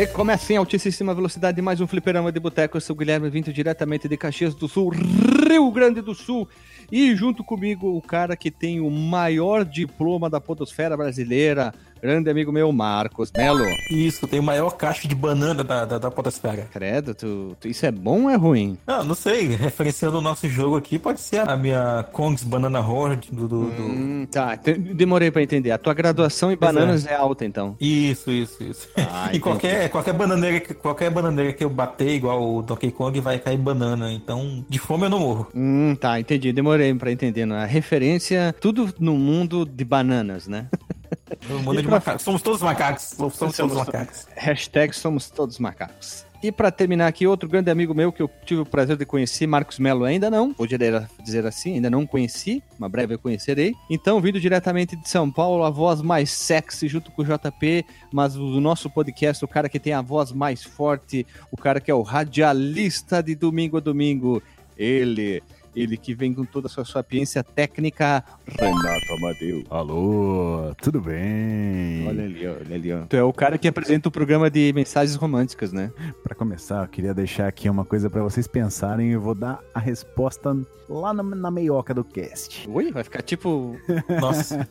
Recomeça 0.00 0.54
em 0.54 0.56
altíssima 0.56 1.14
velocidade 1.14 1.60
mais 1.60 1.78
um 1.78 1.86
fliperama 1.86 2.32
de 2.32 2.40
boteco. 2.40 2.74
Eu 2.74 2.80
sou 2.80 2.96
o 2.96 2.98
Guilherme, 2.98 3.28
vindo 3.28 3.52
diretamente 3.52 4.08
de 4.08 4.16
Caxias 4.16 4.54
do 4.54 4.66
Sul, 4.66 4.88
Rio 4.88 5.70
Grande 5.70 6.00
do 6.00 6.14
Sul. 6.14 6.48
E 6.90 7.14
junto 7.14 7.44
comigo 7.44 7.94
o 7.94 8.00
cara 8.00 8.34
que 8.34 8.50
tem 8.50 8.80
o 8.80 8.88
maior 8.88 9.62
diploma 9.62 10.30
da 10.30 10.40
podosfera 10.40 10.96
brasileira, 10.96 11.74
grande 12.00 12.30
amigo 12.30 12.50
meu, 12.52 12.70
Marcos 12.72 13.30
Melo. 13.36 13.64
Isso, 13.90 14.26
tem 14.26 14.40
o 14.40 14.42
maior 14.42 14.70
cacho 14.70 15.06
de 15.08 15.14
banana 15.14 15.62
da, 15.64 15.84
da, 15.84 15.98
da 15.98 16.10
podosfera. 16.10 16.68
Credo, 16.72 17.14
tu, 17.14 17.56
tu- 17.60 17.68
isso 17.68 17.84
é 17.86 17.90
bom 17.90 18.24
ou 18.24 18.30
é 18.30 18.36
ruim? 18.36 18.76
Ah, 18.86 19.02
não 19.04 19.14
sei, 19.14 19.48
referenciando 19.48 20.18
o 20.18 20.20
nosso 20.20 20.48
jogo 20.48 20.76
aqui, 20.76 20.98
pode 20.98 21.20
ser 21.20 21.48
a 21.48 21.56
minha 21.56 22.04
Kongs 22.12 22.44
Banana 22.44 22.80
Horde 22.80 23.30
do... 23.30 23.46
do, 23.48 23.70
do- 23.70 23.82
Hum, 23.82 24.26
tá, 24.30 24.56
te- 24.56 24.74
demorei 24.74 25.30
pra 25.30 25.42
entender. 25.42 25.70
A 25.70 25.78
tua 25.78 25.94
graduação 25.94 26.50
em 26.52 26.56
Pois 26.56 26.72
bananas 26.74 27.06
é. 27.06 27.14
alta, 27.14 27.44
então. 27.44 27.76
Isso, 27.80 28.30
isso, 28.30 28.62
isso. 28.62 28.88
Ah, 28.96 29.24
e 29.32 29.36
entendi. 29.36 29.40
qualquer, 29.40 29.88
qualquer, 29.90 30.12
bananeira, 30.14 30.60
que- 30.60 30.74
qualquer 30.74 31.10
bananeira 31.10 31.52
que 31.52 31.64
eu 31.64 31.70
bater 31.70 32.10
igual 32.10 32.42
o 32.56 32.62
Donkey 32.62 32.90
Kong 32.90 33.18
vai 33.20 33.38
cair 33.38 33.58
banana. 33.58 34.12
Então, 34.12 34.64
de 34.68 34.78
fome 34.78 35.04
eu 35.04 35.10
não 35.10 35.20
morro. 35.20 35.48
Hum, 35.54 35.94
tá, 35.98 36.18
entendi. 36.20 36.52
Demorei 36.52 36.94
pra 36.94 37.10
entender. 37.12 37.46
né? 37.46 37.62
A 37.62 37.66
referência, 37.66 38.54
tudo 38.60 38.92
no 38.98 39.14
mundo 39.14 39.64
de 39.64 39.84
bananas, 39.84 40.46
né? 40.46 40.66
Mundo 41.48 41.78
é 41.78 41.80
E 41.80 41.82
de 41.82 41.88
pra-. 41.88 42.18
Somos 42.18 42.42
todos 42.42 42.62
macacos. 42.62 43.02
Somos, 43.16 43.36
todos 43.36 43.76
macacos. 43.76 44.26
Hashtag 44.36 44.94
somos 44.94 45.30
todos 45.30 45.58
macacos. 45.58 46.26
E 46.42 46.50
pra 46.50 46.70
terminar 46.70 47.06
aqui, 47.06 47.26
outro 47.26 47.46
grande 47.46 47.70
amigo 47.70 47.94
meu 47.94 48.10
que 48.10 48.22
eu 48.22 48.30
tive 48.46 48.62
o 48.62 48.66
prazer 48.66 48.96
de 48.96 49.04
conhecer, 49.04 49.46
Marcos 49.46 49.78
Melo, 49.78 50.04
ainda 50.04 50.30
não, 50.30 50.54
poderia 50.54 51.06
dizer 51.22 51.44
assim, 51.44 51.74
ainda 51.74 51.90
não 51.90 52.06
conheci, 52.06 52.62
uma 52.78 52.88
breve 52.88 53.12
eu 53.12 53.18
conhecerei. 53.18 53.74
Então, 53.90 54.18
vindo 54.22 54.40
diretamente 54.40 54.96
de 54.96 55.06
São 55.06 55.30
Paulo, 55.30 55.64
a 55.64 55.68
voz 55.68 56.00
mais 56.00 56.30
sexy 56.30 56.88
junto 56.88 57.10
com 57.10 57.20
o 57.20 57.24
JP, 57.26 57.84
mas 58.10 58.36
o 58.36 58.58
nosso 58.58 58.88
podcast, 58.88 59.44
o 59.44 59.48
cara 59.48 59.68
que 59.68 59.78
tem 59.78 59.92
a 59.92 60.00
voz 60.00 60.32
mais 60.32 60.62
forte, 60.62 61.26
o 61.52 61.58
cara 61.58 61.78
que 61.78 61.90
é 61.90 61.94
o 61.94 62.00
radialista 62.00 63.22
de 63.22 63.34
domingo 63.34 63.76
a 63.76 63.80
domingo, 63.80 64.42
ele, 64.78 65.42
ele 65.74 65.96
que 65.96 66.14
vem 66.14 66.34
com 66.34 66.44
toda 66.44 66.66
a 66.66 66.70
sua 66.70 66.84
sapiência 66.84 67.42
técnica, 67.44 68.24
Renato 68.46 69.12
Amadeu. 69.18 69.64
Alô, 69.70 70.72
tudo 70.82 71.00
bem? 71.00 72.06
Olha 72.08 72.24
ali, 72.24 72.46
olha 72.46 72.74
ali, 72.74 72.92
ó. 72.92 73.00
Tu 73.08 73.16
é 73.16 73.22
o 73.22 73.32
cara 73.32 73.56
que 73.58 73.68
apresenta 73.68 74.08
o 74.08 74.12
programa 74.12 74.50
de 74.50 74.72
mensagens 74.72 75.16
românticas, 75.16 75.72
né? 75.72 75.90
Pra 76.22 76.34
começar, 76.34 76.82
eu 76.82 76.88
queria 76.88 77.14
deixar 77.14 77.46
aqui 77.48 77.68
uma 77.68 77.84
coisa 77.84 78.10
pra 78.10 78.22
vocês 78.22 78.46
pensarem 78.46 79.08
e 79.10 79.12
eu 79.12 79.20
vou 79.20 79.34
dar 79.34 79.60
a 79.74 79.78
resposta 79.78 80.56
lá 80.88 81.14
na, 81.14 81.22
na 81.22 81.50
meioca 81.50 81.94
do 81.94 82.02
cast. 82.02 82.68
Oi, 82.68 82.90
vai 82.90 83.04
ficar 83.04 83.22
tipo. 83.22 83.76
Nossa. 84.20 84.66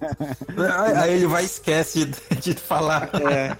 Aí 0.86 0.94
aí 0.98 1.14
ele 1.16 1.28
vai 1.28 1.44
e 1.44 1.46
esquece 1.46 2.06
de 2.42 2.54
falar. 2.54 3.10
É, 3.32 3.56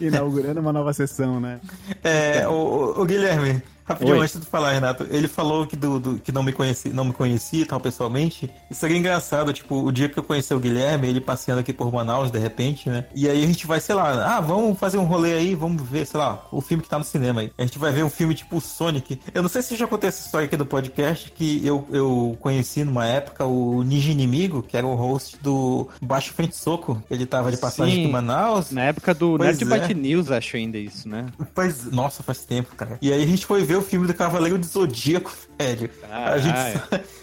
Inaugurando 0.00 0.60
uma 0.60 0.72
nova 0.72 0.92
sessão, 0.92 1.40
né? 1.40 1.60
É, 2.02 2.46
o, 2.46 2.52
o- 2.52 3.00
o 3.02 3.04
Guilherme, 3.06 3.62
rapidinho 3.84 4.20
antes 4.20 4.38
de 4.40 4.46
falar, 4.46 4.72
Renato, 4.72 5.06
ele 5.10 5.28
falou 5.28 5.66
que, 5.66 5.76
do, 5.76 5.98
do- 6.00 6.18
que 6.18 6.32
não 6.32 6.42
me 6.42 6.52
conhecia, 6.52 6.92
não 6.92 7.04
me 7.04 7.12
conhecia 7.12 7.66
tal 7.66 7.80
pessoalmente. 7.80 8.50
Isso 8.70 8.80
seria 8.80 8.96
engraçado, 8.96 9.52
tipo, 9.52 9.82
o 9.84 9.92
dia 9.92 10.08
que 10.08 10.18
eu 10.18 10.22
conheci 10.22 10.52
o 10.54 10.58
Guilherme, 10.60 11.08
ele 11.08 11.20
passeando 11.20 11.60
aqui 11.60 11.72
por 11.72 11.92
Manaus, 11.92 12.30
de 12.30 12.38
repente, 12.38 12.88
né? 12.88 13.04
E 13.14 13.28
aí 13.28 13.42
a 13.42 13.46
gente 13.46 13.66
vai, 13.66 13.80
sei 13.80 13.94
lá, 13.94 14.36
ah, 14.36 14.40
vamos 14.40 14.78
fazer 14.78 14.98
um 14.98 15.04
rolê 15.04 15.34
aí, 15.34 15.54
vamos 15.54 15.82
ver, 15.82 16.06
sei 16.06 16.18
lá, 16.18 16.46
o 16.50 16.60
filme 16.60 16.82
que 16.82 16.88
tá 16.88 16.98
no 16.98 17.04
cinema 17.04 17.40
aí. 17.42 17.52
A 17.58 17.62
gente 17.62 17.78
vai 17.78 17.92
ver 17.92 18.04
um 18.04 18.10
filme 18.10 18.34
tipo 18.34 18.60
Sonic. 18.60 19.20
Eu 19.32 19.42
não 19.42 19.48
sei 19.48 19.62
se 19.62 19.76
já 19.76 19.86
contei 19.86 20.08
essa 20.08 20.24
história 20.24 20.46
aqui 20.46 20.56
do 20.56 20.66
podcast, 20.66 21.30
que 21.30 21.64
eu, 21.66 21.86
eu 21.90 22.36
conheci 22.40 22.84
numa 22.84 23.06
época 23.06 23.44
o 23.44 23.82
Ninja 23.82 24.10
Inimigo, 24.10 24.62
que 24.62 24.76
era 24.76 24.86
o 24.86 24.94
host 24.94 25.36
do 25.42 25.88
Baixo 26.00 26.32
Frente 26.32 26.56
Soco. 26.56 27.02
Ele 27.10 27.26
tava 27.26 27.50
de 27.50 27.56
passagem 27.58 27.94
Sim. 27.96 28.04
em 28.04 28.10
Manaus. 28.10 28.70
na 28.70 28.82
época 28.84 29.14
do 29.14 29.36
Pois 29.36 29.58
Nerd 29.58 29.62
é. 29.62 29.78
Byte 29.78 29.94
News, 29.94 30.30
acho 30.30 30.56
ainda 30.56 30.78
isso, 30.78 31.08
né? 31.08 31.26
Faz, 31.54 31.84
nossa, 31.90 32.22
faz 32.22 32.44
tempo, 32.44 32.74
cara. 32.76 32.98
E 33.00 33.12
aí 33.12 33.22
a 33.22 33.26
gente 33.26 33.44
foi 33.46 33.62
ver 33.64 33.73
o 33.76 33.82
filme 33.82 34.06
do 34.06 34.14
Cavaleiro 34.14 34.58
do 34.58 34.66
Zodíaco, 34.66 35.32
velho. 35.58 35.90
A 36.10 36.38
gente. 36.38 37.14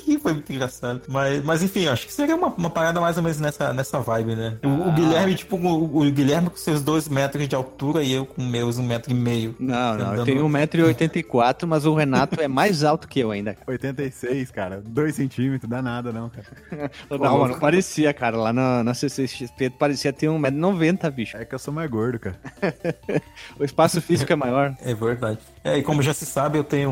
foi 0.20 0.34
muito 0.34 0.52
engraçado. 0.52 1.02
Mas, 1.08 1.42
mas 1.44 1.62
enfim, 1.62 1.86
acho 1.88 2.06
que 2.06 2.12
seria 2.12 2.36
uma, 2.36 2.48
uma 2.48 2.70
parada 2.70 3.00
mais 3.00 3.16
ou 3.16 3.22
menos 3.22 3.40
nessa, 3.40 3.72
nessa 3.72 3.98
vibe, 4.00 4.36
né? 4.36 4.56
O, 4.62 4.68
o 4.68 4.90
Ah. 4.90 4.92
Guilherme, 4.92 5.34
tipo, 5.34 5.56
o, 5.56 5.98
o 6.06 6.10
Guilherme 6.10 6.50
com 6.50 6.56
seus 6.56 6.82
dois 6.82 7.08
metros 7.08 7.48
de 7.48 7.54
altura 7.54 8.02
e 8.02 8.12
eu 8.12 8.24
com 8.26 8.42
meus 8.42 8.78
um 8.78 8.82
metro 8.82 9.10
e 9.10 9.14
meio. 9.14 9.56
Não, 9.58 9.96
não, 9.96 10.14
eu 10.14 10.24
tenho 10.24 10.46
1,84m, 10.46 11.66
mas 11.66 11.86
o 11.86 11.94
Renato 11.94 12.40
é 12.40 12.48
mais 12.48 12.84
alto 12.84 13.08
que 13.08 13.20
eu 13.20 13.30
ainda. 13.30 13.54
cara. 13.60 13.70
86, 13.70 14.50
cara. 14.50 14.82
2 14.84 15.14
centímetros, 15.14 15.68
dá 15.68 15.82
nada 15.82 16.12
não, 16.12 16.30
cara. 16.30 16.90
Não, 17.10 17.38
mano, 17.38 17.58
parecia, 17.58 18.12
cara. 18.12 18.36
Lá 18.36 18.52
na, 18.52 18.84
na 18.84 18.94
CCXP 18.94 19.70
parecia 19.70 20.12
ter 20.12 20.26
1,90m, 20.26 21.10
bicho. 21.10 21.36
É 21.36 21.44
que 21.44 21.54
eu 21.54 21.58
sou 21.58 21.72
mais 21.72 21.90
gordo, 21.90 22.18
cara. 22.18 22.38
O 23.58 23.64
espaço 23.64 24.00
físico 24.00 24.32
é 24.32 24.36
maior. 24.36 24.74
É 24.82 24.94
verdade. 24.94 25.38
É, 25.62 25.76
e 25.78 25.82
como 25.82 26.02
já 26.02 26.14
se 26.14 26.24
sabe, 26.24 26.58
eu 26.58 26.64
tenho 26.64 26.90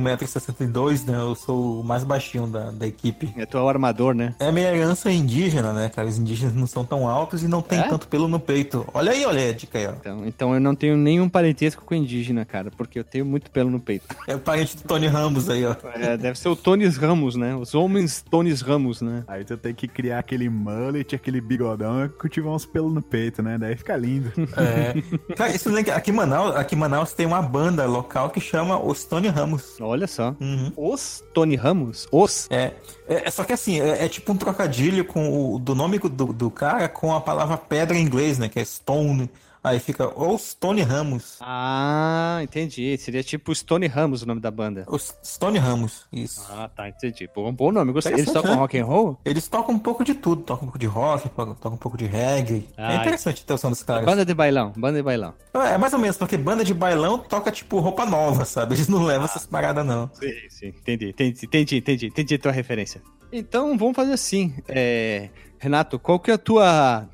1,62m, 0.72 1.06
né? 1.06 1.18
Eu 1.18 1.34
sou 1.34 1.80
o 1.80 1.84
mais 1.84 2.04
baixinho 2.04 2.46
da, 2.46 2.70
da 2.70 2.86
equipe. 2.86 3.32
É 3.36 3.46
tu 3.46 3.56
é 3.58 3.62
o 3.62 3.68
armador, 3.68 4.14
né? 4.14 4.34
É 4.38 4.50
minha 4.52 4.74
herança 4.74 5.10
indígena, 5.10 5.72
né, 5.72 5.88
cara? 5.88 6.08
Os 6.08 6.18
indígenas 6.18 6.54
não 6.54 6.66
são 6.66 6.84
tão 6.84 7.08
altos 7.08 7.42
e 7.42 7.48
não 7.48 7.62
tem 7.62 7.78
É? 7.80 7.82
tanto 7.88 8.08
pelo 8.08 8.28
no 8.28 8.38
peito. 8.40 8.86
Olha 8.92 9.12
aí, 9.12 9.24
olha 9.24 9.50
a 9.50 9.52
dica 9.52 9.78
aí, 9.78 9.86
ó. 9.86 9.92
Então, 9.92 10.26
então 10.26 10.54
eu 10.54 10.60
não 10.60 10.74
tenho 10.74 10.96
nenhum 10.96 11.28
parentesco 11.28 11.84
com 11.84 11.94
indígena, 11.94 12.44
cara, 12.44 12.70
porque 12.76 12.98
eu 12.98 13.04
tenho 13.04 13.24
muito 13.24 13.50
pelo 13.50 13.70
no 13.70 13.80
peito. 13.80 14.06
É 14.26 14.34
o 14.34 14.38
parente 14.38 14.76
do 14.76 14.82
Tony 14.82 15.06
Ramos 15.06 15.48
aí, 15.48 15.64
ó. 15.64 15.74
É, 15.94 16.16
deve 16.16 16.38
ser 16.38 16.48
o 16.48 16.56
Tonis 16.56 16.96
Ramos, 16.96 17.36
né? 17.36 17.54
Os 17.54 17.74
homens 17.74 18.24
Tonis 18.28 18.60
Ramos, 18.60 19.00
né? 19.00 19.24
Aí 19.28 19.44
tu 19.44 19.56
tem 19.56 19.74
que 19.74 19.86
criar 19.88 20.18
aquele 20.18 20.48
mullet, 20.48 21.14
aquele 21.14 21.40
bigodão 21.40 22.04
e 22.04 22.08
cultivar 22.08 22.52
uns 22.52 22.66
pelos 22.66 22.92
no 22.92 23.02
peito, 23.02 23.42
né? 23.42 23.56
Daí 23.58 23.76
fica 23.76 23.96
lindo. 23.96 24.30
É. 24.56 25.34
Cara, 25.34 25.54
isso 25.54 25.70
lembra- 25.70 25.94
aqui 25.96 26.10
em 26.10 26.14
Manaus, 26.14 26.56
aqui 26.56 26.74
em 26.74 26.78
Manaus 26.78 27.12
tem 27.12 27.26
uma 27.26 27.40
banda 27.42 27.86
local 27.86 28.30
que 28.30 28.40
chama 28.40 28.78
Os 28.82 29.04
Tony 29.04 29.28
Ramos. 29.28 29.76
Olha 29.80 30.06
só. 30.06 30.34
Uhum. 30.58 30.92
Os 30.92 31.22
Tony 31.32 31.56
Ramos? 31.56 32.06
Os? 32.10 32.46
É, 32.50 32.72
é, 33.08 33.28
é 33.28 33.30
só 33.30 33.44
que 33.44 33.52
assim, 33.52 33.80
é, 33.80 34.04
é 34.04 34.08
tipo 34.08 34.32
um 34.32 34.36
trocadilho 34.36 35.04
com 35.04 35.54
o 35.54 35.58
do 35.58 35.74
nome 35.74 35.98
do, 35.98 36.32
do 36.32 36.50
cara 36.50 36.88
com 36.88 37.14
a 37.14 37.20
palavra 37.20 37.56
pedra 37.56 37.96
em 37.96 38.02
inglês, 38.02 38.38
né? 38.38 38.48
Que 38.48 38.58
é 38.58 38.64
stone. 38.64 39.30
Aí 39.62 39.78
fica 39.78 40.08
Os 40.18 40.54
Tony 40.54 40.82
Ramos. 40.82 41.38
Ah, 41.40 42.40
entendi. 42.42 42.96
Seria 42.98 43.22
tipo 43.22 43.54
Stone 43.54 43.86
Ramos 43.86 44.22
o 44.22 44.26
nome 44.26 44.40
da 44.40 44.50
banda. 44.50 44.84
Os 44.88 45.14
Stone 45.24 45.58
Ramos, 45.58 46.06
isso. 46.12 46.46
Ah, 46.50 46.68
tá, 46.68 46.88
entendi. 46.88 47.28
Um 47.36 47.52
bom 47.52 47.72
nome, 47.72 47.92
gostei. 47.92 48.14
Eles 48.14 48.32
tocam 48.32 48.52
né? 48.52 48.56
rock 48.56 48.78
and 48.78 48.84
roll? 48.84 49.18
Eles 49.24 49.48
tocam 49.48 49.74
um 49.74 49.78
pouco 49.78 50.04
de 50.04 50.14
tudo, 50.14 50.42
tocam 50.42 50.64
um 50.64 50.66
pouco 50.66 50.78
de 50.78 50.86
rock, 50.86 51.28
tocam 51.28 51.72
um 51.72 51.76
pouco 51.76 51.96
de 51.96 52.06
reggae. 52.06 52.68
Ah, 52.76 52.94
é 52.94 52.96
interessante 52.96 53.40
a 53.40 53.42
atenção 53.42 53.70
dos 53.70 53.82
caras. 53.82 54.04
Banda 54.04 54.24
de 54.24 54.34
bailão, 54.34 54.72
banda 54.76 54.98
de 54.98 55.02
bailão. 55.02 55.34
É, 55.54 55.76
mais 55.76 55.92
ou 55.92 55.98
menos, 55.98 56.16
porque 56.16 56.36
banda 56.36 56.64
de 56.64 56.74
bailão 56.74 57.18
toca 57.18 57.50
tipo 57.50 57.78
roupa 57.80 58.06
nova, 58.06 58.44
sabe? 58.44 58.74
Eles 58.74 58.88
não 58.88 59.02
levam 59.02 59.24
essas 59.24 59.46
paradas, 59.46 59.84
não. 59.84 60.10
Sim, 60.14 60.32
sim. 60.48 60.66
Entendi, 60.68 61.08
entendi, 61.08 61.44
entendi, 61.44 61.76
entendi, 61.76 62.06
entendi 62.06 62.34
a 62.34 62.38
tua 62.38 62.52
referência. 62.52 63.02
Então, 63.32 63.76
vamos 63.76 63.94
fazer 63.94 64.12
assim. 64.12 64.54
É, 64.68 65.28
Renato, 65.58 65.98
qual 65.98 66.20
que 66.20 66.30
é 66.30 66.34
a 66.34 66.38
tua, 66.38 67.08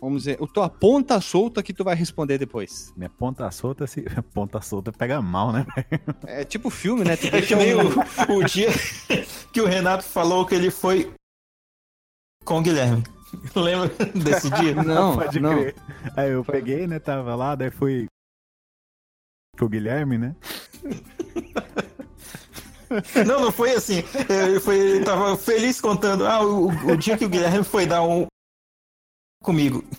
vamos 0.00 0.24
dizer, 0.24 0.38
a 0.42 0.46
tua 0.46 0.68
ponta 0.68 1.20
solta 1.20 1.62
que 1.62 1.72
tu 1.72 1.84
vai 1.84 1.94
responder 1.94 2.38
depois? 2.38 2.92
Minha 2.96 3.10
ponta 3.10 3.50
solta, 3.50 3.86
se... 3.86 4.02
ponta 4.34 4.60
solta 4.60 4.92
pega 4.92 5.22
mal, 5.22 5.52
né? 5.52 5.66
É 6.26 6.44
tipo 6.44 6.70
filme, 6.70 7.04
né? 7.04 7.12
É 7.14 7.42
que 7.42 7.54
nem 7.54 7.74
o, 7.74 7.88
o 8.36 8.44
dia 8.44 8.68
que 9.52 9.60
o 9.60 9.66
Renato 9.66 10.04
falou 10.04 10.44
que 10.44 10.54
ele 10.54 10.70
foi 10.70 11.12
com 12.44 12.58
o 12.58 12.62
Guilherme. 12.62 13.02
Lembra 13.54 13.88
desse 14.14 14.50
dia? 14.50 14.74
Não, 14.74 15.16
Pode 15.16 15.38
não. 15.38 15.50
crer. 15.50 15.74
Aí 16.16 16.30
eu 16.30 16.44
peguei, 16.44 16.86
né? 16.86 16.98
Tava 16.98 17.34
lá, 17.36 17.54
daí 17.54 17.70
fui 17.70 18.06
com 19.56 19.66
o 19.66 19.68
Guilherme, 19.68 20.18
né? 20.18 20.34
Não, 23.24 23.40
não 23.40 23.52
foi 23.52 23.72
assim. 23.72 24.02
Ele, 24.28 24.58
foi, 24.58 24.78
ele 24.78 25.04
tava 25.04 25.36
feliz 25.36 25.80
contando. 25.80 26.26
Ah, 26.26 26.42
o, 26.42 26.68
o 26.68 26.96
dia 26.96 27.16
que 27.16 27.24
o 27.24 27.28
Guilherme 27.28 27.62
foi 27.62 27.86
dar 27.86 28.02
um 28.02 28.26
comigo. 29.42 29.84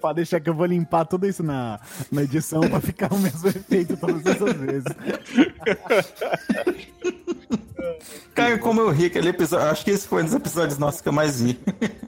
Pra 0.00 0.12
deixar 0.12 0.40
que 0.40 0.48
eu 0.48 0.54
vou 0.54 0.66
limpar 0.66 1.04
tudo 1.04 1.26
isso 1.26 1.42
na, 1.42 1.78
na 2.10 2.22
edição 2.22 2.60
pra 2.62 2.80
ficar 2.80 3.12
o 3.12 3.18
mesmo 3.18 3.48
efeito 3.48 3.96
todas 3.96 4.24
essas 4.24 4.54
vezes. 4.54 4.84
Cara, 8.34 8.58
como 8.58 8.80
eu 8.80 8.90
ri 8.90 9.06
aquele 9.06 9.28
episódio. 9.28 9.66
Acho 9.68 9.84
que 9.84 9.90
esse 9.90 10.06
foi 10.08 10.22
um 10.22 10.24
dos 10.24 10.34
episódios 10.34 10.78
nossos 10.78 11.00
que 11.00 11.08
eu 11.08 11.12
mais 11.12 11.42
vi. 11.42 11.58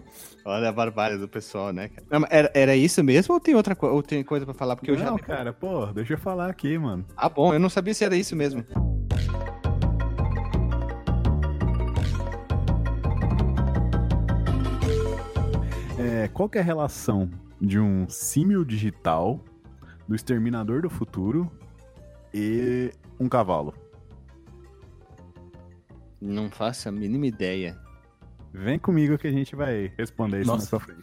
Olha 0.45 0.69
a 0.69 0.73
barbárie 0.73 1.19
do 1.19 1.29
pessoal, 1.29 1.73
né, 1.73 1.89
cara? 1.89 2.07
Não, 2.11 2.27
era, 2.31 2.51
era 2.55 2.77
isso 2.77 3.05
mesmo 3.05 3.35
ou 3.35 3.41
tem 3.41 3.55
outra 3.55 3.75
co 3.75 3.89
ou 3.89 4.03
tem 4.03 4.25
coisa 4.25 4.47
pra 4.47 4.55
falar? 4.55 4.77
Porque 4.77 4.91
eu 4.91 4.97
já. 4.97 5.05
Não, 5.05 5.19
cara, 5.19 5.53
pô, 5.53 5.87
deixa 5.87 6.15
eu 6.15 6.19
falar 6.19 6.49
aqui, 6.49 6.79
mano. 6.79 7.05
Ah, 7.17 7.29
bom, 7.29 7.53
eu 7.53 7.61
não 7.61 7.69
sabia 7.69 7.93
se 7.93 8.05
era 8.05 8.17
isso 8.17 8.35
mesmo. 8.35 8.65
É, 16.11 16.27
qual 16.29 16.49
que 16.49 16.59
é 16.59 16.61
a 16.61 16.65
relação 16.65 17.31
de 17.61 17.79
um 17.79 18.09
símil 18.09 18.65
digital, 18.65 19.39
do 20.09 20.15
Exterminador 20.17 20.83
do 20.83 20.91
Futuro 20.91 21.49
e 22.35 22.91
um 23.21 23.29
cavalo? 23.29 23.73
Não 26.21 26.51
faço 26.51 26.89
a 26.89 26.93
mínima 26.93 27.27
ideia. 27.27 27.79
Vem 28.53 28.77
comigo 28.77 29.17
que 29.17 29.29
a 29.29 29.31
gente 29.31 29.55
vai 29.55 29.93
responder 29.97 30.41
isso 30.41 30.51
Nossa. 30.51 30.77
mais 30.77 30.85
pra 30.85 30.95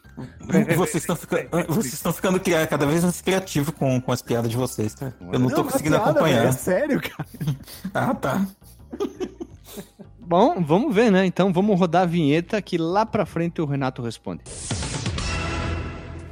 frente. 0.58 0.76
Vocês 0.76 1.04
estão 1.04 1.16
ficando, 1.16 1.48
vocês 1.70 1.94
estão 1.94 2.12
ficando 2.12 2.42
cada 2.70 2.86
vez 2.86 3.04
mais 3.04 3.22
criativos 3.22 3.74
com, 3.74 4.02
com 4.02 4.12
as 4.12 4.22
piadas 4.22 4.52
de 4.52 4.58
vocês, 4.58 4.94
cara. 4.94 5.16
Eu 5.32 5.40
não 5.40 5.50
tô 5.50 5.64
mas 5.64 5.72
conseguindo 5.72 5.96
piada, 5.96 6.12
acompanhar. 6.12 6.40
velho, 6.40 6.50
É 6.50 6.52
sério, 6.52 7.02
cara. 7.02 7.30
Ah, 7.94 8.14
tá. 8.14 8.46
Bom, 10.20 10.62
vamos 10.62 10.94
ver, 10.94 11.10
né? 11.10 11.26
Então 11.26 11.54
vamos 11.54 11.80
rodar 11.80 12.04
a 12.04 12.06
vinheta 12.06 12.62
que 12.62 12.78
lá 12.78 13.06
pra 13.06 13.26
frente 13.26 13.62
o 13.62 13.66
Renato 13.66 14.02
responde. 14.02 14.44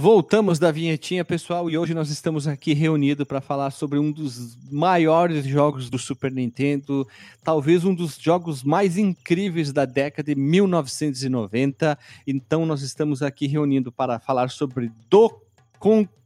Voltamos 0.00 0.60
da 0.60 0.70
vinhetinha, 0.70 1.24
pessoal, 1.24 1.68
e 1.68 1.76
hoje 1.76 1.92
nós 1.92 2.08
estamos 2.08 2.46
aqui 2.46 2.72
reunidos 2.72 3.26
para 3.26 3.40
falar 3.40 3.72
sobre 3.72 3.98
um 3.98 4.12
dos 4.12 4.56
maiores 4.70 5.44
jogos 5.44 5.90
do 5.90 5.98
Super 5.98 6.30
Nintendo, 6.30 7.04
talvez 7.42 7.84
um 7.84 7.92
dos 7.92 8.16
jogos 8.16 8.62
mais 8.62 8.96
incríveis 8.96 9.72
da 9.72 9.84
década 9.84 10.32
de 10.32 10.40
1990. 10.40 11.98
Então 12.24 12.64
nós 12.64 12.82
estamos 12.82 13.24
aqui 13.24 13.48
reunindo 13.48 13.90
para 13.90 14.20
falar 14.20 14.50
sobre 14.50 14.92
Do 15.10 15.36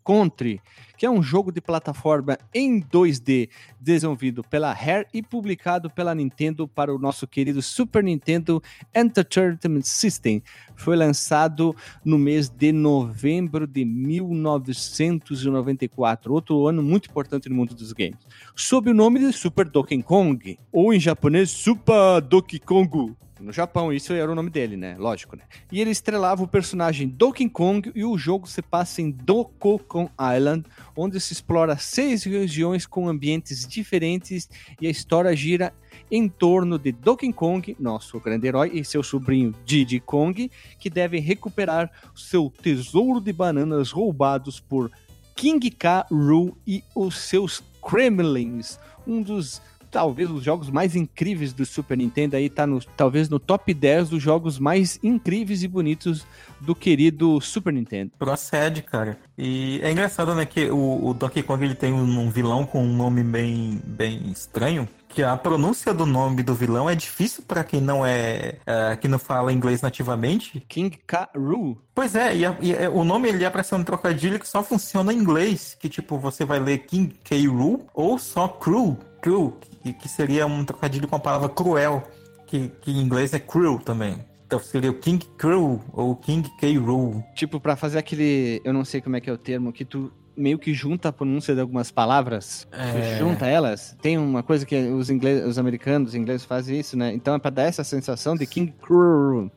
Country, 0.05 0.61
que 1.03 1.07
é 1.07 1.11
um 1.11 1.21
jogo 1.21 1.51
de 1.51 1.61
plataforma 1.61 2.39
em 2.55 2.81
2D 2.81 3.49
desenvolvido 3.81 4.45
pela 4.45 4.73
Rare 4.73 5.09
e 5.13 5.21
publicado 5.21 5.91
pela 5.91 6.15
Nintendo 6.15 6.69
para 6.69 6.95
o 6.95 6.99
nosso 6.99 7.27
querido 7.27 7.61
Super 7.61 8.05
Nintendo 8.05 8.63
Entertainment 8.95 9.83
System. 9.83 10.41
Foi 10.77 10.95
lançado 10.95 11.75
no 12.05 12.17
mês 12.17 12.49
de 12.49 12.71
novembro 12.71 13.67
de 13.67 13.85
1994, 13.85 16.33
outro 16.33 16.69
ano 16.69 16.85
muito 16.85 17.11
importante 17.11 17.49
no 17.49 17.57
mundo 17.57 17.75
dos 17.75 17.93
games, 17.93 18.25
sob 18.55 18.89
o 18.89 18.95
nome 18.95 19.19
de 19.19 19.33
Super 19.33 19.69
Donkey 19.69 20.05
Kong, 20.05 20.57
ou 20.71 20.95
em 20.95 21.01
japonês 21.01 21.51
Super 21.51 22.21
Donkey 22.21 22.61
Kong. 22.61 23.17
No 23.43 23.53
Japão, 23.53 23.93
isso 23.93 24.13
era 24.13 24.31
o 24.31 24.37
nome 24.37 24.51
dele, 24.51 24.77
né? 24.77 24.95
Lógico, 24.97 25.35
né? 25.35 25.43
E 25.71 25.81
ele 25.81 25.91
estrelava 25.91 26.45
o 26.45 26.49
personagem 26.49 27.09
Donkey 27.09 27.49
Kong 27.49 27.91
e 27.93 28.05
o 28.05 28.17
jogo 28.17 28.47
se 28.47 28.63
passa 28.63 29.03
em 29.03 29.11
Dokokon 29.11 30.09
Island, 30.37 30.65
onde 30.97 31.21
se 31.21 31.33
explora 31.33 31.77
seis 31.77 32.25
regiões 32.25 32.87
com 32.87 33.09
ambientes 33.09 33.67
diferentes 33.67 34.49
e 34.81 34.87
a 34.87 34.91
história 34.91 35.35
gira 35.35 35.73
em 36.11 36.29
torno 36.29 36.79
de 36.79 36.93
Donkey 36.93 37.33
Kong, 37.33 37.77
nosso 37.81 38.21
grande 38.21 38.47
herói, 38.47 38.71
e 38.75 38.85
seu 38.85 39.03
sobrinho 39.03 39.55
Diddy 39.65 40.01
Kong, 40.01 40.51
que 40.79 40.91
devem 40.91 41.21
recuperar 41.21 41.91
seu 42.15 42.53
tesouro 42.63 43.21
de 43.21 43.33
bananas 43.33 43.91
roubados 43.91 44.61
por 44.61 44.91
King 45.35 45.71
K. 45.71 46.07
Rool 46.11 46.57
e 46.67 46.85
os 46.95 47.17
seus 47.17 47.63
Kremlins, 47.83 48.79
um 49.07 49.23
dos 49.23 49.61
talvez 49.93 50.29
os 50.31 50.43
jogos 50.43 50.71
mais 50.71 50.97
incríveis 50.97 51.53
do 51.53 51.65
Super 51.65 51.97
Nintendo 51.97 52.35
aí 52.35 52.49
tá 52.51 52.67
no, 52.67 52.81
talvez 52.97 53.29
no 53.29 53.39
top 53.39 53.73
10 53.73 54.09
dos 54.09 54.23
jogos 54.23 54.59
mais 54.59 54.99
incríveis 55.03 55.63
e 55.63 55.69
bonitos 55.69 56.27
do 56.61 56.75
querido 56.75 57.41
Super 57.41 57.73
Nintendo. 57.73 58.11
Procede, 58.19 58.83
cara. 58.83 59.19
E 59.39 59.79
é 59.83 59.93
engraçado, 59.93 60.35
né, 60.35 60.45
que 60.47 60.71
o, 60.71 61.07
o 61.09 61.15
Donkey 61.15 61.43
Kong 61.43 61.65
ele 61.65 61.75
tem 61.75 61.93
um, 61.93 62.03
um 62.21 62.31
vilão 62.31 62.65
com 62.65 62.83
um 62.83 62.93
nome 62.97 63.23
bem, 63.23 63.81
bem 63.85 64.31
estranho. 64.31 64.89
Que 65.09 65.23
a 65.23 65.37
pronúncia 65.37 65.93
do 65.93 66.07
nome 66.07 66.43
do 66.43 66.55
vilão 66.55 66.89
é 66.89 66.95
difícil 66.95 67.43
pra 67.47 67.63
quem 67.63 67.83
não 67.83 68.07
é, 68.07 68.55
é, 68.65 68.97
que 68.97 69.07
não 69.07 69.19
fala 69.19 69.53
inglês 69.53 69.83
nativamente. 69.83 70.65
King 70.67 70.97
K. 71.07 71.29
Rool. 71.37 71.77
Pois 71.95 72.15
é, 72.15 72.35
e, 72.35 72.47
a- 72.47 72.57
e 72.63 72.73
é- 72.73 72.89
o 72.89 73.05
nome 73.05 73.29
ele 73.29 73.45
é 73.45 73.51
pra 73.51 73.63
ser 73.63 73.75
um 73.75 73.85
trocadilho 73.85 74.39
que 74.41 74.49
só 74.49 74.63
funciona 74.63 75.13
em 75.13 75.19
inglês. 75.19 75.77
Que 75.79 75.87
tipo, 75.91 76.17
você 76.19 76.47
vai 76.47 76.59
ler 76.59 76.79
King 76.87 77.15
K. 77.25 77.47
Rool 77.47 77.87
ou 77.93 78.19
só 78.19 78.49
Cruel, 78.49 78.97
Cruel, 79.21 79.59
que, 79.83 79.93
que 79.93 80.09
seria 80.09 80.47
um 80.47 80.65
trocadilho 80.65 81.09
com 81.09 81.17
a 81.17 81.21
palavra 81.21 81.49
cruel, 81.49 82.03
que, 82.47 82.69
que 82.81 82.91
em 82.91 82.99
inglês 83.01 83.33
é 83.33 83.39
cruel 83.39 83.79
também. 83.79 84.17
Então 84.47 84.59
seria 84.61 84.91
o 84.91 84.95
King 84.95 85.25
Cruel 85.39 85.81
ou 85.95 86.15
King 86.15 86.47
K. 86.59 86.77
Rool. 86.77 87.25
Tipo, 87.35 87.59
pra 87.59 87.75
fazer 87.75 87.99
aquele. 87.99 88.61
Eu 88.63 88.75
não 88.75 88.85
sei 88.85 89.01
como 89.01 89.17
é 89.17 89.21
que 89.21 89.31
é 89.31 89.33
o 89.33 89.39
termo, 89.39 89.73
que 89.73 89.83
tu 89.83 90.13
meio 90.37 90.59
que 90.59 90.75
junta 90.75 91.09
a 91.09 91.13
pronúncia 91.13 91.55
de 91.55 91.61
algumas 91.63 91.91
palavras. 91.91 92.69
É. 92.71 93.17
Junta 93.19 93.47
elas. 93.47 93.97
Tem 94.03 94.19
uma 94.19 94.43
coisa 94.43 94.67
que 94.67 94.77
os, 94.77 95.09
ingleses, 95.09 95.47
os 95.49 95.59
americanos, 95.59 96.11
os 96.11 96.15
ingleses 96.15 96.45
fazem 96.45 96.79
isso, 96.79 96.99
né? 96.99 97.15
Então 97.15 97.35
é 97.35 97.39
pra 97.39 97.51
dar 97.51 97.63
essa 97.63 97.83
sensação 97.83 98.37
de 98.37 98.47
King 98.47 98.75
Cruel. 98.83 99.51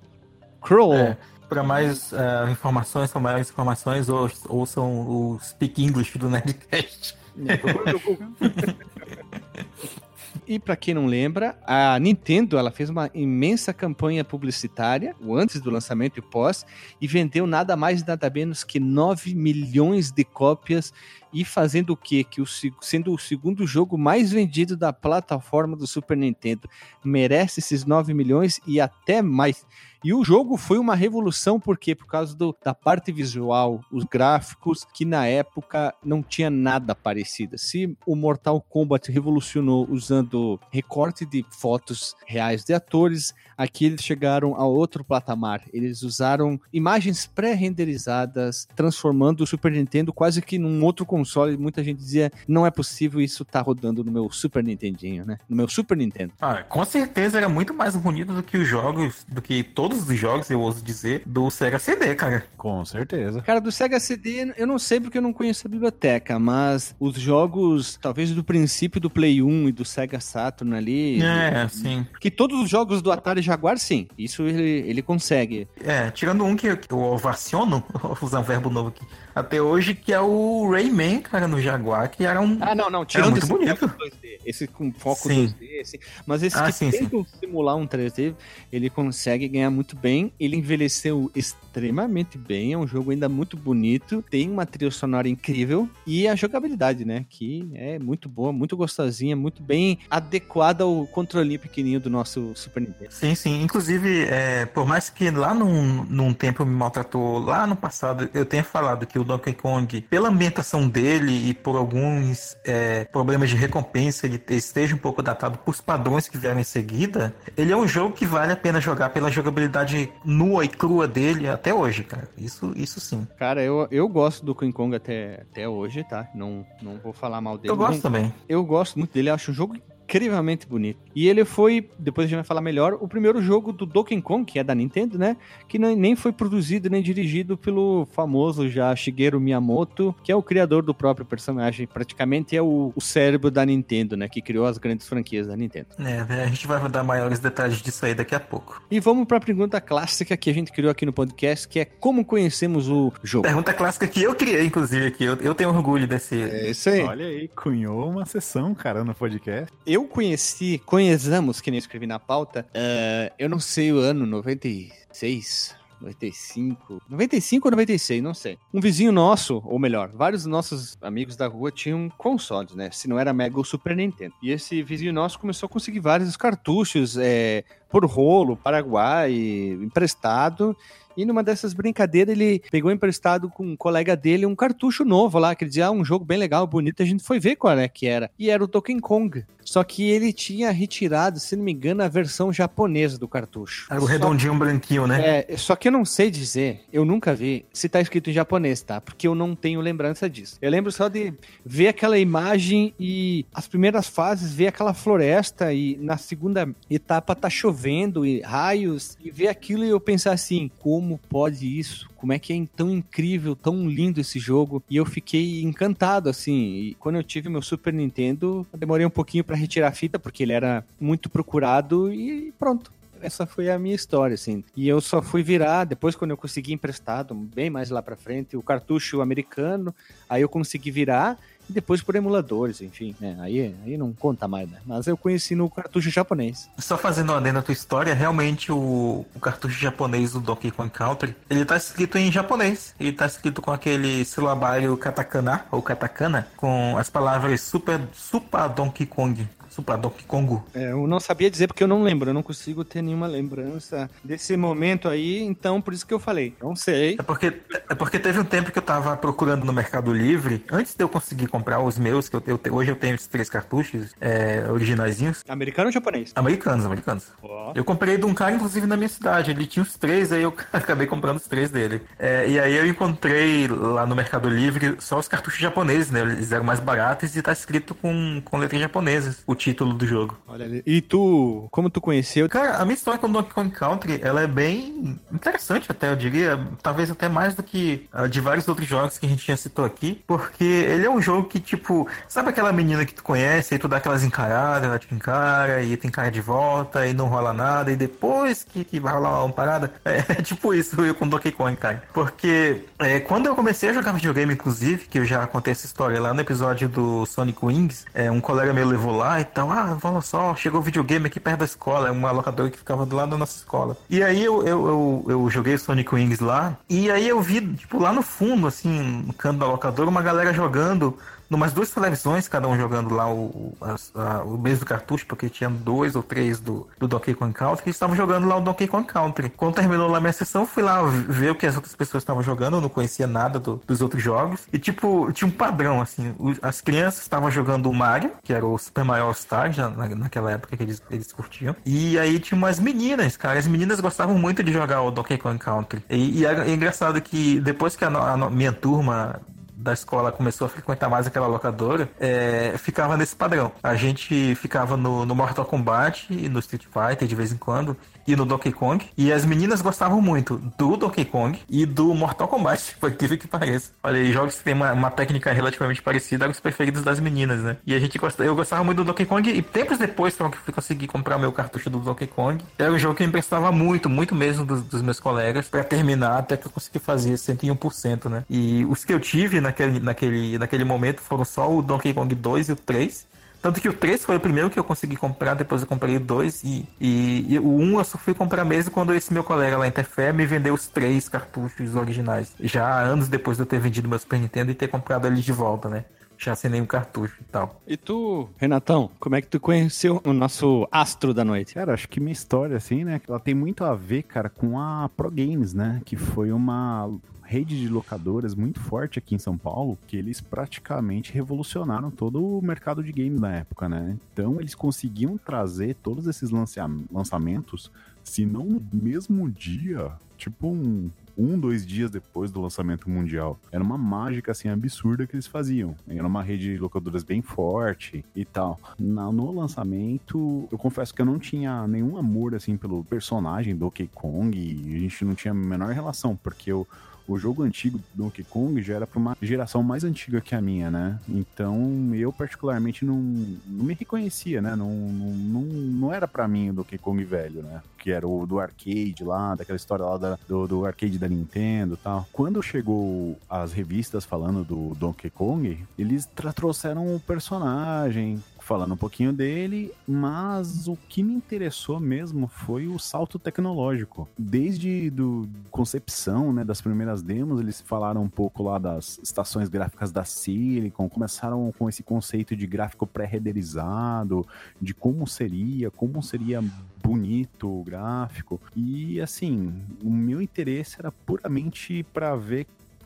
Cruel. 0.62 0.94
É. 0.94 1.18
Para 1.50 1.62
mais 1.62 2.12
eh, 2.14 2.50
informações, 2.52 3.12
para 3.12 3.22
maiores 3.22 3.50
informações, 3.52 4.08
ou- 4.10 4.32
ouçam 4.48 5.02
o 5.02 5.38
Speak 5.42 5.84
English 5.84 6.18
do 6.18 6.30
Nerdcast. 6.30 7.16
E 10.48 10.60
pra 10.60 10.76
quem 10.76 10.94
não 10.94 11.08
lembra, 11.08 11.58
a 11.66 11.98
Nintendo 12.00 12.56
ela 12.56 12.70
fez 12.70 12.88
uma 12.90 13.10
imensa 13.16 13.74
campanha 13.74 14.24
publicitária, 14.24 15.16
o 15.20 15.36
antes 15.36 15.60
do 15.60 15.72
lançamento 15.72 16.20
e 16.20 16.22
pós, 16.22 16.64
e 17.02 17.08
vendeu 17.08 17.48
nada 17.48 17.76
mais 17.76 18.02
e 18.02 18.08
nada 18.08 18.30
menos 18.30 18.64
que 18.64 18.80
9 18.80 19.34
milhões 19.34 20.12
de 20.12 20.24
cópias 20.24 20.94
e 21.34 21.44
fazendo 21.44 21.92
o 21.94 21.98
quê? 21.98 22.24
Que 22.24 22.42
o, 22.42 22.46
se- 22.46 22.72
sendo 22.80 23.12
o 23.12 23.18
segundo 23.18 23.66
jogo 23.66 23.98
mais 23.98 24.32
vendido 24.32 24.78
da 24.78 24.94
plataforma 24.94 25.76
do 25.76 25.88
Super 25.88 26.16
Nintendo. 26.16 26.70
Merece 27.04 27.60
esses 27.60 27.84
9 27.84 28.14
milhões 28.14 28.62
e 28.68 28.80
até 28.80 29.24
mais. 29.24 29.66
E 30.06 30.14
o 30.14 30.24
jogo 30.24 30.56
foi 30.56 30.78
uma 30.78 30.94
revolução, 30.94 31.60
por 31.60 31.80
quê? 31.80 31.96
Por 31.96 32.06
causa 32.06 32.36
do- 32.36 32.56
da 32.64 32.76
parte 32.76 33.12
visual, 33.12 33.82
os 33.92 34.04
gráficos, 34.04 34.86
que 34.94 35.04
na 35.04 35.26
época 35.26 35.92
não 36.04 36.22
tinha 36.22 36.48
nada 36.48 36.94
parecido. 36.94 37.58
Se 37.58 37.98
o 38.06 38.16
Mortal 38.16 38.62
Kombat 38.62 39.12
revolucionou 39.12 39.88
usando 39.90 40.60
recorte 40.72 41.26
de 41.26 41.44
fotos 41.50 42.14
reais 42.28 42.64
de 42.64 42.72
atores, 42.72 43.34
aqui 43.58 43.86
eles 43.86 44.02
chegaram 44.04 44.54
a 44.56 44.64
outro 44.64 45.04
patamar. 45.04 45.64
Eles 45.74 46.04
usaram 46.04 46.60
imagens 46.72 47.26
pré-renderizadas, 47.26 48.68
transformando 48.76 49.42
o 49.42 49.48
Super 49.48 49.72
Nintendo 49.72 50.14
quase 50.14 50.40
que 50.40 50.60
num 50.60 50.84
outro 50.84 51.04
console. 51.04 51.58
Muita 51.58 51.84
gente 51.84 51.98
dizia, 51.98 52.32
não 52.48 52.64
é 52.64 52.70
possível 52.70 53.20
isso 53.20 53.44
tá 53.44 53.60
rodando 53.60 54.04
no 54.04 54.12
meu 54.12 54.30
Super 54.32 54.64
Nintendinho, 54.64 55.26
né? 55.26 55.40
No 55.50 55.56
meu 55.56 55.68
Super 55.68 55.98
Nintendo. 55.98 56.34
Ah, 56.40 56.62
com 56.62 56.86
certeza 56.86 57.38
era 57.38 57.50
muito 57.50 57.74
mais 57.74 57.96
bonito 57.96 58.34
do 58.34 58.44
que 58.44 58.58
os 58.58 58.68
jogos, 58.68 59.26
do 59.28 59.42
que 59.42 59.64
todos 59.96 60.10
os 60.10 60.20
jogos, 60.20 60.50
eu 60.50 60.60
ouso 60.60 60.84
dizer, 60.84 61.24
do 61.26 61.50
Sega 61.50 61.80
CD, 61.80 62.14
cara. 62.16 62.44
Com 62.58 62.84
certeza. 62.84 63.42
Cara, 63.42 63.62
do 63.62 63.72
Sega 63.72 64.00
CD, 64.00 64.54
eu 64.58 64.68
não 64.68 64.78
sei 64.78 65.00
porque 65.00 65.18
eu 65.18 65.22
não 65.22 65.32
conheço 65.34 65.68
a 65.68 65.70
biblioteca, 65.70 66.38
mas 66.38 66.94
os 67.00 67.16
jogos, 67.16 67.98
talvez 68.02 68.32
do 68.32 68.44
princípio 68.44 69.00
do 69.00 69.10
Play 69.10 69.42
1 69.42 69.70
e 69.70 69.72
do 69.72 69.86
Sega 69.86 70.20
Saturn 70.20 70.76
ali, 70.76 71.22
É, 71.22 71.68
sim. 71.70 72.06
que 72.20 72.30
todos 72.30 72.60
os 72.62 72.70
jogos 72.70 73.02
do 73.02 73.12
Atari 73.12 73.42
Jaguar, 73.42 73.78
sim, 73.78 74.08
isso 74.18 74.44
ele, 74.44 74.88
ele 74.90 75.02
consegue. 75.02 75.68
É, 75.84 76.10
tirando 76.12 76.44
um 76.44 76.56
que 76.56 76.68
eu 76.90 77.00
ovaciono, 77.00 77.84
vou 78.02 78.18
usar 78.22 78.40
um 78.40 78.44
verbo 78.44 78.70
novo 78.70 78.90
aqui, 78.90 79.06
até 79.34 79.62
hoje, 79.62 79.94
que 79.94 80.14
é 80.14 80.20
o 80.20 80.70
Rayman, 80.72 81.22
cara, 81.22 81.48
no 81.48 81.60
Jaguar, 81.62 82.10
que 82.10 82.24
era 82.26 82.40
um. 82.42 82.58
Ah, 82.62 82.74
não, 82.74 82.90
não, 82.90 83.06
tirando 83.06 83.32
muito 83.32 83.44
esse 83.44 83.52
bonito. 83.52 83.78
foco 83.88 83.96
2D, 84.04 84.40
esse 84.46 84.68
com 84.68 84.92
foco 84.94 85.28
Sim. 85.28 85.48
2D, 85.60 85.82
assim, 85.82 85.98
mas 86.26 86.42
esse 86.42 86.58
Ah, 86.58 86.64
que 86.66 86.72
sim, 86.72 86.90
tentam 86.90 87.26
simular 87.40 87.76
um 87.76 87.86
3D, 87.86 88.34
ele 88.72 88.90
consegue 88.90 89.48
ganhar 89.48 89.70
muito 89.70 89.85
bem, 89.94 90.32
ele 90.40 90.56
envelheceu 90.56 91.30
extremamente 91.36 92.38
bem, 92.38 92.72
é 92.72 92.78
um 92.78 92.88
jogo 92.88 93.12
ainda 93.12 93.28
muito 93.28 93.58
bonito, 93.58 94.24
tem 94.30 94.50
uma 94.50 94.66
trilha 94.66 94.90
sonora 94.90 95.28
incrível 95.28 95.90
e 96.08 96.26
a 96.30 96.36
jogabilidade, 96.36 97.04
né, 97.04 97.26
que 97.30 97.70
é 97.74 98.00
muito 98.00 98.30
boa, 98.30 98.54
muito 98.54 98.78
gostosinha, 98.78 99.36
muito 99.36 99.62
bem 99.62 100.00
adequada 100.10 100.86
ao 100.86 101.06
controlinho 101.08 101.60
pequenininho 101.60 102.00
do 102.00 102.10
nosso 102.10 102.54
Super 102.56 102.82
Nintendo. 102.82 103.12
Sim, 103.12 103.36
sim. 103.36 103.62
Inclusive, 103.62 104.24
é, 104.30 104.66
por 104.66 104.88
mais 104.88 105.10
que 105.10 105.30
lá 105.30 105.54
num, 105.54 106.06
num 106.06 106.34
tempo 106.34 106.66
me 106.66 106.74
maltratou, 106.74 107.40
lá 107.40 107.68
no 107.68 107.76
passado, 107.76 108.30
eu 108.34 108.46
tenha 108.46 108.64
falado 108.64 109.06
que 109.06 109.20
o 109.20 109.24
Donkey 109.24 109.54
Kong, 109.54 110.02
pela 110.02 110.30
ambientação 110.30 110.88
dele 110.88 111.50
e 111.50 111.54
por 111.54 111.76
alguns 111.76 112.56
é, 112.64 113.04
problemas 113.06 113.50
de 113.50 113.56
recompensa, 113.56 114.26
ele 114.26 114.42
esteja 114.50 114.96
um 114.96 115.00
pouco 115.00 115.22
datado 115.22 115.58
por 115.58 115.76
padrões 115.82 116.30
que 116.30 116.38
vieram 116.38 116.60
em 116.60 116.64
seguida, 116.64 117.36
ele 117.58 117.72
é 117.72 117.78
um 117.78 117.88
jogo 117.88 118.16
que 118.16 118.26
vale 118.26 118.54
a 118.54 118.56
pena 118.56 118.80
jogar 118.80 119.10
pela 119.10 119.30
jogabilidade 119.30 119.65
jogabilidade 119.66 120.12
nua 120.24 120.64
e 120.66 120.68
crua 120.68 121.08
dele 121.08 121.48
até 121.48 121.74
hoje, 121.74 122.04
cara. 122.04 122.28
Isso, 122.38 122.72
isso 122.76 123.00
sim. 123.00 123.28
Cara, 123.38 123.62
eu, 123.62 123.88
eu 123.92 124.08
gosto 124.08 124.46
do 124.46 124.56
King 124.56 124.72
Kong 124.72 124.96
até, 124.96 125.42
até 125.52 125.68
hoje, 125.68 126.04
tá? 126.04 126.28
Não, 126.34 126.66
não 126.82 126.98
vou 126.98 127.14
falar 127.14 127.42
mal 127.42 127.58
dele. 127.58 127.72
Eu 127.72 127.78
gosto 127.78 127.94
Não- 127.96 128.02
também. 128.02 128.34
Eu 128.48 128.64
gosto 128.64 128.98
muito 128.98 129.14
dele, 129.14 129.30
acho 129.30 129.52
um 129.52 129.54
jogo 129.54 129.76
incrivelmente 130.06 130.68
bonito. 130.68 131.00
E 131.16 131.28
ele 131.28 131.44
foi, 131.44 131.90
depois 131.98 132.26
a 132.26 132.28
gente 132.28 132.38
vai 132.38 132.46
falar 132.46 132.62
melhor, 132.62 132.98
o 133.02 133.08
primeiro 133.08 133.42
jogo 133.42 133.72
do 133.72 133.86
Donkey 133.86 134.22
Kong, 134.22 134.46
que 134.46 134.60
é 134.60 134.64
da 134.64 134.76
Nintendo, 134.76 135.18
né? 135.18 135.36
Que 135.68 135.80
nem 135.80 135.96
nem 135.96 136.16
foi 136.16 136.32
produzido 136.32 136.90
nem 136.90 137.02
dirigido 137.02 137.58
pelo 137.58 138.06
famoso 138.14 138.70
já 138.70 138.96
Shigeru 138.96 139.40
Miyamoto, 139.40 140.16
que 140.24 140.32
é 140.32 140.36
o 140.36 140.44
criador 140.44 140.84
do 140.84 140.94
próprio 140.94 141.26
personagem. 141.26 141.88
Praticamente 141.88 142.56
é 142.56 142.62
o, 142.62 142.92
o 142.96 143.02
cérebro 143.02 143.50
da 143.50 143.66
Nintendo, 143.66 144.16
né? 144.16 144.28
Que 144.28 144.42
criou 144.42 144.66
as 144.66 144.78
grandes 144.78 145.08
franquias 145.08 145.48
da 145.48 145.56
Nintendo. 145.56 145.88
É, 146.00 146.44
a 146.44 146.48
gente 146.48 146.68
vai 146.68 146.88
dar 146.90 147.04
maiores 147.04 147.40
detalhes 147.40 147.82
disso 147.82 148.06
aí 148.06 148.14
daqui 148.14 148.36
a 148.36 148.40
pouco. 148.40 148.82
E 148.92 149.00
vamos 149.00 149.26
para 149.26 149.38
a 149.38 149.42
pergunta 149.42 149.82
clássica 149.82 150.38
que 150.38 150.50
a 150.50 150.54
gente 150.54 150.72
criou 150.72 150.92
aqui 150.92 151.06
no 151.06 151.14
podcast, 151.14 151.68
que 151.68 151.80
é 151.80 151.86
como 151.86 152.24
conhecemos 152.26 152.90
o 152.90 153.12
jogo. 153.24 153.44
Pergunta 153.44 153.74
clássica 153.74 154.08
que 154.08 154.22
eu 154.22 154.36
criei, 154.36 154.66
inclusive, 154.66 155.08
aqui. 155.08 155.24
Eu, 155.24 155.36
eu 155.38 155.56
tenho 155.56 155.70
orgulho 155.70 156.08
desse. 156.08 156.42
É 156.42 156.70
isso 156.70 156.90
aí. 156.90 157.02
Olha 157.02 157.26
aí, 157.26 157.48
cunhou 157.48 158.10
uma 158.10 158.26
sessão, 158.26 158.76
cara, 158.76 159.04
no 159.04 159.16
podcast. 159.16 159.74
Eu 159.86 159.95
conheci, 160.04 160.82
conhecemos, 160.86 161.62
que 161.62 161.72
nem 161.72 161.78
eu 161.78 161.80
escrevi 161.80 162.06
na 162.08 162.20
pauta, 162.20 162.68
eh, 162.74 163.32
eu 163.40 163.48
não 163.48 163.60
sei 163.60 163.94
o 163.94 164.00
ano, 164.00 164.26
96, 164.26 165.76
95, 166.02 167.02
95 167.10 167.68
ou 167.68 167.72
96, 167.72 168.22
não 168.22 168.34
sei. 168.34 168.58
Um 168.74 168.82
vizinho 168.82 169.12
nosso, 169.12 169.62
ou 169.66 169.80
melhor, 169.80 170.10
vários 170.14 170.44
dos 170.44 170.52
nossos 170.52 170.98
amigos 171.02 171.36
da 171.36 171.48
rua 171.48 171.72
tinham 171.72 172.10
consoles, 172.18 172.76
né? 172.76 172.90
Se 172.92 173.08
não 173.08 173.20
era 173.20 173.34
Mega 173.34 173.58
ou 173.58 173.64
Super 173.64 173.96
Nintendo. 173.96 174.34
E 174.42 174.52
esse 174.52 174.84
vizinho 174.84 175.14
nosso 175.14 175.40
começou 175.40 175.68
a 175.68 175.70
conseguir 175.70 176.00
vários 176.00 176.36
cartuchos 176.36 177.18
eh, 177.18 177.64
por 177.90 178.06
rolo, 178.06 178.58
Paraguai, 178.58 179.34
emprestado. 179.82 180.76
E 181.18 181.26
numa 181.26 181.44
dessas 181.44 181.74
brincadeiras, 181.74 182.36
ele 182.36 182.62
pegou 182.72 182.92
emprestado 182.92 183.50
com 183.50 183.66
um 183.66 183.76
colega 183.76 184.16
dele 184.16 184.46
um 184.46 184.56
cartucho 184.56 185.06
novo 185.06 185.40
lá, 185.40 185.56
que 185.56 185.64
ele 185.64 185.70
dizia, 185.70 185.88
ah, 185.88 185.92
um 185.92 186.04
jogo 186.04 186.26
bem 186.26 186.38
legal, 186.38 186.66
bonito. 186.68 187.02
A 187.02 187.06
gente 187.06 187.24
foi 187.24 187.40
ver 187.40 187.56
qual 187.56 187.78
é 187.78 187.88
que 187.88 188.08
era. 188.08 188.30
E 188.38 188.50
era 188.50 188.64
o 188.64 188.68
Donkey 188.68 189.00
Kong. 189.00 189.44
Só 189.66 189.84
que 189.84 190.04
ele 190.04 190.32
tinha 190.32 190.72
retirado, 190.72 191.40
se 191.40 191.56
não 191.56 191.64
me 191.64 191.72
engano, 191.72 192.04
a 192.04 192.08
versão 192.08 192.54
japonesa 192.54 193.18
do 193.18 193.28
cartucho. 193.28 193.88
Era 193.90 194.00
o 194.00 194.06
redondinho 194.06 194.54
branquinho, 194.54 195.08
né? 195.08 195.46
É, 195.50 195.58
só 195.58 195.76
que 195.76 195.88
eu 195.88 195.92
não 195.92 196.06
sei 196.06 196.30
dizer, 196.30 196.82
eu 196.94 197.04
nunca 197.04 197.34
vi 197.34 197.66
se 197.74 197.90
tá 197.90 198.00
escrito 198.00 198.30
em 198.30 198.34
japonês, 198.34 198.82
tá? 198.82 199.02
Porque 199.02 199.28
eu 199.28 199.34
não 199.34 199.56
tenho 199.56 199.82
lembrança 199.82 200.30
disso. 200.30 200.58
Eu 200.62 200.70
lembro 200.70 200.92
só 200.92 201.10
de 201.10 201.34
ver 201.66 201.88
aquela 201.88 202.18
imagem 202.18 202.94
e 203.00 203.46
as 203.54 203.68
primeiras 203.68 204.08
fases, 204.08 204.54
ver 204.54 204.68
aquela 204.68 204.94
floresta 204.94 205.74
e 205.74 205.98
na 206.00 206.18
segunda 206.18 206.70
etapa 206.90 207.36
tá 207.36 207.50
chovendo 207.50 208.24
e 208.24 208.42
raios 208.42 209.18
e 209.24 209.32
ver 209.32 209.48
aquilo 209.48 209.84
e 209.84 209.90
eu 209.90 210.00
pensar 210.00 210.34
assim, 210.34 210.70
como 210.80 211.05
pode 211.30 211.80
isso? 211.80 212.10
Como 212.16 212.34
é 212.34 212.40
que 212.40 212.54
é 212.54 212.68
tão 212.76 212.90
incrível, 212.90 213.56
tão 213.56 213.88
lindo 213.88 214.20
esse 214.20 214.40
jogo? 214.40 214.84
E 214.90 214.98
eu 214.98 215.06
fiquei 215.06 215.62
encantado, 215.62 216.30
assim. 216.30 216.76
E 216.76 216.96
quando 216.96 217.16
eu 217.16 217.24
tive 217.24 217.50
meu 217.50 217.62
Super 217.62 217.94
Nintendo, 217.94 218.66
demorei 218.74 219.06
um 219.06 219.10
pouquinho 219.10 219.44
pra 219.44 219.56
retirar 219.56 219.90
a 219.90 219.92
fita, 219.92 220.18
porque 220.18 220.44
ele 220.44 220.54
era 220.54 220.84
muito 221.00 221.30
procurado 221.30 222.12
e 222.12 222.52
pronto 222.58 222.92
essa 223.22 223.46
foi 223.46 223.70
a 223.70 223.80
minha 223.80 223.96
história, 223.96 224.36
assim. 224.36 224.64
E 224.76 224.88
eu 224.88 225.02
só 225.02 225.22
fui 225.22 225.42
virar, 225.42 225.86
depois 225.86 226.16
quando 226.16 226.32
eu 226.32 226.38
consegui 226.38 226.74
emprestado, 226.74 227.34
bem 227.34 227.70
mais 227.70 227.90
lá 227.90 228.02
pra 228.02 228.16
frente, 228.16 228.56
o 228.56 228.62
cartucho 228.62 229.22
americano, 229.22 229.94
aí 230.30 230.42
eu 230.42 230.50
consegui 230.50 230.92
virar, 230.92 231.38
e 231.70 231.74
depois 231.74 232.02
por 232.02 232.16
emuladores, 232.16 232.82
enfim, 232.82 233.16
né? 233.20 233.38
Aí, 233.40 233.76
aí 233.86 233.98
não 233.98 234.14
conta 234.14 234.48
mais, 234.48 234.70
né? 234.70 234.80
Mas 234.86 235.08
eu 235.08 235.18
conheci 235.18 235.56
no 235.56 235.70
cartucho 235.70 236.10
japonês. 236.10 236.70
Só 236.78 236.98
fazendo 236.98 237.30
uma 237.30 237.38
adendo 237.38 237.60
à 237.60 237.62
tua 237.62 237.74
história, 237.74 238.14
realmente 238.14 238.72
o, 238.72 239.26
o 239.36 239.40
cartucho 239.40 239.80
japonês 239.80 240.34
do 240.34 240.40
Donkey 240.40 240.72
Kong 240.72 240.90
Country, 240.90 241.36
ele 241.50 241.66
tá 241.66 241.78
escrito 241.78 242.18
em 242.18 242.32
japonês. 242.32 242.94
Ele 243.00 243.12
tá 243.12 243.26
escrito 243.26 243.62
com 243.62 243.72
aquele 243.72 244.26
silabário 244.26 244.96
katakana, 244.98 245.66
ou 245.72 245.82
katakana, 245.82 246.48
com 246.56 246.98
as 246.98 247.10
palavras 247.10 247.62
Super, 247.62 248.00
Super 248.14 248.70
Donkey 248.70 249.06
Kong. 249.06 249.48
Super 249.76 249.98
Donkey 249.98 250.24
Kong. 250.26 250.62
É, 250.74 250.92
eu 250.92 251.06
não 251.08 251.20
sabia 251.20 251.50
dizer 251.52 251.68
porque 251.68 251.84
eu 251.84 251.88
não 251.88 252.02
lembro, 252.04 252.30
eu 252.30 252.34
não 252.34 252.44
consigo 252.44 252.84
ter 252.84 253.02
nenhuma 253.02 253.28
lembrança 253.28 254.10
desse 254.24 254.56
momento 254.56 255.08
aí, 255.10 255.42
então 255.44 255.82
por 255.82 255.94
isso 255.94 256.06
que 256.06 256.14
eu 256.14 256.20
falei. 256.20 256.56
Não 256.62 256.76
sei. 256.76 257.16
É 257.20 257.24
porque, 257.24 257.54
é 257.90 257.96
porque 257.96 258.20
teve 258.20 258.40
um 258.40 258.44
tempo 258.46 258.72
que 258.72 258.78
eu 258.78 258.84
tava 258.84 259.16
procurando 259.18 259.66
no 259.66 259.74
Mercado 259.74 260.14
Livre, 260.14 260.64
antes 260.72 260.96
de 260.96 261.04
eu 261.04 261.10
conseguir 261.10 261.48
comprar 261.48 261.80
os 261.80 261.98
meus, 261.98 262.30
que 262.30 262.36
eu, 262.36 262.44
eu- 262.48 262.60
hoje 262.74 262.92
eu 262.92 262.96
tenho 262.96 263.16
esses 263.16 263.28
três 263.28 263.50
cartuchos 263.50 264.14
é, 264.22 264.66
originaizinhos, 264.70 265.44
Americano 265.48 265.88
ou 265.88 265.92
japonês? 265.92 266.32
americanos, 266.36 266.86
americanos. 266.86 267.26
Ó. 267.44 267.74
Eu 267.76 267.84
comprei 267.84 268.18
de 268.18 268.26
um 268.26 268.34
cara, 268.34 268.54
inclusive, 268.56 268.88
na 268.88 268.96
minha 268.98 269.10
cidade. 269.10 269.52
Ele 269.52 269.66
tinha 269.68 269.84
os 269.84 269.96
três, 269.96 270.32
aí 270.32 270.42
eu 270.44 270.54
acabei 270.72 271.08
comprando 271.08 271.38
os 271.38 271.48
três 271.48 271.70
dele. 271.70 272.02
É, 272.18 272.48
e 272.48 272.60
aí 272.60 272.76
eu 272.76 272.86
encontrei 272.88 273.68
lá 273.68 274.06
no 274.06 274.16
Mercado 274.16 274.50
Livre 274.50 274.96
só 275.00 275.20
os 275.20 275.28
cartuchos 275.28 275.60
japoneses, 275.60 276.12
né? 276.12 276.22
Eles 276.22 276.52
eram 276.52 276.64
mais 276.64 276.80
baratos 276.80 277.36
e 277.36 277.42
tá 277.42 277.52
escrito 277.52 277.94
com, 277.96 278.42
com 278.44 278.58
letras 278.58 278.80
japonesas 278.82 279.44
o 279.48 279.56
título 279.66 279.94
do 279.94 280.06
jogo. 280.06 280.38
Olha 280.48 280.66
ali. 280.66 280.84
E 280.86 281.02
tu, 281.02 281.68
como 281.72 281.90
tu 281.90 282.00
conheceu? 282.00 282.48
Cara, 282.48 282.78
a 282.78 282.86
minha 282.86 282.94
história 282.94 283.20
com 283.20 283.32
Donkey 283.32 283.52
Kong 283.52 283.72
Country, 283.72 284.20
ela 284.22 284.42
é 284.42 284.48
bem 284.48 285.20
interessante 285.34 285.92
até, 285.92 286.12
eu 286.12 286.16
diria. 286.16 286.60
Talvez 286.84 287.10
até 287.10 287.28
mais 287.28 287.56
do 287.56 287.64
que 287.64 288.08
a 288.14 288.28
de 288.28 288.40
vários 288.40 288.68
outros 288.68 288.88
jogos 288.88 289.18
que 289.18 289.26
a 289.26 289.30
gente 289.30 289.48
já 289.48 289.58
citou 289.58 289.84
aqui. 289.84 290.22
Porque 290.28 290.64
ele 290.64 291.06
é 291.06 291.10
um 291.10 291.20
jogo 291.20 291.48
que, 291.48 291.60
tipo, 291.60 292.08
sabe 292.28 292.50
aquela 292.50 292.72
menina 292.72 293.06
que 293.06 293.14
tu 293.14 293.24
conhece 293.24 293.74
e 293.74 293.80
tu 293.80 293.88
dá 293.88 293.98
aquelas 293.98 294.24
encaradas, 294.24 294.88
ela 294.88 295.00
te 295.00 295.14
encara 295.14 295.82
e 295.82 295.98
tem 295.98 296.12
cara 296.12 296.30
de 296.30 296.42
volta 296.42 297.08
e 297.08 297.14
não 297.14 297.28
rola 297.28 297.52
nada. 297.52 297.92
E 297.92 297.96
depois 297.96 298.64
que, 298.64 298.84
que 298.84 299.00
vai 299.00 299.14
rolar 299.14 299.44
uma 299.44 299.54
parada. 299.54 299.94
É, 300.16 300.22
tipo 300.42 300.74
isso 300.74 301.02
eu 301.02 301.14
com 301.16 301.28
Donkey 301.28 301.52
Kong, 301.52 301.76
cara. 301.76 302.04
Porque 302.14 302.86
é, 303.00 303.20
quando 303.20 303.48
eu 303.48 303.56
comecei 303.56 303.90
a 303.90 303.94
jogar 303.94 304.14
videogame, 304.14 304.54
inclusive, 304.54 305.08
que 305.08 305.20
eu 305.20 305.26
já 305.26 305.46
contei 305.48 305.72
essa 305.72 305.86
história 305.86 306.22
lá 306.22 306.34
no 306.34 306.42
episódio 306.42 306.88
do 306.88 307.26
Sonic 307.26 307.66
Wings, 307.66 308.06
é, 308.14 308.30
um 308.32 308.40
colega 308.40 308.72
meu 308.72 308.88
levou 308.88 309.16
lá 309.16 309.42
e 309.42 309.46
tal. 309.56 309.72
Ah, 309.72 309.98
olha 310.04 310.22
só, 310.22 310.54
chegou 310.56 310.82
o 310.82 310.84
videogame 310.84 311.28
aqui 311.28 311.40
perto 311.40 311.60
da 311.60 311.66
escola. 311.66 312.10
É 312.10 312.12
uma 312.12 312.32
locadora 312.32 312.70
que 312.70 312.78
ficava 312.78 313.06
do 313.06 313.16
lado 313.16 313.30
da 313.32 313.38
nossa 313.38 313.58
escola. 313.58 313.98
E 314.10 314.22
aí 314.22 314.44
eu, 314.44 314.62
eu, 314.68 314.88
eu, 314.88 315.26
eu 315.30 315.50
joguei 315.50 315.78
Sonic 315.78 316.14
Wings 316.14 316.42
lá. 316.42 316.78
E 316.90 317.10
aí 317.10 317.28
eu 317.28 317.42
vi, 317.42 317.62
tipo, 317.76 317.98
lá 317.98 318.12
no 318.12 318.22
fundo, 318.22 318.68
assim, 318.68 319.24
no 319.26 319.34
canto 319.34 319.60
da 319.60 319.66
locadora, 319.66 320.10
uma 320.10 320.22
galera 320.22 320.54
jogando 320.54 321.18
numas 321.50 321.74
duas 321.74 321.90
televisões, 321.92 322.48
cada 322.48 322.68
um 322.68 322.78
jogando 322.78 323.14
lá 323.14 323.32
o, 323.32 323.76
as- 323.82 324.12
a- 324.16 324.44
o 324.44 324.58
mesmo 324.58 324.86
cartucho, 324.86 325.26
porque 325.28 325.50
tinha 325.50 325.70
dois 325.70 326.16
ou 326.16 326.24
três 326.24 326.60
do, 326.60 326.88
do 326.98 327.08
Donkey 327.08 327.34
Kong 327.34 327.54
Country, 327.54 327.84
que 327.84 327.90
estavam 327.90 328.16
jogando 328.16 328.48
lá 328.48 328.58
o 328.58 328.62
Donkey 328.62 328.88
Kong 328.88 329.06
Country. 329.08 329.50
Quando 329.56 329.76
terminou 329.76 330.08
lá 330.10 330.18
a 330.18 330.22
minha 330.22 330.34
sessão, 330.34 330.66
fui 330.66 330.84
lá 330.84 331.02
ver 331.04 331.52
o 331.52 331.56
que 331.56 331.66
as 331.66 331.76
outras 331.76 331.96
pessoas 331.96 332.22
estavam 332.24 332.42
jogando, 332.44 332.78
eu 332.78 332.82
não 332.82 332.90
conhecia 332.90 333.28
nada 333.28 333.60
do- 333.60 333.82
dos 333.86 334.02
outros 334.02 334.22
jogos. 334.22 334.62
E 334.74 334.80
tipo, 334.80 335.32
tinha 335.34 335.48
um 335.48 335.52
padrão, 335.52 336.02
assim, 336.02 336.34
as 336.62 336.82
crianças 336.82 337.22
estavam 337.22 337.50
jogando 337.52 337.90
o 337.90 337.94
Mario, 337.94 338.32
que 338.44 338.54
era 338.54 338.66
o 338.66 338.78
Super 338.78 339.04
Mario 339.04 339.26
All 339.26 339.34
Star, 339.34 339.72
já 339.72 339.90
na, 339.90 340.08
naquela 340.10 340.52
época 340.52 340.76
que 340.76 340.84
eles, 340.84 341.02
eles 341.12 341.32
curtiam. 341.32 341.76
E 341.86 342.18
aí 342.20 342.40
tinha 342.40 342.58
umas 342.58 342.80
meninas, 342.80 343.38
cara, 343.38 343.60
as 343.60 343.68
meninas 343.68 344.00
gostavam 344.00 344.38
muito 344.38 344.64
de 344.64 344.72
jogar 344.72 345.02
o 345.02 345.12
Donkey 345.12 345.38
Kong 345.38 345.58
Country. 345.60 346.04
E, 346.10 346.40
e 346.40 346.46
era 346.46 346.70
engraçado 346.70 347.22
que 347.22 347.60
depois 347.60 347.96
que 347.96 348.04
a, 348.04 348.08
a 348.08 348.50
minha 348.50 348.72
turma 348.74 349.40
da 349.86 349.94
escola 349.94 350.32
começou 350.32 350.66
a 350.66 350.70
frequentar 350.70 351.08
mais 351.08 351.28
aquela 351.28 351.46
locadora, 351.46 352.10
é, 352.20 352.74
ficava 352.78 353.16
nesse 353.16 353.36
padrão. 353.36 353.72
A 353.84 353.94
gente 353.96 354.56
ficava 354.56 354.98
no, 354.98 355.26
no 355.26 355.36
Mortal 355.36 355.64
Kombat 355.64 356.26
e 356.34 356.50
no 356.50 356.58
Street 356.60 356.86
Fighter 356.86 357.28
de 357.28 357.36
vez 357.36 357.52
em 357.52 357.58
quando, 357.58 357.96
e 358.28 358.36
no 358.36 358.46
Donkey 358.46 358.72
Kong. 358.72 359.06
E 359.18 359.32
as 359.32 359.46
meninas 359.46 359.82
gostavam 359.82 360.22
muito 360.22 360.58
do 360.78 360.98
Donkey 360.98 361.26
Kong 361.26 361.60
e 361.70 361.86
do 361.86 362.14
Mortal 362.14 362.48
Kombat, 362.48 362.96
por 363.00 363.12
incrível 363.12 363.38
que 363.38 363.48
pareça. 363.48 363.92
Olha 364.04 364.20
aí, 364.20 364.32
jogos 364.32 364.58
que 364.58 364.64
tem 364.64 364.74
uma, 364.74 364.92
uma 364.94 365.12
técnica 365.12 365.52
relativamente 365.52 366.02
parecida 366.02 366.46
eram 366.46 366.52
os 366.52 366.60
preferidos 366.60 367.04
das 367.04 367.20
meninas, 367.20 367.62
né? 367.62 367.78
E 367.86 367.94
a 367.94 368.00
gente 368.00 368.20
eu 368.40 368.56
gostava 368.56 368.84
muito 368.84 368.98
do 368.98 369.04
Donkey 369.04 369.26
Kong 369.26 369.50
e 369.50 369.62
tempos 369.62 369.98
depois 369.98 370.36
que 370.36 370.42
eu 370.42 370.52
fui 370.52 370.74
conseguir 370.74 371.08
comprar 371.08 371.38
meu 371.38 371.52
cartucho 371.52 371.90
do 371.90 372.00
Donkey 372.00 372.28
Kong, 372.28 372.64
era 372.78 372.92
um 372.92 372.98
jogo 372.98 373.16
que 373.16 373.24
eu 373.24 373.28
emprestava 373.28 373.72
muito, 373.72 374.10
muito 374.10 374.34
mesmo 374.34 374.66
dos, 374.66 374.82
dos 374.84 375.02
meus 375.02 375.20
colegas 375.20 375.68
pra 375.68 375.84
terminar 375.84 376.40
até 376.40 376.58
que 376.58 376.68
eu 376.68 376.72
consegui 376.72 377.00
fazer 377.00 377.34
101%, 377.34 378.30
né? 378.30 378.44
E 378.50 378.86
os 378.86 379.06
que 379.06 379.14
eu 379.14 379.20
tive 379.20 379.62
naquele, 379.62 380.00
naquele, 380.00 380.58
naquele 380.58 380.84
momento 380.84 381.22
foram 381.22 381.46
só 381.46 381.72
o 381.72 381.82
Donkey 381.82 382.14
Kong 382.14 382.34
2 382.34 382.70
e 382.70 382.72
o 382.72 382.76
3. 382.76 383.35
Tanto 383.66 383.82
que 383.82 383.90
o 383.90 383.94
3 383.94 384.24
foi 384.24 384.36
o 384.36 384.40
primeiro 384.40 384.70
que 384.70 384.78
eu 384.78 384.84
consegui 384.84 385.16
comprar, 385.16 385.56
depois 385.56 385.82
eu 385.82 385.88
comprei 385.88 386.18
o 386.18 386.20
2 386.20 386.64
e, 386.64 386.88
e, 387.02 387.54
e 387.56 387.58
o 387.58 387.68
1 387.68 387.98
eu 387.98 388.04
só 388.04 388.16
fui 388.16 388.36
comprar 388.36 388.64
mesmo 388.64 388.92
quando 388.92 389.12
esse 389.12 389.34
meu 389.34 389.44
colega 389.44 389.76
lá 389.76 389.88
em 389.88 389.92
Tefé 389.92 390.32
me 390.32 390.46
vendeu 390.46 390.76
os 390.76 390.86
três 390.86 391.28
cartuchos 391.28 391.96
originais. 391.96 392.54
Já 392.60 393.02
anos 393.02 393.28
depois 393.28 393.58
de 393.58 393.64
eu 393.64 393.66
ter 393.66 393.80
vendido 393.80 394.08
meu 394.08 394.20
Super 394.20 394.40
Nintendo 394.40 394.70
e 394.70 394.76
ter 394.76 394.88
comprado 394.88 395.26
eles 395.26 395.44
de 395.44 395.52
volta, 395.52 395.90
né? 395.90 396.06
Já 396.38 396.54
sem 396.56 396.70
nenhum 396.70 396.86
cartucho 396.86 397.38
e 397.42 397.44
tal. 397.46 397.82
E 397.88 397.98
tu, 397.98 398.48
Renatão, 398.56 399.10
como 399.20 399.36
é 399.36 399.42
que 399.42 399.48
tu 399.48 399.60
conheceu 399.60 400.22
o 400.24 400.32
nosso 400.32 400.88
astro 400.92 401.34
da 401.34 401.44
noite? 401.44 401.74
Cara, 401.74 401.92
acho 401.92 402.08
que 402.08 402.20
minha 402.20 402.34
história, 402.34 402.78
assim, 402.78 403.04
né? 403.04 403.20
Ela 403.28 403.40
tem 403.40 403.56
muito 403.56 403.84
a 403.84 403.96
ver, 403.96 404.22
cara, 404.24 404.48
com 404.48 404.80
a 404.80 405.10
Pro 405.18 405.32
Games, 405.32 405.74
né? 405.74 406.04
Que 406.06 406.16
foi 406.16 406.52
uma 406.52 407.10
rede 407.46 407.80
de 407.80 407.88
locadoras 407.88 408.56
muito 408.56 408.80
forte 408.80 409.20
aqui 409.20 409.36
em 409.36 409.40
São 409.40 409.58
Paulo, 409.58 409.98
que 410.08 410.18
eles 410.18 410.42
praticamente 410.42 411.32
revolucionaram 411.32 412.10
todo 412.10 412.44
o 412.44 412.62
mercado 412.62 413.04
de 413.04 413.12
games 413.12 413.40
na 413.40 413.54
época, 413.54 413.88
né? 413.88 414.18
Então 414.34 414.60
eles 414.60 414.76
conseguiam 414.76 415.38
trazer 415.38 415.96
todos 415.96 416.28
esses 416.28 416.50
lança 416.50 416.86
lançamentos, 417.12 417.92
se 418.24 418.46
não 418.46 418.66
no 418.66 418.84
mesmo 418.92 419.50
dia, 419.50 420.12
tipo 420.38 420.68
um, 420.68 421.10
um, 421.38 421.60
dois 421.60 421.86
dias 421.86 422.10
depois 422.10 422.52
do 422.52 422.62
lançamento 422.62 423.10
mundial. 423.10 423.60
Era 423.72 423.84
uma 423.84 423.98
mágica, 423.98 424.52
assim, 424.52 424.70
absurda 424.70 425.28
que 425.28 425.36
eles 425.36 425.48
faziam. 425.48 425.96
Era 426.08 426.26
uma 426.26 426.42
rede 426.42 426.74
de 426.74 426.78
locadoras 426.78 427.24
bem 427.24 427.42
forte 427.42 428.24
e 428.36 428.46
tal. 428.46 428.80
Na, 428.98 429.32
no 429.32 429.52
lançamento, 429.52 430.68
eu 430.72 430.78
confesso 430.78 431.14
que 431.14 431.22
eu 431.22 431.26
não 431.26 431.40
tinha 431.40 431.88
nenhum 431.88 432.18
amor, 432.18 432.56
assim, 432.56 432.78
pelo 432.78 433.04
personagem 433.04 433.76
do 433.76 433.82
Donkey 433.82 434.10
Kong. 434.14 434.58
E 434.58 434.96
a 434.96 435.00
gente 435.00 435.26
não 435.26 435.36
tinha 435.36 435.52
a 435.52 435.56
menor 435.56 435.94
relação, 435.94 436.36
porque 436.36 436.72
eu 436.72 436.88
o 437.28 437.38
jogo 437.38 437.64
antigo 437.64 437.98
do 437.98 438.24
Donkey 438.24 438.44
Kong 438.44 438.82
já 438.82 438.96
era 438.96 439.08
para 439.08 439.20
uma 439.20 439.38
geração 439.42 439.82
mais 439.82 440.04
antiga 440.04 440.42
que 440.42 440.56
a 440.56 440.62
minha, 440.62 440.92
né? 440.92 441.20
Então 441.28 442.14
eu 442.14 442.32
particularmente 442.32 443.06
não, 443.06 443.16
não 443.16 443.86
me 443.86 443.94
reconhecia, 443.94 444.62
né? 444.62 444.76
Não, 444.76 444.92
não, 444.92 445.62
não 445.62 446.14
era 446.14 446.28
para 446.28 446.48
mim 446.48 446.70
o 446.70 446.74
Donkey 446.74 446.98
Kong 446.98 447.24
velho, 447.24 447.64
né? 447.64 447.82
Que 447.98 448.12
era 448.12 448.28
o 448.28 448.46
do 448.46 448.60
arcade 448.60 449.24
lá, 449.24 449.56
daquela 449.56 449.76
história 449.76 450.06
lá 450.06 450.18
da, 450.18 450.40
do, 450.48 450.68
do 450.68 450.86
arcade 450.86 451.18
da 451.18 451.28
Nintendo 451.28 451.98
tal. 451.98 452.28
Quando 452.32 452.62
chegou 452.62 453.38
as 453.50 453.74
revistas 453.74 454.26
falando 454.26 454.64
do 454.64 454.96
Donkey 454.96 455.30
Kong, 455.30 455.78
eles 455.98 456.28
trouxeram 456.56 457.16
o 457.16 457.20
personagem, 457.20 458.44
falando 458.66 458.96
um 458.96 458.98
pouquinho 458.98 459.32
dele, 459.32 459.92
mas 460.08 460.88
o 460.88 460.98
que 461.08 461.22
me 461.22 461.36
interessou 461.36 462.00
mesmo 462.00 462.48
foi 462.48 462.88
o 462.88 462.98
salto 462.98 463.38
tecnológico. 463.38 464.28
Desde 464.38 465.12
do 465.12 465.48
concepção, 465.70 466.52
né, 466.52 466.64
das 466.64 466.82
primeiras 466.82 467.22
demos, 467.22 467.60
eles 467.60 467.80
falaram 467.80 468.24
um 468.24 468.30
pouco 468.30 468.64
lá 468.64 468.80
das 468.80 469.20
estações 469.22 469.70
gráficas 469.70 470.12
da 470.12 470.24
Silicon, 470.24 471.08
começaram 471.08 471.72
com 471.78 471.88
esse 471.88 472.02
conceito 472.02 472.56
de 472.56 472.66
gráfico 472.66 473.06
pré-renderizado, 473.06 474.46
de 474.82 474.96
como 474.96 475.28
seria, 475.28 475.92
como 475.92 476.24
seria 476.24 476.60
bonito 477.04 477.70
o 477.70 477.84
gráfico. 477.84 478.60
E 478.76 479.22
assim, 479.22 479.80
o 480.04 480.10
meu 480.10 480.42
interesse 480.42 480.96
era 480.98 481.12
puramente 481.12 482.04
para 482.12 482.36
ver 482.36 482.66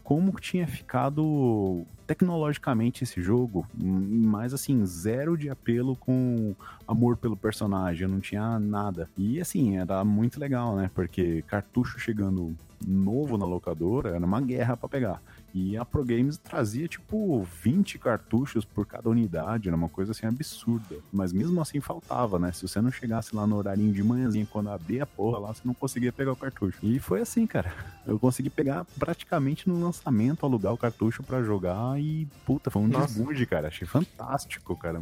como 0.10 0.32
tinha 0.40 0.66
ficado 0.66 1.86
tecnologicamente 2.08 3.04
esse 3.04 3.22
jogo, 3.22 3.64
mas 3.78 4.56
assim, 4.56 4.84
zero 4.84 5.38
de 5.38 5.52
apelo 5.52 5.96
com 5.96 6.56
amor 6.88 7.16
pelo 7.16 7.38
personagem, 7.38 8.08
não 8.08 8.20
tinha 8.20 8.58
nada. 8.58 9.08
E 9.16 9.40
assim, 9.40 9.78
era 9.78 10.04
muito 10.04 10.40
legal, 10.40 10.76
né? 10.76 10.90
Porque 10.96 11.44
cartucho 11.44 12.00
chegando 12.00 12.58
novo 12.84 13.38
na 13.38 13.46
locadora 13.46 14.16
era 14.16 14.26
uma 14.26 14.42
guerra 14.42 14.76
para 14.76 14.90
pegar. 14.90 15.22
E 15.54 15.76
a 15.78 15.84
Pro 15.84 16.04
Games 16.04 16.38
trazia 16.38 16.88
tipo 16.88 17.48
20 17.64 17.98
cartuchos 17.98 18.64
por 18.64 18.86
cada 18.86 19.10
unidade, 19.10 19.68
era 19.68 19.76
uma 19.76 19.90
coisa 19.90 20.12
assim 20.12 20.28
absurda. 20.28 20.98
Mas 21.12 21.34
mesmo 21.34 21.60
assim 21.62 21.80
faltava, 21.80 22.38
né? 22.38 22.52
Se 22.52 22.68
você 22.68 22.80
não 22.80 22.92
chegasse 22.92 23.36
lá 23.36 23.48
no 23.48 23.56
horarinho 23.56 23.92
de 23.92 24.04
manhãzinha, 24.04 24.48
quando 24.50 24.70
abria 24.70 25.04
a 25.04 25.08
porra 25.08 25.40
lá, 25.40 25.54
você 25.54 25.62
não 25.66 25.74
conseguia 25.74 26.12
pegar 26.12 26.32
o 26.32 26.36
cartucho. 26.36 26.78
E 26.84 27.00
foi 27.00 27.22
assim, 27.22 27.48
cara. 27.48 27.74
Eu 28.06 28.20
consegui 28.20 28.50
pegar 28.50 28.86
praticamente 28.98 29.68
no 29.68 29.84
lançamento, 29.84 30.46
alugar 30.46 30.74
o 30.74 30.78
cartucho 30.78 31.24
para 31.24 31.42
jogar 31.42 32.00
e, 32.00 32.28
puta, 32.46 32.70
foi 32.70 32.82
um 32.82 32.90
desbude, 32.90 33.46
cara. 33.46 33.68
Achei 33.68 33.88
fantástico, 33.88 34.76
cara 34.76 35.02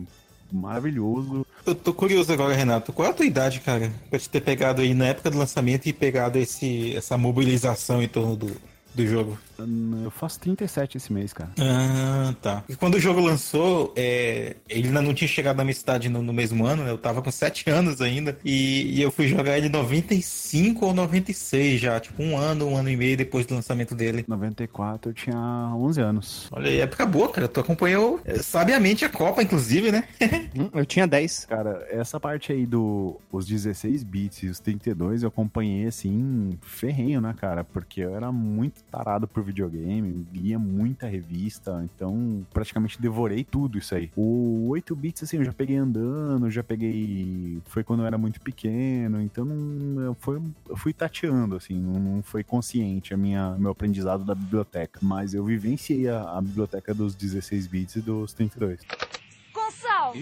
maravilhoso. 0.52 1.46
Eu 1.66 1.76
tô 1.76 1.94
curioso 1.94 2.32
agora, 2.32 2.54
Renato. 2.54 2.94
Qual 2.94 3.08
é 3.08 3.12
a 3.12 3.14
tua 3.14 3.26
idade, 3.26 3.60
cara? 3.60 3.92
Pra 4.10 4.18
te 4.20 4.30
ter 4.30 4.42
pegado 4.42 4.82
aí 4.82 4.94
na 4.94 5.08
época 5.08 5.30
do 5.30 5.38
lançamento 5.38 5.88
e 5.88 5.94
pegado 5.94 6.38
esse, 6.38 6.96
essa 6.96 7.18
mobilização 7.18 8.02
em 8.02 8.08
torno 8.08 8.36
do, 8.36 8.58
do 8.98 9.08
jogo? 9.08 9.38
Eu 10.04 10.12
faço 10.12 10.40
37 10.40 10.98
esse 10.98 11.12
mês, 11.12 11.34
cara. 11.34 11.50
Ah, 11.60 12.34
tá. 12.42 12.64
E 12.68 12.76
quando 12.76 12.96
o 12.96 13.00
jogo 13.00 13.20
lançou, 13.20 13.94
é... 13.96 14.56
ele 14.70 14.88
ainda 14.88 15.02
não 15.02 15.14
tinha 15.14 15.28
chegado 15.28 15.58
na 15.58 15.64
minha 15.64 15.74
cidade 15.74 16.10
no, 16.10 16.22
no 16.22 16.34
mesmo 16.34 16.66
ano, 16.66 16.84
né? 16.84 16.92
Eu 16.92 16.98
tava 16.98 17.22
com 17.22 17.32
7 17.32 17.70
anos 17.72 18.02
ainda. 18.02 18.38
E, 18.44 18.98
e, 18.98 19.02
eu 19.02 19.12
fui 19.12 19.28
jogar 19.28 19.58
ele 19.58 19.68
em 19.68 19.72
95 19.72 20.86
ou 20.86 20.94
96 20.94 21.80
já. 21.80 22.00
Tipo, 22.00 22.22
um 22.22 22.38
ano, 22.38 22.68
um 22.68 22.78
ano 22.78 22.90
e 22.90 22.98
meio 22.98 23.18
depois 23.18 23.46
do 23.46 23.56
lançamento 23.56 23.96
dele. 23.96 24.26
94 24.28 25.12
eu 25.12 25.14
tinha 25.14 25.38
11 25.76 26.02
anos. 26.02 26.48
Olha 26.52 26.70
aí, 26.70 26.80
época 26.80 27.06
boa, 27.06 27.30
cara. 27.30 27.48
Tu 27.48 27.60
acompanhou 27.60 28.20
é, 28.26 28.36
sabiamente 28.36 29.06
a 29.06 29.10
Copa, 29.10 29.42
inclusive, 29.42 29.92
né? 29.92 30.04
Hum, 30.56 30.70
eu 30.74 30.86
tinha 30.86 31.06
10. 31.06 31.46
Cara, 31.46 31.86
essa 31.90 32.20
parte 32.20 32.52
aí 32.52 32.66
dos 32.66 33.18
do, 33.30 33.40
16 33.46 34.04
bits 34.04 34.44
e 34.44 34.48
os 34.48 34.60
32 34.60 35.24
eu 35.24 35.30
acompanhei 35.30 35.86
assim, 35.86 36.58
ferrenho, 36.62 37.22
né, 37.22 37.36
cara? 37.38 37.64
Porque 37.64 38.02
eu 38.02 38.16
era 38.16 38.32
muito 38.32 38.84
tarado 38.92 39.28
por 39.28 39.44
videogame, 39.44 40.26
lia 40.34 40.58
muita 40.58 41.08
revista, 41.08 41.84
então 41.84 42.46
praticamente 42.54 43.02
devorei 43.02 43.44
tudo 43.44 43.78
isso 43.78 43.94
aí. 43.96 44.12
O 44.16 44.68
8 44.70 44.96
bits, 44.96 45.24
assim, 45.24 45.38
eu 45.38 45.44
já 45.44 45.54
peguei 45.54 45.78
andando, 45.78 46.50
já 46.50 46.64
peguei. 46.64 47.60
Foi 47.66 47.84
quando 47.84 48.02
eu 48.02 48.06
era 48.06 48.18
muito 48.18 48.40
pequeno, 48.42 49.22
então 49.22 49.46
não, 49.46 50.16
foi, 50.16 50.42
eu 50.70 50.78
fui 50.78 50.94
tateando, 50.94 51.56
assim, 51.56 51.76
não, 51.76 52.00
não 52.00 52.24
foi 52.24 52.44
consciente 52.44 53.14
a 53.14 53.18
minha, 53.18 53.56
meu 53.58 53.72
aprendizado 53.72 54.24
da 54.24 54.36
biblioteca, 54.36 55.00
mas 55.02 55.34
eu 55.34 55.44
vivenciei 55.44 56.08
a, 56.08 56.38
a 56.38 56.42
biblioteca 56.42 56.94
dos 56.94 57.16
16 57.16 57.68
bits 57.68 57.96
e 57.98 58.02
dos 58.02 58.34
32. 58.34 58.80
Gonçalo, 59.68 60.14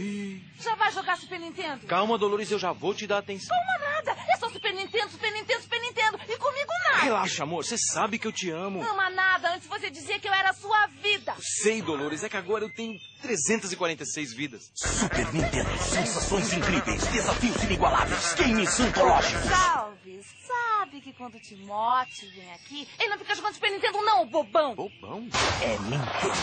já 0.59 0.73
vai 0.75 0.91
jogar 0.91 1.17
Super 1.17 1.39
Nintendo? 1.39 1.85
Calma, 1.85 2.17
Dolores, 2.17 2.49
eu 2.49 2.57
já 2.57 2.71
vou 2.71 2.95
te 2.95 3.05
dar 3.05 3.19
atenção. 3.19 3.55
Calma 3.55 3.77
nada, 3.77 4.19
é 4.27 4.37
só 4.37 4.49
Super 4.49 4.73
Nintendo, 4.73 5.11
Super 5.11 5.31
Nintendo, 5.31 5.61
Super 5.61 5.81
Nintendo, 5.81 6.19
e 6.27 6.37
comigo 6.37 6.71
nada. 6.89 7.03
Relaxa, 7.03 7.43
amor, 7.43 7.63
você 7.63 7.77
sabe 7.77 8.17
que 8.17 8.25
eu 8.25 8.31
te 8.31 8.49
amo. 8.49 8.81
Ama 8.81 9.09
nada, 9.11 9.53
antes 9.53 9.67
você 9.67 9.91
dizia 9.91 10.19
que 10.19 10.27
eu 10.27 10.33
era 10.33 10.49
a 10.49 10.53
sua 10.53 10.87
vida. 10.87 11.35
Sei, 11.39 11.79
Dolores, 11.81 12.23
é 12.23 12.29
que 12.29 12.37
agora 12.37 12.63
eu 12.63 12.73
tenho 12.73 12.97
346 13.21 14.33
vidas. 14.33 14.71
Super 14.73 15.31
Nintendo, 15.31 15.77
sensações 15.77 16.51
incríveis, 16.51 17.05
desafios 17.07 17.63
inigualáveis, 17.63 18.33
games 18.33 18.79
antológicos. 18.79 19.45
Salve, 19.45 20.21
sabe 20.47 21.01
que 21.01 21.13
quando 21.13 21.35
o 21.35 21.39
Timote 21.39 22.25
vem 22.29 22.51
aqui, 22.53 22.87
ele 22.97 23.09
não 23.09 23.19
fica 23.19 23.35
jogando 23.35 23.53
Super 23.53 23.71
Nintendo 23.71 24.01
não, 24.01 24.25
bobão. 24.25 24.73
Bobão? 24.73 25.27
É 25.61 25.77
Nintendo 25.77 26.33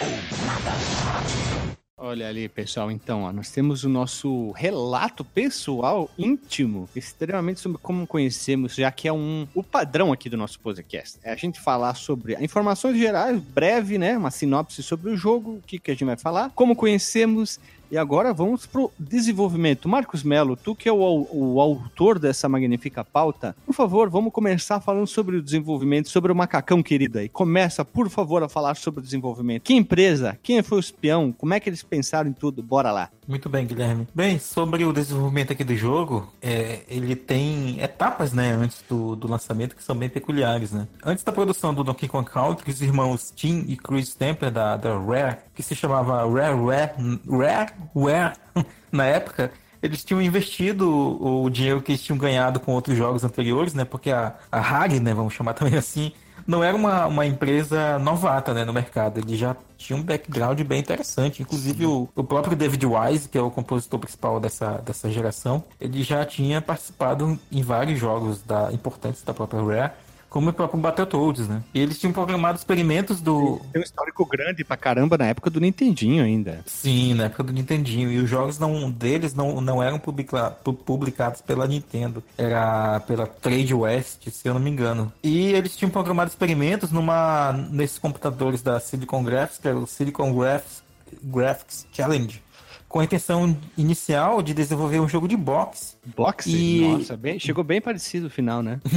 ou 0.00 0.46
nada. 0.46 1.83
Olha 1.96 2.28
ali, 2.28 2.48
pessoal. 2.48 2.90
Então, 2.90 3.22
ó, 3.22 3.32
nós 3.32 3.52
temos 3.52 3.84
o 3.84 3.88
nosso 3.88 4.50
relato 4.50 5.24
pessoal 5.24 6.10
íntimo, 6.18 6.88
extremamente 6.94 7.60
sobre 7.60 7.78
como 7.78 8.04
conhecemos, 8.04 8.74
já 8.74 8.90
que 8.90 9.06
é 9.06 9.12
um 9.12 9.46
o 9.54 9.62
padrão 9.62 10.12
aqui 10.12 10.28
do 10.28 10.36
nosso 10.36 10.58
podcast. 10.58 11.20
É 11.22 11.30
a 11.30 11.36
gente 11.36 11.60
falar 11.60 11.94
sobre 11.94 12.34
informações 12.42 12.98
gerais, 12.98 13.40
breve, 13.40 13.96
né? 13.96 14.18
Uma 14.18 14.32
sinopse 14.32 14.82
sobre 14.82 15.08
o 15.08 15.16
jogo, 15.16 15.52
o 15.52 15.62
que, 15.62 15.78
que 15.78 15.92
a 15.92 15.94
gente 15.94 16.04
vai 16.04 16.16
falar, 16.16 16.50
como 16.50 16.74
conhecemos 16.74 17.60
e 17.94 17.96
agora 17.96 18.34
vamos 18.34 18.66
pro 18.66 18.90
desenvolvimento. 18.98 19.88
Marcos 19.88 20.24
Melo, 20.24 20.56
tu 20.56 20.74
que 20.74 20.88
é 20.88 20.92
o, 20.92 21.28
o, 21.30 21.60
autor 21.60 22.18
dessa 22.18 22.48
magnífica 22.48 23.04
pauta, 23.04 23.54
por 23.64 23.72
favor, 23.72 24.10
vamos 24.10 24.32
começar 24.32 24.80
falando 24.80 25.06
sobre 25.06 25.36
o 25.36 25.42
desenvolvimento, 25.42 26.08
sobre 26.08 26.32
o 26.32 26.34
macacão 26.34 26.82
querido 26.82 27.20
aí. 27.20 27.28
Começa, 27.28 27.84
por 27.84 28.10
favor, 28.10 28.42
a 28.42 28.48
falar 28.48 28.74
sobre 28.74 28.98
o 28.98 29.02
desenvolvimento. 29.02 29.62
Que 29.62 29.74
empresa? 29.74 30.36
Quem 30.42 30.60
foi 30.60 30.78
o 30.78 30.80
espião? 30.80 31.30
Como 31.30 31.54
é 31.54 31.60
que 31.60 31.68
eles 31.68 31.84
pensaram 31.84 32.28
em 32.28 32.32
tudo? 32.32 32.64
Bora 32.64 32.90
lá. 32.90 33.10
Muito 33.26 33.48
bem, 33.48 33.66
Guilherme. 33.66 34.06
Bem, 34.14 34.38
sobre 34.38 34.84
o 34.84 34.92
desenvolvimento 34.92 35.52
aqui 35.52 35.64
do 35.64 35.74
jogo, 35.74 36.30
é, 36.42 36.82
ele 36.88 37.16
tem 37.16 37.80
etapas, 37.80 38.32
né, 38.32 38.52
antes 38.52 38.84
do, 38.88 39.16
do 39.16 39.26
lançamento 39.26 39.74
que 39.74 39.82
são 39.82 39.96
bem 39.96 40.10
peculiares, 40.10 40.72
né? 40.72 40.86
Antes 41.02 41.24
da 41.24 41.32
produção 41.32 41.72
do 41.72 41.82
Donkey 41.82 42.06
Kong 42.06 42.28
Country, 42.28 42.70
os 42.70 42.82
irmãos 42.82 43.32
Tim 43.34 43.64
e 43.66 43.76
Chris 43.76 44.14
Templer 44.14 44.50
da, 44.50 44.76
da 44.76 44.98
Rare, 44.98 45.38
que 45.54 45.62
se 45.62 45.74
chamava 45.74 46.18
Rare 46.28 46.54
Rare, 46.54 47.20
Rare 47.26 47.72
Rare, 47.96 48.36
na 48.92 49.06
época, 49.06 49.50
eles 49.82 50.04
tinham 50.04 50.20
investido 50.20 50.88
o 50.90 51.48
dinheiro 51.48 51.80
que 51.80 51.92
eles 51.92 52.02
tinham 52.02 52.18
ganhado 52.18 52.60
com 52.60 52.72
outros 52.72 52.96
jogos 52.96 53.24
anteriores, 53.24 53.74
né? 53.74 53.84
Porque 53.84 54.10
a, 54.10 54.34
a 54.50 54.60
Hag, 54.60 55.00
né, 55.00 55.14
vamos 55.14 55.32
chamar 55.34 55.54
também 55.54 55.76
assim, 55.78 56.12
não 56.46 56.62
era 56.62 56.76
uma, 56.76 57.06
uma 57.06 57.26
empresa 57.26 57.98
novata 57.98 58.52
né, 58.52 58.64
no 58.64 58.72
mercado. 58.72 59.18
Ele 59.18 59.36
já 59.36 59.56
tinha 59.76 59.98
um 59.98 60.02
background 60.02 60.60
bem 60.62 60.80
interessante. 60.80 61.42
Inclusive, 61.42 61.86
o, 61.86 62.08
o, 62.14 62.24
próprio 62.24 62.56
David 62.56 62.84
Wise, 62.86 63.28
que 63.28 63.38
é 63.38 63.40
o 63.40 63.50
compositor 63.50 63.98
principal 63.98 64.40
dessa, 64.40 64.78
dessa 64.78 65.10
geração, 65.10 65.64
ele 65.80 66.02
já 66.02 66.24
tinha 66.24 66.60
participado 66.60 67.38
em 67.50 67.62
vários 67.62 67.98
jogos 67.98 68.42
da, 68.42 68.72
importantes 68.72 69.22
da 69.22 69.34
própria 69.34 69.62
Rare 69.62 69.92
como 70.34 70.50
o 70.50 70.52
próprio 70.52 70.80
Battletoads, 70.80 71.46
né? 71.46 71.62
E 71.72 71.78
eles 71.78 71.96
tinham 71.96 72.12
programado 72.12 72.58
experimentos 72.58 73.20
do. 73.20 73.60
Tem 73.72 73.80
um 73.80 73.84
histórico 73.84 74.26
grande 74.26 74.64
pra 74.64 74.76
caramba 74.76 75.16
na 75.16 75.26
época 75.26 75.48
do 75.48 75.60
Nintendinho 75.60 76.24
ainda. 76.24 76.60
Sim, 76.66 77.14
na 77.14 77.26
época 77.26 77.44
do 77.44 77.52
Nintendinho. 77.52 78.10
E 78.10 78.18
os 78.18 78.28
jogos 78.28 78.58
não, 78.58 78.90
deles 78.90 79.32
não, 79.32 79.60
não 79.60 79.80
eram 79.80 79.96
publica, 79.96 80.50
publicados 80.84 81.40
pela 81.40 81.68
Nintendo. 81.68 82.20
Era 82.36 82.98
pela 83.06 83.28
Trade 83.28 83.72
West, 83.72 84.28
se 84.28 84.48
eu 84.48 84.54
não 84.54 84.60
me 84.60 84.70
engano. 84.70 85.12
E 85.22 85.52
eles 85.52 85.76
tinham 85.76 85.88
programado 85.88 86.30
experimentos 86.30 86.90
numa, 86.90 87.52
nesses 87.70 88.00
computadores 88.00 88.60
da 88.60 88.80
Silicon 88.80 89.22
Graphics, 89.22 89.58
que 89.58 89.68
era 89.68 89.78
o 89.78 89.86
Silicon 89.86 90.34
Graphics, 90.34 90.82
Graphics 91.22 91.86
Challenge 91.92 92.42
com 92.94 93.00
a 93.00 93.04
intenção 93.04 93.56
inicial 93.76 94.40
de 94.40 94.54
desenvolver 94.54 95.00
um 95.00 95.08
jogo 95.08 95.26
de 95.26 95.36
boxe. 95.36 95.93
Boxe? 96.16 96.50
E... 96.50 96.80
Nossa, 96.80 97.16
bem, 97.16 97.38
chegou 97.38 97.64
bem 97.64 97.80
parecido 97.80 98.26
o 98.26 98.30
final, 98.30 98.62
né? 98.62 98.80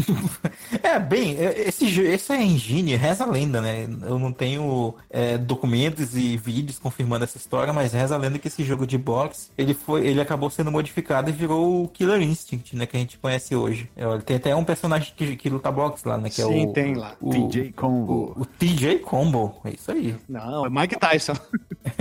É, 0.83 0.99
bem, 0.99 1.35
é, 1.37 1.67
esse, 1.67 1.87
jo- 1.87 2.05
essa 2.05 2.35
engine 2.35 2.95
reza 2.95 3.23
a 3.23 3.27
lenda, 3.27 3.61
né? 3.61 3.87
Eu 4.03 4.17
não 4.19 4.31
tenho 4.31 4.95
é, 5.09 5.37
documentos 5.37 6.15
e 6.15 6.37
vídeos 6.37 6.79
confirmando 6.79 7.23
essa 7.23 7.37
história, 7.37 7.71
mas 7.73 7.93
reza 7.93 8.15
a 8.15 8.17
lenda 8.17 8.39
que 8.39 8.47
esse 8.47 8.63
jogo 8.63 8.85
de 8.85 8.97
boxe, 8.97 9.49
ele 9.57 9.73
foi, 9.73 10.05
ele 10.07 10.19
acabou 10.21 10.49
sendo 10.49 10.71
modificado 10.71 11.29
e 11.29 11.33
virou 11.33 11.83
o 11.83 11.87
Killer 11.87 12.21
Instinct, 12.21 12.75
né? 12.75 12.85
Que 12.85 12.97
a 12.97 12.99
gente 12.99 13.17
conhece 13.17 13.55
hoje. 13.55 13.89
É, 13.95 14.17
tem 14.19 14.37
até 14.37 14.55
um 14.55 14.63
personagem 14.63 15.13
que, 15.15 15.35
que 15.35 15.49
luta 15.49 15.71
boxe 15.71 16.07
lá, 16.07 16.17
né? 16.17 16.29
Que 16.29 16.41
é 16.41 16.45
Sim, 16.45 16.67
o, 16.67 16.73
tem 16.73 16.95
lá. 16.95 17.15
o, 17.21 17.29
TJ 17.29 17.71
Combo. 17.73 18.33
o, 18.35 18.41
o 18.41 18.45
TJ 18.45 18.99
Combo, 18.99 19.55
é 19.63 19.71
isso 19.71 19.91
aí. 19.91 20.15
Não, 20.27 20.65
é 20.65 20.69
Mike 20.69 20.97
Tyson. 20.99 21.33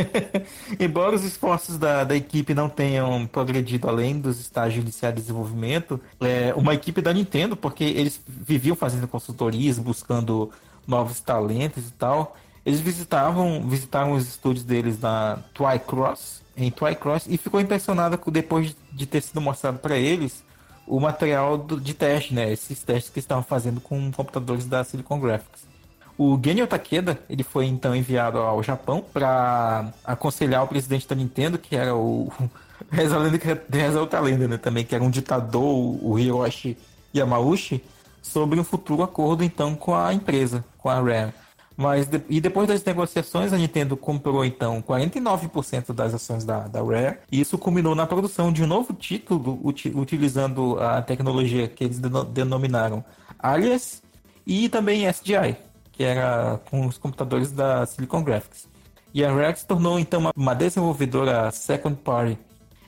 Embora 0.79 1.15
os 1.15 1.25
esforços 1.25 1.79
da, 1.79 2.05
da 2.05 2.17
equipe 2.17 2.55
não 2.55 2.69
tenham 2.69 3.27
progredido 3.27 3.89
além 3.89 4.19
dos 4.19 4.41
estágios 4.41 4.85
iniciais 4.97 5.15
de 5.15 5.21
desenvolvimento, 5.21 6.01
é 6.21 6.55
uma 6.57 6.75
equipe 6.75 7.01
da 7.03 7.13
Nintendo, 7.13 7.57
porque 7.57 7.85
eles 7.85 8.21
viviam 8.27 8.75
fazendo 8.75 9.07
consultorias, 9.07 9.79
buscando 9.79 10.51
novos 10.87 11.21
talentos 11.21 11.89
e 11.89 11.93
tal, 11.93 12.37
eles 12.65 12.81
visitavam, 12.81 13.69
visitaram 13.69 14.13
os 14.13 14.27
estúdios 14.27 14.65
deles 14.65 14.99
na 14.99 15.39
Twycross, 15.55 16.43
em 16.57 16.71
Twycross, 16.71 17.27
e 17.29 17.37
ficou 17.37 17.61
impressionada 17.61 18.17
com- 18.17 18.31
depois 18.31 18.75
de 18.93 19.07
ter 19.07 19.21
sido 19.21 19.41
mostrado 19.41 19.79
para 19.79 19.97
eles 19.97 20.43
o 20.87 20.99
material 20.99 21.59
do- 21.59 21.81
de 21.81 21.93
teste, 21.95 22.33
né? 22.33 22.53
Esses 22.53 22.83
testes 22.83 23.13
que 23.13 23.19
estavam 23.19 23.43
fazendo 23.45 23.81
com 23.81 24.11
computadores 24.13 24.67
da 24.67 24.83
Silicon 24.85 25.21
Graphics. 25.21 25.67
O 26.19 26.41
Genio 26.43 26.67
Takeda, 26.67 27.19
ele 27.29 27.43
foi 27.43 27.67
então 27.67 27.95
enviado 27.95 28.39
ao 28.39 28.63
Japão 28.63 29.05
para 29.13 29.93
aconselhar 30.05 30.65
o 30.65 30.69
presidente 30.69 31.07
da 31.07 31.15
Nintendo, 31.15 31.59
que 31.59 31.77
era 31.77 31.95
o 31.95 32.33
reza 32.91 33.17
a 33.17 33.19
lenda 33.19 33.39
que 33.39 33.49
reza 33.77 34.01
outra 34.01 34.21
lenda, 34.21 34.47
né, 34.49 34.57
também, 34.59 34.85
que 34.85 34.95
era 34.95 35.03
um 35.05 35.11
ditador, 35.11 35.63
o 36.05 36.19
Hiroshi 36.19 36.77
Yamauchi, 37.15 37.83
sobre 38.23 38.59
um 38.59 38.65
futuro 38.65 39.03
acordo 39.03 39.43
então 39.45 39.75
com 39.75 39.95
a 39.95 40.13
empresa, 40.13 40.65
com 40.79 40.89
a 40.89 41.01
Rare. 41.01 41.33
Mas 41.77 42.09
e 42.31 42.41
depois 42.41 42.67
das 42.67 42.83
negociações, 42.83 43.53
a 43.53 43.59
Nintendo 43.59 43.97
comprou 43.99 44.45
então 44.45 44.81
49% 44.83 45.93
das 45.93 46.15
ações 46.15 46.43
da, 46.45 46.61
da 46.61 46.83
Rare, 46.83 47.19
e 47.31 47.41
isso 47.41 47.59
culminou 47.59 47.95
na 47.95 48.07
produção 48.07 48.51
de 48.51 48.63
um 48.65 48.67
novo 48.67 48.95
título 48.95 49.61
uti- 49.63 49.93
utilizando 49.95 50.79
a 50.81 51.03
tecnologia 51.03 51.69
que 51.69 51.85
eles 51.85 51.99
deno- 51.99 52.25
denominaram 52.25 53.05
Alias 53.39 54.03
e 54.47 54.69
também 54.71 55.07
SDI, 55.07 55.57
que 55.93 56.03
era 56.03 56.59
com 56.71 56.87
os 56.87 56.97
computadores 56.97 57.53
da 57.53 57.85
Silicon 57.85 58.23
Graphics. 58.23 58.67
E 59.13 59.23
a 59.25 59.33
Rare 59.33 59.57
se 59.59 59.67
tornou 59.67 59.99
então 59.99 60.21
uma, 60.21 60.33
uma 60.35 60.55
desenvolvedora 60.55 61.51
second 61.51 61.97
party. 62.03 62.39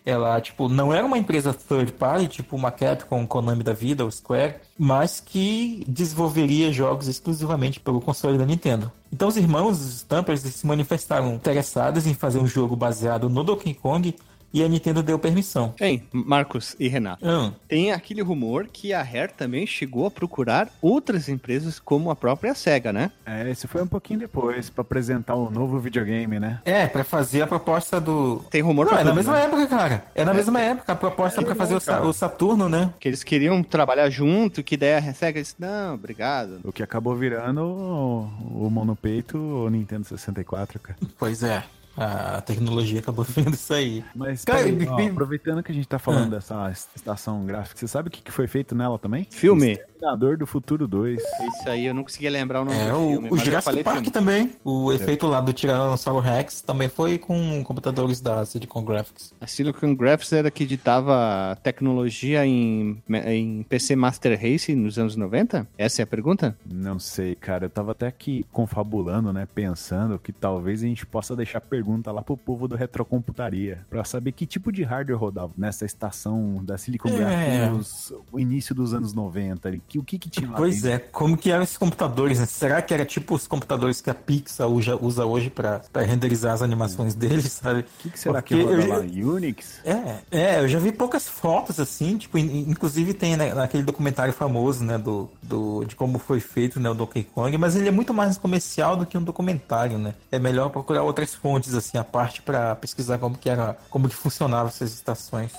Ela, 0.08 0.40
tipo, 0.40 0.70
não 0.70 0.90
era 0.90 1.04
uma 1.04 1.18
empresa 1.18 1.52
third 1.52 1.92
party, 1.92 2.28
tipo 2.28 2.56
uma 2.56 2.70
Capcom, 2.70 3.26
Konami 3.26 3.62
da 3.62 3.74
vida, 3.74 4.06
ou 4.06 4.10
Square, 4.10 4.54
mas 4.78 5.20
que 5.20 5.84
desenvolveria 5.86 6.72
jogos 6.72 7.08
exclusivamente 7.08 7.78
pelo 7.78 8.00
console 8.00 8.38
da 8.38 8.46
Nintendo. 8.46 8.90
Então 9.12 9.28
os 9.28 9.36
irmãos 9.36 9.78
os 9.82 9.96
Stampers 9.96 10.40
se 10.40 10.66
manifestaram 10.66 11.34
interessados 11.34 12.06
em 12.06 12.14
fazer 12.14 12.38
um 12.38 12.46
jogo 12.46 12.74
baseado 12.74 13.28
no 13.28 13.44
Donkey 13.44 13.74
Kong 13.74 14.14
e 14.52 14.62
a 14.64 14.68
Nintendo 14.68 15.02
deu 15.02 15.18
permissão. 15.18 15.74
Hein, 15.80 16.02
Marcos 16.12 16.74
e 16.78 16.88
Renato. 16.88 17.26
Hum, 17.26 17.52
Tem 17.68 17.92
aquele 17.92 18.22
rumor 18.22 18.66
que 18.72 18.92
a 18.92 19.02
Rare 19.02 19.32
também 19.37 19.66
chegou 19.66 20.06
a 20.06 20.11
procurar 20.11 20.68
outras 20.80 21.28
empresas 21.28 21.78
como 21.78 22.11
a 22.11 22.16
própria 22.16 22.54
SEGA, 22.54 22.92
né? 22.92 23.11
É, 23.26 23.48
esse 23.50 23.66
foi 23.66 23.82
um 23.82 23.87
pouquinho 23.87 24.20
depois, 24.20 24.70
pra 24.70 24.82
apresentar 24.82 25.34
o 25.34 25.50
novo 25.50 25.78
videogame, 25.78 26.38
né? 26.40 26.61
É, 26.64 26.87
pra 26.87 27.04
fazer 27.04 27.42
a 27.42 27.46
proposta 27.46 28.00
do. 28.00 28.44
Tem 28.50 28.61
rumor 28.62 28.87
Não, 28.87 28.92
pra 28.92 29.00
é 29.00 29.04
na 29.04 29.11
tudo, 29.11 29.16
mesma 29.16 29.32
né? 29.34 29.44
época, 29.44 29.66
cara. 29.66 30.04
É 30.14 30.24
na 30.24 30.34
mesma 30.34 30.61
época. 30.61 30.92
A 30.92 30.96
proposta 30.96 31.42
pra 31.42 31.54
fazer 31.54 31.74
o, 31.74 31.80
Sa- 31.80 32.00
o 32.02 32.12
Saturno, 32.12 32.68
né? 32.68 32.92
Que 32.98 33.08
eles 33.08 33.22
queriam 33.22 33.62
trabalhar 33.62 34.08
junto, 34.11 34.62
que 34.62 34.76
daí 34.76 34.94
a 34.94 35.14
SEGA 35.14 35.40
disse, 35.42 35.54
não, 35.58 35.94
obrigado. 35.94 36.61
O 36.64 36.72
que 36.72 36.82
acabou 36.82 37.14
virando 37.14 37.62
o, 37.62 38.66
o 38.66 38.70
monopeito 38.70 39.37
o 39.38 39.68
Nintendo 39.70 40.04
64, 40.06 40.78
cara. 40.80 40.98
Pois 41.18 41.42
é. 41.42 41.62
A 42.00 42.40
tecnologia 42.42 43.00
acabou 43.00 43.24
vendo 43.28 43.54
isso 43.54 43.74
aí. 43.74 44.04
Mas 44.14 44.44
Cara, 44.44 44.68
e- 44.68 44.87
ó, 44.87 45.08
aproveitando 45.08 45.62
que 45.62 45.72
a 45.72 45.74
gente 45.74 45.88
tá 45.88 45.98
falando 45.98 46.28
Ah. 46.34 46.37
dessa 46.37 46.70
estação 46.94 47.44
gráfica, 47.44 47.78
você 47.80 47.88
sabe 47.88 48.08
o 48.08 48.11
que 48.11 48.22
que 48.22 48.30
foi 48.30 48.46
feito 48.46 48.74
nela 48.74 48.98
também? 48.98 49.26
Filme. 49.30 49.78
Exterminador 49.98 50.37
do 50.37 50.46
Futuro 50.46 50.87
2. 50.87 51.20
Isso 51.20 51.68
aí 51.68 51.87
eu 51.87 51.92
não 51.92 52.04
conseguia 52.04 52.30
lembrar 52.30 52.62
o 52.62 52.64
nome 52.64 52.76
É, 52.78 52.90
do 52.92 52.96
o, 52.96 53.08
filme. 53.08 53.28
o 53.32 53.37
Jurassic 53.37 53.82
Park 53.82 53.96
filme. 53.96 54.11
também. 54.12 54.52
O 54.64 54.92
efeito 54.92 55.26
lá 55.26 55.40
do 55.40 55.52
Tiranossauro 55.52 56.20
Rex 56.20 56.61
também 56.62 56.88
foi 56.88 57.18
com 57.18 57.62
computadores 57.64 58.20
da 58.20 58.44
Silicon 58.46 58.84
Graphics. 58.84 59.34
A 59.40 59.46
Silicon 59.48 59.94
Graphics 59.96 60.32
era 60.32 60.50
que 60.52 60.62
editava 60.62 61.58
tecnologia 61.64 62.46
em, 62.46 63.02
em 63.26 63.64
PC 63.64 63.96
Master 63.96 64.40
Race 64.40 64.72
nos 64.76 64.98
anos 65.00 65.16
90? 65.16 65.66
Essa 65.76 66.02
é 66.02 66.04
a 66.04 66.06
pergunta? 66.06 66.56
Não 66.64 66.98
sei, 67.00 67.34
cara. 67.34 67.66
Eu 67.66 67.70
tava 67.70 67.90
até 67.90 68.06
aqui 68.06 68.46
confabulando, 68.52 69.32
né? 69.32 69.48
Pensando 69.52 70.16
que 70.18 70.32
talvez 70.32 70.82
a 70.84 70.87
gente 70.87 71.04
possa 71.04 71.34
deixar 71.34 71.61
pergunta 71.61 72.12
lá 72.12 72.22
pro 72.22 72.37
povo 72.37 72.68
do 72.68 72.76
Retrocomputaria. 72.76 73.80
Pra 73.90 74.04
saber 74.04 74.30
que 74.30 74.46
tipo 74.46 74.70
de 74.70 74.84
hardware 74.84 75.18
rodava 75.18 75.52
nessa 75.58 75.84
estação 75.84 76.61
da 76.64 76.78
Silicon 76.78 77.08
É. 77.08 77.16
Graphics 77.16 77.70
nos- 77.76 78.14
o 78.30 78.38
início 78.38 78.74
dos 78.76 78.94
anos 78.94 79.12
90. 79.12 79.66
ali. 79.68 79.82
Que, 79.88 79.98
o 79.98 80.05
que 80.05 80.18
que 80.18 80.29
tinha 80.29 80.51
lá 80.51 80.57
Pois 80.57 80.83
dentro? 80.83 80.90
é, 80.90 80.98
como 80.98 81.37
que 81.37 81.51
eram 81.51 81.62
esses 81.62 81.79
computadores? 81.79 82.38
né? 82.38 82.44
Será 82.46 82.83
que 82.83 82.92
era 82.92 83.07
tipo 83.07 83.35
os 83.35 83.46
computadores 83.46 84.01
que 84.03 84.11
a 84.11 84.14
Pixar 84.14 84.68
usa, 84.68 85.24
hoje 85.24 85.48
pra 85.48 85.81
renderizar 85.94 86.53
as 86.53 86.61
animações 86.61 87.14
deles, 87.14 87.53
sabe? 87.53 87.81
O 87.81 87.85
que, 88.01 88.11
que 88.11 88.18
será 88.20 88.42
Porque 88.42 88.55
que 88.55 88.62
roda 88.62 88.87
lá? 88.87 88.98
Unix? 88.98 89.81
É, 89.85 90.18
é, 90.31 90.61
eu 90.61 90.68
já 90.68 90.79
vi 90.79 90.92
poucas 90.92 91.27
fotos 91.27 91.81
assim, 91.81 92.18
tipo, 92.18 92.37
in- 92.37 92.68
inclusive 92.68 93.14
tem 93.14 93.37
né, 93.37 93.55
naquele 93.55 93.83
documentário 93.83 94.33
famoso, 94.35 94.85
né, 94.85 94.98
do, 94.98 95.31
do, 95.42 95.85
de 95.85 95.96
como 95.96 96.18
foi 96.18 96.40
feito, 96.40 96.79
né, 96.79 96.90
o 96.90 96.94
Donkey 96.94 97.24
Kong, 97.24 97.57
mas 97.57 97.74
ele 97.74 97.88
é 97.88 97.92
muito 97.92 98.12
mais 98.12 98.37
comercial 98.37 98.96
do 98.96 99.07
que 99.07 99.16
um 99.16 99.22
documentário, 99.22 99.96
né? 99.98 100.14
É 100.31 100.38
melhor 100.38 100.68
procurar 100.70 101.03
outras 101.03 101.35
fontes, 101.35 101.74
assim, 101.74 101.96
a 101.96 102.05
parte 102.05 102.42
pra 102.42 102.77
pesquisar 102.77 103.16
como 103.18 103.38
que 103.38 103.48
era, 103.48 103.77
como 103.88 104.09
que 104.09 104.14
funcionavam 104.14 104.68
essas 104.68 104.92
estações. 104.92 105.53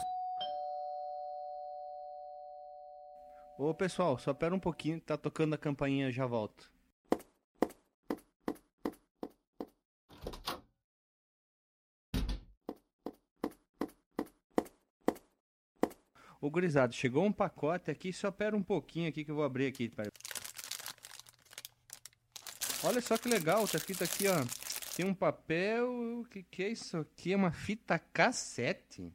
Ô 3.62 3.74
pessoal, 3.74 4.18
só 4.18 4.34
pera 4.34 4.56
um 4.56 4.60
pouquinho 4.60 5.02
tá 5.02 5.18
tocando 5.18 5.54
a 5.54 5.58
campainha 5.58 6.10
já 6.10 6.26
volto. 6.26 6.72
Ô 16.40 16.50
gurizado, 16.50 16.96
chegou 16.96 17.26
um 17.26 17.34
pacote 17.34 17.92
aqui, 17.92 18.14
só 18.14 18.32
pera 18.32 18.56
um 18.56 18.64
pouquinho 18.64 19.10
aqui 19.10 19.26
que 19.26 19.32
eu 19.32 19.36
vou 19.36 19.44
abrir 19.44 19.68
aqui. 19.68 19.90
pera. 19.90 20.10
Olha 22.82 23.02
só 23.02 23.18
que 23.18 23.28
legal, 23.28 23.68
tá 23.68 23.78
escrito 23.78 24.06
aqui, 24.06 24.30
ó. 24.30 24.38
Tem 24.96 25.06
um 25.06 25.14
papel, 25.14 26.22
o 26.22 26.26
que 26.30 26.44
que 26.44 26.64
é 26.64 26.70
isso 26.70 26.96
aqui? 26.96 27.34
É 27.34 27.36
uma 27.36 27.52
fita 27.52 28.00
cassete 28.00 29.14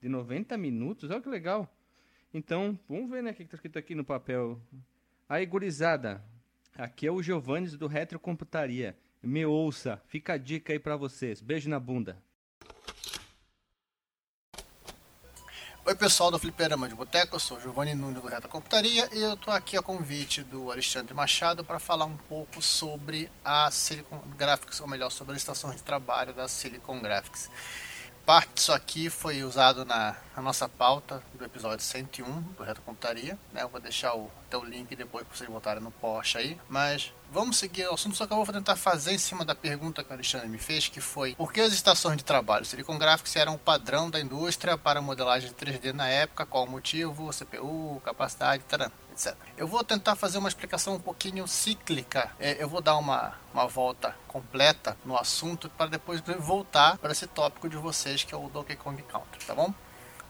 de 0.00 0.08
90 0.08 0.56
minutos, 0.56 1.10
olha 1.10 1.20
que 1.20 1.28
legal. 1.28 1.68
Então, 2.32 2.78
vamos 2.88 3.10
ver, 3.10 3.22
né, 3.22 3.32
o 3.32 3.34
que 3.34 3.44
que 3.44 3.50
tá 3.50 3.56
escrito 3.56 3.78
aqui 3.78 3.94
no 3.94 4.04
papel. 4.04 4.60
Aí, 5.28 5.44
gurizada, 5.44 6.22
aqui 6.76 7.06
é 7.06 7.10
o 7.10 7.22
Giovannis 7.22 7.76
do 7.76 7.86
Retrocomputaria. 7.86 8.96
Me 9.22 9.44
ouça, 9.44 10.00
fica 10.06 10.34
a 10.34 10.38
dica 10.38 10.72
aí 10.72 10.78
pra 10.78 10.96
vocês. 10.96 11.40
Beijo 11.40 11.68
na 11.68 11.80
bunda. 11.80 12.16
Oi 15.84 15.94
pessoal 15.96 16.30
do 16.30 16.38
Fliperama 16.38 16.88
de 16.88 16.94
Boteco, 16.94 17.34
eu 17.34 17.40
sou 17.40 17.56
o 17.56 17.60
Giovanni 17.60 17.94
Nunes 17.94 18.22
do 18.22 18.28
Reta 18.28 18.46
Computaria 18.46 19.08
e 19.12 19.22
eu 19.22 19.34
estou 19.34 19.52
aqui 19.52 19.76
a 19.76 19.82
convite 19.82 20.42
do 20.44 20.70
Alexandre 20.70 21.12
Machado 21.14 21.64
para 21.64 21.80
falar 21.80 22.04
um 22.04 22.16
pouco 22.16 22.62
sobre 22.62 23.28
a 23.44 23.68
Silicon 23.72 24.22
Graphics, 24.36 24.80
ou 24.80 24.86
melhor, 24.86 25.10
sobre 25.10 25.34
as 25.34 25.38
estações 25.38 25.76
de 25.76 25.82
trabalho 25.82 26.32
da 26.32 26.46
Silicon 26.46 27.00
Graphics. 27.00 27.50
Parte 28.30 28.54
disso 28.54 28.72
aqui 28.72 29.10
foi 29.10 29.42
usado 29.42 29.84
na, 29.84 30.14
na 30.36 30.40
nossa 30.40 30.68
pauta 30.68 31.20
do 31.34 31.44
episódio 31.44 31.84
101 31.84 32.42
do 32.56 32.62
Reta 32.62 32.80
Computaria. 32.80 33.36
Né? 33.52 33.60
Eu 33.60 33.68
vou 33.68 33.80
deixar 33.80 34.14
o, 34.14 34.30
até 34.46 34.56
o 34.56 34.62
link 34.62 34.94
depois 34.94 35.26
para 35.26 35.36
vocês 35.36 35.50
botarem 35.50 35.82
no 35.82 35.90
post 35.90 36.38
aí. 36.38 36.56
Mas 36.68 37.12
vamos 37.32 37.56
seguir 37.56 37.88
o 37.88 37.94
assunto, 37.94 38.14
só 38.14 38.28
que 38.28 38.32
eu 38.32 38.36
vou 38.36 38.54
tentar 38.54 38.76
fazer 38.76 39.10
em 39.14 39.18
cima 39.18 39.44
da 39.44 39.52
pergunta 39.52 40.04
que 40.04 40.10
o 40.10 40.12
Alexandre 40.12 40.46
me 40.46 40.58
fez, 40.58 40.86
que 40.86 41.00
foi 41.00 41.34
por 41.34 41.52
que 41.52 41.60
as 41.60 41.72
estações 41.72 42.18
de 42.18 42.24
trabalho 42.24 42.64
Silicon 42.64 42.96
Graphics 42.96 43.34
eram 43.34 43.54
o 43.54 43.58
padrão 43.58 44.08
da 44.08 44.20
indústria 44.20 44.78
para 44.78 45.02
modelagem 45.02 45.50
3D 45.50 45.92
na 45.92 46.06
época, 46.06 46.46
qual 46.46 46.66
o 46.66 46.70
motivo, 46.70 47.30
CPU, 47.30 48.00
capacidade, 48.04 48.62
taran, 48.62 48.92
etc. 49.20 49.36
Eu 49.56 49.66
vou 49.66 49.84
tentar 49.84 50.16
fazer 50.16 50.38
uma 50.38 50.48
explicação 50.48 50.94
um 50.94 51.00
pouquinho 51.00 51.46
cíclica. 51.46 52.30
É, 52.38 52.62
eu 52.62 52.68
vou 52.68 52.80
dar 52.80 52.96
uma, 52.96 53.34
uma 53.52 53.66
volta 53.66 54.16
completa 54.26 54.96
no 55.04 55.16
assunto 55.16 55.68
para 55.70 55.90
depois 55.90 56.22
voltar 56.38 56.96
para 56.98 57.12
esse 57.12 57.26
tópico 57.26 57.68
de 57.68 57.76
vocês 57.76 58.24
que 58.24 58.34
é 58.34 58.38
o 58.38 58.48
Donkey 58.48 58.76
Kong 58.76 59.00
Country, 59.02 59.44
tá 59.44 59.54
bom? 59.54 59.72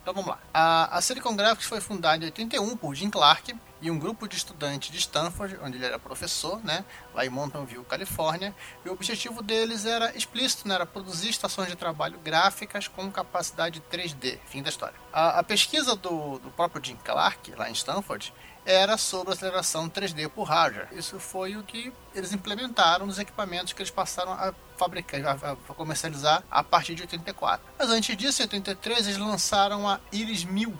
Então 0.03 0.15
vamos 0.15 0.31
lá. 0.31 0.39
A, 0.53 0.97
a 0.97 1.01
Silicon 1.01 1.37
Graphics 1.37 1.67
foi 1.67 1.81
fundada 1.81 2.25
em 2.25 2.27
81 2.27 2.77
por 2.77 2.95
Jim 2.95 3.11
Clark 3.11 3.55
e 3.83 3.91
um 3.91 3.99
grupo 3.99 4.27
de 4.27 4.37
estudantes 4.37 4.91
de 4.91 4.99
Stanford, 4.99 5.59
onde 5.63 5.77
ele 5.77 5.87
era 5.87 5.99
professor, 5.99 6.63
né, 6.65 6.85
lá 7.15 7.25
em 7.25 7.29
Mountain 7.29 7.65
View, 7.65 7.85
Califórnia. 7.85 8.55
E 8.85 8.89
o 8.89 8.93
objetivo 8.93 9.43
deles 9.43 9.87
era 9.87 10.15
explícito, 10.17 10.67
né, 10.67 10.75
era 10.75 10.87
produzir 10.87 11.31
estações 11.31 11.69
de 11.69 11.77
trabalho 11.77 12.19
gráficas 12.19 12.89
com 12.89 13.11
capacidade 13.11 13.83
3D. 13.91 14.39
Fim 14.47 14.63
da 14.63 14.71
história. 14.71 14.95
A, 15.13 15.41
a 15.41 15.43
pesquisa 15.43 15.95
do, 15.95 16.39
do 16.39 16.51
próprio 16.51 16.85
Jim 16.85 16.97
Clark, 17.05 17.53
lá 17.53 17.69
em 17.69 17.73
Stanford, 17.73 18.33
era 18.65 18.97
sobre 18.97 19.33
aceleração 19.33 19.89
3D 19.89 20.29
por 20.29 20.45
hardware. 20.45 20.89
Isso 20.93 21.19
foi 21.19 21.57
o 21.57 21.63
que 21.63 21.93
eles 22.15 22.33
implementaram 22.33 23.07
nos 23.07 23.19
equipamentos 23.19 23.73
que 23.73 23.83
eles 23.83 23.91
passaram 23.91 24.33
a 24.33 24.55
fabricar, 24.77 25.21
a, 25.27 25.53
a 25.53 25.75
comercializar 25.75 26.43
a 26.51 26.63
partir 26.63 26.95
de 26.95 27.03
84. 27.03 27.67
Mas 27.79 27.91
antes 27.91 28.17
disso, 28.17 28.43
em 28.43 28.45
83, 28.45 29.07
eles 29.07 29.19
lançaram 29.19 29.89
a 29.89 30.01
Iris 30.13 30.45
1000, 30.45 30.73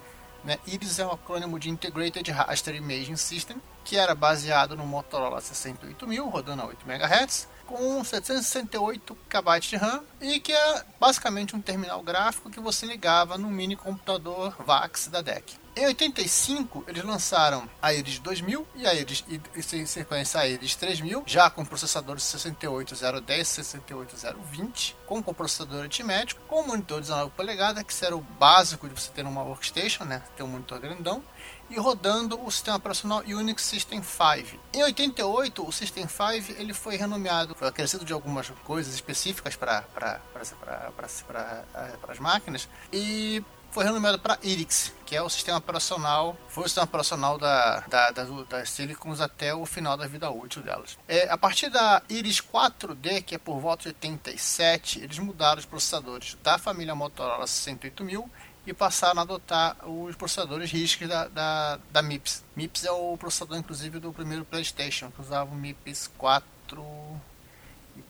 né? 0.45 0.59
IRIS 0.67 0.99
é 0.99 1.07
um 1.07 1.13
acrônimo 1.13 1.59
de 1.59 1.69
Integrated 1.69 2.31
Raster 2.31 2.75
Imaging 2.75 3.17
System, 3.17 3.61
que 3.85 3.97
era 3.97 4.15
baseado 4.15 4.77
no 4.77 4.87
Motorola 4.87 5.41
68000, 5.41 6.29
rodando 6.29 6.63
a 6.63 6.67
8 6.67 6.89
MHz, 6.89 7.49
com 7.67 8.03
768 8.03 9.17
KB 9.29 9.61
de 9.61 9.77
RAM 9.77 10.03
e 10.21 10.41
que 10.41 10.53
é 10.53 10.85
basicamente 10.99 11.55
um 11.55 11.61
terminal 11.61 12.03
gráfico 12.03 12.51
que 12.51 12.59
você 12.59 12.85
ligava 12.85 13.39
no 13.39 13.49
mini 13.49 13.77
computador 13.77 14.57
VAX 14.65 15.07
da 15.09 15.23
DEC. 15.23 15.57
Em 15.81 15.87
85, 15.87 16.85
eles 16.87 17.03
lançaram 17.03 17.67
a 17.81 17.95
Iris 17.95 18.19
2000 18.19 18.67
e 18.77 18.87
a 18.87 18.93
Iris, 18.93 19.25
e, 19.27 19.41
em 19.77 19.87
sequência 19.87 20.39
a 20.39 20.47
Iris 20.47 20.75
3000, 20.75 21.23
já 21.25 21.49
com 21.49 21.65
processadores 21.65 22.23
68010 22.25 23.41
e 23.41 23.51
68020, 23.51 24.97
com 25.07 25.23
processador 25.23 25.81
aritmético, 25.81 26.39
com 26.47 26.67
monitor 26.67 27.01
de 27.01 27.07
19 27.09 27.31
polegadas, 27.31 27.83
que 27.83 28.05
era 28.05 28.15
o 28.15 28.21
básico 28.21 28.91
de 28.91 29.01
você 29.01 29.11
ter 29.11 29.25
uma 29.25 29.43
workstation, 29.43 30.05
né, 30.05 30.23
ter 30.37 30.43
um 30.43 30.49
monitor 30.49 30.79
grandão, 30.81 31.25
e 31.71 31.79
rodando 31.79 32.39
o 32.45 32.51
sistema 32.51 32.77
operacional 32.77 33.21
Unix 33.21 33.63
System 33.63 34.03
5. 34.03 34.61
Em 34.75 34.83
88, 34.83 35.67
o 35.67 35.73
System 35.73 36.07
5 36.07 36.61
ele 36.61 36.75
foi 36.75 36.97
renomeado, 36.97 37.55
foi 37.55 37.69
acrescido 37.69 38.05
de 38.05 38.13
algumas 38.13 38.51
coisas 38.65 38.93
específicas 38.93 39.57
para 39.57 39.87
as 42.07 42.19
máquinas, 42.19 42.69
e 42.93 43.43
foi 43.71 43.85
renomeado 43.85 44.19
para 44.19 44.39
Irix, 44.43 44.93
que 45.07 45.15
é 45.15 45.23
o 45.23 45.29
sistema 45.29 45.59
operacional, 45.59 46.37
foi 46.49 46.65
o 46.65 46.69
sistema 46.69 46.85
operacional 46.85 47.39
da, 47.39 47.81
da, 47.81 48.11
da, 48.11 48.25
das 48.25 48.71
Silicons 48.71 49.21
até 49.21 49.55
o 49.55 49.65
final 49.65 49.97
da 49.97 50.07
vida 50.07 50.31
útil 50.31 50.63
delas. 50.63 50.99
É, 51.09 51.31
a 51.31 51.39
partir 51.39 51.71
da 51.71 52.03
Iris 52.09 52.41
4D, 52.41 53.23
que 53.23 53.35
é 53.35 53.39
por 53.39 53.59
volta 53.61 53.85
de 53.85 53.89
87, 53.89 55.01
eles 55.01 55.19
mudaram 55.19 55.59
os 55.59 55.67
processadores 55.67 56.37
da 56.43 56.59
família 56.59 56.95
Motorola 56.95 57.47
68000 57.47 58.29
e 58.67 58.75
passaram 58.75 59.21
a 59.21 59.23
adotar 59.23 59.77
os 59.89 60.15
processadores 60.17 60.71
RISC 60.71 61.07
da, 61.07 61.29
da, 61.29 61.79
da 61.91 62.03
MIPS. 62.03 62.45
MIPS 62.55 62.85
é 62.85 62.93
o 62.93 63.17
processador, 63.17 63.57
inclusive, 63.57 63.99
do 63.99 64.13
primeiro 64.13 64.45
PlayStation, 64.45 65.11
que 65.11 65.21
usava 65.21 65.51
o 65.51 65.57
MIPS 65.57 66.11
4 66.19 66.47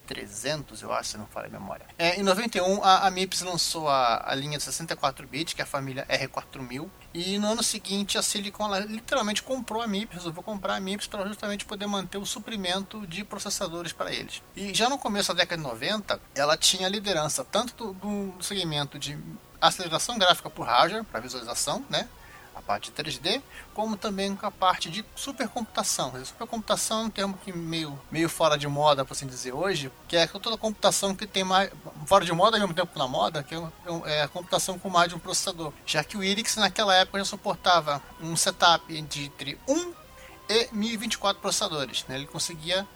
300, 0.06 0.82
eu 0.82 0.92
acho, 0.92 1.10
se 1.10 1.18
não 1.18 1.26
falha 1.26 1.46
a 1.46 1.50
memória. 1.50 1.86
É, 1.96 2.18
em 2.18 2.22
91, 2.22 2.82
a, 2.82 3.06
a 3.06 3.10
MIPS 3.10 3.42
lançou 3.42 3.88
a, 3.88 4.28
a 4.28 4.34
linha 4.34 4.58
de 4.58 4.64
64 4.64 5.26
bits, 5.26 5.54
que 5.54 5.60
é 5.60 5.64
a 5.64 5.66
família 5.66 6.04
R4000, 6.08 6.88
e 7.14 7.38
no 7.38 7.46
ano 7.46 7.62
seguinte 7.62 8.18
a 8.18 8.22
Silicon 8.22 8.64
ela, 8.66 8.80
literalmente 8.80 9.42
comprou 9.42 9.80
a 9.80 9.86
MIPS, 9.86 10.14
resolveu 10.14 10.42
comprar 10.42 10.74
a 10.74 10.80
MIPS 10.80 11.06
para 11.06 11.26
justamente 11.26 11.64
poder 11.64 11.86
manter 11.86 12.18
o 12.18 12.26
suprimento 12.26 13.06
de 13.06 13.22
processadores 13.22 13.92
para 13.92 14.12
eles. 14.12 14.42
E 14.56 14.74
já 14.74 14.88
no 14.88 14.98
começo 14.98 15.32
da 15.32 15.42
década 15.42 15.62
de 15.62 15.68
90, 15.68 16.20
ela 16.34 16.56
tinha 16.56 16.88
liderança 16.88 17.44
tanto 17.44 17.92
do, 17.92 18.32
do 18.32 18.42
segmento 18.42 18.98
de 18.98 19.16
aceleração 19.60 20.18
gráfica 20.18 20.50
por 20.50 20.66
hardware, 20.66 21.04
para 21.04 21.20
visualização, 21.20 21.84
né? 21.88 22.08
Parte 22.70 22.92
3D, 22.92 23.42
como 23.74 23.96
também 23.96 24.36
com 24.36 24.46
a 24.46 24.50
parte 24.50 24.88
de 24.88 25.04
supercomputação. 25.16 26.12
Supercomputação 26.24 27.00
é 27.00 27.04
um 27.06 27.10
termo 27.10 27.36
que 27.44 27.52
meio, 27.52 28.00
meio 28.12 28.28
fora 28.28 28.56
de 28.56 28.68
moda, 28.68 29.04
por 29.04 29.12
assim 29.12 29.26
dizer, 29.26 29.52
hoje, 29.52 29.90
que 30.06 30.16
é 30.16 30.24
toda 30.28 30.56
computação 30.56 31.12
que 31.12 31.26
tem 31.26 31.42
mais. 31.42 31.68
fora 32.06 32.24
de 32.24 32.32
moda 32.32 32.56
ao 32.56 32.60
mesmo 32.60 32.72
tempo 32.72 32.96
na 32.96 33.08
moda, 33.08 33.42
que 33.42 33.56
é, 33.56 33.60
é 34.04 34.22
a 34.22 34.28
computação 34.28 34.78
com 34.78 34.88
mais 34.88 35.08
de 35.08 35.16
um 35.16 35.18
processador. 35.18 35.72
Já 35.84 36.04
que 36.04 36.16
o 36.16 36.22
Irix 36.22 36.54
naquela 36.54 36.94
época 36.94 37.18
já 37.18 37.24
suportava 37.24 38.00
um 38.20 38.36
setup 38.36 39.02
de 39.02 39.24
entre 39.24 39.58
1 39.66 39.92
e 40.48 40.68
1024 40.70 41.42
processadores. 41.42 42.04
Né? 42.06 42.14
Ele 42.14 42.26
conseguia 42.26 42.86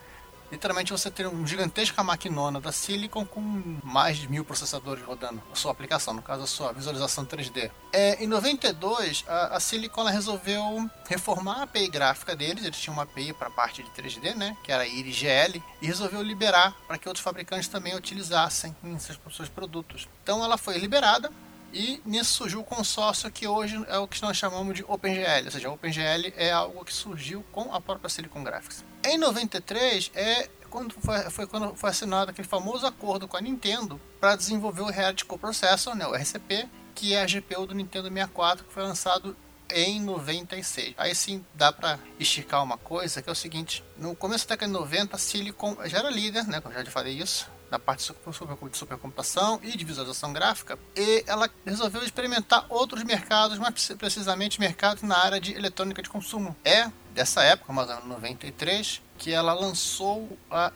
literalmente 0.55 0.93
você 0.93 1.11
ter 1.11 1.27
uma 1.27 1.47
gigantesca 1.47 2.03
maquinona 2.03 2.61
da 2.61 2.71
Silicon 2.71 3.25
com 3.27 3.40
mais 3.83 4.19
de 4.19 4.29
mil 4.29 4.45
processadores 4.45 5.05
rodando 5.05 5.43
a 5.53 5.57
sua 5.57 5.73
aplicação, 5.73 6.14
no 6.14 6.23
caso 6.23 6.45
a 6.45 6.47
sua 6.47 6.73
visualização 6.73 7.27
3D. 7.27 7.71
É, 7.93 8.23
em 8.23 8.27
92, 8.27 9.25
a, 9.27 9.57
a 9.57 9.61
Silicon 9.61 10.05
resolveu 10.05 10.88
reformar 11.09 11.61
a 11.61 11.62
API 11.64 11.88
gráfica 11.88 12.37
deles, 12.37 12.64
eles 12.64 12.79
tinham 12.79 12.95
uma 12.95 13.03
API 13.03 13.33
para 13.33 13.49
a 13.49 13.51
parte 13.51 13.83
de 13.83 13.90
3D, 13.90 14.35
né, 14.35 14.57
que 14.62 14.71
era 14.71 14.85
a 14.85 14.87
Iris 14.87 15.17
GL, 15.17 15.62
e 15.83 15.87
resolveu 15.87 16.23
liberar 16.23 16.73
para 16.87 16.99
que 16.99 17.09
outros 17.09 17.25
fabricantes 17.25 17.69
também 17.69 17.95
utilizassem 17.97 18.75
em 18.85 18.99
seus, 18.99 19.19
seus 19.33 19.49
produtos. 19.49 20.09
Então 20.23 20.45
ela 20.45 20.57
foi 20.57 20.79
liberada, 20.79 21.31
e 21.73 22.01
nisso 22.07 22.33
surgiu 22.35 22.61
o 22.61 22.64
consórcio 22.64 23.29
que 23.33 23.49
hoje 23.49 23.85
é 23.88 23.99
o 23.99 24.07
que 24.07 24.23
nós 24.23 24.37
chamamos 24.37 24.77
de 24.77 24.85
OpenGL, 24.87 25.47
ou 25.47 25.51
seja, 25.51 25.71
OpenGL 25.71 26.33
é 26.37 26.53
algo 26.53 26.85
que 26.85 26.95
surgiu 26.95 27.45
com 27.51 27.75
a 27.75 27.81
própria 27.81 28.09
Silicon 28.09 28.45
Graphics. 28.45 28.85
Em 29.05 29.19
93 29.19 30.11
é 30.14 30.49
quando 30.71 30.95
foi, 30.95 31.31
foi 31.31 31.47
quando 31.47 31.75
foi 31.77 31.90
assinado 31.90 32.31
aquele 32.31 32.49
famoso 32.49 32.87
acordo 32.87 33.29
com 33.29 33.37
a 33.37 33.40
Nintendo 33.40 34.01
para 34.19 34.35
desenvolver 34.35 34.81
o 34.81 34.87
Reality 34.87 35.25
Coprocessor, 35.25 35.95
né, 35.95 36.07
o 36.07 36.14
RCP, 36.14 36.69
que 36.95 37.14
é 37.14 37.23
a 37.23 37.27
GPU 37.27 37.67
do 37.67 37.75
Nintendo 37.75 38.09
64 38.09 38.64
que 38.64 38.73
foi 38.73 38.83
lançado 38.83 39.37
em 39.71 40.01
96. 40.01 40.95
Aí 40.97 41.14
sim 41.14 41.45
dá 41.55 41.71
para 41.71 41.99
esticar 42.19 42.62
uma 42.62 42.79
coisa 42.79 43.21
que 43.21 43.29
é 43.29 43.33
o 43.33 43.37
seguinte: 43.37 43.85
no 43.99 44.17
começo 44.17 44.49
da 44.49 44.55
década 44.55 44.73
de 44.73 44.79
90, 44.79 45.17
a 45.17 45.19
Silicon 45.19 45.77
já 45.85 45.99
era 45.99 46.11
líder, 46.11 46.47
né? 46.47 46.61
Como 46.61 46.75
já 46.75 46.85
falei 46.87 47.17
isso, 47.19 47.49
na 47.71 47.79
parte 47.79 48.12
de 48.12 48.79
supercomputação 48.79 49.61
e 49.62 49.77
de 49.77 49.85
visualização 49.85 50.33
gráfica, 50.33 50.79
e 50.97 51.25
ela 51.27 51.51
resolveu 51.64 52.03
experimentar 52.05 52.67
outros 52.69 53.03
mercados, 53.05 53.59
mais 53.59 53.88
precisamente 53.99 54.61
mercados 54.61 55.03
na 55.03 55.17
área 55.17 55.40
de 55.40 55.53
eletrônica 55.53 56.03
de 56.03 56.09
consumo. 56.09 56.57
É 56.64 56.90
dessa 57.14 57.42
época, 57.42 57.72
mais 57.72 57.88
ou 57.88 57.94
menos 57.94 58.09
93, 58.11 59.00
que 59.16 59.33
ela 59.33 59.55
lançou 59.55 60.37
a, 60.50 60.72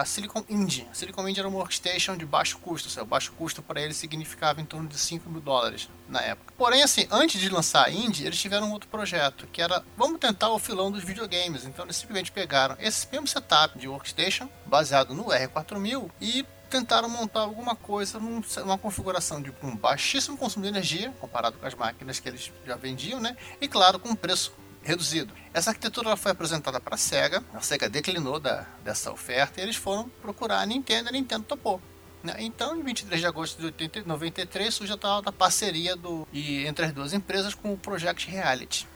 a 0.00 0.04
Silicon 0.04 0.44
Indie. 0.48 0.86
A 0.90 0.94
Silicon 0.94 1.26
Indie 1.28 1.40
era 1.40 1.48
uma 1.48 1.58
workstation 1.58 2.16
de 2.16 2.26
baixo 2.26 2.58
custo, 2.58 2.90
seja, 2.90 3.04
baixo 3.04 3.32
custo 3.32 3.62
para 3.62 3.80
ele 3.80 3.94
significava 3.94 4.60
em 4.60 4.64
torno 4.64 4.88
de 4.88 4.98
5 4.98 5.30
mil 5.30 5.40
dólares 5.40 5.88
na 6.08 6.20
época. 6.20 6.52
Porém, 6.58 6.82
assim, 6.82 7.06
antes 7.10 7.40
de 7.40 7.48
lançar 7.48 7.86
a 7.86 7.90
Indie, 7.90 8.26
eles 8.26 8.40
tiveram 8.40 8.68
um 8.68 8.72
outro 8.72 8.88
projeto, 8.88 9.46
que 9.46 9.62
era, 9.62 9.82
vamos 9.96 10.18
tentar 10.18 10.50
o 10.50 10.58
filão 10.58 10.90
dos 10.90 11.04
videogames. 11.04 11.64
Então 11.64 11.84
eles 11.84 11.96
simplesmente 11.96 12.32
pegaram 12.32 12.76
esse 12.80 13.06
mesmo 13.10 13.28
setup 13.28 13.78
de 13.78 13.86
workstation, 13.86 14.48
baseado 14.66 15.14
no 15.14 15.26
R4000, 15.26 16.10
e 16.20 16.44
tentaram 16.68 17.08
montar 17.08 17.40
alguma 17.40 17.74
coisa 17.74 18.18
numa 18.18 18.78
configuração 18.78 19.42
de 19.42 19.52
um 19.62 19.76
baixíssimo 19.76 20.36
consumo 20.36 20.62
de 20.64 20.68
energia, 20.68 21.12
comparado 21.20 21.58
com 21.58 21.66
as 21.66 21.74
máquinas 21.74 22.20
que 22.20 22.28
eles 22.28 22.52
já 22.64 22.76
vendiam, 22.76 23.20
né? 23.20 23.36
E 23.60 23.66
claro, 23.66 23.98
com 23.98 24.10
um 24.10 24.14
preço 24.14 24.52
reduzido. 24.82 25.32
Essa 25.52 25.70
arquitetura 25.70 26.16
foi 26.16 26.32
apresentada 26.32 26.80
para 26.80 26.94
a 26.94 26.98
SEGA, 26.98 27.42
a 27.52 27.60
SEGA 27.60 27.88
declinou 27.88 28.40
da, 28.40 28.66
dessa 28.82 29.12
oferta 29.12 29.60
e 29.60 29.62
eles 29.62 29.76
foram 29.76 30.08
procurar 30.22 30.60
a 30.60 30.66
Nintendo 30.66 31.08
e 31.08 31.10
a 31.10 31.12
Nintendo 31.12 31.44
topou. 31.44 31.80
Né? 32.22 32.34
Então, 32.38 32.76
em 32.76 32.82
23 32.82 33.20
de 33.20 33.26
agosto 33.26 33.58
de 33.58 33.66
80, 33.66 34.02
93, 34.06 34.74
surge 34.74 34.92
a 34.92 34.96
tal 34.96 35.22
da 35.22 35.32
parceria 35.32 35.96
do, 35.96 36.26
e, 36.32 36.66
entre 36.66 36.86
as 36.86 36.92
duas 36.92 37.12
empresas 37.12 37.54
com 37.54 37.72
o 37.72 37.78
Project 37.78 38.28
Reality. 38.28 38.86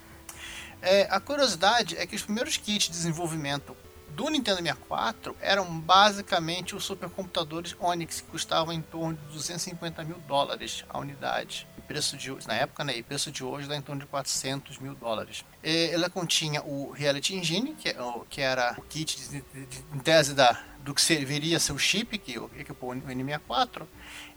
É, 0.81 1.09
a 1.11 1.18
curiosidade 1.18 1.97
é 1.97 2.07
que 2.07 2.14
os 2.14 2.23
primeiros 2.23 2.57
kits 2.57 2.87
de 2.87 2.90
desenvolvimento 2.90 3.75
do 4.14 4.29
Nintendo 4.31 4.59
64 4.59 5.37
eram 5.40 5.81
basicamente 5.81 6.74
os 6.74 6.85
supercomputadores 6.85 7.77
Onix, 7.79 8.20
que 8.20 8.29
custavam 8.29 8.72
em 8.72 8.81
torno 8.81 9.16
de 9.16 9.35
250 9.35 10.05
mil 10.05 10.18
dólares 10.27 10.85
a 10.88 10.98
unidade 10.98 11.66
preço 11.87 12.16
de 12.16 12.35
na 12.46 12.55
época, 12.55 12.85
né, 12.85 12.96
e 12.96 13.03
preço 13.03 13.31
de 13.31 13.44
hoje 13.44 13.68
dá 13.68 13.77
em 13.77 13.83
torno 13.83 14.00
de 14.00 14.07
400 14.07 14.79
mil 14.79 14.94
dólares. 14.94 15.44
E 15.62 15.90
ela 15.92 16.11
continha 16.11 16.62
o 16.62 16.90
Reality 16.90 17.37
Engine, 17.37 17.74
que, 17.74 17.88
é, 17.88 17.96
que 18.29 18.40
era 18.40 18.74
o 18.79 18.83
kit 18.83 19.16
de, 19.16 19.40
de, 19.40 19.66
de, 19.66 19.85
em 19.92 19.98
tese 19.98 20.35
da, 20.35 20.61
do 20.81 20.94
que 20.94 21.00
serviria 21.00 21.59
seu 21.59 21.79
chip, 21.79 22.18
que 22.18 22.37
equipou 22.59 22.90
o 22.90 22.94
N64, 22.94 23.83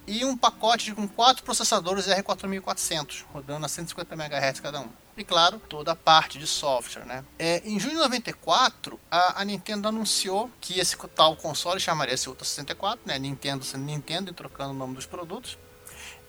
e 0.07 0.23
um 0.23 0.37
pacote 0.37 0.93
com 0.93 1.05
quatro 1.07 1.43
processadores 1.43 2.07
R4400, 2.07 3.25
rodando 3.33 3.65
a 3.65 3.69
150 3.69 4.15
MHz 4.15 4.61
cada 4.61 4.79
um. 4.79 4.87
E 5.17 5.23
claro, 5.23 5.59
toda 5.67 5.91
a 5.91 5.95
parte 5.95 6.39
de 6.39 6.47
software. 6.47 7.05
Né? 7.05 7.25
É, 7.37 7.61
em 7.65 7.79
junho 7.79 7.95
de 7.95 8.01
94, 8.01 8.99
a, 9.11 9.41
a, 9.41 9.45
Nintendo 9.45 9.87
anunciou 9.87 10.49
que 10.61 10.79
esse 10.79 10.95
tal 11.15 11.35
console 11.35 11.79
chamaria-se 11.79 12.29
Ultra 12.29 12.45
64, 12.45 13.01
né? 13.05 13.19
Nintendo 13.19 13.65
sendo 13.65 13.83
Nintendo 13.83 14.31
e 14.31 14.33
trocando 14.33 14.71
o 14.71 14.75
nome 14.75 14.95
dos 14.95 15.05
produtos 15.05 15.57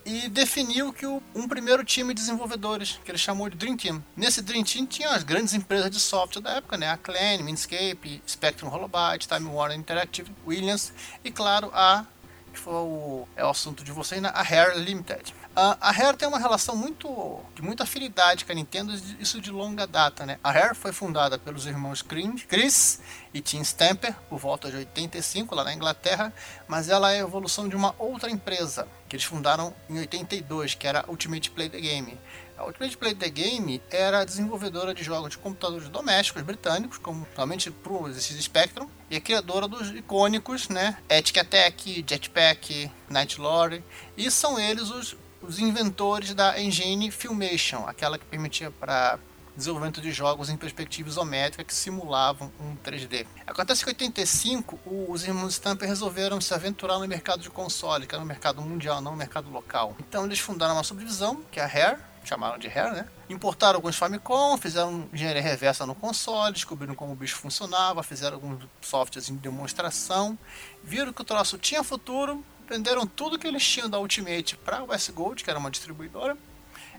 e 0.09 0.27
definiu 0.29 0.91
que 0.91 1.05
o, 1.05 1.23
um 1.35 1.47
primeiro 1.47 1.85
time 1.85 2.15
de 2.15 2.21
desenvolvedores, 2.23 2.99
que 3.05 3.11
ele 3.11 3.19
chamou 3.19 3.51
de 3.51 3.57
Dream 3.57 3.77
Team. 3.77 4.03
Nesse 4.17 4.41
Dream 4.41 4.65
Team 4.65 4.87
tinha 4.87 5.11
as 5.11 5.23
grandes 5.23 5.53
empresas 5.53 5.91
de 5.91 6.01
software 6.01 6.41
da 6.41 6.53
época, 6.53 6.79
né? 6.79 6.89
A 6.89 6.97
Clan, 6.97 7.43
Minscape, 7.43 8.23
Spectrum 8.27 8.73
Holobyte, 8.73 9.29
Time 9.29 9.49
Warner 9.51 9.79
Interactive, 9.79 10.33
Williams 10.47 10.95
e, 11.23 11.31
claro, 11.31 11.71
a 11.75 12.07
que 12.49 12.59
foi 12.59 12.75
o, 12.75 13.29
é 13.37 13.45
o 13.45 13.51
assunto 13.51 13.85
de 13.85 13.93
vocês, 13.93 14.21
né? 14.21 14.31
a 14.35 14.43
Hair 14.43 14.79
Limited. 14.79 15.35
A, 15.61 15.89
a 15.89 15.91
Rare 15.91 16.17
tem 16.17 16.29
uma 16.29 16.39
relação 16.39 16.77
muito 16.77 17.41
de 17.53 17.63
muita 17.63 17.83
afinidade 17.83 18.45
com 18.45 18.53
a 18.53 18.55
Nintendo, 18.55 18.95
isso 19.19 19.41
de 19.41 19.51
longa 19.51 19.89
data, 19.89 20.25
né? 20.25 20.39
A 20.43 20.53
Rare 20.53 20.77
foi 20.77 20.93
fundada 20.93 21.37
pelos 21.37 21.67
irmãos 21.67 22.01
Chris 22.01 23.01
e 23.35 23.41
Tim 23.41 23.63
Stamper 23.63 24.15
por 24.29 24.39
volta 24.39 24.71
de 24.71 24.77
85 24.77 25.53
lá 25.57 25.65
na 25.65 25.75
Inglaterra, 25.75 26.33
mas 26.69 26.89
ela 26.89 27.11
é 27.11 27.17
a 27.17 27.23
evolução 27.23 27.69
de 27.69 27.75
uma 27.75 27.93
outra 27.99 28.31
empresa 28.31 28.87
que 29.09 29.17
eles 29.17 29.25
fundaram 29.25 29.75
em 29.91 29.99
82, 29.99 30.77
que 30.77 30.87
era 30.87 31.05
Ultimate 31.09 31.51
Play 31.51 31.69
the 31.69 31.81
Game. 31.81 32.17
A 32.59 32.65
Ultimate 32.65 32.97
Play 32.97 33.15
the 33.15 33.31
Game 33.31 33.81
era 33.89 34.25
desenvolvedora 34.25 34.93
de 34.93 35.05
jogos 35.05 35.31
de 35.31 35.39
computadores 35.39 35.89
domésticos 35.89 36.43
britânicos, 36.43 36.99
como 36.99 37.25
somente 37.37 37.71
para 37.71 37.93
o 37.93 38.13
Spectrum, 38.13 38.89
e 39.09 39.17
a 39.17 39.21
criadora 39.21 39.69
dos 39.69 39.91
icônicos, 39.91 40.69
né? 40.69 40.99
Ethic 41.09 41.39
Attack, 41.39 42.05
Jetpack, 42.05 42.91
Night 43.09 43.41
Lore, 43.41 43.85
e 44.17 44.29
são 44.29 44.59
eles 44.59 44.91
os, 44.91 45.17
os 45.41 45.61
inventores 45.61 46.35
da 46.35 46.61
engine 46.61 47.13
Filmation, 47.13 47.87
aquela 47.87 48.19
que 48.19 48.25
permitia 48.25 48.73
para 48.73 49.21
desenvolvimento 49.59 50.01
de 50.01 50.11
jogos 50.13 50.49
em 50.49 50.57
perspectiva 50.57 51.09
isométrica 51.09 51.65
que 51.65 51.75
simulavam 51.75 52.51
um 52.61 52.77
3D. 52.77 53.27
Acontece 53.47 53.85
que 53.85 53.91
em 53.91 53.95
85 53.95 54.79
os 55.09 55.25
irmãos 55.25 55.55
Stamper 55.55 55.89
resolveram 55.89 56.41
se 56.41 56.55
aventurar 56.55 56.99
no 56.99 57.07
mercado 57.07 57.41
de 57.41 57.51
console, 57.51 58.07
que 58.07 58.15
era 58.15 58.23
no 58.23 58.27
mercado 58.27 58.63
mundial, 58.63 59.01
não 59.01 59.13
no 59.13 59.17
mercado 59.17 59.51
local. 59.51 59.97
Então 59.99 60.25
eles 60.25 60.39
fundaram 60.39 60.75
uma 60.75 60.85
subdivisão, 60.85 61.43
que 61.51 61.59
é 61.59 61.65
a 61.65 61.67
Rare, 61.67 61.99
chamaram 62.25 62.59
de 62.59 62.69
Rare, 62.69 62.93
né? 62.93 63.09
Importaram 63.29 63.77
alguns 63.77 63.97
Famicom, 63.97 64.57
fizeram 64.57 65.09
engenharia 65.13 65.43
reversa 65.43 65.87
no 65.87 65.95
console, 65.95 66.53
descobriram 66.53 66.95
como 66.95 67.13
o 67.13 67.17
bicho 67.17 67.37
funcionava, 67.37 68.03
fizeram 68.03 68.35
alguns 68.35 68.67
softwares 68.81 69.29
em 69.29 69.37
demonstração, 69.37 70.39
viram 70.83 71.13
que 71.13 71.23
o 71.23 71.25
troço 71.25 71.59
tinha 71.59 71.83
futuro, 71.83 72.45
venderam 72.69 73.07
tudo 73.07 73.39
que 73.39 73.47
eles 73.47 73.67
tinham 73.67 73.89
da 73.89 73.99
Ultimate 73.99 74.57
para 74.57 74.79
a 74.79 74.85
Westgold, 74.85 75.43
que 75.43 75.51
era 75.51 75.59
uma 75.59 75.71
distribuidora, 75.71 76.37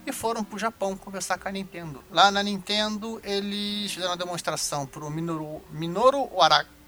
e 0.05 0.11
foram 0.11 0.43
para 0.43 0.55
o 0.55 0.59
Japão 0.59 0.95
conversar 0.95 1.37
com 1.37 1.47
a 1.47 1.51
Nintendo. 1.51 2.03
Lá 2.09 2.31
na 2.31 2.41
Nintendo, 2.41 3.21
eles 3.23 3.91
fizeram 3.91 4.11
uma 4.11 4.17
demonstração 4.17 4.85
para 4.85 5.03
o 5.03 5.09
Minoru, 5.09 5.61
Minoru 5.69 6.29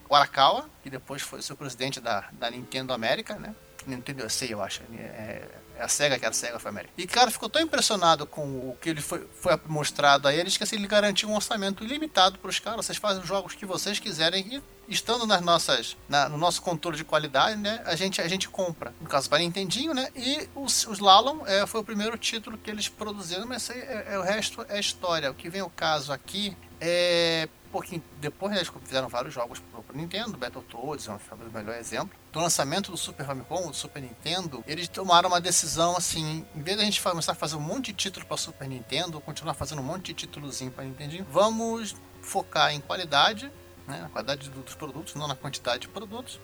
Arakawa, 0.09 0.69
que 0.81 0.89
depois 0.89 1.21
foi 1.21 1.39
o 1.39 1.43
seu 1.43 1.55
presidente 1.55 1.99
da, 1.99 2.29
da 2.31 2.49
Nintendo 2.49 2.93
América, 2.93 3.35
né? 3.35 3.55
Nintendo 3.85 4.25
USA, 4.25 4.45
eu 4.45 4.61
acho. 4.61 4.81
É, 4.93 5.01
é 5.01 5.60
a 5.81 5.87
SEGA 5.87 6.17
que 6.17 6.25
era 6.25 6.31
a 6.31 6.37
SEGA 6.37 6.59
foi 6.59 6.69
América. 6.69 6.93
E, 6.97 7.07
cara, 7.07 7.31
ficou 7.31 7.49
tão 7.49 7.61
impressionado 7.61 8.25
com 8.25 8.43
o 8.43 8.77
que 8.79 8.89
ele 8.89 9.01
foi, 9.01 9.27
foi 9.33 9.59
mostrado 9.67 10.27
a 10.27 10.33
eles 10.33 10.57
que 10.57 10.63
assim, 10.63 10.75
ele 10.75 10.87
garantiu 10.87 11.29
um 11.29 11.35
orçamento 11.35 11.83
ilimitado 11.83 12.39
para 12.39 12.49
os 12.49 12.59
caras. 12.59 12.85
Vocês 12.85 12.97
fazem 12.97 13.21
os 13.21 13.27
jogos 13.27 13.55
que 13.55 13.65
vocês 13.65 13.99
quiserem 13.99 14.45
e 14.47 14.61
estando 14.87 15.25
nas 15.25 15.41
nossas, 15.41 15.95
na, 16.07 16.27
no 16.27 16.37
nosso 16.37 16.61
controle 16.61 16.97
de 16.97 17.03
qualidade, 17.03 17.55
né, 17.57 17.81
a 17.85 17.95
gente, 17.95 18.21
a 18.21 18.27
gente 18.27 18.49
compra. 18.49 18.93
No 18.99 19.07
caso, 19.07 19.29
para 19.29 19.39
Nintendinho, 19.39 19.93
né, 19.93 20.09
e 20.15 20.49
os, 20.53 20.85
os 20.87 20.97
Slalom 20.97 21.45
é, 21.45 21.65
foi 21.65 21.81
o 21.81 21.83
primeiro 21.83 22.17
título 22.17 22.57
que 22.57 22.69
eles 22.69 22.87
produziram, 22.87 23.45
mas 23.45 23.69
é, 23.69 24.05
é, 24.09 24.19
o 24.19 24.21
resto 24.21 24.65
é 24.69 24.79
história. 24.79 25.31
O 25.31 25.33
que 25.33 25.49
vem 25.49 25.61
o 25.61 25.69
caso 25.69 26.11
aqui 26.11 26.55
é 26.81 27.47
pouquinho 27.71 28.03
depois 28.19 28.53
eles 28.55 28.69
fizeram 28.83 29.07
vários 29.07 29.33
jogos 29.33 29.59
para 29.59 29.95
o 29.95 29.97
Nintendo, 29.97 30.37
Battletoads 30.37 31.07
é 31.07 31.11
um 31.11 31.19
melhor 31.53 31.75
exemplo. 31.75 32.11
Do 32.31 32.39
lançamento 32.39 32.91
do 32.91 32.97
Super 32.97 33.25
Famicom, 33.25 33.69
do 33.69 33.73
Super 33.73 34.01
Nintendo, 34.01 34.63
eles 34.67 34.87
tomaram 34.87 35.29
uma 35.29 35.41
decisão 35.41 35.95
assim, 35.95 36.45
em 36.53 36.61
vez 36.61 36.77
de 36.77 36.83
a 36.83 36.85
gente 36.85 37.01
começar 37.01 37.31
a 37.31 37.35
fazer 37.35 37.55
um 37.55 37.61
monte 37.61 37.87
de 37.87 37.93
título 37.93 38.25
para 38.25 38.37
Super 38.37 38.67
Nintendo, 38.67 39.19
continuar 39.21 39.53
fazendo 39.53 39.79
um 39.79 39.85
monte 39.85 40.07
de 40.07 40.13
títulozinho 40.13 40.71
para 40.71 40.83
Nintendo, 40.83 41.25
vamos 41.31 41.95
focar 42.21 42.73
em 42.73 42.81
qualidade, 42.81 43.51
né, 43.87 44.01
na 44.01 44.09
qualidade 44.09 44.49
dos 44.49 44.75
produtos, 44.75 45.15
não 45.15 45.27
na 45.27 45.35
quantidade 45.35 45.81
de 45.81 45.87
produtos. 45.87 46.39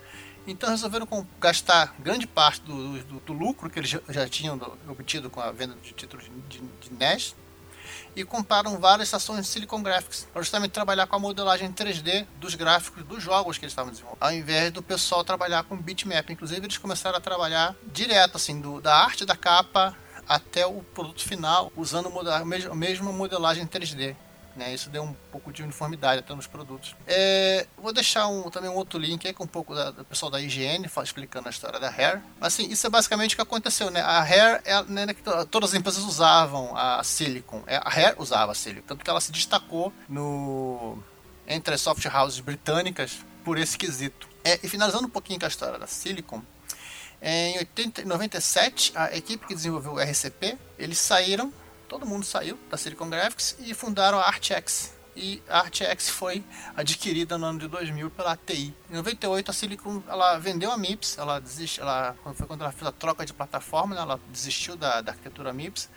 Então 0.47 0.69
resolveram 0.69 1.05
gastar 1.41 1.93
grande 1.99 2.25
parte 2.25 2.61
do, 2.61 2.99
do, 3.03 3.19
do 3.19 3.33
lucro 3.33 3.69
que 3.69 3.79
eles 3.79 3.89
já 3.89 4.29
tinham 4.29 4.57
obtido 4.87 5.29
com 5.29 5.41
a 5.41 5.51
venda 5.51 5.75
de 5.75 5.91
títulos 5.91 6.25
de, 6.47 6.61
de 6.61 6.93
NES 6.93 7.35
e 8.15 8.23
compraram 8.23 8.79
várias 8.79 9.07
estações 9.07 9.41
de 9.41 9.47
Silicon 9.47 9.81
Graphics 9.81 10.27
para 10.31 10.41
justamente 10.41 10.71
trabalhar 10.71 11.07
com 11.07 11.15
a 11.15 11.19
modelagem 11.19 11.71
3D 11.71 12.25
dos 12.39 12.55
gráficos 12.55 13.03
dos 13.03 13.21
jogos 13.21 13.57
que 13.57 13.65
eles 13.65 13.71
estavam 13.71 13.91
desenvolvendo, 13.91 14.23
ao 14.23 14.31
invés 14.31 14.71
do 14.71 14.81
pessoal 14.81 15.23
trabalhar 15.23 15.63
com 15.63 15.77
bitmap. 15.77 16.29
Inclusive, 16.29 16.65
eles 16.65 16.77
começaram 16.77 17.17
a 17.17 17.21
trabalhar 17.21 17.75
direto, 17.85 18.37
assim, 18.37 18.59
do, 18.59 18.81
da 18.81 18.95
arte 18.95 19.25
da 19.25 19.35
capa 19.35 19.95
até 20.27 20.65
o 20.65 20.81
produto 20.93 21.23
final, 21.23 21.71
usando 21.75 22.11
a 22.29 22.75
mesma 22.75 23.11
modelagem 23.11 23.65
3D. 23.65 24.15
Né? 24.57 24.73
Isso 24.73 24.89
deu 24.89 25.03
um 25.03 25.13
pouco 25.31 25.53
de 25.53 25.61
uniformidade 25.61 26.19
até 26.19 26.33
nos 26.33 26.47
produtos. 26.47 26.95
É, 27.05 27.67
vou 27.77 27.93
deixar 27.93 28.27
um, 28.27 28.49
também 28.49 28.69
um 28.69 28.75
outro 28.75 28.99
link 28.99 29.25
aí 29.27 29.33
com 29.33 29.43
um 29.43 29.47
pouco 29.47 29.75
da, 29.75 29.91
do 29.91 30.03
pessoal 30.03 30.31
da 30.31 30.41
IGN 30.41 30.87
explicando 31.03 31.47
a 31.47 31.51
história 31.51 31.79
da 31.79 31.89
Hair. 31.89 32.21
Mas 32.39 32.53
assim, 32.53 32.67
isso 32.69 32.87
é 32.87 32.89
basicamente 32.89 33.33
o 33.33 33.35
que 33.35 33.41
aconteceu, 33.41 33.91
né? 33.91 34.01
A 34.01 34.21
Hair, 34.21 34.61
é, 34.65 34.83
né, 34.83 35.05
né 35.05 35.15
todas 35.49 35.69
as 35.69 35.75
empresas 35.75 36.03
usavam 36.03 36.75
a 36.75 37.03
Silicon. 37.03 37.61
É, 37.67 37.77
a 37.77 37.89
Hair 37.89 38.15
usava 38.17 38.51
a 38.51 38.55
Silicon, 38.55 38.87
tanto 38.87 39.03
que 39.03 39.09
ela 39.09 39.21
se 39.21 39.31
destacou 39.31 39.93
no 40.09 40.97
entre 41.47 41.75
as 41.75 41.81
soft 41.81 42.03
houses 42.07 42.39
britânicas 42.39 43.19
por 43.45 43.57
esse 43.57 43.77
quesito. 43.77 44.27
É, 44.43 44.59
e 44.63 44.67
finalizando 44.67 45.05
um 45.05 45.09
pouquinho 45.09 45.39
com 45.39 45.45
a 45.45 45.49
história 45.49 45.77
da 45.77 45.87
Silicon, 45.87 46.41
em 47.21 47.57
80, 47.57 48.03
97, 48.05 48.91
a 48.95 49.15
equipe 49.15 49.47
que 49.47 49.55
desenvolveu 49.55 49.93
o 49.93 49.99
RCP, 49.99 50.57
eles 50.77 50.99
saíram 50.99 51.51
todo 51.87 52.05
mundo 52.05 52.25
saiu 52.25 52.57
da 52.69 52.77
Silicon 52.77 53.09
Graphics 53.09 53.55
e 53.59 53.73
fundaram 53.73 54.19
a 54.19 54.27
ArtX. 54.27 54.97
E 55.15 55.41
a 55.49 55.61
ArtX 55.61 56.09
foi 56.09 56.43
adquirida 56.75 57.39
no 57.39 57.47
ano 57.47 57.57
de 57.57 57.67
2000 57.67 58.11
pela 58.11 58.33
ATI. 58.33 58.71
Em 58.89 58.95
98 58.95 59.49
a 59.49 59.53
Silicon 59.53 60.03
ela 60.07 60.37
vendeu 60.37 60.71
a 60.71 60.77
MIPS, 60.77 61.17
ela 61.17 61.39
desistiu, 61.39 61.81
ela 61.83 62.15
foi 62.35 62.45
quando 62.45 62.61
ela 62.61 62.71
fez 62.71 62.85
a 62.85 62.91
troca 62.91 63.25
de 63.25 63.33
plataforma, 63.33 63.95
né, 63.95 64.01
ela 64.01 64.19
desistiu 64.29 64.75
da, 64.75 65.01
da 65.01 65.13
arquitetura 65.13 65.51
MIPS 65.51 65.89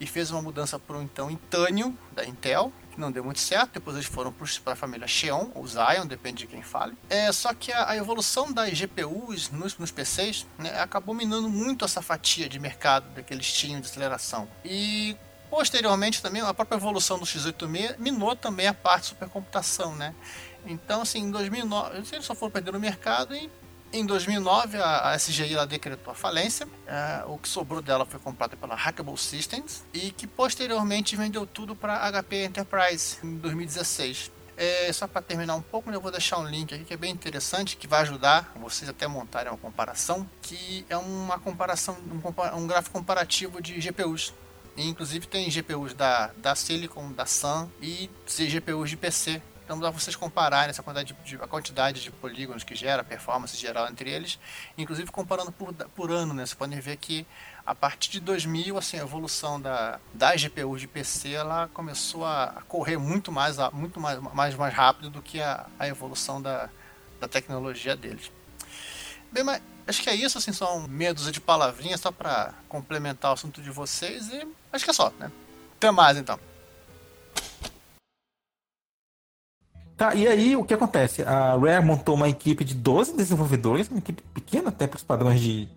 e 0.00 0.06
fez 0.06 0.30
uma 0.30 0.40
mudança 0.40 0.78
para 0.78 0.96
o 0.96 1.02
então 1.02 1.30
Intânio 1.30 1.96
da 2.12 2.24
Intel, 2.24 2.72
que 2.90 2.98
não 2.98 3.12
deu 3.12 3.22
muito 3.22 3.40
certo. 3.40 3.74
Depois 3.74 3.94
eles 3.94 4.08
foram 4.08 4.32
para 4.64 4.72
a 4.72 4.76
família 4.76 5.06
Xeon 5.06 5.50
ou 5.54 5.66
Zion, 5.66 6.06
depende 6.06 6.38
de 6.38 6.46
quem 6.46 6.62
fale. 6.62 6.96
É, 7.10 7.30
só 7.30 7.52
que 7.52 7.70
a, 7.70 7.90
a 7.90 7.96
evolução 7.96 8.50
das 8.50 8.72
GPUs 8.72 9.50
nos, 9.50 9.76
nos 9.76 9.90
PCs 9.90 10.46
né, 10.56 10.80
acabou 10.80 11.14
minando 11.14 11.50
muito 11.50 11.84
essa 11.84 12.00
fatia 12.00 12.48
de 12.48 12.58
mercado 12.58 13.22
que 13.22 13.34
eles 13.34 13.52
tinham 13.52 13.80
de 13.82 13.86
aceleração. 13.86 14.48
E 14.64 15.14
Posteriormente 15.52 16.22
também 16.22 16.40
a 16.40 16.54
própria 16.54 16.78
evolução 16.78 17.18
do 17.18 17.26
x86 17.26 17.98
minou 17.98 18.34
também 18.34 18.66
a 18.66 18.72
parte 18.72 19.02
de 19.02 19.08
supercomputação, 19.10 19.94
né? 19.94 20.14
Então, 20.64 21.02
assim, 21.02 21.18
em 21.18 21.30
2009, 21.30 21.98
eles 22.10 22.24
só 22.24 22.34
foram 22.34 22.50
perder 22.50 22.74
o 22.74 22.80
mercado 22.80 23.34
e 23.34 23.50
em 23.92 24.06
2009 24.06 24.78
a, 24.78 25.10
a 25.10 25.14
SGI 25.14 25.52
ela 25.52 25.66
decretou 25.66 26.10
a 26.10 26.14
falência. 26.14 26.66
É, 26.86 27.24
o 27.26 27.36
que 27.36 27.46
sobrou 27.46 27.82
dela 27.82 28.06
foi 28.06 28.18
comprado 28.18 28.56
pela 28.56 28.74
Hackable 28.74 29.18
Systems 29.18 29.84
e 29.92 30.10
que 30.10 30.26
posteriormente 30.26 31.16
vendeu 31.16 31.44
tudo 31.44 31.76
para 31.76 32.10
HP 32.10 32.46
Enterprise 32.46 33.18
em 33.22 33.36
2016. 33.36 34.32
É, 34.56 34.90
só 34.90 35.06
para 35.06 35.20
terminar 35.20 35.54
um 35.54 35.62
pouco, 35.62 35.90
né, 35.90 35.96
eu 35.98 36.00
vou 36.00 36.10
deixar 36.10 36.38
um 36.38 36.48
link 36.48 36.74
aqui 36.74 36.84
que 36.84 36.94
é 36.94 36.96
bem 36.96 37.12
interessante, 37.12 37.76
que 37.76 37.86
vai 37.86 38.00
ajudar 38.00 38.50
vocês 38.58 38.88
até 38.88 39.06
montarem 39.06 39.52
uma 39.52 39.58
comparação, 39.58 40.26
que 40.40 40.86
é 40.88 40.96
uma 40.96 41.38
comparação, 41.38 41.94
um, 42.10 42.58
um 42.58 42.66
gráfico 42.66 42.98
comparativo 42.98 43.60
de 43.60 43.78
GPUs. 43.78 44.32
Inclusive 44.76 45.26
tem 45.26 45.50
GPUs 45.50 45.92
da, 45.92 46.28
da 46.38 46.54
Silicon, 46.54 47.12
da 47.12 47.26
Sun 47.26 47.68
e 47.80 48.10
GPUs 48.26 48.88
de 48.88 48.96
PC. 48.96 49.42
Então 49.64 49.78
dá 49.78 49.90
pra 49.90 50.00
vocês 50.00 50.16
compararem 50.16 50.70
essa 50.70 50.82
quantidade 50.82 51.16
de, 51.24 51.36
a 51.36 51.46
quantidade 51.46 52.02
de 52.02 52.10
polígonos 52.10 52.64
que 52.64 52.74
gera, 52.74 53.02
a 53.02 53.04
performance 53.04 53.56
geral 53.56 53.88
entre 53.88 54.10
eles, 54.10 54.38
inclusive 54.76 55.10
comparando 55.10 55.52
por, 55.52 55.72
por 55.72 56.10
ano, 56.10 56.34
né? 56.34 56.44
Vocês 56.44 56.54
podem 56.54 56.80
ver 56.80 56.96
que 56.96 57.26
a 57.64 57.74
partir 57.74 58.10
de 58.10 58.20
2000, 58.20 58.76
assim, 58.76 58.98
a 58.98 59.02
evolução 59.02 59.60
da, 59.60 60.00
das 60.12 60.40
GPUs 60.40 60.80
de 60.80 60.88
PC, 60.88 61.30
ela 61.30 61.70
começou 61.72 62.24
a 62.26 62.62
correr 62.66 62.96
muito 62.96 63.30
mais, 63.30 63.56
muito 63.72 64.00
mais, 64.00 64.18
mais, 64.18 64.54
mais 64.56 64.74
rápido 64.74 65.08
do 65.08 65.22
que 65.22 65.40
a, 65.40 65.66
a 65.78 65.86
evolução 65.86 66.42
da, 66.42 66.68
da 67.20 67.28
tecnologia 67.28 67.96
deles. 67.96 68.32
Bem, 69.30 69.44
mas 69.44 69.62
acho 69.86 70.02
que 70.02 70.10
é 70.10 70.14
isso, 70.14 70.38
assim, 70.38 70.52
são 70.52 70.86
meia 70.88 71.14
dúzia 71.14 71.32
de 71.32 71.40
palavrinhas 71.40 72.00
só 72.00 72.10
para 72.10 72.52
complementar 72.68 73.30
o 73.30 73.34
assunto 73.34 73.60
de 73.60 73.70
vocês 73.70 74.28
e 74.28 74.46
acho 74.72 74.84
que 74.84 74.90
é 74.90 74.94
só, 74.94 75.12
né? 75.18 75.30
Até 75.76 75.90
mais 75.90 76.16
então. 76.16 76.38
Tá, 79.96 80.14
e 80.14 80.26
aí 80.26 80.56
o 80.56 80.64
que 80.64 80.74
acontece? 80.74 81.22
A 81.22 81.56
Rare 81.56 81.84
montou 81.84 82.14
uma 82.14 82.28
equipe 82.28 82.64
de 82.64 82.74
12 82.74 83.16
desenvolvedores, 83.16 83.88
uma 83.88 83.98
equipe 83.98 84.22
pequena 84.34 84.68
até 84.68 84.86
para 84.86 84.96
os 84.96 85.02
padrões 85.02 85.40
de, 85.40 85.68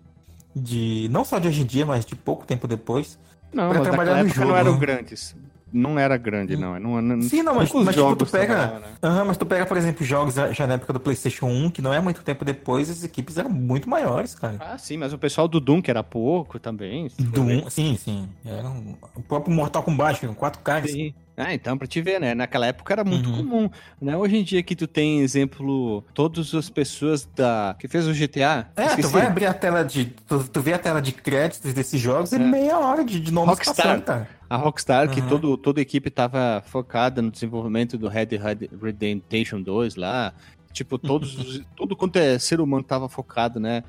de. 0.54 1.08
não 1.10 1.24
só 1.24 1.38
de 1.38 1.48
hoje 1.48 1.62
em 1.62 1.66
dia, 1.66 1.86
mas 1.86 2.04
de 2.04 2.16
pouco 2.16 2.44
tempo 2.44 2.66
depois. 2.66 3.18
Não, 3.52 3.68
mas 3.68 3.82
trabalhar 3.82 4.24
no 4.24 4.28
jogo. 4.28 4.48
não 4.48 4.56
eram 4.56 4.78
grandes 4.78 5.34
não 5.76 5.98
era 5.98 6.16
grande, 6.16 6.56
não. 6.56 6.78
não, 6.78 7.00
não 7.00 7.22
Sim, 7.22 7.42
não, 7.42 7.54
mas, 7.54 7.72
mas 7.72 7.94
tipo, 7.94 8.16
tu 8.16 8.26
pega. 8.26 8.80
né? 8.80 8.82
uhum, 9.02 9.24
mas 9.26 9.36
tu 9.36 9.46
pega, 9.46 9.66
por 9.66 9.76
exemplo, 9.76 10.04
jogos 10.04 10.34
já 10.34 10.66
na 10.66 10.74
época 10.74 10.92
do 10.92 11.00
PlayStation 11.00 11.46
1, 11.46 11.70
que 11.70 11.82
não 11.82 11.92
é 11.92 12.00
muito 12.00 12.22
tempo 12.22 12.44
depois, 12.44 12.90
as 12.90 13.04
equipes 13.04 13.36
eram 13.36 13.50
muito 13.50 13.88
maiores, 13.88 14.34
cara. 14.34 14.56
Ah, 14.60 14.78
sim, 14.78 14.96
mas 14.96 15.12
o 15.12 15.18
pessoal 15.18 15.46
do 15.46 15.60
Doom, 15.60 15.82
que 15.82 15.90
era 15.90 16.02
pouco 16.02 16.58
também. 16.58 17.08
Doom, 17.18 17.68
sim, 17.68 17.96
sim. 17.96 18.28
Era 18.44 18.68
um... 18.68 18.94
O 19.14 19.22
próprio 19.22 19.54
Mortal 19.54 19.82
Kombat, 19.82 20.26
com 20.26 20.34
4 20.34 20.60
caras. 20.62 20.90
Ah, 21.36 21.52
então, 21.52 21.76
pra 21.76 21.86
te 21.86 22.00
ver, 22.00 22.18
né? 22.18 22.34
Naquela 22.34 22.66
época 22.66 22.94
era 22.94 23.04
muito 23.04 23.28
Uhum. 23.28 23.36
comum. 23.36 23.70
Né? 24.00 24.16
Hoje 24.16 24.36
em 24.38 24.42
dia 24.42 24.62
que 24.62 24.74
tu 24.74 24.86
tem 24.86 25.20
exemplo, 25.20 26.02
todas 26.14 26.54
as 26.54 26.70
pessoas 26.70 27.28
da 27.36 27.76
que 27.78 27.86
fez 27.86 28.06
o 28.08 28.14
GTA. 28.14 28.68
É, 28.74 28.82
tu 28.84 28.88
esqueci. 28.90 29.12
vai 29.12 29.26
abrir 29.26 29.44
a 29.46 29.52
tela 29.52 29.82
de. 29.84 30.06
Tu, 30.06 30.44
tu 30.48 30.60
vê 30.62 30.72
a 30.72 30.78
tela 30.78 31.02
de 31.02 31.12
créditos 31.12 31.74
desses 31.74 32.00
jogos 32.00 32.32
e 32.32 32.36
É. 32.36 32.38
meia 32.38 32.78
hora 32.78 33.04
de, 33.04 33.20
de 33.20 33.30
nomes 33.30 33.50
Rockstar. 33.50 33.76
passando, 33.76 34.02
cara. 34.02 34.28
A 34.48 34.56
Rockstar, 34.56 35.10
que 35.10 35.20
Uhum. 35.20 35.28
todo, 35.28 35.56
toda 35.58 35.80
a 35.80 35.82
equipe 35.82 36.08
tava 36.08 36.62
focada 36.66 37.20
no 37.20 37.30
desenvolvimento 37.30 37.98
do 37.98 38.08
Red 38.08 38.26
Dead 38.26 38.70
Redemption 38.82 39.60
2 39.60 39.96
lá. 39.96 40.32
Tipo, 40.72 40.98
todos, 40.98 41.36
os- 41.38 41.62
tudo 41.76 41.94
quanto 41.96 42.16
é 42.16 42.38
ser 42.38 42.60
humano 42.60 42.82
tava 42.82 43.08
focado, 43.08 43.60
né? 43.60 43.82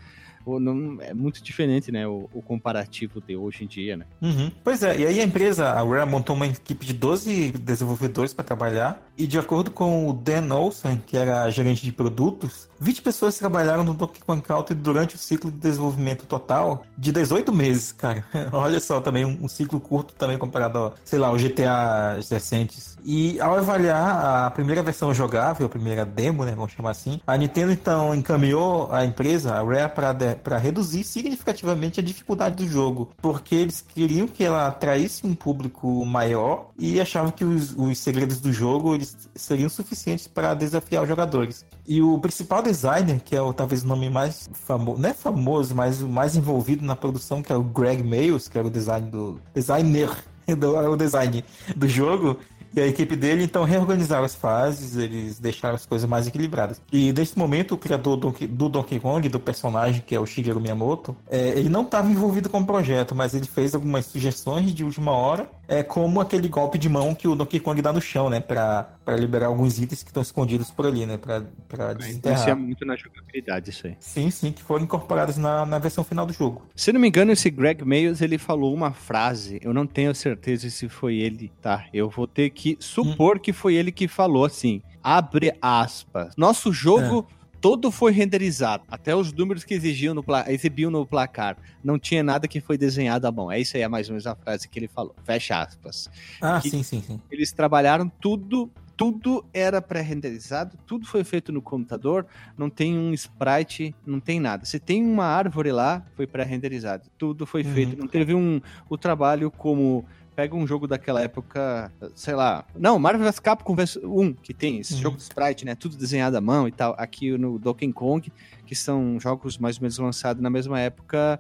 O- 0.48 0.60
não- 0.60 0.98
é 1.02 1.14
muito 1.14 1.44
diferente, 1.44 1.92
né? 1.92 2.08
O, 2.08 2.30
o 2.34 2.42
comparativo 2.42 3.22
de 3.22 3.36
hoje 3.36 3.64
em 3.64 3.68
dia, 3.68 3.98
né? 3.98 4.06
Uhum. 4.22 4.52
Pois 4.64 4.84
é, 4.84 4.98
e 5.00 5.06
aí 5.06 5.20
a 5.20 5.24
empresa, 5.24 5.70
a 5.70 5.84
Rare, 5.84 6.10
montou 6.10 6.36
uma 6.36 6.48
equipe 6.48 6.86
de 6.86 6.94
12 6.94 7.52
desenvolvedores 7.52 8.34
para 8.34 8.44
trabalhar, 8.46 9.02
e 9.18 9.26
de 9.28 9.38
acordo 9.40 9.72
com 9.72 10.08
o 10.10 10.14
Dan 10.14 10.54
Olsen, 10.54 11.02
que 11.06 11.18
era 11.18 11.50
gerente 11.50 11.84
de 11.84 11.92
produtos, 11.92 12.70
20 12.80 13.02
pessoas 13.02 13.38
trabalharam 13.38 13.84
no 13.84 13.94
Donkey 13.94 14.22
Kong 14.22 14.42
Country 14.42 14.76
durante 14.76 15.16
o 15.16 15.18
ciclo 15.18 15.52
de 15.52 15.58
desenvolvimento 15.58 16.26
total 16.26 16.84
de 16.98 17.12
18 17.12 17.52
meses, 17.52 17.92
cara. 17.92 18.24
Olha 18.54 18.80
só, 18.80 19.02
também 19.02 19.26
um, 19.26 19.38
um 19.42 19.48
ciclo 19.48 19.80
curto 19.80 20.14
também 20.14 20.38
comparado, 20.38 20.78
ao, 20.78 20.94
sei 21.04 21.18
lá, 21.20 21.28
ao 21.28 21.38
GTA 21.38 22.20
recentes. 22.30 22.98
E 23.04 23.40
ao 23.40 23.58
avaliar 23.58 24.46
a 24.46 24.52
primeira 24.52 24.84
versão 24.84 25.14
jogável, 25.14 25.66
a 25.66 25.70
primeira 25.70 26.06
demo, 26.06 26.44
né, 26.46 26.54
vamos 26.56 26.72
chamar 26.74 26.92
assim, 26.92 27.20
a 27.26 27.36
Nintendo 27.38 27.72
então 27.72 28.14
encaminhou 28.14 28.92
a 28.92 29.06
empresa, 29.06 29.56
a 29.56 29.64
Rare, 29.64 29.90
para 29.94 30.14
reduzir 30.58 31.04
significativamente 31.04 32.00
a 32.00 32.04
dificuldade 32.04 32.56
do 32.56 32.70
jogo, 32.70 33.10
porque 33.22 33.56
eles 33.56 33.82
queriam 33.82 34.28
que 34.28 34.44
ela 34.44 34.68
atraísse 34.68 35.26
um 35.26 35.36
público 35.36 36.06
maior 36.06 36.70
e 36.78 37.00
achavam 37.00 37.32
que 37.32 37.44
os, 37.44 37.74
os 37.78 37.98
segredos 37.98 38.40
do 38.40 38.52
jogo 38.52 38.96
eles 38.96 39.18
seriam 39.36 39.70
suficientes 39.70 40.28
para 40.28 40.54
desafiar 40.54 41.04
os 41.04 41.10
jogadores. 41.10 41.66
E 41.88 42.02
o 42.02 42.20
principal 42.20 42.62
designer, 42.62 43.22
que 43.24 43.36
é 43.36 43.42
o, 43.42 43.54
talvez 43.54 43.84
o 43.84 43.88
nome 43.88 44.10
mais 44.10 44.50
famoso, 44.54 45.02
não 45.02 45.10
é 45.10 45.14
famoso, 45.14 45.74
mas 45.74 46.02
o 46.02 46.08
mais 46.08 46.36
envolvido 46.36 46.86
na 46.86 46.96
produção, 46.96 47.42
que 47.42 47.52
é 47.52 47.56
o 47.56 47.64
Greg 47.64 48.04
Mayles, 48.04 48.48
que 48.48 48.58
era 48.58 48.68
o 48.68 48.72
design 48.72 49.10
do 49.10 49.40
designer 49.54 50.10
do 50.56 50.76
o 50.76 50.96
design 50.96 51.44
do 51.76 51.88
jogo, 51.88 52.38
e 52.76 52.82
a 52.82 52.88
equipe 52.88 53.16
dele 53.16 53.44
então 53.44 53.64
reorganizaram 53.64 54.26
as 54.26 54.36
fases, 54.36 54.96
eles 54.96 55.40
deixaram 55.40 55.76
as 55.76 55.86
coisas 55.86 56.08
mais 56.10 56.28
equilibradas. 56.28 56.82
E 56.92 57.12
nesse 57.14 57.38
momento, 57.38 57.76
o 57.76 57.78
criador 57.78 58.18
do, 58.18 58.32
do 58.32 58.70
Donkey 58.70 59.00
Kong, 59.00 59.28
do 59.30 59.40
personagem 59.40 60.04
que 60.06 60.16
é 60.16 60.20
o 60.20 60.26
Shigeru 60.26 60.60
Miyamoto, 60.60 61.16
é, 61.30 61.50
ele 61.50 61.70
não 61.70 61.84
estava 61.84 62.10
envolvido 62.10 62.50
com 62.50 62.60
o 62.60 62.66
projeto, 62.66 63.16
mas 63.16 63.34
ele 63.34 63.46
fez 63.46 63.74
algumas 63.74 64.06
sugestões 64.06 64.74
de 64.74 64.84
última 64.84 65.12
hora, 65.12 65.50
é, 65.68 65.84
como 65.84 66.22
aquele 66.22 66.48
golpe 66.48 66.78
de 66.78 66.88
mão 66.88 67.14
que 67.14 67.28
o 67.28 67.36
Donkey 67.36 67.60
Kong 67.60 67.82
dá 67.82 67.92
no 67.92 68.02
chão, 68.02 68.30
né? 68.30 68.40
Pra, 68.40 68.84
pra 69.04 69.16
liberar 69.16 69.48
alguns 69.48 69.80
itens 69.80 70.02
que 70.02 70.10
estão 70.10 70.24
escondidos 70.24 70.72
por 70.72 70.86
ali, 70.86 71.06
né? 71.06 71.18
Pra, 71.18 71.44
pra 71.68 71.94
desenterrar. 71.94 72.56
muito 72.56 72.86
na 72.86 72.96
jogabilidade 72.96 73.70
isso 73.72 73.88
aí. 73.88 73.98
Sim, 74.00 74.30
sim, 74.32 74.52
que 74.52 74.64
foram 74.64 74.86
incorporados 74.86 75.38
na, 75.38 75.66
na 75.66 75.78
versão 75.78 76.04
final 76.04 76.26
do 76.26 76.34
jogo. 76.34 76.66
Se 76.76 76.92
não 76.94 77.00
me 77.00 77.08
engano, 77.08 77.32
esse 77.32 77.50
Greg 77.50 77.84
Mayles, 77.84 78.22
ele 78.22 78.38
falou 78.38 78.74
uma 78.74 78.92
frase, 78.92 79.60
eu 79.62 79.74
não 79.74 79.86
tenho 79.86 80.16
certeza 80.16 80.70
se 80.70 80.88
foi 80.88 81.16
ele, 81.18 81.52
tá? 81.62 81.86
Eu 81.94 82.10
vou 82.10 82.28
ter 82.28 82.50
que 82.52 82.78
supor 82.80 83.40
que 83.40 83.52
foi 83.52 83.76
ele 83.76 83.92
que 83.92 84.08
falou 84.08 84.46
assim, 84.46 84.82
abre 85.04 85.54
aspas. 85.62 86.34
Nosso 86.38 86.72
jogo 86.72 87.28
todo 87.68 87.92
foi 87.92 88.14
renderizado, 88.14 88.86
até 88.90 89.14
os 89.14 89.34
números 89.34 89.66
que 89.66 89.74
exigiam 89.74 90.14
no 90.14 90.24
exibiam 90.48 90.90
no 90.90 91.06
placar. 91.06 91.58
Não 91.84 92.00
tinha 92.00 92.24
nada 92.24 92.48
que 92.48 92.62
foi 92.62 92.78
desenhado 92.78 93.28
à 93.28 93.32
mão. 93.32 93.52
É 93.52 93.60
isso 93.60 93.76
aí, 93.76 93.84
é 93.84 93.88
mais 93.90 94.08
ou 94.08 94.14
menos 94.14 94.26
a 94.26 94.34
frase 94.36 94.70
que 94.70 94.80
ele 94.80 94.88
falou. 94.88 95.14
Fecha 95.26 95.60
aspas. 95.62 96.10
Ah, 96.42 96.62
Que- 96.62 96.70
sim, 96.70 96.82
sim, 96.82 97.02
sim. 97.06 97.20
Eles 97.30 97.52
trabalharam 97.52 98.08
tudo, 98.08 98.72
tudo 98.96 99.44
era 99.54 99.82
pré-renderizado, 99.82 100.78
tudo 100.88 101.06
foi 101.06 101.26
feito 101.26 101.52
no 101.52 101.62
computador, 101.62 102.26
não 102.58 102.70
tem 102.70 102.98
um 102.98 103.14
sprite, 103.14 103.94
não 104.06 104.22
tem 104.22 104.40
nada. 104.40 104.64
Se 104.66 104.80
tem 104.80 105.04
uma 105.04 105.26
árvore 105.26 105.74
lá, 105.74 106.06
foi 106.16 106.26
pré-renderizado. 106.26 107.04
Tudo 107.18 107.46
foi 107.46 107.64
Uhum. 107.64 107.74
feito, 107.74 107.98
não 107.98 108.08
teve 108.08 108.34
um 108.34 108.62
o 108.90 108.98
trabalho 108.98 109.52
como 109.52 110.06
pega 110.38 110.56
um 110.56 110.68
jogo 110.68 110.86
daquela 110.88 111.20
época, 111.20 111.92
sei 112.14 112.36
lá, 112.36 112.64
não, 112.78 113.00
Marvel 113.00 113.26
vs 113.26 113.40
Capcom 113.40 113.74
vs 113.76 113.98
1, 114.04 114.34
que 114.36 114.54
tem 114.54 114.78
esse 114.78 114.94
Uhum. 114.94 115.00
jogo 115.02 115.18
de 115.18 115.24
sprite, 115.24 115.66
né, 115.66 115.74
tudo 115.74 115.98
desenhado 115.98 116.38
à 116.38 116.42
mão 116.42 116.68
e 116.68 116.72
tal. 116.72 116.94
Aqui 116.96 117.36
no 117.36 117.58
Donkey 117.58 117.92
Kong, 117.92 118.32
que 118.64 118.76
são 118.76 119.20
jogos 119.20 119.58
mais 119.58 119.78
ou 119.78 119.82
menos 119.82 119.98
lançados 119.98 120.40
na 120.44 120.52
mesma 120.52 120.80
época, 120.80 121.40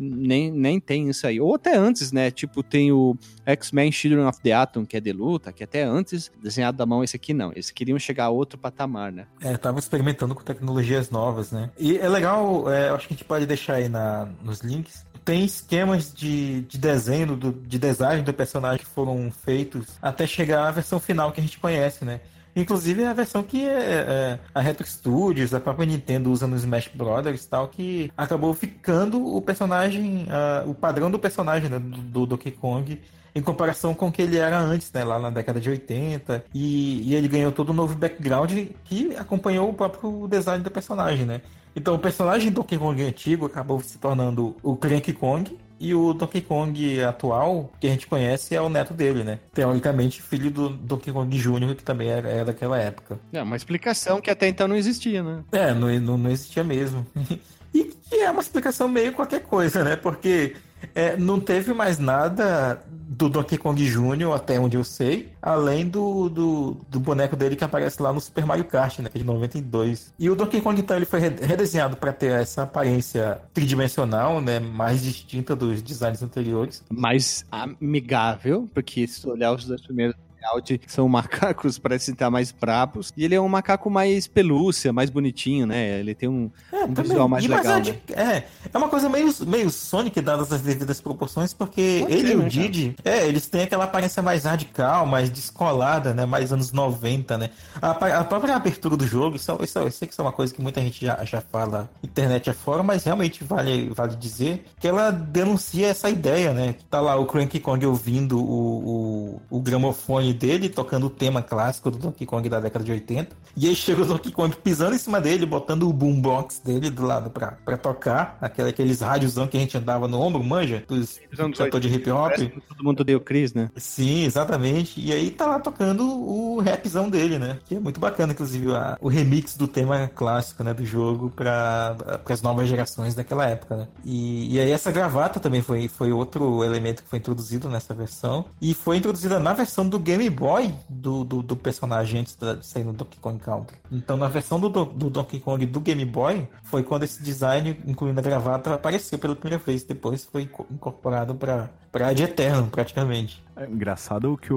nem, 0.00 0.52
nem 0.52 0.78
tem 0.78 1.08
isso 1.10 1.26
aí. 1.26 1.40
Ou 1.40 1.56
até 1.56 1.76
antes, 1.76 2.12
né? 2.12 2.30
Tipo, 2.30 2.62
tem 2.62 2.92
o 2.92 3.16
X-Men 3.44 3.90
Children 3.90 4.26
of 4.28 4.40
the 4.40 4.52
Atom, 4.52 4.86
que 4.86 4.96
é 4.96 5.00
de 5.00 5.12
luta, 5.12 5.52
que 5.52 5.64
até 5.64 5.82
antes, 5.82 6.30
desenhado 6.40 6.78
da 6.78 6.86
mão, 6.86 7.02
esse 7.02 7.16
aqui 7.16 7.34
não. 7.34 7.50
Eles 7.50 7.72
queriam 7.72 7.98
chegar 7.98 8.26
a 8.26 8.30
outro 8.30 8.56
patamar, 8.56 9.10
né? 9.10 9.26
É, 9.40 9.56
tava 9.56 9.80
experimentando 9.80 10.36
com 10.36 10.42
tecnologias 10.44 11.10
novas, 11.10 11.50
né? 11.50 11.70
E 11.76 11.98
é 11.98 12.08
legal, 12.08 12.70
é, 12.72 12.90
eu 12.90 12.94
acho 12.94 13.08
que 13.08 13.14
a 13.14 13.16
gente 13.16 13.24
pode 13.26 13.44
deixar 13.46 13.74
aí 13.74 13.88
na, 13.88 14.28
nos 14.44 14.60
links. 14.60 15.04
Tem 15.28 15.44
esquemas 15.44 16.10
de, 16.10 16.62
de 16.62 16.78
desenho, 16.78 17.36
do, 17.36 17.52
de 17.52 17.78
design 17.78 18.22
do 18.22 18.32
personagem 18.32 18.78
que 18.78 18.86
foram 18.86 19.30
feitos 19.30 19.98
até 20.00 20.26
chegar 20.26 20.66
à 20.66 20.70
versão 20.70 20.98
final 20.98 21.32
que 21.32 21.38
a 21.38 21.42
gente 21.42 21.58
conhece, 21.58 22.02
né? 22.02 22.22
Inclusive 22.56 23.04
a 23.04 23.12
versão 23.12 23.42
que 23.42 23.62
é, 23.68 24.06
é, 24.08 24.38
a 24.54 24.62
Retro 24.62 24.86
Studios, 24.86 25.52
a 25.52 25.60
própria 25.60 25.84
Nintendo 25.84 26.32
usa 26.32 26.46
no 26.46 26.56
Smash 26.56 26.88
Brothers 26.94 27.44
e 27.44 27.46
tal, 27.46 27.68
que 27.68 28.10
acabou 28.16 28.54
ficando 28.54 29.22
o 29.22 29.42
personagem, 29.42 30.26
ah, 30.30 30.64
o 30.66 30.74
padrão 30.74 31.10
do 31.10 31.18
personagem 31.18 31.68
né, 31.68 31.78
do, 31.78 32.00
do 32.00 32.24
Donkey 32.24 32.52
Kong 32.52 32.98
em 33.34 33.42
comparação 33.42 33.92
com 33.92 34.08
o 34.08 34.12
que 34.12 34.22
ele 34.22 34.38
era 34.38 34.58
antes, 34.58 34.90
né, 34.94 35.04
lá 35.04 35.18
na 35.18 35.28
década 35.28 35.60
de 35.60 35.68
80, 35.68 36.46
e, 36.54 37.02
e 37.02 37.14
ele 37.14 37.28
ganhou 37.28 37.52
todo 37.52 37.70
um 37.70 37.74
novo 37.74 37.94
background 37.94 38.50
que 38.84 39.14
acompanhou 39.14 39.68
o 39.68 39.74
próprio 39.74 40.26
design 40.26 40.64
do 40.64 40.70
personagem, 40.70 41.26
né? 41.26 41.42
Então 41.78 41.94
o 41.94 41.98
personagem 41.98 42.50
do 42.50 42.56
Donkey 42.56 42.76
Kong 42.76 43.00
antigo 43.04 43.46
acabou 43.46 43.80
se 43.80 43.98
tornando 43.98 44.56
o 44.64 44.74
Cranky 44.76 45.12
Kong, 45.12 45.56
e 45.80 45.94
o 45.94 46.12
Donkey 46.12 46.40
Kong 46.40 47.04
atual, 47.04 47.70
que 47.78 47.86
a 47.86 47.90
gente 47.90 48.08
conhece, 48.08 48.52
é 48.52 48.60
o 48.60 48.68
neto 48.68 48.92
dele, 48.92 49.22
né? 49.22 49.38
Teoricamente, 49.54 50.20
filho 50.20 50.50
do 50.50 50.70
Donkey 50.70 51.12
Kong 51.12 51.38
Jr., 51.38 51.76
que 51.76 51.84
também 51.84 52.08
era, 52.08 52.28
era 52.28 52.44
daquela 52.46 52.76
época. 52.76 53.20
É 53.32 53.40
uma 53.40 53.54
explicação 53.54 54.20
que 54.20 54.28
até 54.28 54.48
então 54.48 54.66
não 54.66 54.74
existia, 54.74 55.22
né? 55.22 55.44
É, 55.52 55.72
não, 55.72 55.88
não, 56.00 56.18
não 56.18 56.30
existia 56.30 56.64
mesmo. 56.64 57.06
E 57.74 57.84
que 57.84 58.14
é 58.14 58.30
uma 58.30 58.40
explicação 58.40 58.88
meio 58.88 59.12
qualquer 59.12 59.42
coisa, 59.42 59.84
né? 59.84 59.94
Porque 59.94 60.56
é, 60.94 61.16
não 61.16 61.40
teve 61.40 61.72
mais 61.72 61.98
nada 61.98 62.82
do 62.90 63.28
Donkey 63.28 63.58
Kong 63.58 63.82
Jr., 63.84 64.32
até 64.34 64.60
onde 64.60 64.76
eu 64.76 64.84
sei, 64.84 65.32
além 65.42 65.88
do, 65.88 66.28
do, 66.28 66.76
do 66.88 67.00
boneco 67.00 67.34
dele 67.34 67.56
que 67.56 67.64
aparece 67.64 68.00
lá 68.00 68.12
no 68.12 68.20
Super 68.20 68.46
Mario 68.46 68.64
Kart, 68.64 68.98
né? 69.00 69.10
É 69.12 69.18
de 69.18 69.24
92. 69.24 70.12
E 70.18 70.30
o 70.30 70.36
Donkey 70.36 70.60
Kong, 70.60 70.80
então, 70.80 70.96
ele 70.96 71.06
foi 71.06 71.18
re- 71.20 71.36
redesenhado 71.40 71.96
para 71.96 72.12
ter 72.12 72.30
essa 72.32 72.62
aparência 72.62 73.40
tridimensional, 73.52 74.40
né? 74.40 74.60
Mais 74.60 75.02
distinta 75.02 75.56
dos 75.56 75.82
designs 75.82 76.22
anteriores. 76.22 76.84
Mais 76.90 77.44
amigável, 77.50 78.68
porque 78.72 79.06
se 79.06 79.26
olhar 79.28 79.52
os 79.52 79.64
dois 79.64 79.80
primeiros 79.80 80.14
layout, 80.42 80.80
são 80.86 81.08
macacos, 81.08 81.78
parecem 81.78 82.12
estar 82.12 82.30
mais 82.30 82.52
brabos. 82.52 83.12
E 83.16 83.24
ele 83.24 83.34
é 83.34 83.40
um 83.40 83.48
macaco 83.48 83.90
mais 83.90 84.26
pelúcia, 84.26 84.92
mais 84.92 85.10
bonitinho, 85.10 85.66
né? 85.66 86.00
Ele 86.00 86.14
tem 86.14 86.28
um, 86.28 86.50
É, 86.72 86.84
um 86.84 86.88
também. 86.88 87.04
visual 87.04 87.28
mais 87.28 87.46
mais 87.46 87.64
legal, 87.64 87.80
né? 87.80 87.96
É, 88.10 88.42
é 88.72 88.78
uma 88.78 88.88
coisa 88.88 89.08
meio, 89.08 89.32
meio 89.46 89.70
Sonic, 89.70 90.20
dadas 90.20 90.52
as 90.52 90.60
devidas 90.60 91.00
proporções, 91.00 91.52
porque 91.52 91.98
Pode 92.02 92.12
ele 92.14 92.28
ser, 92.28 92.32
e 92.34 92.36
o 92.36 92.42
né, 92.42 92.48
Didi, 92.48 92.96
é, 93.04 93.26
eles 93.26 93.46
têm 93.46 93.62
aquela 93.62 93.84
aparência 93.84 94.22
mais 94.22 94.44
radical, 94.44 95.06
mais 95.06 95.30
descolada, 95.30 96.14
né? 96.14 96.26
Mais 96.26 96.52
anos 96.52 96.72
90, 96.72 97.38
né? 97.38 97.50
A, 97.80 97.90
a 97.90 98.24
própria 98.24 98.54
abertura 98.56 98.96
do 98.96 99.06
jogo, 99.06 99.36
isso, 99.36 99.50
é- 99.50 99.64
isso, 99.64 99.78
é- 99.78 99.82
eu 99.82 99.90
sei 99.90 100.06
que 100.08 100.12
isso 100.14 100.20
é 100.20 100.24
uma 100.24 100.32
coisa 100.32 100.54
que 100.54 100.60
muita 100.60 100.80
gente 100.80 101.04
já, 101.04 101.24
já 101.24 101.40
fala 101.40 101.88
internet 102.02 102.50
afora, 102.50 102.82
mas 102.82 103.04
realmente 103.04 103.42
vale, 103.44 103.90
vale 103.94 104.16
dizer 104.16 104.64
que 104.78 104.86
ela 104.88 105.10
denuncia 105.10 105.86
essa 105.88 106.10
ideia, 106.10 106.52
né? 106.52 106.74
Tá 106.90 107.00
lá 107.00 107.16
o 107.16 107.26
Cranky 107.26 107.60
Kong 107.60 107.84
ouvindo 107.86 108.38
o, 108.38 109.40
o, 109.50 109.58
o 109.58 109.60
gramofone 109.60 110.27
dele, 110.32 110.68
tocando 110.68 111.06
o 111.06 111.10
tema 111.10 111.42
clássico 111.42 111.90
do 111.90 111.98
Donkey 111.98 112.26
Kong 112.26 112.48
da 112.48 112.60
década 112.60 112.84
de 112.84 112.92
80. 112.92 113.36
E 113.56 113.66
aí 113.68 113.74
chega 113.74 114.02
o 114.02 114.04
Donkey 114.04 114.30
Kong 114.30 114.54
pisando 114.56 114.94
em 114.94 114.98
cima 114.98 115.20
dele, 115.20 115.44
botando 115.46 115.88
o 115.88 115.92
boombox 115.92 116.60
dele 116.64 116.90
do 116.90 117.04
lado 117.04 117.30
pra, 117.30 117.52
pra 117.64 117.76
tocar, 117.76 118.38
aquele, 118.40 118.68
aqueles 118.70 119.00
rádiozão 119.00 119.46
que 119.46 119.56
a 119.56 119.60
gente 119.60 119.76
andava 119.76 120.06
no 120.06 120.20
ombro, 120.20 120.42
manja? 120.42 120.84
Dos 120.86 121.20
Dos 121.30 121.40
anos 121.40 121.58
cantor 121.58 121.80
de 121.80 121.88
hip 121.88 122.10
hop. 122.10 122.32
Todo 122.68 122.84
mundo 122.84 123.04
o 123.16 123.20
Chris, 123.20 123.52
né? 123.54 123.70
Sim, 123.76 124.24
exatamente. 124.24 125.00
E 125.00 125.12
aí 125.12 125.30
tá 125.30 125.46
lá 125.46 125.58
tocando 125.58 126.04
o 126.04 126.60
rapzão 126.60 127.08
dele, 127.08 127.38
né? 127.38 127.58
Que 127.66 127.76
é 127.76 127.80
muito 127.80 127.98
bacana, 128.00 128.32
inclusive, 128.32 128.72
a- 128.74 128.96
o 129.00 129.08
remix 129.08 129.56
do 129.56 129.66
tema 129.66 130.08
clássico, 130.14 130.62
né, 130.62 130.72
do 130.74 130.84
jogo 130.84 131.30
para 131.30 131.96
as 132.28 132.42
novas 132.42 132.68
gerações 132.68 133.14
daquela 133.14 133.46
época, 133.46 133.76
né? 133.76 133.88
E, 134.04 134.54
e 134.54 134.60
aí 134.60 134.70
essa 134.70 134.90
gravata 134.92 135.40
também 135.40 135.62
foi, 135.62 135.88
foi 135.88 136.12
outro 136.12 136.62
elemento 136.64 137.02
que 137.02 137.08
foi 137.08 137.18
introduzido 137.18 137.68
nessa 137.68 137.94
versão. 137.94 138.44
E 138.60 138.74
foi 138.74 138.96
introduzida 138.96 139.38
na 139.38 139.52
versão 139.52 139.88
do 139.88 139.98
Game 139.98 140.17
Boy 140.28 140.74
do, 140.88 141.22
do, 141.24 141.42
do 141.42 141.54
personagem 141.56 142.20
antes 142.20 142.34
de 142.34 142.66
sair 142.66 142.82
no 142.84 142.92
Donkey 142.92 143.18
Kong 143.20 143.38
Country. 143.38 143.76
Então 143.92 144.16
na 144.16 144.26
versão 144.28 144.58
do, 144.58 144.68
do, 144.68 144.84
do 144.84 145.10
Donkey 145.10 145.38
Kong 145.38 145.64
do 145.64 145.80
Game 145.80 146.04
Boy 146.04 146.48
foi 146.64 146.82
quando 146.82 147.04
esse 147.04 147.22
design, 147.22 147.78
incluindo 147.86 148.18
a 148.18 148.22
gravata, 148.22 148.74
apareceu 148.74 149.18
pela 149.18 149.36
primeira 149.36 149.62
vez. 149.64 149.84
Depois 149.84 150.24
foi 150.24 150.42
inco- 150.42 150.66
incorporado 150.70 151.34
para 151.34 151.70
para 151.92 152.12
de 152.12 152.22
eterno, 152.22 152.68
praticamente. 152.68 153.42
É 153.60 153.66
engraçado 153.66 154.38
que 154.40 154.52
o, 154.52 154.56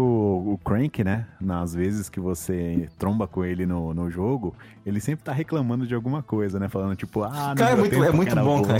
o 0.54 0.60
Crank, 0.64 1.04
né? 1.04 1.26
Nas 1.40 1.74
vezes 1.74 2.08
que 2.10 2.20
você 2.20 2.88
tromba 3.00 3.28
com 3.28 3.44
ele 3.44 3.66
no, 3.66 3.94
no 3.94 4.10
jogo, 4.12 4.54
ele 4.86 5.00
sempre 5.00 5.24
tá 5.26 5.32
reclamando 5.32 5.88
de 5.88 5.96
alguma 5.96 6.22
coisa, 6.22 6.60
né? 6.60 6.70
Falando 6.70 6.96
tipo, 6.96 7.24
ah, 7.24 7.54
Cara, 7.58 7.72
é 7.72 7.76
muito- 7.76 8.04
é 8.04 8.12
muito 8.12 8.36
bom, 8.36 8.62
cara. 8.62 8.80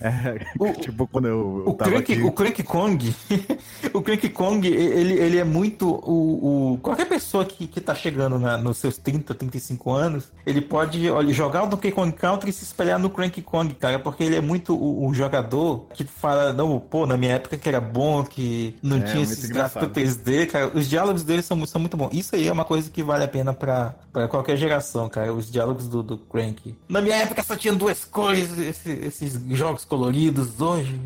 É, 0.00 0.46
O- 0.58 0.72
tipo, 0.80 1.06
quando 1.06 1.26
eu, 1.28 1.62
eu 1.66 1.72
O 1.72 1.74
Crank, 1.74 2.12
aqui... 2.12 2.22
o 2.22 2.32
Crank 2.32 2.62
Kong, 2.62 3.14
o 3.92 4.00
Crank 4.02 4.28
Kong, 4.30 4.66
ele, 4.66 5.14
ele 5.14 5.38
é 5.38 5.44
muito 5.44 5.86
o, 5.88 6.72
o- 6.74 6.78
qualquer 6.78 7.06
pessoa 7.08 7.44
que, 7.44 7.66
que 7.66 7.80
tá 7.80 7.94
chegando 7.94 8.38
na- 8.38 8.56
nos 8.56 8.78
seus 8.78 8.96
30, 8.96 9.34
35 9.34 9.90
anos, 9.92 10.32
ele 10.46 10.60
pode 10.62 11.10
olha, 11.10 11.32
jogar 11.32 11.64
o 11.64 11.66
Donkey 11.66 11.92
Kong 11.92 12.12
Country 12.12 12.50
e 12.50 12.52
se 12.52 12.64
espelhar 12.64 12.98
no 12.98 13.10
Crank 13.10 13.40
Kong, 13.42 13.74
cara, 13.74 13.98
porque 13.98 14.24
ele 14.24 14.36
é 14.36 14.40
muito 14.40 14.74
o, 14.74 15.06
o 15.08 15.14
jogador 15.14 15.86
que 15.92 16.04
fala, 16.04 16.52
não, 16.54 16.80
pô, 16.80 17.06
na 17.06 17.16
minha 17.16 17.32
época 17.34 17.56
que 17.58 17.68
era 17.68 17.80
bom, 17.80 18.24
que 18.24 18.76
não 18.82 18.96
É, 18.98 19.00
tinha 19.00 19.22
esses 19.22 19.41
engraçado. 19.50 19.88
gráficos 19.90 20.16
3D, 20.16 20.46
cara, 20.46 20.70
os 20.74 20.88
diálogos 20.88 21.22
dele 21.24 21.42
são, 21.42 21.64
são 21.66 21.80
muito 21.80 21.96
bons. 21.96 22.10
Isso 22.12 22.34
aí 22.36 22.46
é 22.48 22.52
uma 22.52 22.64
coisa 22.64 22.90
que 22.90 23.02
vale 23.02 23.24
a 23.24 23.28
pena 23.28 23.52
pra, 23.52 23.94
pra 24.12 24.28
qualquer 24.28 24.56
geração, 24.56 25.08
cara, 25.08 25.32
os 25.32 25.50
diálogos 25.50 25.88
do, 25.88 26.02
do 26.02 26.18
Crank. 26.18 26.74
Na 26.88 27.00
minha 27.00 27.16
época 27.16 27.42
só 27.42 27.56
tinha 27.56 27.74
duas 27.74 28.04
cores, 28.04 28.56
esse- 28.58 28.90
esses 28.90 29.40
jogos 29.50 29.84
coloridos, 29.84 30.60
hoje... 30.60 30.98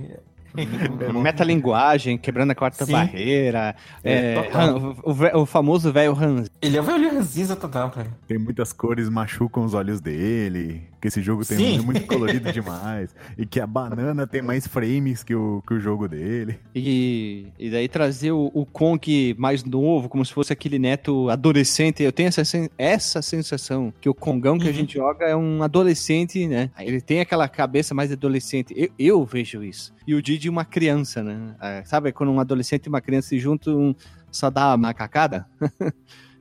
Metalinguagem, 1.23 2.17
quebrando 2.19 2.51
a 2.51 2.55
quarta 2.55 2.85
Sim. 2.85 2.93
barreira. 2.93 3.75
É, 4.03 4.13
é. 4.35 4.51
Han- 4.55 4.95
o, 5.03 5.41
o 5.43 5.47
famoso 5.47 5.93
velho 5.93 6.13
Hans. 6.19 6.49
Ele 6.63 6.77
é 6.77 6.81
o 6.81 6.85
velho 6.85 7.11
ranzinza 7.13 7.57
total, 7.57 7.91
cara. 7.91 8.09
Tem 8.27 8.39
muitas 8.39 8.73
cores, 8.73 9.09
machucam 9.09 9.65
os 9.65 9.75
olhos 9.75 10.01
dele. 10.01 10.83
Que 11.01 11.09
esse 11.09 11.21
jogo 11.23 11.45
tem 11.45 11.59
Sim. 11.59 11.79
é 11.79 11.83
muito 11.83 12.07
colorido 12.07 12.51
demais. 12.53 13.15
E 13.37 13.45
que 13.45 13.61
a 13.61 13.67
banana 13.67 14.27
tem 14.27 14.41
mais 14.41 14.67
frames 14.67 15.23
que 15.23 15.35
o, 15.35 15.63
que 15.67 15.75
o 15.75 15.81
jogo 15.81 16.09
dele. 16.09 16.59
E, 16.75 17.47
e 17.59 17.71
daí 17.71 17.87
trazer 17.89 18.33
o, 18.33 18.51
o 18.55 18.65
Kong 18.65 19.35
mais 19.39 19.63
novo, 19.63 20.09
como 20.09 20.25
se 20.25 20.33
fosse 20.33 20.53
aquele 20.53 20.79
neto 20.79 21.29
adolescente. 21.29 22.03
Eu 22.03 22.13
tenho 22.13 22.29
essa, 22.29 22.43
essa 22.79 23.21
sensação 23.23 23.93
que 24.01 24.09
o 24.09 24.15
Kongão 24.15 24.59
que 24.59 24.65
a 24.67 24.71
Uhum. 24.71 24.73
gente 24.75 24.95
joga 24.95 25.27
é 25.27 25.37
um 25.37 25.63
adolescente, 25.63 26.47
né? 26.49 26.71
Ele 26.81 27.01
tem 27.01 27.21
aquela 27.21 27.47
cabeça 27.49 27.95
mais 27.95 28.11
adolescente. 28.11 28.73
Eu, 28.77 28.89
eu 28.99 29.25
vejo 29.25 29.63
isso. 29.63 29.95
E 30.07 30.15
o 30.15 30.23
Didi 30.23 30.46
uma 30.49 30.65
criança, 30.65 31.23
né? 31.23 31.55
Ah, 31.61 31.83
sabe 31.85 32.13
quando 32.13 32.33
um 32.33 32.41
adolescente 32.41 32.87
e 32.87 32.89
uma 32.89 33.01
criança 33.01 33.29
se 33.29 33.39
juntam, 33.39 33.79
um 33.79 33.95
só 34.31 34.51
dá 34.51 34.69
uma 34.69 34.77
macacada? 34.77 35.47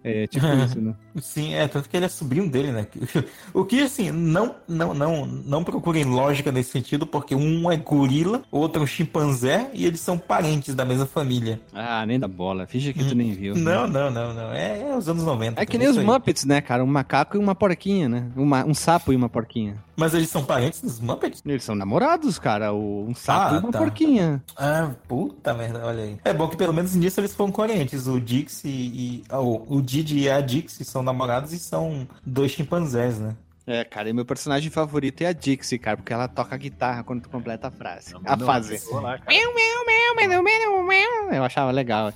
é 0.04 0.28
tipo 0.28 0.46
isso, 0.66 0.82
né? 0.82 0.96
Sim, 1.22 1.54
é, 1.54 1.68
tanto 1.68 1.90
que 1.90 1.96
ele 1.96 2.06
é 2.06 2.10
sobrinho 2.10 2.50
dele, 2.50 2.72
né? 2.72 2.88
O 3.54 3.64
que, 3.64 3.82
assim, 3.82 4.12
não, 4.12 4.56
não, 4.68 4.94
não, 4.94 5.26
não 5.26 5.64
procurem 5.64 6.04
lógica 6.04 6.52
nesse 6.52 6.72
sentido, 6.72 7.06
porque 7.08 7.34
um 7.36 7.72
é 7.72 7.78
gorila, 7.78 8.42
o 8.52 8.58
outro 8.60 8.82
é 8.82 8.84
um 8.84 8.88
chimpanzé, 8.88 9.70
e 9.74 9.86
eles 9.86 10.00
são 10.02 10.18
parentes 10.18 10.76
da 10.76 10.84
mesma 10.86 11.06
família. 11.06 11.60
Ah, 11.74 12.06
nem 12.06 12.20
da 12.20 12.28
bola. 12.28 12.68
Finge 12.68 12.94
que 12.94 13.04
tu 13.04 13.16
nem 13.16 13.32
viu. 13.34 13.56
Não, 13.56 13.88
não, 13.88 14.10
não, 14.12 14.34
não. 14.34 14.52
É, 14.52 14.82
é 14.92 14.96
os 14.98 15.08
anos 15.08 15.24
90. 15.24 15.62
É 15.62 15.66
que 15.66 15.78
nem 15.78 15.88
os. 15.88 15.96
Muppets, 15.98 16.44
né, 16.46 16.62
cara? 16.62 16.84
Um 16.84 16.88
macaco 16.88 17.36
e 17.38 17.40
uma 17.40 17.56
porquinha, 17.56 18.08
né? 18.10 18.28
Uma- 18.36 18.66
um 18.66 18.74
sapo 18.74 19.12
e 19.12 19.16
uma 19.16 19.30
porquinha. 19.30 19.78
Mas 19.96 20.14
eles 20.14 20.30
são 20.30 20.44
parentes 20.44 20.82
dos 20.82 21.00
Muppets? 21.00 21.42
Eles 21.46 21.64
são 21.64 21.74
namorados, 21.74 22.38
cara. 22.38 22.74
O- 22.74 23.06
Um 23.08 23.16
sapo 23.16 23.56
Ah, 23.56 23.58
e 23.58 23.60
uma 23.64 23.72
tá. 23.72 23.80
porquinha. 23.80 24.44
Ah, 24.58 24.92
puta 25.08 25.54
merda, 25.54 25.86
olha 25.86 26.04
aí. 26.04 26.18
É 26.26 26.34
bom 26.34 26.48
que 26.50 26.58
pelo 26.58 26.74
menos 26.74 26.94
nisso 26.96 27.20
eles 27.22 27.34
foram 27.34 27.52
coerentes. 27.52 28.06
O 28.08 28.20
Dixie 28.20 28.70
e. 28.70 29.24
ah, 29.30 29.40
o, 29.40 29.66
o 29.70 29.82
Didi 29.82 30.20
e 30.20 30.30
a 30.30 30.42
Dixie 30.42 30.84
são 30.84 31.02
namorados 31.06 31.54
e 31.54 31.60
são 31.60 32.08
dois 32.26 32.52
chimpanzés, 32.52 33.20
né? 33.20 33.36
É, 33.68 33.84
cara, 33.84 34.10
e 34.10 34.14
meu 34.14 34.26
personagem 34.26 34.70
favorito 34.70 35.22
é 35.22 35.28
a 35.28 35.34
Dixie, 35.34 35.80
cara, 35.80 35.98
porque 35.98 36.14
ela 36.14 36.28
toca 36.28 36.56
guitarra 36.56 37.04
quando 37.04 37.22
tu 37.24 37.30
completa 37.30 37.68
a 37.68 37.72
frase. 37.72 38.14
Não, 38.14 38.22
a 38.24 38.36
não, 38.36 38.46
fase. 38.46 38.80
lá. 38.92 39.20
Meu, 39.28 39.56
meu, 39.56 39.86
meu, 39.86 40.16
meu, 40.16 40.44
meu, 40.44 40.44
meu, 40.44 40.84
meu. 40.84 41.34
Eu 41.34 41.44
achava 41.44 41.72
legal. 41.72 42.14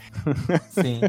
Sim. 0.70 1.02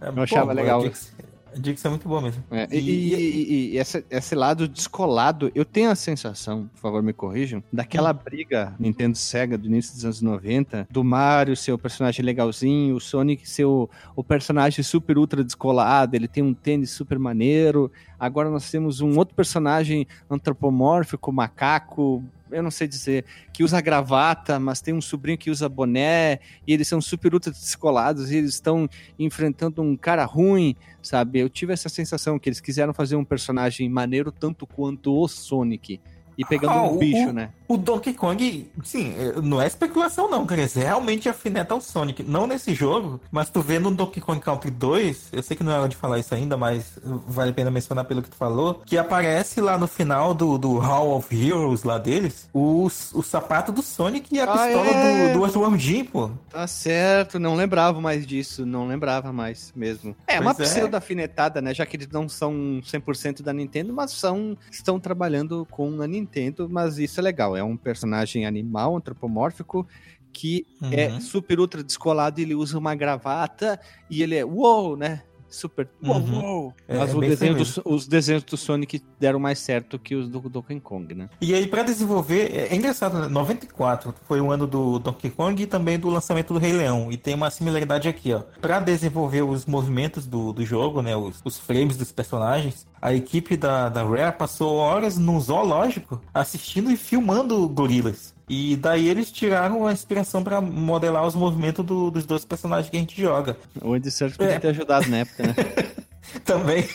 É, 0.00 0.08
Eu 0.08 0.22
achava 0.22 0.52
legal. 0.52 0.80
A 0.80 0.88
Dixie, 0.88 1.12
a 1.56 1.60
Dixie 1.60 1.86
é 1.86 1.90
muito 1.90 2.08
boa 2.08 2.20
mesmo. 2.20 2.44
É, 2.50 2.68
e 2.70 2.78
e- 2.78 3.14
e- 3.14 3.70
e 3.74 3.78
essa- 3.78 4.04
esse 4.10 4.34
lado 4.34 4.68
descolado, 4.68 5.50
eu 5.54 5.64
tenho 5.64 5.90
a 5.90 5.94
sensação, 5.94 6.68
por 6.74 6.78
favor 6.80 7.02
me 7.02 7.12
corrijam, 7.12 7.62
daquela 7.72 8.12
briga 8.12 8.74
Nintendo 8.78 9.16
Sega 9.16 9.56
do 9.58 9.66
início 9.66 9.94
dos 9.94 10.04
anos 10.04 10.22
90, 10.22 10.86
do 10.90 11.02
Mario 11.02 11.56
ser 11.56 11.72
o 11.72 11.78
personagem 11.78 12.24
legalzinho, 12.24 12.94
o 12.96 13.00
Sonic 13.00 13.48
ser 13.48 13.64
o, 13.64 13.88
o 14.14 14.22
personagem 14.22 14.82
super 14.84 15.16
ultra 15.18 15.42
descolado, 15.42 16.14
ele 16.14 16.28
tem 16.28 16.42
um 16.42 16.54
tênis 16.54 16.90
super 16.90 17.18
maneiro. 17.18 17.90
Agora 18.18 18.48
nós 18.50 18.70
temos 18.70 19.00
um 19.00 19.16
outro 19.18 19.34
personagem 19.34 20.06
antropomórfico, 20.30 21.32
macaco, 21.32 22.22
eu 22.50 22.62
não 22.62 22.70
sei 22.70 22.86
dizer, 22.86 23.24
que 23.52 23.62
usa 23.62 23.80
gravata, 23.80 24.58
mas 24.58 24.80
tem 24.80 24.94
um 24.94 25.00
sobrinho 25.00 25.38
que 25.38 25.50
usa 25.50 25.68
boné, 25.68 26.40
e 26.66 26.72
eles 26.72 26.88
são 26.88 27.00
super 27.00 27.34
ultra 27.34 27.52
descolados, 27.52 28.30
e 28.30 28.36
eles 28.36 28.54
estão 28.54 28.88
enfrentando 29.18 29.82
um 29.82 29.96
cara 29.96 30.24
ruim, 30.24 30.76
sabe? 31.02 31.40
Eu 31.40 31.48
tive 31.48 31.72
essa 31.72 31.88
sensação 31.88 32.38
que 32.38 32.48
eles 32.48 32.60
quiseram 32.60 32.94
fazer 32.94 33.16
um 33.16 33.24
personagem 33.24 33.88
maneiro 33.88 34.30
tanto 34.30 34.66
quanto 34.66 35.14
o 35.14 35.28
Sonic. 35.28 36.00
E 36.38 36.44
pegando 36.44 36.72
Ah, 36.72 36.82
um 36.82 36.98
bicho, 36.98 37.30
o- 37.30 37.32
né? 37.32 37.50
O 37.68 37.76
Donkey 37.76 38.12
Kong, 38.14 38.70
sim, 38.84 39.14
é, 39.18 39.40
não 39.40 39.60
é 39.60 39.66
especulação 39.66 40.30
não, 40.30 40.46
cara. 40.46 40.60
Eles 40.60 40.74
realmente 40.74 41.28
afineta 41.28 41.74
o 41.74 41.80
Sonic. 41.80 42.22
Não 42.22 42.46
nesse 42.46 42.72
jogo, 42.74 43.20
mas 43.30 43.50
tu 43.50 43.60
vê 43.60 43.78
no 43.78 43.90
Donkey 43.90 44.20
Kong 44.20 44.38
Country 44.40 44.70
2, 44.70 45.30
eu 45.32 45.42
sei 45.42 45.56
que 45.56 45.64
não 45.64 45.72
é 45.72 45.78
hora 45.80 45.88
de 45.88 45.96
falar 45.96 46.18
isso 46.20 46.32
ainda, 46.34 46.56
mas 46.56 46.96
vale 47.26 47.50
a 47.50 47.54
pena 47.54 47.70
mencionar 47.70 48.04
pelo 48.04 48.22
que 48.22 48.30
tu 48.30 48.36
falou, 48.36 48.82
que 48.86 48.96
aparece 48.96 49.60
lá 49.60 49.76
no 49.78 49.88
final 49.88 50.32
do, 50.32 50.56
do 50.58 50.78
Hall 50.78 51.16
of 51.16 51.34
Heroes 51.34 51.82
lá 51.82 51.98
deles, 51.98 52.48
o, 52.52 52.84
o 52.86 53.22
sapato 53.22 53.72
do 53.72 53.82
Sonic 53.82 54.32
e 54.32 54.38
a 54.38 54.44
Ah, 54.44 54.52
pistola 54.52 54.90
é? 54.90 55.28
do, 55.32 55.38
do 55.38 55.44
Earthworm 55.44 55.76
Jim, 55.76 56.04
pô. 56.04 56.30
Tá 56.50 56.66
certo, 56.68 57.38
não 57.40 57.54
lembrava 57.56 58.00
mais 58.00 58.24
disso, 58.26 58.64
não 58.64 58.86
lembrava 58.86 59.32
mais 59.32 59.72
mesmo. 59.74 60.14
É, 60.26 60.38
uma 60.38 60.54
Pois 60.54 60.68
é. 60.68 60.72
pseudo 60.72 60.94
afinetada, 60.94 61.60
né? 61.60 61.74
Já 61.74 61.84
que 61.84 61.96
eles 61.96 62.08
não 62.08 62.28
são 62.28 62.52
100% 62.84 63.42
da 63.42 63.52
Nintendo, 63.52 63.92
mas 63.92 64.12
são 64.12 64.56
estão 64.70 65.00
trabalhando 65.00 65.66
com 65.70 66.00
a 66.00 66.06
Nintendo, 66.06 66.25
mas 66.68 66.98
isso 66.98 67.20
é 67.20 67.22
legal, 67.22 67.56
é 67.56 67.62
um 67.62 67.76
personagem 67.76 68.44
animal, 68.46 68.96
antropomórfico, 68.96 69.86
que 70.32 70.66
é 70.92 71.08
Uhum. 71.08 71.20
super 71.20 71.58
ultra 71.58 71.82
descolado, 71.82 72.40
ele 72.40 72.54
usa 72.54 72.78
uma 72.78 72.94
gravata 72.94 73.80
e 74.10 74.22
ele 74.22 74.34
é 74.34 74.44
uou, 74.44 74.96
né? 74.96 75.22
Super 75.48 75.88
Uhum. 76.02 76.42
uou. 76.42 76.74
É, 76.88 76.98
Mas 76.98 77.14
é 77.14 77.18
desenho 77.20 77.54
do- 77.54 77.82
os 77.84 78.06
desenhos 78.06 78.42
do 78.42 78.56
Sonic 78.56 79.02
deram 79.18 79.38
mais 79.38 79.58
certo 79.58 79.98
que 79.98 80.14
os 80.14 80.28
do 80.28 80.40
Donkey 80.48 80.80
Kong, 80.80 81.14
né? 81.14 81.28
E 81.40 81.54
aí, 81.54 81.66
pra 81.66 81.82
desenvolver, 81.82 82.50
é 82.52 82.66
é 82.72 82.74
engraçado, 82.76 83.18
né? 83.18 83.28
94 83.28 84.14
foi 84.26 84.40
o 84.40 84.50
ano 84.50 84.66
do 84.66 84.98
Donkey 84.98 85.30
Kong 85.30 85.62
e 85.62 85.66
também 85.66 85.98
do 85.98 86.08
lançamento 86.08 86.52
do 86.52 86.58
Rei 86.58 86.72
Leão. 86.72 87.10
E 87.10 87.16
tem 87.16 87.34
uma 87.34 87.50
similaridade 87.50 88.08
aqui, 88.08 88.32
ó. 88.32 88.40
Pra 88.60 88.80
desenvolver 88.80 89.42
os 89.42 89.64
movimentos 89.66 90.26
do, 90.26 90.52
do 90.52 90.64
jogo, 90.64 91.00
né? 91.02 91.16
Os, 91.16 91.40
os 91.44 91.58
frames 91.58 91.96
dos 91.96 92.12
personagens, 92.12 92.86
a 93.00 93.14
equipe 93.14 93.56
da, 93.56 93.88
da 93.88 94.02
Rare 94.04 94.36
passou 94.36 94.76
horas 94.76 95.16
num 95.16 95.40
zoológico 95.40 96.20
assistindo 96.34 96.90
e 96.90 96.96
filmando 96.96 97.68
gorilas. 97.68 98.34
E 98.48 98.76
daí 98.76 99.08
eles 99.08 99.30
tiraram 99.32 99.86
a 99.86 99.92
inspiração 99.92 100.42
pra 100.44 100.60
modelar 100.60 101.26
os 101.26 101.34
movimentos 101.34 101.84
do- 101.84 102.10
dos 102.10 102.24
dois 102.24 102.44
personagens 102.44 102.88
que 102.88 102.96
a 102.96 103.00
gente 103.00 103.20
joga. 103.20 103.56
O 103.82 103.92
Andy 103.94 104.10
Serkis 104.10 104.36
podia 104.36 104.52
É. 104.54 104.58
ter 104.60 104.68
ajudado 104.68 105.08
na 105.08 105.18
época, 105.18 105.42
né? 105.48 105.54
Também. 106.44 106.88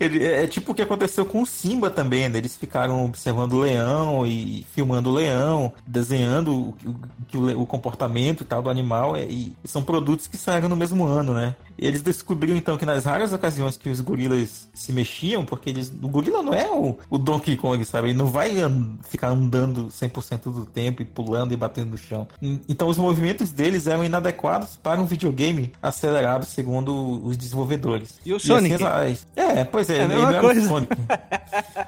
Ele, 0.00 0.24
é 0.24 0.44
é 0.44 0.46
tipo 0.46 0.72
o 0.72 0.74
que 0.74 0.80
aconteceu 0.82 1.26
com 1.26 1.42
o 1.42 1.46
Simba 1.46 1.90
também, 1.90 2.26
né? 2.28 2.38
Eles 2.38 2.56
ficaram 2.56 3.04
observando 3.04 3.52
o 3.52 3.60
leão 3.60 4.26
e 4.26 4.66
filmando 4.74 5.10
o 5.10 5.12
leão, 5.12 5.72
desenhando 5.86 6.52
o, 6.54 7.36
o- 7.36 7.62
o 7.62 7.66
comportamento 7.66 8.40
e 8.42 8.46
tal 8.46 8.62
do 8.62 8.70
animal. 8.70 9.14
é, 9.14 9.24
E, 9.24 9.52
são 9.64 9.82
produtos 9.82 10.26
que 10.26 10.36
saíram 10.38 10.68
no 10.70 10.76
mesmo 10.76 11.04
ano, 11.04 11.34
né? 11.34 11.54
E 11.78 11.86
eles 11.86 12.02
descobriram 12.02 12.56
então 12.56 12.76
que 12.76 12.84
nas 12.86 13.04
raras 13.04 13.32
ocasiões 13.32 13.76
que 13.76 13.88
os 13.88 14.00
gorilas 14.00 14.68
se 14.74 14.92
mexiam, 14.92 15.44
porque 15.44 15.70
eles. 15.70 15.92
O 16.02 16.08
gorila 16.08 16.42
não 16.42 16.52
é 16.54 16.70
o, 16.70 16.98
o 17.10 17.18
Donkey 17.18 17.56
Kong, 17.56 17.84
sabe? 17.84 18.08
Ele 18.10 18.18
não 18.18 18.26
vai 18.26 18.60
an- 18.60 18.96
ficar 19.08 19.28
andando 19.28 19.86
100% 19.88 20.42
do 20.52 20.66
tempo 20.66 21.02
e 21.02 21.04
pulando 21.04 21.52
e 21.52 21.56
batendo 21.56 21.90
no 21.92 21.98
chão. 21.98 22.26
En- 22.40 22.60
Então 22.68 22.88
os 22.88 22.96
movimentos 22.98 23.50
deles 23.52 23.86
eram 23.86 24.04
inadequados 24.04 24.76
para 24.82 25.00
um 25.00 25.06
videogame 25.06 25.72
acelerado, 25.82 26.44
segundo 26.44 27.24
os 27.24 27.36
desenvolvedores. 27.36 28.18
E 28.24 28.32
o 28.32 28.36
E 28.36 28.40
Sonic? 28.40 28.74
assim, 28.74 28.84
as- 28.84 29.26
é, 29.36 29.64
pois 29.64 29.88
é, 29.90 29.98
É 29.98 30.02
ele 30.04 30.14
não 30.14 30.28
era 30.28 30.46
o. 30.46 30.62
Sonic. 30.66 30.92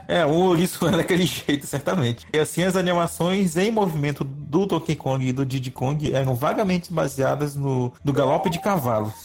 É, 0.09 0.25
o 0.27 0.31
ouriço 0.31 0.87
era 0.87 0.99
daquele 0.99 1.25
jeito, 1.27 1.67
certamente. 1.67 2.27
E 2.33 2.39
assim, 2.39 2.63
as 2.63 2.77
animações 2.77 3.57
em 3.57 3.71
movimento 3.71 4.25
do 4.25 4.67
Donkey 4.67 4.95
Kong 4.97 5.27
e 5.27 5.33
do 5.33 5.45
Diddy 5.45 5.71
Kong 5.71 6.13
eram 6.13 6.35
vagamente 6.35 6.93
baseadas 6.93 7.55
no, 7.55 7.93
no 8.05 8.13
galope 8.13 8.51
de 8.51 8.59
cavalos. 8.61 9.24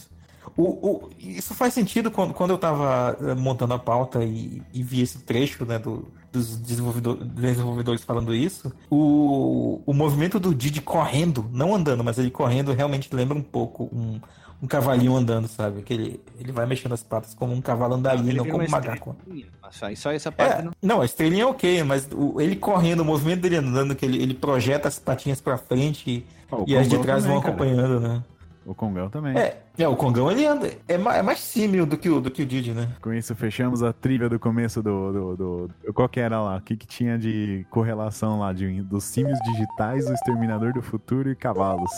O, 0.61 1.05
o- 1.05 1.09
isso 1.17 1.53
faz 1.55 1.73
sentido 1.73 2.11
quando, 2.11 2.33
quando 2.33 2.49
eu 2.51 2.57
tava 2.57 3.17
eh, 3.21 3.33
montando 3.33 3.73
a 3.73 3.79
pauta 3.79 4.21
e, 4.25 4.61
e 4.73 4.83
vi 4.83 5.01
esse 5.01 5.19
trecho 5.19 5.63
né, 5.65 5.79
do- 5.79 6.05
dos 6.33 6.59
desenvolvedor- 6.59 7.15
desenvolvedores 7.23 8.03
falando 8.03 8.35
isso. 8.35 8.69
O, 8.89 9.81
o 9.85 9.93
movimento 9.93 10.37
do 10.37 10.53
Didi 10.53 10.81
correndo, 10.81 11.49
não 11.53 11.73
andando, 11.73 12.03
mas 12.03 12.17
ele 12.19 12.29
correndo 12.29 12.73
realmente 12.73 13.07
lembra 13.15 13.37
um 13.37 13.41
pouco 13.41 13.89
um, 13.93 14.19
um 14.61 14.67
cavalinho 14.67 15.15
andando, 15.15 15.47
sabe? 15.47 15.81
Que 15.81 15.93
ele, 15.93 16.19
ele 16.37 16.51
vai 16.51 16.65
mexendo 16.65 16.91
as 16.91 17.01
patas 17.03 17.33
como 17.33 17.53
um 17.53 17.61
cavalo 17.61 17.95
andarilho, 17.95 18.25
não 18.25 18.43
vira 18.43 18.51
como 18.51 18.63
um 18.63 18.67
uma 18.67 18.77
macaco. 18.79 19.15
Só, 19.71 19.95
só 19.95 20.11
essa 20.11 20.29
parte 20.29 20.59
É, 20.59 20.61
não. 20.61 20.71
não, 20.81 21.01
a 21.01 21.05
estrelinha 21.05 21.43
é 21.43 21.45
ok, 21.45 21.83
mas 21.83 22.09
o- 22.13 22.41
ele 22.41 22.57
correndo, 22.57 22.99
o 22.99 23.05
movimento 23.05 23.39
dele 23.39 23.55
andando, 23.55 23.95
que 23.95 24.05
ele, 24.05 24.21
ele 24.21 24.33
projeta 24.33 24.89
as 24.89 24.99
patinhas 24.99 25.39
pra 25.39 25.57
frente 25.57 26.09
e, 26.09 26.25
Ó, 26.51 26.63
o 26.63 26.65
e 26.67 26.75
as 26.77 26.89
de 26.89 26.97
trás 26.99 27.23
vão 27.25 27.39
também, 27.39 27.41
cara. 27.41 27.53
acompanhando, 27.53 27.99
né? 28.01 28.23
O 28.69 28.75
Kongão 28.75 29.09
também. 29.09 29.35
É, 29.35 29.63
é, 29.79 29.87
o 29.87 29.95
Kongão 29.95 30.29
ele 30.31 30.45
anda, 30.45 30.69
é 30.87 30.95
mais, 30.95 31.17
é 31.17 31.21
mais 31.23 31.39
símil 31.39 31.87
do 31.87 31.97
que 31.97 32.07
o, 32.07 32.21
do 32.21 32.29
que 32.29 32.43
o 32.43 32.45
Didi, 32.45 32.71
né? 32.71 32.87
Com 33.01 33.11
isso, 33.11 33.33
fechamos 33.35 33.81
a 33.81 33.91
trilha 33.91 34.29
do 34.29 34.37
começo 34.37 34.83
do. 34.83 35.11
do, 35.11 35.35
do- 35.35 35.67
do- 35.87 35.93
qual 35.93 36.07
que 36.07 36.19
era 36.19 36.39
lá? 36.39 36.57
O 36.57 36.61
que, 36.61 36.77
que 36.77 36.85
tinha 36.85 37.17
de 37.17 37.65
correlação 37.71 38.37
lá 38.37 38.53
de, 38.53 38.83
dos 38.83 39.03
símios 39.05 39.39
digitais, 39.39 40.07
o 40.07 40.13
Exterminador 40.13 40.71
do 40.71 40.83
Futuro 40.83 41.31
e 41.31 41.35
cavalos? 41.35 41.89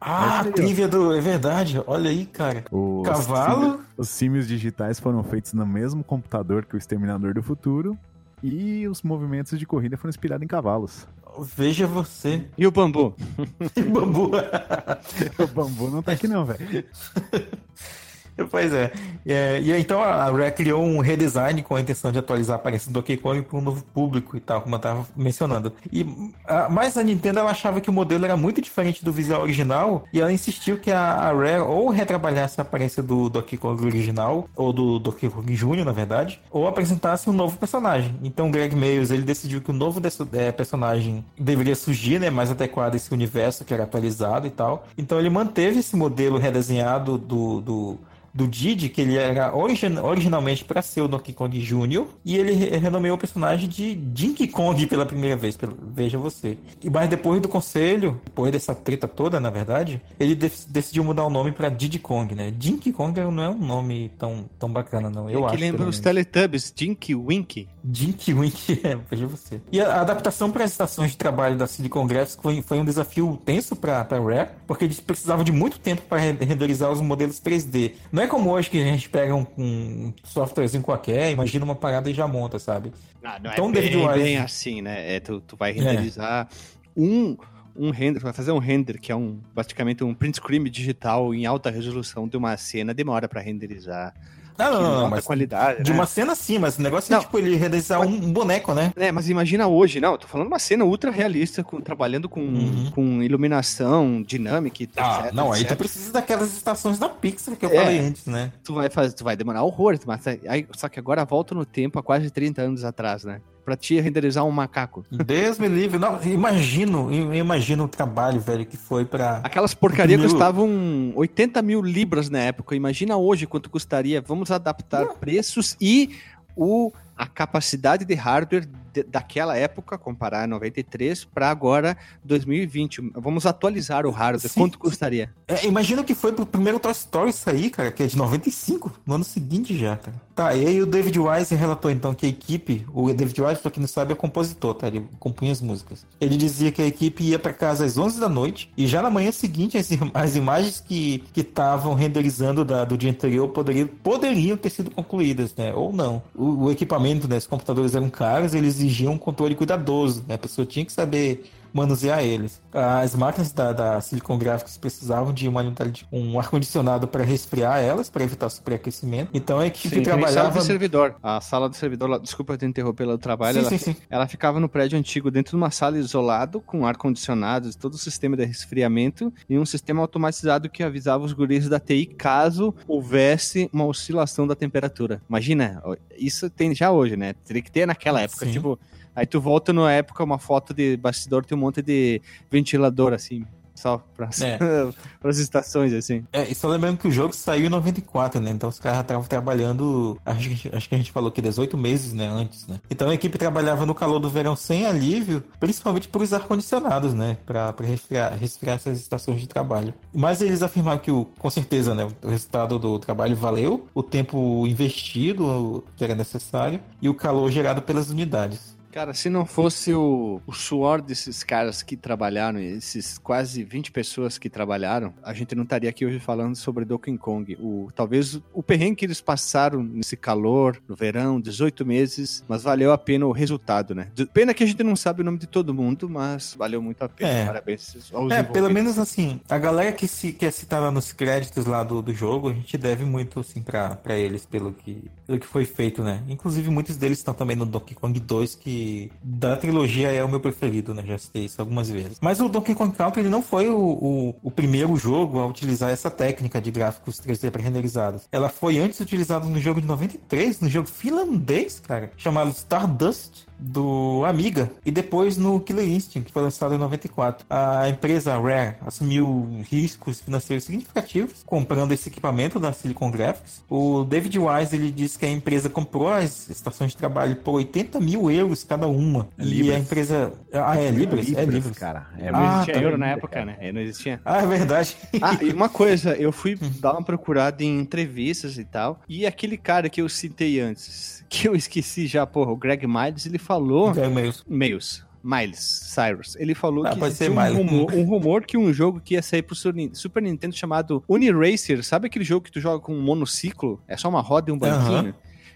Ah, 0.00 0.40
a 0.40 0.44
trivia 0.44 0.88
do. 0.88 1.14
É 1.14 1.20
verdade, 1.20 1.82
olha 1.86 2.08
aí, 2.08 2.24
cara. 2.24 2.64
Os 2.70 3.06
Cavalo? 3.06 3.80
os 3.98 4.08
símios 4.08 4.48
digitais 4.48 4.98
foram 4.98 5.22
feitos 5.22 5.52
no 5.52 5.66
mesmo 5.66 6.02
computador 6.02 6.64
que 6.64 6.74
o 6.74 6.78
Exterminador 6.78 7.34
do 7.34 7.42
Futuro. 7.42 7.98
E 8.42 8.86
os 8.88 9.02
movimentos 9.02 9.58
de 9.58 9.66
corrida 9.66 9.96
foram 9.98 10.10
inspirados 10.10 10.42
em 10.44 10.46
cavalos. 10.48 11.06
Veja 11.42 11.86
você. 11.86 12.44
E 12.56 12.66
o 12.66 12.70
bambu? 12.70 13.14
Bambu. 13.92 14.30
O 15.38 15.46
bambu 15.46 15.90
não 15.90 16.02
tá 16.02 16.12
aqui 16.12 16.26
não, 16.28 16.44
velho. 16.44 16.84
Pois 18.50 18.72
é. 18.72 18.92
É, 19.24 19.60
E, 19.60 19.72
aí, 19.72 19.80
então 19.80 20.02
a 20.02 20.26
Rare 20.30 20.52
criou 20.52 20.82
um 20.84 21.00
redesign 21.00 21.62
com 21.62 21.74
a 21.74 21.80
intenção 21.80 22.12
de 22.12 22.18
atualizar 22.18 22.56
a 22.56 22.60
aparência 22.60 22.90
do 22.90 22.94
Donkey 22.94 23.16
Kong 23.16 23.40
para 23.42 23.58
um 23.58 23.62
novo 23.62 23.82
público 23.94 24.36
e 24.36 24.40
tal, 24.40 24.60
como 24.60 24.74
eu 24.74 24.76
estava 24.76 25.06
mencionando. 25.16 25.72
E 25.90 26.06
a, 26.46 26.68
mas 26.68 26.96
a 26.96 27.02
Nintendo 27.02 27.38
ela 27.38 27.50
achava 27.50 27.80
que 27.80 27.88
o 27.88 27.92
modelo 27.92 28.24
era 28.24 28.36
muito 28.36 28.60
diferente 28.60 29.04
do 29.04 29.10
visual 29.10 29.42
original 29.42 30.04
e 30.12 30.20
ela 30.20 30.32
insistiu 30.32 30.78
que 30.78 30.90
a, 30.90 31.00
a 31.00 31.32
Rare 31.32 31.60
ou 31.60 31.88
retrabalhasse 31.88 32.60
a 32.60 32.62
aparência 32.62 33.02
do 33.02 33.28
Donkey 33.30 33.56
Kong 33.56 33.84
original, 33.84 34.48
ou 34.54 34.72
do 34.72 34.98
Donkey 34.98 35.28
Kong 35.30 35.54
Jr., 35.54 35.84
na 35.84 35.92
verdade, 35.92 36.40
ou 36.50 36.66
apresentasse 36.68 37.28
um 37.30 37.32
novo 37.32 37.56
personagem. 37.56 38.14
Então 38.22 38.50
Greg 38.50 38.76
Mayles 38.76 39.10
ele 39.10 39.22
decidiu 39.22 39.60
que 39.62 39.70
o 39.70 39.74
novo 39.74 39.98
desse- 39.98 40.26
é, 40.34 40.52
personagem 40.52 41.24
deveria 41.38 41.74
surgir, 41.74 42.18
né, 42.20 42.28
mais 42.30 42.50
adequado 42.50 42.94
a 42.94 42.96
esse 42.96 43.12
universo 43.12 43.64
que 43.64 43.72
era 43.72 43.84
atualizado 43.84 44.46
e 44.46 44.50
tal. 44.50 44.86
Então 44.98 45.18
ele 45.18 45.30
manteve 45.30 45.80
esse 45.80 45.96
modelo 45.96 46.38
redesenhado 46.38 47.16
do, 47.18 47.60
do 47.60 47.98
do 48.36 48.46
Didi, 48.46 48.88
que 48.90 49.00
ele 49.00 49.16
era 49.16 49.54
origin- 49.56 49.98
originalmente 49.98 50.64
para 50.64 50.82
ser 50.82 51.00
o 51.00 51.08
Donkey 51.08 51.32
Kong 51.32 51.58
Jr., 51.58 52.04
e 52.24 52.36
ele 52.36 52.52
re- 52.52 52.76
renomeou 52.76 53.16
o 53.16 53.18
personagem 53.18 53.68
de 53.68 53.94
Dinky 53.94 54.46
Kong 54.46 54.86
pela 54.86 55.06
primeira 55.06 55.36
vez, 55.36 55.56
pelo- 55.56 55.76
veja 55.94 56.18
você. 56.18 56.58
E 56.82 56.90
mas 56.90 57.08
depois 57.08 57.40
do 57.40 57.48
conselho, 57.48 58.20
depois 58.24 58.52
dessa 58.52 58.74
treta 58.74 59.08
toda, 59.08 59.40
na 59.40 59.48
verdade, 59.50 60.00
ele 60.20 60.34
de- 60.34 60.52
decidiu 60.68 61.02
mudar 61.02 61.24
o 61.24 61.30
nome 61.30 61.50
para 61.52 61.68
Diddy 61.68 61.98
Kong, 61.98 62.34
né? 62.34 62.50
Dinky 62.50 62.92
Kong 62.92 63.18
não 63.20 63.42
é 63.42 63.48
um 63.48 63.58
nome 63.58 64.10
tão, 64.18 64.44
tão 64.58 64.70
bacana, 64.70 65.08
não. 65.08 65.30
Eu 65.30 65.40
é 65.40 65.44
acho. 65.46 65.54
que 65.54 65.60
lembra 65.60 65.88
os. 65.88 65.98
Teletubbies, 65.98 66.72
Dinky 66.76 67.14
Winky. 67.14 67.68
Dinky 67.88 68.34
Wink, 68.34 68.80
é, 68.84 68.96
veja 69.08 69.26
você. 69.26 69.60
E 69.70 69.80
a 69.80 70.00
adaptação 70.00 70.50
para 70.50 70.64
as 70.64 70.72
estações 70.72 71.12
de 71.12 71.16
trabalho 71.16 71.56
da 71.56 71.66
Silicon 71.66 72.06
Graphics 72.06 72.36
foi, 72.42 72.60
foi 72.62 72.78
um 72.80 72.84
desafio 72.84 73.40
tenso 73.44 73.76
para 73.76 74.00
a 74.00 74.02
Rare, 74.02 74.50
porque 74.66 74.84
eles 74.84 74.98
precisavam 74.98 75.44
de 75.44 75.52
muito 75.52 75.78
tempo 75.78 76.02
para 76.02 76.18
renderizar 76.18 76.90
os 76.90 77.00
modelos 77.00 77.40
3D. 77.40 77.92
Não 78.10 78.22
é 78.22 78.26
como 78.26 78.50
hoje 78.50 78.68
que 78.68 78.80
a 78.82 78.84
gente 78.84 79.08
pega 79.08 79.34
um, 79.34 79.46
um 79.56 80.12
softwarezinho 80.24 80.82
qualquer, 80.82 81.30
imagina 81.30 81.64
uma 81.64 81.76
parada 81.76 82.10
e 82.10 82.14
já 82.14 82.26
monta, 82.26 82.58
sabe? 82.58 82.92
Ah, 83.22 83.38
não 83.42 83.50
Então, 83.52 83.68
é 83.68 83.72
bem, 83.72 83.96
Wise- 83.96 84.22
bem 84.22 84.38
assim, 84.38 84.82
né? 84.82 85.14
É, 85.16 85.20
tu, 85.20 85.40
tu 85.40 85.56
vai 85.56 85.70
renderizar 85.72 86.48
um, 86.96 87.36
um 87.76 87.90
render, 87.90 88.20
vai 88.20 88.32
fazer 88.32 88.50
um 88.52 88.58
render, 88.58 88.98
que 89.00 89.12
é 89.12 89.16
um 89.16 89.38
basicamente 89.54 90.02
um 90.02 90.14
print 90.14 90.36
screen 90.36 90.64
digital 90.64 91.32
em 91.34 91.46
alta 91.46 91.70
resolução 91.70 92.26
de 92.26 92.36
uma 92.36 92.56
cena, 92.56 92.92
demora 92.92 93.28
pra 93.28 93.40
renderizar. 93.40 94.14
Não, 94.58 94.72
não, 94.72 94.82
não, 94.82 94.88
não, 94.90 94.98
alta 95.04 95.10
mas 95.10 95.24
qualidade, 95.24 95.82
de 95.82 95.90
né? 95.90 95.96
uma 95.98 96.06
cena 96.06 96.34
sim, 96.34 96.58
mas 96.58 96.78
o 96.78 96.82
negócio 96.82 97.10
Não. 97.12 97.18
é 97.18 97.22
tipo 97.22 97.38
ele 97.38 97.56
renderizar 97.56 98.00
um, 98.00 98.06
um 98.08 98.32
boneco, 98.32 98.72
né? 98.74 98.92
É, 98.96 99.12
mas 99.12 99.28
imagina 99.28 99.66
hoje, 99.66 100.00
não, 100.00 100.12
eu 100.12 100.18
tô 100.18 100.26
falando 100.26 100.46
uma 100.48 100.58
cena 100.58 100.84
ultra 100.84 101.10
realista, 101.10 101.62
com, 101.62 101.80
trabalhando 101.80 102.28
com, 102.28 102.40
Uhum. 102.40 102.90
com 102.94 103.22
iluminação 103.22 104.22
dinâmica 104.22 104.82
e 104.82 104.88
Ah, 104.96 105.20
etc, 105.24 105.34
não, 105.34 105.52
aí 105.52 105.60
etc. 105.62 105.74
tu 105.74 105.78
precisa 105.78 106.12
daquelas 106.12 106.52
estações 106.54 106.98
da 106.98 107.08
Pixar 107.08 107.56
que 107.56 107.64
eu 107.66 107.70
É. 107.70 107.76
falei 107.82 107.98
antes, 107.98 108.26
né? 108.26 108.52
tu 108.64 108.74
vai 108.74 108.88
fazer, 108.90 109.14
tu 109.14 109.24
vai 109.24 109.36
demorar 109.36 109.62
horrores, 109.62 110.00
mas 110.04 110.26
aí, 110.26 110.66
só 110.76 110.88
que 110.88 110.98
agora 110.98 111.24
volta 111.24 111.54
no 111.54 111.64
tempo, 111.64 111.98
há 111.98 112.02
quase 112.02 112.30
30 112.30 112.62
anos 112.62 112.84
atrás, 112.84 113.24
né? 113.24 113.40
Pra 113.66 113.76
te 113.76 114.00
renderizar 114.00 114.44
um 114.44 114.50
macaco. 114.52 115.04
Deus 115.10 115.58
me 115.58 115.66
livre. 115.66 115.98
Não, 115.98 116.22
imagino, 116.22 117.12
imagino 117.34 117.82
o 117.82 117.88
trabalho, 117.88 118.40
velho, 118.40 118.64
que 118.64 118.76
foi 118.76 119.04
pra. 119.04 119.40
Aquelas 119.42 119.74
porcarias 119.74 120.20
Primeiro- 120.20 120.32
custavam 120.32 121.12
80 121.16 121.60
mil 121.62 121.82
libras 121.82 122.30
na 122.30 122.38
época. 122.38 122.76
Imagina 122.76 123.16
hoje 123.16 123.44
quanto 123.44 123.68
custaria. 123.68 124.20
Vamos 124.24 124.52
adaptar 124.52 125.04
preços 125.14 125.76
e 125.80 126.10
o, 126.56 126.92
a 127.16 127.26
capacidade 127.26 128.04
de 128.04 128.14
hardware 128.14 128.68
de- 128.92 129.02
daquela 129.04 129.56
época, 129.56 129.96
comparar 129.98 130.46
93 130.48 131.24
para 131.24 131.50
agora 131.50 131.96
2020. 132.24 133.10
Vamos 133.14 133.46
atualizar 133.46 134.06
o 134.06 134.10
hardware. 134.10 134.50
Sim. 134.50 134.60
Quanto 134.60 134.78
custaria? 134.78 135.30
É, 135.48 135.66
imagina 135.66 136.02
que 136.04 136.14
foi 136.14 136.32
pro 136.32 136.44
primeiro 136.46 136.78
Toy 136.78 136.92
Story 136.92 137.32
sair, 137.32 137.70
cara, 137.70 137.90
que 137.92 138.02
é 138.02 138.06
de 138.06 138.16
95, 138.16 138.92
no 139.06 139.14
ano 139.14 139.24
seguinte 139.24 139.76
já, 139.76 139.96
cara. 139.96 140.16
Tá, 140.34 140.54
e 140.54 140.66
aí 140.66 140.82
o 140.82 140.86
David 140.86 141.18
Wise 141.18 141.54
relatou 141.54 141.90
então 141.90 142.12
que 142.14 142.26
a 142.26 142.28
equipe, 142.28 142.86
o 142.92 143.12
David 143.14 143.40
Wise, 143.40 143.60
pra 143.60 143.70
quem 143.70 143.80
não 143.80 143.88
sabe, 143.88 144.12
é 144.12 144.16
compositor, 144.16 144.74
tá? 144.74 144.86
Ele 144.88 145.06
compunha 145.18 145.50
as 145.52 145.62
músicas. 145.62 146.04
Ele 146.20 146.36
dizia 146.36 146.70
que 146.70 146.82
a 146.82 146.86
equipe 146.86 147.24
ia 147.24 147.38
pra 147.38 147.52
casa 147.54 147.84
às 147.86 147.96
11 147.96 148.20
da 148.20 148.28
noite 148.28 148.70
e 148.76 148.86
já 148.86 149.00
na 149.00 149.08
manhã 149.08 149.32
seguinte 149.32 149.78
as, 149.78 149.90
im- 149.90 150.10
as 150.12 150.36
imagens 150.36 150.80
que 150.86 151.24
estavam 151.34 151.94
renderizando 151.94 152.64
da- 152.64 152.84
do 152.84 152.98
dia 152.98 153.10
anterior 153.10 153.48
poderiam, 153.48 153.86
poderiam 153.86 154.56
ter 154.58 154.68
sido 154.70 154.90
concluídas, 154.90 155.54
né? 155.56 155.72
Ou 155.74 155.90
não. 155.92 156.22
O, 156.34 156.64
o 156.64 156.70
equipamento, 156.70 157.05
né? 157.28 157.36
Os 157.36 157.46
computadores 157.46 157.94
eram 157.94 158.10
caros, 158.10 158.54
eles 158.54 158.76
exigiam 158.76 159.12
um 159.12 159.18
controle 159.18 159.54
cuidadoso, 159.54 160.24
né? 160.26 160.34
A 160.34 160.38
pessoa 160.38 160.66
tinha 160.66 160.84
que 160.84 160.92
saber 160.92 161.50
manusear 161.76 162.22
eles. 162.24 162.60
As 162.72 163.14
máquinas 163.14 163.52
da, 163.52 163.72
da 163.72 164.00
Silicon 164.00 164.38
Graphics 164.38 164.76
precisavam 164.78 165.32
de 165.32 165.46
uma 165.48 165.60
unidade, 165.60 166.06
um 166.10 166.38
ar-condicionado 166.38 167.06
para 167.06 167.22
resfriar 167.22 167.78
elas, 167.80 168.08
para 168.10 168.24
evitar 168.24 168.48
superaquecimento. 168.48 169.30
Então 169.34 169.58
a 169.58 169.66
equipe 169.66 169.88
Sim, 169.96 170.02
que 170.02 170.08
nem 170.10 170.20
sala 170.20 170.32
trabalhava. 170.32 170.60
de 170.60 170.64
servidor. 170.66 171.16
A 171.22 171.40
sala 171.40 171.68
de 171.70 171.76
servidor, 171.76 172.08
lá- 172.10 172.18
desculpa 172.18 172.56
te 172.56 172.64
interromper 172.64 173.06
do 173.06 173.18
trabalho, 173.18 173.60
Sim, 173.60 173.66
ela, 173.68 173.78
sim, 173.78 173.96
ela 174.10 174.26
ficava 174.26 174.58
no 174.58 174.68
prédio 174.68 174.98
antigo, 174.98 175.30
dentro 175.30 175.50
de 175.50 175.56
uma 175.56 175.70
sala 175.70 175.98
isolado, 175.98 176.60
com 176.60 176.86
ar-condicionado, 176.86 177.74
todo 177.76 177.94
o 177.94 177.98
sistema 177.98 178.36
de 178.36 178.44
resfriamento 178.44 179.32
e 179.48 179.58
um 179.58 179.66
sistema 179.66 180.00
automatizado 180.00 180.68
que 180.70 180.82
avisava 180.82 181.24
os 181.24 181.32
guris 181.32 181.68
da 181.68 181.78
TI 181.78 182.06
caso 182.06 182.74
houvesse 182.88 183.68
uma 183.72 183.84
oscilação 183.84 184.46
da 184.46 184.54
temperatura. 184.54 185.20
Imagina, 185.28 185.82
isso 186.16 186.48
tem 186.50 186.74
já 186.74 186.90
hoje, 186.90 187.16
né? 187.16 187.34
Teria 187.44 187.62
que 187.62 187.70
ter 187.70 187.86
naquela 187.86 188.20
época, 188.20 188.46
tipo... 188.46 188.78
Aí 189.16 189.26
tu 189.26 189.40
volta 189.40 189.72
na 189.72 189.90
época, 189.90 190.22
uma 190.22 190.38
foto 190.38 190.72
de 190.74 190.96
bastidor, 190.98 191.44
tem 191.44 191.56
um 191.56 191.60
monte 191.60 191.80
de 191.82 192.20
ventilador, 192.50 193.12
assim, 193.14 193.44
só 193.74 193.98
para 194.14 194.28
É. 194.40 194.58
as 195.28 195.38
estações, 195.38 195.92
assim. 195.92 196.24
É, 196.32 196.48
e 196.48 196.54
só 196.54 196.68
lembrando 196.68 196.98
que 196.98 197.08
o 197.08 197.10
jogo 197.10 197.34
saiu 197.34 197.66
em 197.66 197.68
94, 197.68 198.40
né? 198.40 198.50
Então 198.50 198.68
os 198.68 198.78
caras 198.78 199.00
estavam 199.00 199.24
trabalhando, 199.24 200.18
acho 200.24 200.38
que, 200.38 200.46
a 200.46 200.48
gente- 200.56 200.76
acho 200.76 200.88
que 200.88 200.94
a 200.94 200.98
gente 200.98 201.10
falou 201.12 201.30
que 201.32 201.42
18 201.42 201.76
meses, 201.76 202.12
né? 202.12 202.26
Antes, 202.28 202.66
né? 202.66 202.78
Então 202.90 203.08
a 203.10 203.14
equipe 203.14 203.36
trabalhava 203.36 203.84
no 203.84 203.94
calor 203.94 204.18
do 204.20 204.30
verão 204.30 204.54
sem 204.54 204.86
alívio, 204.86 205.42
principalmente 205.58 206.08
por 206.08 206.22
os 206.22 206.32
ar-condicionados, 206.32 207.12
né? 207.12 207.36
Pra, 207.44 207.72
pra 207.72 207.84
resfriar, 207.86 208.34
resfriar 208.38 208.76
essas 208.76 208.98
estações 209.00 209.40
de 209.40 209.48
trabalho. 209.48 209.92
Mas 210.14 210.40
eles 210.40 210.62
afirmaram 210.62 210.98
que, 211.00 211.10
o, 211.10 211.24
com 211.38 211.50
certeza, 211.50 211.94
né? 211.94 212.06
O 212.22 212.28
resultado 212.28 212.78
do 212.78 212.98
trabalho 212.98 213.34
valeu, 213.36 213.86
o 213.94 214.02
tempo 214.02 214.64
investido 214.66 215.84
que 215.96 216.04
era 216.04 216.14
necessário 216.14 216.80
e 217.02 217.08
o 217.08 217.14
calor 217.14 217.50
gerado 217.50 217.82
pelas 217.82 218.10
unidades. 218.10 218.75
Cara, 218.96 219.12
se 219.12 219.28
não 219.28 219.44
fosse 219.44 219.92
o, 219.92 220.40
o 220.46 220.54
suor 220.54 221.02
desses 221.02 221.44
caras 221.44 221.82
que 221.82 221.98
trabalharam, 221.98 222.58
esses 222.58 223.18
quase 223.18 223.62
20 223.62 223.92
pessoas 223.92 224.38
que 224.38 224.48
trabalharam, 224.48 225.12
a 225.22 225.34
gente 225.34 225.54
não 225.54 225.64
estaria 225.64 225.90
aqui 225.90 226.06
hoje 226.06 226.18
falando 226.18 226.56
sobre 226.56 226.82
Donkey 226.86 227.18
Kong. 227.18 227.58
O, 227.60 227.90
talvez 227.94 228.40
o 228.54 228.62
perrengue 228.62 228.96
que 228.96 229.04
eles 229.04 229.20
passaram 229.20 229.82
nesse 229.82 230.16
calor, 230.16 230.80
no 230.88 230.96
verão, 230.96 231.38
18 231.38 231.84
meses, 231.84 232.42
mas 232.48 232.62
valeu 232.62 232.90
a 232.90 232.96
pena 232.96 233.26
o 233.26 233.32
resultado, 233.32 233.94
né? 233.94 234.08
Pena 234.32 234.54
que 234.54 234.64
a 234.64 234.66
gente 234.66 234.82
não 234.82 234.96
sabe 234.96 235.20
o 235.20 235.24
nome 235.26 235.36
de 235.36 235.46
todo 235.46 235.74
mundo, 235.74 236.08
mas 236.08 236.54
valeu 236.56 236.80
muito 236.80 237.02
a 237.02 237.08
pena. 237.10 237.30
É. 237.30 237.44
Parabéns 237.44 238.10
aos 238.14 238.32
É, 238.32 238.42
pelo 238.42 238.70
menos 238.70 238.98
assim, 238.98 239.42
a 239.46 239.58
galera 239.58 239.92
que, 239.92 240.08
se, 240.08 240.32
que 240.32 240.46
é 240.46 240.50
citada 240.50 240.90
nos 240.90 241.12
créditos 241.12 241.66
lá 241.66 241.84
do, 241.84 242.00
do 242.00 242.14
jogo, 242.14 242.48
a 242.48 242.54
gente 242.54 242.78
deve 242.78 243.04
muito, 243.04 243.40
assim, 243.40 243.60
pra, 243.60 243.94
pra 243.94 244.16
eles, 244.16 244.46
pelo 244.46 244.72
que, 244.72 245.04
pelo 245.26 245.38
que 245.38 245.46
foi 245.46 245.66
feito, 245.66 246.02
né? 246.02 246.22
Inclusive, 246.26 246.70
muitos 246.70 246.96
deles 246.96 247.18
estão 247.18 247.34
também 247.34 247.56
no 247.56 247.66
Donkey 247.66 247.94
Kong 247.94 248.18
2, 248.18 248.54
que 248.54 248.85
da 249.22 249.56
trilogia 249.56 250.12
é 250.12 250.22
o 250.22 250.28
meu 250.28 250.40
preferido, 250.40 250.94
né? 250.94 251.02
Já 251.06 251.18
citei 251.18 251.44
isso 251.44 251.60
algumas 251.60 251.88
vezes. 251.90 252.18
Mas 252.20 252.40
o 252.40 252.48
Donkey 252.48 252.74
Kong 252.74 252.94
Country 252.94 253.20
ele 253.20 253.28
não 253.28 253.42
foi 253.42 253.68
o, 253.68 253.78
o, 253.78 254.34
o 254.42 254.50
primeiro 254.50 254.96
jogo 254.96 255.38
a 255.38 255.46
utilizar 255.46 255.90
essa 255.90 256.10
técnica 256.10 256.60
de 256.60 256.70
gráficos 256.70 257.20
3D 257.20 257.50
pré-renderizados. 257.50 258.28
Ela 258.30 258.48
foi 258.48 258.78
antes 258.78 259.00
utilizada 259.00 259.46
no 259.46 259.60
jogo 259.60 259.80
de 259.80 259.86
93, 259.86 260.60
no 260.60 260.68
jogo 260.68 260.88
finlandês, 260.88 261.80
cara, 261.80 262.10
chamado 262.16 262.50
Stardust 262.50 263.45
do 263.58 264.22
Amiga 264.26 264.70
e 264.84 264.90
depois 264.90 265.36
no 265.36 265.58
Killer 265.60 265.88
Instinct, 265.88 266.26
que 266.26 266.32
foi 266.32 266.42
lançado 266.42 266.74
em 266.74 266.78
94. 266.78 267.44
A 267.48 267.88
empresa 267.88 268.38
Rare 268.38 268.76
assumiu 268.86 269.48
riscos 269.70 270.20
financeiros 270.20 270.64
significativos 270.64 271.42
comprando 271.44 271.92
esse 271.92 272.08
equipamento 272.08 272.58
da 272.60 272.72
Silicon 272.72 273.10
Graphics. 273.10 273.62
O 273.68 274.04
David 274.04 274.38
Wise 274.38 274.76
ele 274.76 274.90
disse 274.90 275.18
que 275.18 275.26
a 275.26 275.30
empresa 275.30 275.68
comprou 275.70 276.08
as 276.08 276.48
estações 276.50 276.90
de 276.92 276.96
trabalho 276.96 277.36
por 277.36 277.52
80 277.52 278.00
mil 278.00 278.30
euros 278.30 278.64
cada 278.64 278.86
uma. 278.86 279.28
É 279.38 279.42
e 279.42 279.46
Libras. 279.46 279.76
a 279.76 279.78
empresa. 279.78 280.32
Ah, 280.52 280.76
é 280.78 280.90
Libras? 280.90 281.32
É 281.32 281.44
Libras. 281.44 281.78
cara. 281.78 282.06
É 282.18 282.30
Não 282.30 282.38
Ah, 282.40 282.52
existia 282.54 282.74
tá. 282.74 282.80
euro 282.82 282.98
na 282.98 283.06
época, 283.08 283.44
né? 283.44 283.56
Aí 283.60 283.72
não 283.72 283.80
existia. 283.80 284.20
Ah, 284.26 284.42
é 284.42 284.46
verdade. 284.46 284.96
Ah, 285.22 285.38
e 285.42 285.50
uma 285.52 285.68
coisa, 285.68 286.14
eu 286.16 286.32
fui 286.32 286.56
dar 286.80 286.92
uma 286.92 287.02
procurada 287.02 287.62
em 287.62 287.78
entrevistas 287.80 288.58
e 288.58 288.64
tal, 288.64 289.00
e 289.08 289.24
aquele 289.26 289.56
cara 289.56 289.88
que 289.88 290.00
eu 290.02 290.08
citei 290.08 290.60
antes, 290.60 291.24
que 291.28 291.48
eu 291.48 291.54
esqueci 291.56 292.06
já, 292.06 292.26
porra, 292.26 292.50
o 292.52 292.56
Greg 292.56 292.86
Miles, 292.86 293.24
ele 293.26 293.38
falou... 293.46 293.92
É 293.96 294.08
mesmo. 294.08 294.42
Miles. 294.48 295.04
Miles 295.22 295.58
Cyrus. 295.58 296.36
Ele 296.36 296.54
falou 296.54 296.86
Ah, 296.86 296.94
que 296.94 297.02
existia 297.04 297.26
ser 297.26 297.32
um 297.32 297.42
Miles. 297.42 297.56
rumor, 297.56 297.94
um 297.94 298.04
rumor 298.04 298.44
que 298.44 298.56
um 298.56 298.72
jogo 298.72 299.00
que 299.00 299.14
ia 299.14 299.22
sair 299.22 299.42
pro 299.42 299.56
Super 299.56 300.22
Nintendo 300.22 300.54
chamado 300.54 301.02
Uniracer, 301.08 301.82
sabe 301.82 302.06
aquele 302.06 302.24
jogo 302.24 302.44
que 302.44 302.52
tu 302.52 302.60
joga 302.60 302.80
com 302.80 302.94
um 302.94 303.02
monociclo? 303.02 303.80
É 303.88 303.96
só 303.96 304.08
uma 304.08 304.20
roda 304.20 304.50
e 304.50 304.52
um 304.52 304.58
banquinho? 304.58 305.14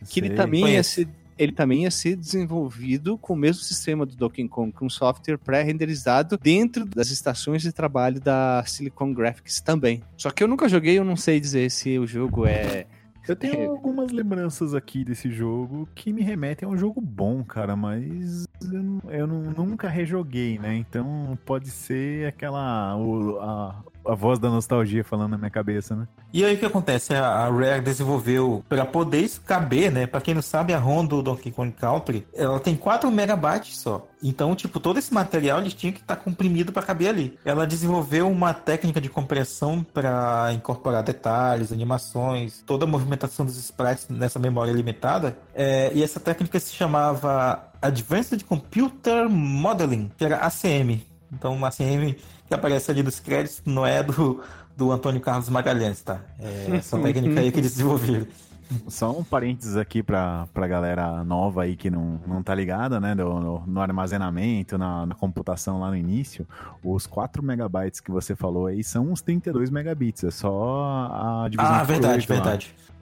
Que 0.08 0.18
ele 0.20 0.28
Sei. 0.28 0.36
também 0.36 0.68
ia 0.70 0.82
ser 0.82 1.08
ele 1.38 1.52
também 1.52 1.84
ia 1.84 1.90
ser 1.90 2.16
desenvolvido 2.16 3.16
com 3.16 3.32
o 3.32 3.36
mesmo 3.36 3.62
sistema 3.62 4.04
do 4.04 4.14
Donkey 4.14 4.46
Kong, 4.46 4.70
com 4.72 4.90
software 4.90 5.38
pré-renderizado 5.38 6.36
dentro 6.36 6.84
das 6.84 7.10
estações 7.10 7.62
de 7.62 7.72
trabalho 7.72 8.20
da 8.20 8.62
Silicon 8.66 9.14
Graphics 9.14 9.58
também. 9.58 10.02
Só 10.18 10.30
que 10.30 10.42
eu 10.44 10.48
nunca 10.48 10.68
joguei, 10.68 10.98
eu 10.98 11.04
não 11.04 11.16
sei 11.16 11.40
dizer 11.40 11.70
se 11.70 11.98
o 11.98 12.06
jogo 12.06 12.44
é 12.44 12.84
Eu 13.30 13.36
tenho 13.36 13.70
algumas 13.70 14.10
lembranças 14.10 14.74
aqui 14.74 15.04
desse 15.04 15.30
jogo 15.30 15.88
que 15.94 16.12
me 16.12 16.22
remetem 16.22 16.68
a 16.68 16.70
um 16.72 16.76
jogo 16.76 17.00
bom, 17.00 17.44
cara, 17.44 17.76
mas 17.76 18.44
eu, 18.62 19.10
eu 19.10 19.26
nunca 19.26 19.88
rejoguei, 19.88 20.58
né? 20.58 20.74
Então 20.76 21.38
pode 21.46 21.70
ser 21.70 22.26
aquela. 22.26 22.96
o- 22.96 23.38
a, 23.40 23.82
a 24.06 24.14
voz 24.14 24.38
da 24.38 24.48
nostalgia 24.48 25.04
falando 25.04 25.32
na 25.32 25.38
minha 25.38 25.50
cabeça, 25.50 25.94
né? 25.96 26.06
E 26.32 26.44
aí 26.44 26.54
o 26.54 26.58
que 26.58 26.66
acontece? 26.66 27.14
A 27.14 27.40
a 27.40 27.48
Rare 27.48 27.80
desenvolveu 27.80 28.64
para 28.68 28.84
poder 28.84 29.20
isso 29.20 29.40
caber, 29.40 29.90
né? 29.90 30.06
Pra 30.06 30.20
quem 30.20 30.34
não 30.34 30.42
sabe, 30.42 30.74
a 30.74 30.78
ROM 30.78 31.04
do 31.04 31.22
Donkey 31.22 31.50
Kong 31.50 31.72
Country, 31.72 32.26
ela 32.34 32.60
tem 32.60 32.76
4 32.76 33.10
megabytes 33.10 33.78
só. 33.78 34.06
Então, 34.22 34.54
tipo, 34.54 34.78
todo 34.78 34.98
esse 34.98 35.12
material 35.12 35.60
eles 35.60 35.72
tinham 35.72 35.92
que 35.92 36.00
estar 36.00 36.16
comprimido 36.16 36.72
para 36.72 36.82
caber 36.82 37.08
ali. 37.08 37.38
Ela 37.44 37.66
desenvolveu 37.66 38.28
uma 38.28 38.52
técnica 38.52 39.00
de 39.00 39.08
compressão 39.08 39.82
para 39.82 40.52
incorporar 40.52 41.02
detalhes, 41.02 41.72
animações, 41.72 42.62
toda 42.66 42.84
a 42.84 42.88
movimentação 42.88 43.46
dos 43.46 43.56
sprites 43.56 44.08
nessa 44.08 44.38
memória 44.38 44.72
limitada. 44.72 45.38
É, 45.54 45.90
e 45.94 46.02
essa 46.02 46.20
técnica 46.20 46.60
se 46.60 46.74
chamava 46.74 47.70
Advanced 47.80 48.42
Computer 48.44 49.28
Modeling, 49.28 50.10
que 50.16 50.24
era 50.24 50.36
ACM. 50.36 51.00
Então, 51.32 51.54
uma 51.54 51.68
ACM 51.68 52.16
que 52.46 52.54
aparece 52.54 52.90
ali 52.90 53.02
nos 53.02 53.20
créditos 53.20 53.62
não 53.64 53.86
é 53.86 54.02
do, 54.02 54.40
do 54.76 54.90
Antônio 54.90 55.20
Carlos 55.20 55.48
Magalhães, 55.48 56.02
tá? 56.02 56.20
É 56.38 56.76
essa 56.76 56.98
técnica 57.02 57.40
aí 57.40 57.52
que 57.52 57.58
eles 57.60 57.72
desenvolveram. 57.72 58.26
Só 58.86 59.10
um 59.10 59.24
parênteses 59.24 59.76
aqui 59.76 60.00
pra, 60.00 60.46
pra 60.54 60.64
galera 60.68 61.24
nova 61.24 61.62
aí 61.64 61.74
que 61.74 61.90
não, 61.90 62.20
não 62.24 62.40
tá 62.40 62.54
ligada, 62.54 63.00
né? 63.00 63.16
No, 63.16 63.40
no- 63.40 63.66
no 63.66 63.80
armazenamento, 63.80 64.78
na, 64.78 65.06
na 65.06 65.14
computação 65.16 65.80
lá 65.80 65.88
no 65.90 65.96
início. 65.96 66.46
Os 66.84 67.04
4 67.04 67.42
megabytes 67.42 67.98
que 67.98 68.12
você 68.12 68.36
falou 68.36 68.66
aí 68.66 68.84
são 68.84 69.10
uns 69.10 69.22
32 69.22 69.70
megabits. 69.70 70.22
É 70.22 70.30
só 70.30 71.08
a 71.44 71.48
divisão 71.48 71.74
Ah, 71.74 71.82
verdade, 71.82 72.20
oito 72.32 72.32
lá. 72.32 72.36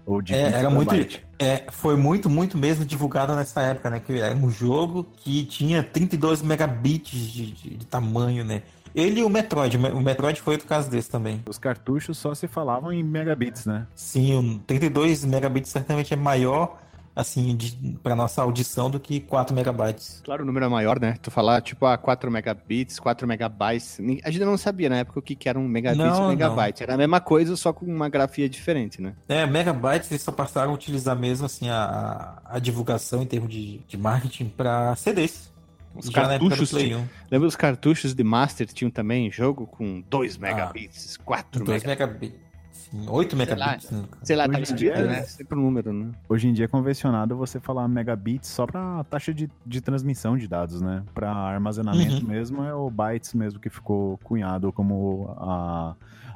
Ou 0.09 0.22
de 0.22 0.34
É, 0.34 0.44
15 0.44 0.54
era 0.56 0.70
muito, 0.70 0.94
é, 1.38 1.64
foi 1.70 1.94
muito, 1.94 2.30
muito 2.30 2.56
mesmo 2.56 2.82
divulgado 2.82 3.36
nessa 3.36 3.61
época, 3.61 3.90
né? 3.90 4.00
Que 4.00 4.18
era 4.18 4.34
um 4.34 4.50
jogo 4.50 5.06
que 5.18 5.44
tinha 5.44 5.82
32 5.82 6.40
megabits 6.40 7.11
de, 7.20 7.52
de- 7.52 7.76
de 7.76 7.86
tamanho, 7.86 8.42
né? 8.42 8.62
Ele 8.94 9.20
e 9.20 9.22
o 9.22 9.28
Metroid. 9.28 9.76
O 9.76 10.00
Metroid 10.00 10.40
foi 10.40 10.54
outro 10.54 10.66
caso 10.66 10.90
desse 10.90 11.11
também. 11.11 11.42
Os 11.46 11.59
cartuchos 11.59 12.16
só 12.16 12.34
se 12.34 12.48
falavam 12.48 12.90
em 12.90 13.02
megabits, 13.02 13.66
né? 13.66 13.86
Sim, 13.94 14.34
o 14.56 14.59
32 14.61 15.26
megabits 15.26 15.70
certamente 15.70 16.14
é 16.14 16.16
maior, 16.16 16.80
assim, 17.18 17.58
para 18.02 18.14
nossa 18.14 18.40
audição 18.42 18.88
do 18.88 19.00
que 19.00 19.18
4 19.18 19.54
megabytes. 19.54 20.22
Claro, 20.24 20.44
o 20.44 20.46
número 20.46 20.66
é 20.66 20.68
maior, 20.68 21.00
né? 21.00 21.16
Tu 21.20 21.30
falar, 21.32 21.60
tipo, 21.60 21.84
ah, 21.84 21.98
4 21.98 22.30
megabits, 22.30 23.00
4 23.00 23.26
megabytes. 23.26 23.98
A 24.24 24.30
gente 24.30 24.44
não 24.44 24.56
sabia 24.56 24.88
na 24.88 24.98
época 24.98 25.18
o 25.18 25.22
que 25.22 25.34
que 25.34 25.48
era 25.48 25.58
um 25.58 25.66
megabit 25.66 26.00
e 26.00 26.06
Não, 26.06 26.26
um 26.26 26.28
megabyte. 26.28 26.82
Era 26.82 26.94
a 26.94 26.96
mesma 26.96 27.20
coisa, 27.20 27.56
só 27.56 27.72
com 27.72 27.84
uma 27.86 28.08
grafia 28.08 28.48
diferente, 28.48 29.02
né? 29.02 29.14
É, 29.28 29.44
megabytes 29.46 30.10
eles 30.12 30.22
só 30.22 30.30
passaram 30.30 30.70
a 30.70 30.74
utilizar 30.74 31.16
mesmo, 31.18 31.46
assim, 31.46 31.68
a, 31.68 32.40
a 32.44 32.58
divulgação 32.60 33.22
em 33.22 33.26
termos 33.26 33.50
de, 33.50 33.78
de 33.88 33.96
marketing 33.96 34.48
para 34.50 34.94
CDs. 34.94 35.48
Os 35.94 36.06
Já 36.06 36.28
cartuchos, 36.28 36.70
tinham- 36.70 37.00
1. 37.00 37.08
lembra 37.32 37.48
os 37.48 37.56
cartuchos 37.56 38.14
de 38.14 38.22
Master 38.22 38.66
tinham 38.68 38.90
também 38.90 39.28
jogo 39.32 39.66
com 39.66 40.00
2 40.08 40.36
megabits, 40.36 41.16
4 41.16 41.64
2 41.64 41.82
megabits. 41.82 42.47
Megabits. 42.93 43.07
Sim, 43.07 43.07
8 43.09 43.36
megabits. 43.36 43.91
né? 43.91 44.05
Sei 44.22 44.36
lá, 44.36 44.45
tá 44.45 44.51
Hoje 44.51 44.59
em 44.61 44.62
escrito, 44.62 44.95
dia- 44.95 45.05
né? 45.07 45.22
Sempre 45.22 45.59
um 45.59 45.62
número, 45.62 45.93
né? 45.93 46.11
Hoje 46.28 46.49
em 46.49 46.53
dia 46.53 46.64
é 46.64 46.68
convencionado 46.68 47.36
você 47.36 47.61
falar 47.61 47.86
megabits 47.89 48.49
só 48.49 48.66
pra 48.66 49.05
taxa 49.05 49.32
de, 49.34 49.51
de 49.66 49.80
transmissão 49.80 50.36
de 50.36 50.47
dados, 50.49 50.80
né? 50.80 51.03
Pra 51.14 51.30
armazenamento 51.32 52.16
Uhum. 52.16 52.28
mesmo 52.28 52.62
é 52.64 52.74
o 52.74 52.91
bytes 52.91 53.34
mesmo 53.34 53.61
que 53.61 53.68
ficou 53.70 54.18
cunhado 54.24 54.72
como 54.72 55.34
a, 55.39 55.95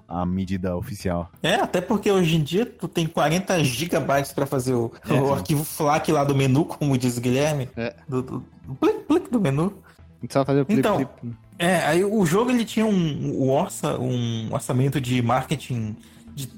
a 0.08 0.26
medida 0.26 0.76
oficial. 0.76 1.30
É, 1.42 1.54
até 1.54 1.80
porque 1.80 2.10
hoje 2.10 2.36
em 2.36 2.42
dia 2.42 2.66
tu 2.66 2.86
tem 2.88 3.06
40 3.06 3.62
gigabytes 3.64 4.32
para 4.32 4.46
fazer 4.46 4.74
o, 4.74 4.92
É. 5.08 5.14
o 5.14 5.32
arquivo 5.32 5.64
FLAC 5.64 6.10
lá 6.12 6.24
do 6.24 6.34
menu, 6.34 6.64
como 6.64 6.96
diz 6.98 7.16
o 7.16 7.20
Guilherme. 7.20 7.68
É. 7.76 7.94
Do, 8.08 8.22
do, 8.22 8.44
do 8.66 8.74
plic, 8.74 8.98
plic 9.06 9.30
do 9.30 9.40
menu. 9.40 9.72
Só 10.30 10.44
fazer 10.44 10.60
o 10.60 10.66
clip, 10.66 10.78
Então, 10.78 10.96
clip. 10.96 11.34
É, 11.58 11.76
aí 11.84 12.04
o 12.04 12.24
jogo 12.24 12.50
ele 12.50 12.64
tinha 12.64 12.86
um, 12.86 12.92
um, 13.44 13.50
orça, 13.50 13.98
um 13.98 14.48
orçamento 14.52 15.00
de 15.00 15.20
marketing 15.22 15.96
de 16.34 16.48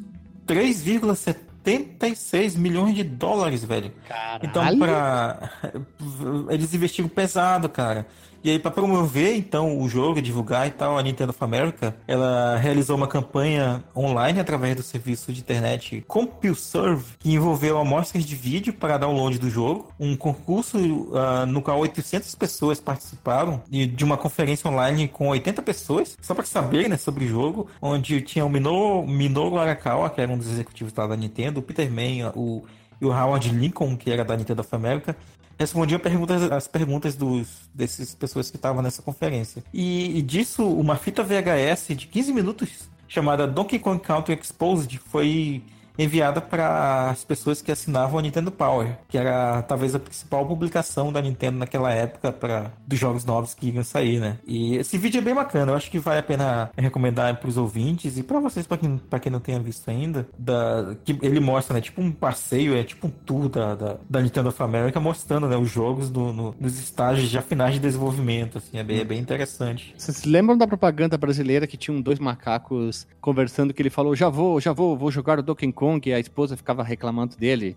3,76 0.46 2.56
milhões 2.56 2.94
de 2.94 3.04
dólares, 3.04 3.64
velho. 3.64 3.92
Caralho. 4.08 4.46
Então, 4.46 4.78
pra. 4.78 5.50
Eles 6.50 6.74
investiram 6.74 7.08
pesado, 7.08 7.68
cara. 7.68 8.06
E 8.44 8.50
aí, 8.50 8.58
pra 8.58 8.70
promover, 8.70 9.34
então, 9.34 9.80
o 9.80 9.88
jogo, 9.88 10.20
divulgar 10.20 10.66
e 10.68 10.70
tal, 10.70 10.98
a 10.98 11.02
Nintendo 11.02 11.30
of 11.30 11.42
America, 11.42 11.96
ela 12.06 12.58
realizou 12.58 12.94
uma 12.94 13.08
campanha 13.08 13.82
online 13.96 14.38
através 14.38 14.76
do 14.76 14.82
serviço 14.82 15.32
de 15.32 15.40
internet 15.40 16.04
CompuServe, 16.06 17.14
que 17.20 17.32
envolveu 17.32 17.78
amostras 17.78 18.22
de 18.22 18.36
vídeo 18.36 18.74
para 18.74 18.98
download 18.98 19.38
do 19.38 19.48
jogo, 19.48 19.90
um 19.98 20.14
concurso 20.14 20.76
ah, 21.14 21.46
no 21.46 21.62
qual 21.62 21.78
800 21.78 22.34
pessoas 22.34 22.78
participaram, 22.78 23.62
e 23.72 23.86
de 23.86 24.04
uma 24.04 24.18
conferência 24.18 24.68
online 24.68 25.08
com 25.08 25.28
80 25.28 25.62
pessoas, 25.62 26.14
só 26.20 26.34
para 26.34 26.44
saber, 26.44 26.86
né, 26.86 26.98
sobre 26.98 27.24
o 27.24 27.28
jogo, 27.28 27.66
onde 27.80 28.20
tinha 28.20 28.44
o 28.44 28.50
Minoru, 28.50 29.06
Minoru 29.06 29.56
Arakawa, 29.56 30.10
que 30.10 30.20
era 30.20 30.30
um 30.30 30.36
dos 30.36 30.50
executivos 30.50 30.92
da 30.92 31.16
Nintendo, 31.16 31.60
o 31.60 31.62
Peter 31.62 31.90
May, 31.90 32.22
o 32.34 32.62
e 33.00 33.04
o 33.04 33.10
Howard 33.10 33.48
Lincoln, 33.50 33.96
que 33.96 34.10
era 34.10 34.24
da 34.24 34.36
Nintendo 34.36 34.60
of 34.60 34.74
America, 34.74 35.16
respondiam 35.58 35.98
perguntas, 35.98 36.50
as 36.50 36.68
perguntas 36.68 37.14
dos, 37.14 37.48
dessas 37.74 38.14
pessoas 38.14 38.50
que 38.50 38.56
estavam 38.56 38.82
nessa 38.82 39.02
conferência. 39.02 39.62
E, 39.72 40.18
e 40.18 40.22
disso, 40.22 40.66
uma 40.66 40.96
fita 40.96 41.22
VHS 41.22 41.88
de 41.96 42.06
15 42.06 42.32
minutos, 42.32 42.88
chamada 43.08 43.46
Donkey 43.46 43.78
Kong 43.78 44.00
Country 44.00 44.34
Exposed, 44.34 44.98
foi 44.98 45.62
enviada 45.98 46.40
para 46.40 47.10
as 47.10 47.24
pessoas 47.24 47.62
que 47.62 47.70
assinavam 47.72 48.18
a 48.18 48.22
Nintendo 48.22 48.50
Power, 48.50 48.96
que 49.08 49.16
era 49.18 49.62
talvez 49.62 49.94
a 49.94 49.98
principal 49.98 50.46
publicação 50.46 51.12
da 51.12 51.20
Nintendo 51.22 51.58
naquela 51.58 51.92
época 51.92 52.32
para 52.32 52.72
dos 52.86 52.98
jogos 52.98 53.24
novos 53.24 53.54
que 53.54 53.68
iam 53.70 53.84
sair, 53.84 54.18
né? 54.20 54.38
E 54.46 54.76
esse 54.76 54.98
vídeo 54.98 55.18
é 55.18 55.22
bem 55.22 55.34
bacana, 55.34 55.72
eu 55.72 55.76
acho 55.76 55.90
que 55.90 55.98
vale 55.98 56.20
a 56.20 56.22
pena 56.22 56.70
recomendar 56.76 57.36
para 57.36 57.48
os 57.48 57.56
ouvintes 57.56 58.18
e 58.18 58.22
para 58.22 58.40
vocês, 58.40 58.66
para 58.66 58.78
quem, 58.78 58.98
pra 58.98 59.18
quem 59.20 59.30
não 59.30 59.40
tenha 59.40 59.58
visto 59.60 59.88
ainda, 59.88 60.26
da, 60.38 60.96
que 61.04 61.16
ele 61.22 61.40
mostra, 61.40 61.74
né? 61.74 61.80
Tipo 61.80 62.00
um 62.02 62.10
passeio, 62.10 62.74
é 62.76 62.82
tipo 62.82 63.06
um 63.06 63.10
tour 63.10 63.48
da, 63.48 63.74
da, 63.74 63.96
da 64.08 64.20
Nintendo 64.20 64.48
of 64.48 64.62
America 64.62 64.98
mostrando, 64.98 65.48
né? 65.48 65.56
Os 65.56 65.70
jogos 65.70 66.10
do, 66.10 66.32
no- 66.32 66.54
nos 66.58 66.78
estágios 66.78 67.28
já 67.28 67.40
finais 67.42 67.74
de 67.74 67.80
desenvolvimento, 67.80 68.58
assim, 68.58 68.78
é 68.78 68.82
bem, 68.82 68.98
é 69.00 69.04
bem 69.04 69.18
interessante. 69.20 69.94
Vocês 69.96 70.24
lembram 70.24 70.56
da 70.58 70.66
propaganda 70.66 71.16
brasileira 71.16 71.66
que 71.66 71.76
tinham 71.76 72.00
dois 72.00 72.18
macacos 72.18 73.06
conversando 73.20 73.72
que 73.72 73.80
ele 73.80 73.90
falou, 73.90 74.14
já 74.16 74.28
vou, 74.28 74.60
já 74.60 74.72
vou, 74.72 74.96
vou 74.96 75.10
jogar 75.10 75.38
o 75.38 75.42
Donkey 75.42 75.70
Kong 75.72 75.83
e 76.08 76.14
a 76.14 76.18
esposa 76.18 76.56
ficava 76.56 76.82
reclamando 76.82 77.36
dele? 77.36 77.76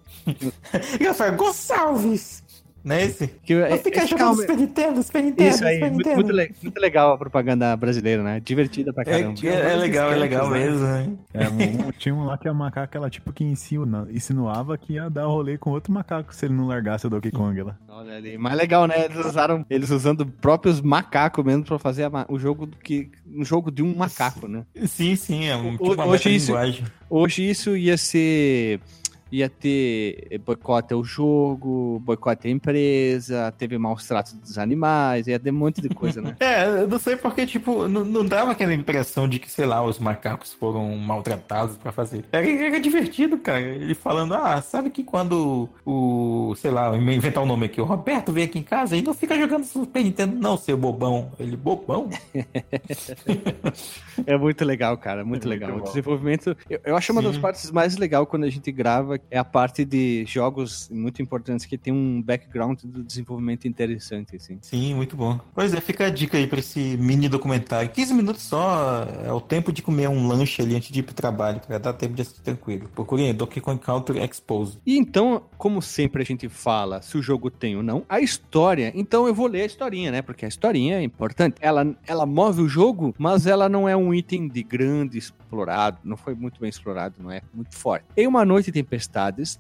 E 0.99 1.03
eu 1.03 1.13
falei, 1.13 1.35
Gonçalves! 1.35 2.43
Não 2.88 2.95
é 2.95 3.03
esse? 3.03 3.27
Que, 3.43 3.53
Não 3.55 3.65
é, 3.65 3.77
fica 3.77 3.97
esse 3.99 4.07
jogando 4.07 4.25
calma- 4.27 4.41
Super 4.41 4.57
Nintendo, 4.57 5.03
Super 5.03 5.23
Nintendo, 5.23 5.49
Isso 5.49 5.65
aí, 5.65 5.75
Super 5.75 5.91
muito, 5.91 5.97
Nintendo. 5.97 6.15
muito, 6.15 6.31
le- 6.35 6.51
muito 6.63 6.79
legal 6.79 7.11
a 7.13 7.17
propaganda 7.17 7.75
brasileira, 7.75 8.23
né? 8.23 8.39
Divertida 8.39 8.93
pra 8.93 9.03
É, 9.03 9.05
caramba. 9.05 9.39
é, 9.43 9.73
é 9.73 9.75
legal, 9.75 10.11
é 10.11 10.15
legal 10.15 10.49
né? 10.49 10.59
mesmo, 10.59 10.79
né? 10.88 11.09
É, 11.33 11.49
um- 11.49 11.91
tinha 11.91 12.15
um 12.15 12.23
lá 12.25 12.38
que 12.38 12.47
a 12.47 12.53
macaca, 12.53 12.97
ela 12.97 13.09
tipo 13.09 13.33
que 13.33 13.43
ensina, 13.43 14.07
insinuava 14.09 14.77
que 14.77 14.93
ia 14.93 15.09
dar 15.09 15.25
rolê 15.25 15.57
com 15.57 15.71
outro 15.71 15.91
macaco 15.91 16.33
se 16.33 16.45
ele 16.45 16.53
não 16.53 16.67
largasse 16.67 17.05
o 17.05 17.09
Donkey 17.09 17.31
Kong 17.31 17.61
lá. 17.61 17.75
Olha 17.89 18.15
ali, 18.15 18.38
mas 18.38 18.55
legal, 18.55 18.88
né? 18.88 19.05
Eles 19.05 19.25
usaram, 19.25 19.65
eles 19.69 19.89
usando 19.89 20.25
próprios 20.25 20.79
macacos 20.79 21.43
mesmo 21.43 21.63
pra 21.65 21.77
fazer 21.79 22.07
o 22.29 22.39
jogo 22.39 22.65
do 22.67 22.77
que 22.77 23.09
um 23.35 23.43
jogo 23.43 23.69
de 23.71 23.83
um 23.83 23.93
macaco, 23.95 24.47
né? 24.47 24.63
Sim, 24.85 25.15
sim, 25.15 25.45
é 25.47 25.55
um, 25.55 25.71
tipo 25.71 25.93
uma 25.93 26.05
hoje 26.05 26.35
isso-. 26.35 26.53
Hoje 27.09 27.49
isso 27.49 27.75
ia 27.75 27.97
ser 27.97 28.79
ia 29.32 29.49
ter 29.49 30.39
boicote 30.45 30.93
ao 30.93 31.03
jogo, 31.03 31.99
boicote 32.03 32.47
à 32.47 32.51
empresa, 32.51 33.53
teve 33.57 33.78
maus 33.78 34.07
tratos 34.07 34.34
dos 34.34 34.57
animais, 34.57 35.28
ia 35.28 35.39
ter 35.39 35.51
um 35.51 35.55
monte 35.57 35.82
de 35.82 35.89
coisa, 35.89 36.21
né? 36.21 36.36
É, 36.47 36.82
eu 36.82 36.88
não 36.88 36.97
sei 36.99 37.15
porque, 37.17 37.45
tipo, 37.45 37.88
não, 37.88 38.05
não 38.05 38.25
dava 38.25 38.51
aquela 38.51 38.73
impressão 38.73 39.28
de 39.28 39.38
que, 39.39 39.51
sei 39.51 39.65
lá, 39.65 39.84
os 39.84 39.99
macacos 39.99 40.53
foram 40.53 40.95
maltratados 40.97 41.75
pra 41.78 41.91
fazer. 41.91 42.23
Era, 42.32 42.47
era 42.49 42.80
divertido, 42.80 43.38
cara. 43.38 43.59
Ele 43.59 43.93
falando, 43.93 44.34
ah, 44.34 44.61
sabe 44.61 44.89
que 44.89 45.03
quando 45.03 45.69
o, 45.86 46.53
sei 46.55 46.71
lá, 46.71 46.95
inventar 46.97 47.43
um 47.43 47.45
nome 47.45 47.65
aqui, 47.65 47.82
o 47.82 47.86
Roberto 47.86 48.32
vem 48.32 48.45
aqui 48.45 48.59
em 48.59 48.63
casa 48.63 48.95
e 48.95 49.01
não 49.01 49.13
fica 49.13 49.38
jogando 49.38 49.65
Super 49.65 50.03
Nintendo, 50.03 50.36
não, 50.36 50.55
seu 50.57 50.78
bobão. 50.78 51.32
Ele, 51.39 51.57
bobão? 51.57 52.09
É 54.25 54.38
muito 54.38 54.65
legal, 54.65 54.97
cara, 54.97 55.23
muito 55.23 55.45
É 55.45 55.47
muito 55.47 55.61
legal. 55.61 55.75
o 55.78 55.80
bom. 55.80 55.86
desenvolvimento, 55.86 56.55
eu, 56.69 56.80
eu 56.84 56.95
acho 56.97 57.11
uma 57.11 57.21
das 57.21 57.36
Sim. 57.36 57.41
partes 57.41 57.71
mais 57.71 57.95
legais 57.97 58.28
quando 58.28 58.43
a 58.45 58.49
gente 58.49 58.71
grava 58.71 59.16
é 59.30 59.38
a 59.38 59.43
parte 59.43 59.86
de 59.86 60.26
jogos 60.26 60.89
muito 60.89 61.22
importantes 61.22 61.65
que 61.65 61.78
tem 61.78 61.93
um 61.93 62.22
background 62.22 62.80
do 62.84 63.03
desenvolvimento 63.03 63.68
interessante, 63.68 64.36
assim. 64.36 64.57
Sim, 64.61 64.95
muito 64.95 65.15
bom. 65.15 65.39
Pois 65.53 65.74
é, 65.74 65.82
fica 65.82 66.05
a 66.05 66.09
dica 66.09 66.38
aí 66.38 66.47
pra 66.47 66.59
esse 66.59 66.97
mini 66.97 67.30
documentário. 67.30 67.89
15 67.89 68.13
minutos 68.13 68.43
só 68.43 69.05
é 69.24 69.32
o 69.32 69.41
tempo 69.41 69.72
de 69.72 69.82
comer 69.82 70.07
um 70.09 70.28
lanche 70.28 70.61
ali 70.61 70.76
antes 70.76 70.91
de 70.91 70.99
ir 70.99 71.03
pro 71.03 71.13
trabalho, 71.13 71.59
cara. 71.61 71.80
Dá 71.80 71.93
tempo 71.93 72.13
de 72.13 72.22
assistir 72.22 72.41
tranquilo. 72.41 72.89
Procurem 72.89 73.28
aí, 73.28 73.34
Donkey 73.34 73.61
Kong 73.61 73.80
Country 73.80 74.20
Expose. 74.24 74.78
E 74.86 74.97
então, 74.97 75.43
como 75.57 75.82
sempre 75.82 76.22
a 76.22 76.26
gente 76.26 76.49
fala 76.49 77.01
se 77.01 77.18
o 77.18 77.22
jogo 77.22 77.49
tem 77.49 77.76
ou 77.76 77.84
não, 77.84 78.03
a 78.07 78.20
história, 78.20 78.91
então 78.95 79.28
eu 79.28 79.34
vou 79.34 79.47
ler 79.47 79.61
a 79.61 79.65
historinha, 79.65 80.11
né? 80.11 80.22
Porque 80.22 80.45
a 80.45 80.47
historinha 80.47 80.97
é 80.99 81.03
importante. 81.03 81.57
Ela, 81.61 81.95
ela 82.05 82.26
move 82.26 82.61
o 82.61 82.68
jogo, 82.68 83.13
mas 83.18 83.45
ela 83.45 83.70
não 83.70 83.88
é 83.88 83.95
um 83.95 84.13
item 84.13 84.47
de 84.47 84.63
grande 84.63 85.18
explorado, 85.18 85.99
não 86.03 86.18
foi 86.18 86.36
muito 86.36 86.59
bem 86.59 86.70
explorado, 86.70 87.15
não 87.20 87.32
é 87.32 87.41
muito 87.53 87.76
forte. 87.76 88.05
Em 88.15 88.28
uma 88.28 88.45
noite 88.45 88.72
de 88.72 88.80
tempestades, 89.07 89.59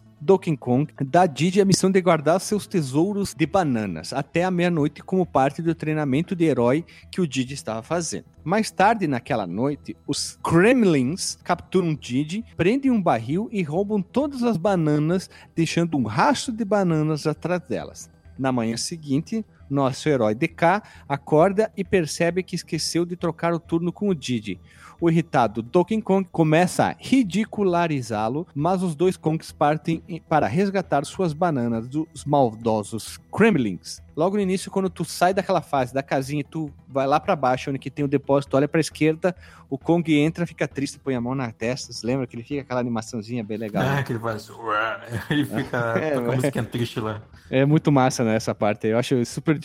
Kong 0.59 0.91
dá 1.05 1.21
a 1.21 1.27
Didi 1.27 1.61
a 1.61 1.65
missão 1.65 1.91
de 1.91 2.01
guardar 2.01 2.39
seus 2.39 2.65
tesouros 2.65 3.35
de 3.35 3.45
bananas 3.45 4.11
até 4.13 4.43
a 4.43 4.51
meia-noite 4.51 5.03
como 5.03 5.25
parte 5.25 5.61
do 5.61 5.75
treinamento 5.75 6.35
de 6.35 6.45
herói 6.45 6.83
que 7.11 7.21
o 7.21 7.27
Didi 7.27 7.53
estava 7.53 7.83
fazendo. 7.83 8.25
Mais 8.43 8.71
tarde 8.71 9.07
naquela 9.07 9.45
noite, 9.45 9.95
os 10.07 10.37
Kremlins 10.43 11.37
capturam 11.43 11.93
Didi, 11.93 12.43
prendem 12.55 12.89
um 12.89 13.01
barril 13.01 13.47
e 13.51 13.61
roubam 13.61 14.01
todas 14.01 14.41
as 14.41 14.57
bananas, 14.57 15.29
deixando 15.55 15.95
um 15.97 16.03
rastro 16.03 16.51
de 16.51 16.65
bananas 16.65 17.27
atrás 17.27 17.61
delas. 17.61 18.09
Na 18.37 18.51
manhã 18.51 18.75
seguinte, 18.75 19.45
nosso 19.69 20.07
herói 20.07 20.33
DK 20.33 20.81
acorda 21.07 21.71
e 21.75 21.83
percebe 21.83 22.41
que 22.41 22.55
esqueceu 22.55 23.05
de 23.05 23.15
trocar 23.15 23.53
o 23.53 23.59
turno 23.59 23.91
com 23.91 24.09
o 24.09 24.15
Didi. 24.15 24.59
O 24.99 25.09
irritado 25.09 25.61
Donkey 25.61 26.01
Kong 26.01 26.27
começa 26.31 26.85
a 26.87 26.95
ridicularizá-lo, 26.97 28.47
mas 28.55 28.81
os 28.81 28.95
dois 28.95 29.15
Kongs 29.15 29.51
partem 29.51 30.01
em- 30.07 30.19
para 30.21 30.47
resgatar 30.47 31.05
suas 31.05 31.33
bananas 31.33 31.87
dos 31.87 32.25
maldosos 32.25 33.19
Kremlins. 33.31 34.01
Logo 34.17 34.35
no 34.35 34.41
início, 34.41 34.71
quando 34.71 34.89
tu 34.89 35.05
sai 35.05 35.31
daquela 35.31 35.61
fase 35.61 35.93
da 35.93 36.01
casinha 36.01 36.41
e 36.41 36.43
tu 36.43 36.73
vai 36.87 37.05
lá 37.05 37.19
pra 37.19 37.35
baixo, 37.35 37.69
onde 37.69 37.77
que 37.77 37.91
tem 37.91 38.03
o 38.03 38.07
depósito, 38.07 38.57
olha 38.57 38.67
pra 38.67 38.79
esquerda, 38.81 39.35
o 39.69 39.77
Kong 39.77 40.11
entra, 40.17 40.47
fica 40.47 40.67
triste, 40.67 40.97
põe 40.97 41.13
a 41.13 41.21
mão 41.21 41.35
na 41.35 41.51
testa. 41.51 41.93
Você 41.93 42.03
lembra 42.07 42.25
que 42.25 42.35
ele 42.35 42.41
fica 42.43 42.61
aquela 42.61 42.79
animaçãozinha 42.79 43.43
bem 43.43 43.59
legal? 43.59 43.83
Ah, 43.85 44.01
que 44.01 44.11
ele 44.13 44.19
faz. 44.19 44.49
Ele 45.29 45.45
fica 45.45 45.77
É, 46.01 46.11
com 46.19 46.29
a 46.31 46.33
é. 46.33 46.35
musiquinha 46.35 46.63
triste 46.63 46.99
lá. 46.99 47.21
É 47.49 47.63
muito 47.65 47.91
massa, 47.91 48.23
né, 48.23 48.35
essa 48.35 48.55
parte 48.55 48.87
aí. 48.87 48.93
Eu 48.93 48.97
acho 48.97 49.23
super, 49.25 49.59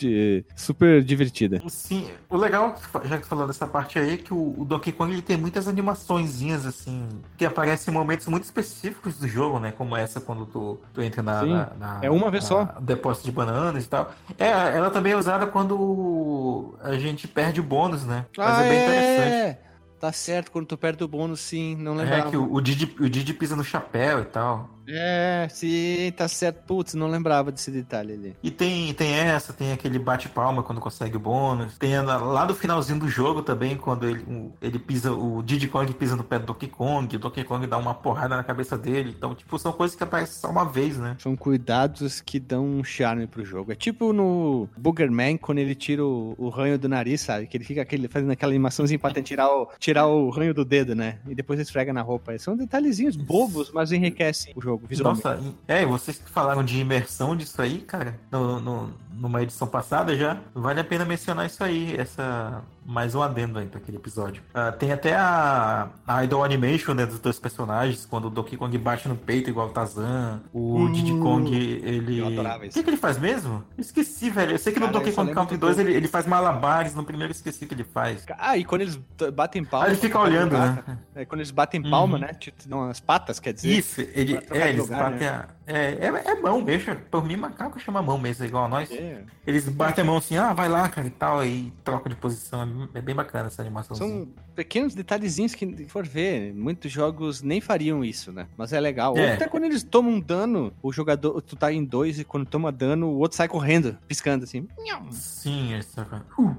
super 0.55 1.03
divertida. 1.03 1.61
Sim, 1.67 2.07
o 2.29 2.37
legal, 2.37 2.75
já 3.05 3.17
que 3.17 3.23
tu 3.23 3.27
falou 3.29 3.47
dessa 3.47 3.65
parte 3.65 3.97
aí, 3.97 4.13
é 4.13 4.17
que 4.17 4.33
o, 4.33 4.53
o 4.59 4.65
Donkey 4.65 4.91
Kong 4.91 5.11
ele 5.11 5.21
tem 5.21 5.35
muitas 5.35 5.67
animaçõezinhas, 5.67 6.65
assim, 6.65 7.07
que 7.37 7.45
aparecem 7.45 7.91
em 7.91 7.97
momentos 7.97 8.27
muito 8.27 8.43
específicos 8.43 9.17
do 9.17 9.27
jogo, 9.27 9.59
né? 9.59 9.71
Como 9.71 9.95
essa 9.95 10.21
quando 10.21 10.45
tu, 10.45 10.79
tu 10.93 11.01
entra 11.01 11.23
na, 11.23 11.41
Sim, 11.41 11.49
na- 11.53 11.71
na- 11.79 11.99
é 12.03 12.09
uma 12.09 12.29
vez 12.29 12.43
na- 12.43 12.49
só. 12.49 12.63
Depósito 12.79 13.25
de 13.25 13.31
bananas 13.31 13.85
e 13.85 13.87
tal. 13.89 14.11
É, 14.37 14.42
ela 14.47 14.89
também 14.89 15.13
é 15.13 15.15
usada 15.17 15.45
quando 15.47 16.75
a 16.81 16.93
gente 16.97 17.27
perde 17.27 17.59
o 17.59 17.63
bônus, 17.63 18.03
né? 18.05 18.25
Mas 18.37 18.59
é 18.59 18.69
bem 18.69 18.83
interessante. 18.83 19.33
é! 19.33 19.59
Tá 19.99 20.11
certo, 20.11 20.51
quando 20.51 20.65
tu 20.65 20.77
perde 20.77 21.01
o 21.01 21.07
bônus, 21.07 21.39
sim, 21.39 21.77
não 21.77 21.93
É 21.93 22.03
lembrava. 22.03 22.29
que 22.29 22.35
o, 22.35 22.53
o, 22.53 22.59
Didi, 22.59 22.93
o 22.99 23.09
Didi 23.09 23.33
pisa 23.33 23.55
no 23.55 23.63
chapéu 23.63 24.19
e 24.19 24.25
tal. 24.25 24.69
É, 24.87 25.47
sim, 25.49 26.11
tá 26.15 26.27
certo. 26.27 26.63
Putz, 26.65 26.93
não 26.93 27.07
lembrava 27.07 27.51
desse 27.51 27.71
detalhe 27.71 28.13
ali. 28.13 28.35
E 28.43 28.51
tem, 28.51 28.93
tem 28.93 29.13
essa, 29.13 29.53
tem 29.53 29.71
aquele 29.71 29.99
bate-palma 29.99 30.63
quando 30.63 30.81
consegue 30.81 31.17
o 31.17 31.19
bônus. 31.19 31.77
Tem 31.77 31.99
lá 32.01 32.45
do 32.45 32.55
finalzinho 32.55 32.99
do 32.99 33.07
jogo 33.07 33.41
também, 33.41 33.75
quando 33.77 34.07
ele, 34.07 34.51
ele 34.61 34.79
pisa, 34.79 35.11
o 35.11 35.41
Diddy 35.41 35.67
Kong 35.67 35.91
pisa 35.93 36.15
no 36.15 36.23
pé 36.23 36.39
do 36.39 36.45
Donkey 36.47 36.67
Kong, 36.67 37.15
o 37.15 37.19
Donkey 37.19 37.43
Kong 37.43 37.65
dá 37.67 37.77
uma 37.77 37.93
porrada 37.93 38.35
na 38.35 38.43
cabeça 38.43 38.77
dele. 38.77 39.13
Então, 39.15 39.33
tipo, 39.35 39.57
são 39.57 39.71
coisas 39.71 39.95
que 39.95 40.03
aparecem 40.03 40.35
só 40.35 40.49
uma 40.49 40.65
vez, 40.65 40.97
né? 40.97 41.15
São 41.19 41.35
cuidados 41.35 42.21
que 42.21 42.39
dão 42.39 42.65
um 42.65 42.83
charme 42.83 43.27
pro 43.27 43.45
jogo. 43.45 43.71
É 43.71 43.75
tipo 43.75 44.13
no 44.13 44.67
Boogerman, 44.77 45.37
quando 45.37 45.59
ele 45.59 45.75
tira 45.75 46.03
o, 46.03 46.35
o 46.37 46.49
ranho 46.49 46.77
do 46.77 46.89
nariz, 46.89 47.21
sabe? 47.21 47.47
Que 47.47 47.57
ele 47.57 47.63
fica 47.63 47.81
aquele, 47.81 48.07
fazendo 48.07 48.31
aquela 48.31 48.51
animaçãozinha 48.51 48.99
pra 48.99 49.11
tentar 49.11 49.23
tirar 49.23 49.49
o, 49.49 49.69
tirar 49.79 50.07
o 50.07 50.29
ranho 50.29 50.53
do 50.53 50.65
dedo, 50.65 50.95
né? 50.95 51.19
E 51.27 51.35
depois 51.35 51.59
esfrega 51.59 51.93
na 51.93 52.01
roupa. 52.01 52.37
São 52.37 52.55
detalhezinhos 52.55 53.15
bobos, 53.15 53.71
mas 53.71 53.91
enriquecem 53.91 54.53
o 54.55 54.61
jogo 54.61 54.72
visualmente. 54.77 55.23
Nossa, 55.25 55.55
é, 55.67 55.85
vocês 55.85 56.17
que 56.17 56.29
falaram 56.29 56.63
de 56.63 56.79
imersão 56.79 57.35
disso 57.35 57.61
aí, 57.61 57.79
cara, 57.81 58.19
no, 58.31 58.59
no- 58.59 58.93
numa 59.15 59.41
edição 59.41 59.67
passada 59.67 60.15
já, 60.15 60.37
vale 60.53 60.79
a 60.79 60.83
pena 60.83 61.05
mencionar 61.05 61.45
isso 61.45 61.63
aí, 61.63 61.95
essa 61.97 62.61
mais 62.85 63.15
um 63.15 63.21
adendo 63.21 63.59
aí 63.59 63.65
pra 63.65 63.79
aquele 63.79 63.95
episódio. 63.97 64.43
Ah, 64.53 64.71
tem 64.71 64.91
até 64.91 65.15
a, 65.15 65.87
a 66.05 66.23
idol 66.25 66.43
animation 66.43 66.93
né, 66.93 67.05
dos 67.05 67.17
dois 67.19 67.39
personagens, 67.39 68.05
quando 68.05 68.25
o 68.25 68.29
Donkey 68.29 68.57
Kong 68.57 68.77
bate 68.77 69.07
no 69.07 69.15
peito 69.15 69.49
igual 69.49 69.67
o 69.67 69.69
Tarzan, 69.71 70.41
o 70.51 70.79
Hum, 70.79 70.91
Diddy 70.91 71.17
Kong, 71.19 71.55
ele... 71.55 72.21
O 72.21 72.69
que, 72.69 72.83
que 72.83 72.89
ele 72.89 72.97
faz 72.97 73.17
mesmo? 73.17 73.63
Esqueci, 73.77 74.29
velho. 74.29 74.51
Eu 74.53 74.57
sei 74.59 74.73
que 74.73 74.79
no 74.79 74.87
Cara, 74.87 74.97
eu 74.97 74.99
Donkey 75.01 75.15
Kong 75.15 75.33
Country 75.33 75.57
do 75.57 75.61
2 75.61 75.75
pouco. 75.75 75.89
ele, 75.89 75.97
ele 75.97 76.07
faz 76.09 76.25
malabares, 76.27 76.93
no 76.93 77.05
primeiro 77.05 77.31
eu 77.31 77.35
esqueci 77.35 77.65
que 77.65 77.73
ele 77.73 77.85
faz. 77.85 78.25
Ah, 78.37 78.57
e 78.57 78.65
quando 78.65 78.81
eles 78.81 78.99
batem 79.33 79.63
palma. 79.63 79.85
Ah, 79.85 79.89
ele 79.89 79.97
fica 79.97 80.19
olhando, 80.19 80.57
né? 80.57 80.83
É, 81.15 81.23
quando 81.25 81.39
eles 81.39 81.51
batem 81.51 81.81
palma, 81.81 82.15
Uhum. 82.15 82.21
né? 82.21 82.33
Tipo, 82.33 82.57
Não, 82.67 82.89
as 82.89 82.99
patas, 82.99 83.39
quer 83.39 83.53
dizer. 83.53 83.69
Isso, 83.69 84.01
ele, 84.01 84.37
é, 84.51 84.69
eles 84.69 84.81
lugar, 84.81 85.11
batem 85.11 85.27
a... 85.27 85.47
É, 85.65 86.07
é, 86.07 86.31
é 86.31 86.41
mão 86.41 86.61
mesmo. 86.61 86.95
Por 87.09 87.25
mim, 87.25 87.35
macaco 87.35 87.79
chama 87.79 88.01
mão 88.01 88.17
mesmo, 88.17 88.45
igual 88.45 88.65
a 88.65 88.67
nós. 88.67 88.91
É. 88.91 89.23
Eles 89.45 89.67
batem 89.69 90.03
a 90.03 90.05
mão 90.05 90.17
assim, 90.17 90.35
ah, 90.35 90.53
vai 90.53 90.67
lá, 90.67 90.87
cara, 90.89 91.07
e 91.07 91.11
tal, 91.11 91.39
aí 91.39 91.71
troca 91.83 92.09
de 92.09 92.15
posição. 92.15 92.89
É 92.93 93.01
bem 93.01 93.15
bacana 93.15 93.47
essa 93.47 93.61
animação. 93.61 93.95
São 93.95 94.27
pequenos 94.55 94.93
detalhezinhos 94.93 95.55
que, 95.55 95.85
for 95.87 96.05
ver, 96.05 96.53
muitos 96.53 96.91
jogos 96.91 97.41
nem 97.41 97.61
fariam 97.61 98.03
isso, 98.03 98.31
né? 98.31 98.47
Mas 98.57 98.73
é 98.73 98.79
legal. 98.79 99.17
É. 99.17 99.21
Ou 99.21 99.33
até 99.33 99.47
quando 99.47 99.63
eles 99.63 99.83
tomam 99.83 100.13
um 100.13 100.19
dano, 100.19 100.73
o 100.81 100.91
jogador, 100.91 101.41
tu 101.41 101.55
tá 101.55 101.71
em 101.71 101.83
dois 101.83 102.19
e 102.19 102.23
quando 102.23 102.45
toma 102.45 102.71
dano, 102.71 103.07
o 103.07 103.19
outro 103.19 103.37
sai 103.37 103.47
correndo, 103.47 103.97
piscando 104.07 104.43
assim. 104.43 104.67
Sim, 105.11 105.79
trocam. 105.93 106.21
Uh, 106.37 106.55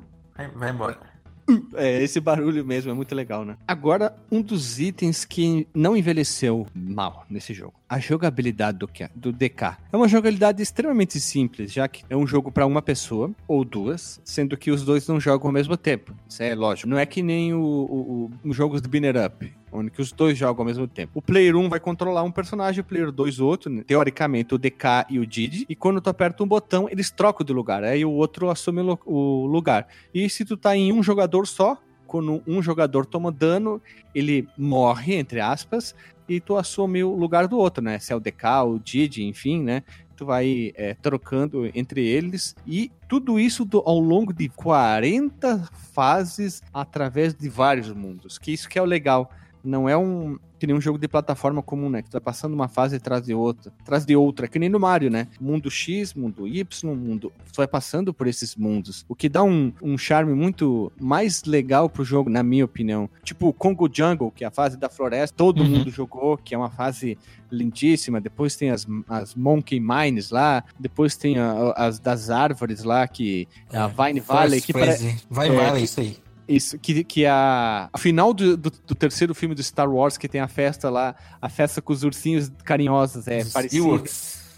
vai 0.55 0.71
embora. 0.71 1.14
É, 1.75 2.03
esse 2.03 2.21
barulho 2.21 2.65
mesmo 2.65 2.91
é 2.91 2.95
muito 2.95 3.15
legal, 3.15 3.45
né? 3.45 3.57
Agora, 3.67 4.15
um 4.31 4.41
dos 4.41 4.79
itens 4.79 5.25
que 5.25 5.67
não 5.75 5.97
envelheceu 5.97 6.67
mal 6.73 7.27
nesse 7.29 7.53
jogo. 7.53 7.75
A 7.89 7.99
jogabilidade 7.99 8.79
do, 8.79 8.89
do 9.15 9.33
DK. 9.33 9.77
É 9.93 9.97
uma 9.97 10.07
jogabilidade 10.09 10.63
extremamente 10.63 11.19
simples, 11.21 11.73
já 11.73 11.89
que 11.89 12.05
é 12.09 12.17
um 12.17 12.27
jogo 12.27 12.53
para 12.53 12.65
uma 12.65 12.81
pessoa 12.81 13.31
ou 13.49 13.65
duas, 13.65 14.21
sendo 14.25 14.57
que 14.57 14.71
os 14.71 14.85
dois 14.85 15.07
não 15.09 15.19
jogam 15.19 15.49
ao 15.49 15.53
mesmo 15.53 15.77
tempo. 15.77 16.15
Isso 16.29 16.43
é 16.43 16.55
lógico. 16.55 16.89
Não 16.89 16.99
é 16.99 17.05
que 17.05 17.23
nem 17.23 17.53
os 17.55 18.57
jogos 18.57 18.81
de 18.81 18.89
Binner 18.89 19.17
Up, 19.17 19.53
onde 19.75 19.91
que 19.91 20.01
os 20.01 20.13
dois 20.13 20.39
jogam 20.39 20.63
ao 20.63 20.67
mesmo 20.67 20.87
tempo. 20.87 21.13
O 21.15 21.21
player 21.23 21.57
1 21.57 21.69
vai 21.69 21.81
controlar 21.81 22.23
um 22.23 22.31
personagem, 22.31 22.81
o 22.81 22.85
player 22.85 23.11
2 23.11 23.41
outro, 23.41 23.71
né? 23.71 23.83
teoricamente 23.87 24.55
o 24.55 24.59
DK 24.59 25.07
e 25.11 25.19
o 25.19 25.27
Didi, 25.27 25.67
e 25.69 25.75
quando 25.75 26.01
tu 26.01 26.09
aperta 26.09 26.43
um 26.43 26.47
botão, 26.47 26.89
eles 26.91 27.11
trocam 27.11 27.45
de 27.45 27.53
lugar, 27.53 27.83
aí 27.85 28.05
o 28.05 28.11
outro 28.13 28.49
assume 28.49 28.81
o 29.05 29.47
lugar. 29.47 29.87
E 30.15 30.29
se 30.31 30.45
tu 30.45 30.57
tá 30.57 30.77
em 30.77 30.93
um 30.93 31.03
jogador 31.03 31.47
só, 31.47 31.77
quando 32.07 32.43
um 32.47 32.63
jogador 32.63 33.05
toma 33.05 33.33
dano, 33.33 33.83
ele 34.15 34.47
morre, 34.57 35.17
entre 35.17 35.41
aspas, 35.41 35.95
e 36.29 36.41
tu 36.41 36.57
assume 36.57 37.03
o 37.03 37.15
lugar 37.15 37.49
do 37.49 37.59
outro, 37.59 37.83
né? 37.83 37.99
Se 37.99 38.13
é 38.13 38.17
o 38.17 38.21
DK, 38.21 38.63
o 38.67 38.79
Didi, 38.79 39.25
enfim, 39.25 39.63
né? 39.63 39.83
Tu 40.17 40.25
vai 40.25 40.73
é, 40.77 40.95
trocando 40.95 41.69
entre 41.75 42.07
eles 42.07 42.55
e 42.67 42.91
tudo 43.09 43.39
isso 43.41 43.65
do- 43.65 43.83
ao 43.85 43.99
longo 43.99 44.33
de 44.33 44.49
40 44.49 45.69
fases 45.93 46.63
através 46.73 47.35
de 47.35 47.49
vários 47.49 47.93
mundos. 47.93 48.39
Que 48.39 48.53
isso 48.53 48.69
que 48.69 48.79
é 48.79 48.83
o 48.83 48.87
legal. 48.87 49.31
Não 49.65 49.89
é 49.89 49.97
um 49.97 50.39
que 50.59 50.67
nem 50.69 50.77
um 50.77 50.81
jogo 50.81 50.99
de 50.99 51.09
plataforma 51.09 51.61
comum, 51.63 51.91
né? 51.91 52.01
Que 52.01 52.09
tu 52.09 52.13
vai 52.13 52.21
passando 52.23 52.55
uma 52.55 52.69
fase 52.69 52.97
atrás 52.97 53.23
de 53.23 53.35
outra, 53.35 53.71
atrás 53.81 54.07
de 54.07 54.15
outra, 54.17 54.47
que 54.49 54.59
nem 54.59 54.69
no 54.69 54.79
Mario, 54.81 55.11
né? 55.11 55.27
Mundo 55.41 55.71
X, 55.71 56.15
mundo 56.15 56.47
Y, 56.49 56.95
mundo. 56.97 57.33
Tu 57.53 57.57
vai 57.57 57.67
passando 57.67 58.15
por 58.15 58.27
esses 58.27 58.57
mundos. 58.57 59.05
O 59.09 59.15
que 59.15 59.29
dá 59.29 59.43
um, 59.43 59.73
um 59.83 59.99
charme 59.99 60.33
muito 60.33 60.91
mais 60.99 61.45
legal 61.45 61.91
pro 61.91 62.05
jogo, 62.05 62.31
na 62.31 62.43
minha 62.43 62.65
opinião. 62.65 63.11
Tipo 63.23 63.49
o 63.49 63.53
Congo 63.53 63.91
Jungle, 63.93 64.31
que 64.31 64.45
é 64.45 64.47
a 64.47 64.51
fase 64.51 64.77
da 64.79 64.89
floresta, 64.89 65.37
todo 65.37 65.61
Uhum. 65.63 65.69
mundo 65.69 65.91
jogou, 65.91 66.39
que 66.39 66.55
é 66.55 66.59
uma 66.59 66.71
fase 66.71 67.19
lindíssima. 67.51 68.21
Depois 68.21 68.57
tem 68.57 68.71
as, 68.71 68.87
as 69.09 69.35
Monkey 69.35 69.81
Mines 69.81 70.31
lá, 70.31 70.65
depois 70.79 71.17
tem 71.17 71.39
a- 71.39 71.73
as 71.77 71.99
das 71.99 72.31
árvores 72.31 72.85
lá, 72.85 73.07
que 73.07 73.47
é 73.73 73.77
a 73.79 73.87
Vine 73.87 74.21
Valley, 74.21 74.61
que, 74.63 74.73
pare- 74.73 75.17
Vai 75.31 75.49
é, 75.49 75.53
Valley, 75.53 75.85
isso 75.85 76.01
aí. 76.01 76.17
Isso, 76.47 76.79
que, 76.79 77.05
que 77.05 77.27
a, 77.27 77.89
a 77.93 77.99
final 77.99 78.35
do, 78.35 78.57
do, 78.57 78.71
do 78.71 78.95
terceiro 78.95 79.35
filme 79.35 79.55
do 79.55 79.63
Star 79.63 79.91
Wars, 79.91 80.19
que 80.19 80.29
tem 80.29 80.41
a 80.41 80.49
festa 80.49 80.91
lá, 80.91 81.15
a 81.41 81.49
festa 81.49 81.81
com 81.81 81.93
os 81.93 82.03
ursinhos 82.03 82.51
carinhosos, 82.65 83.27
é 83.29 83.45
parecido. 83.45 84.05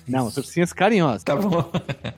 Não, 0.09 0.27
os 0.27 0.37
ursinhos 0.37 0.73
carinhosos. 0.73 1.25
Tá 1.25 1.35
bom. 1.35 1.65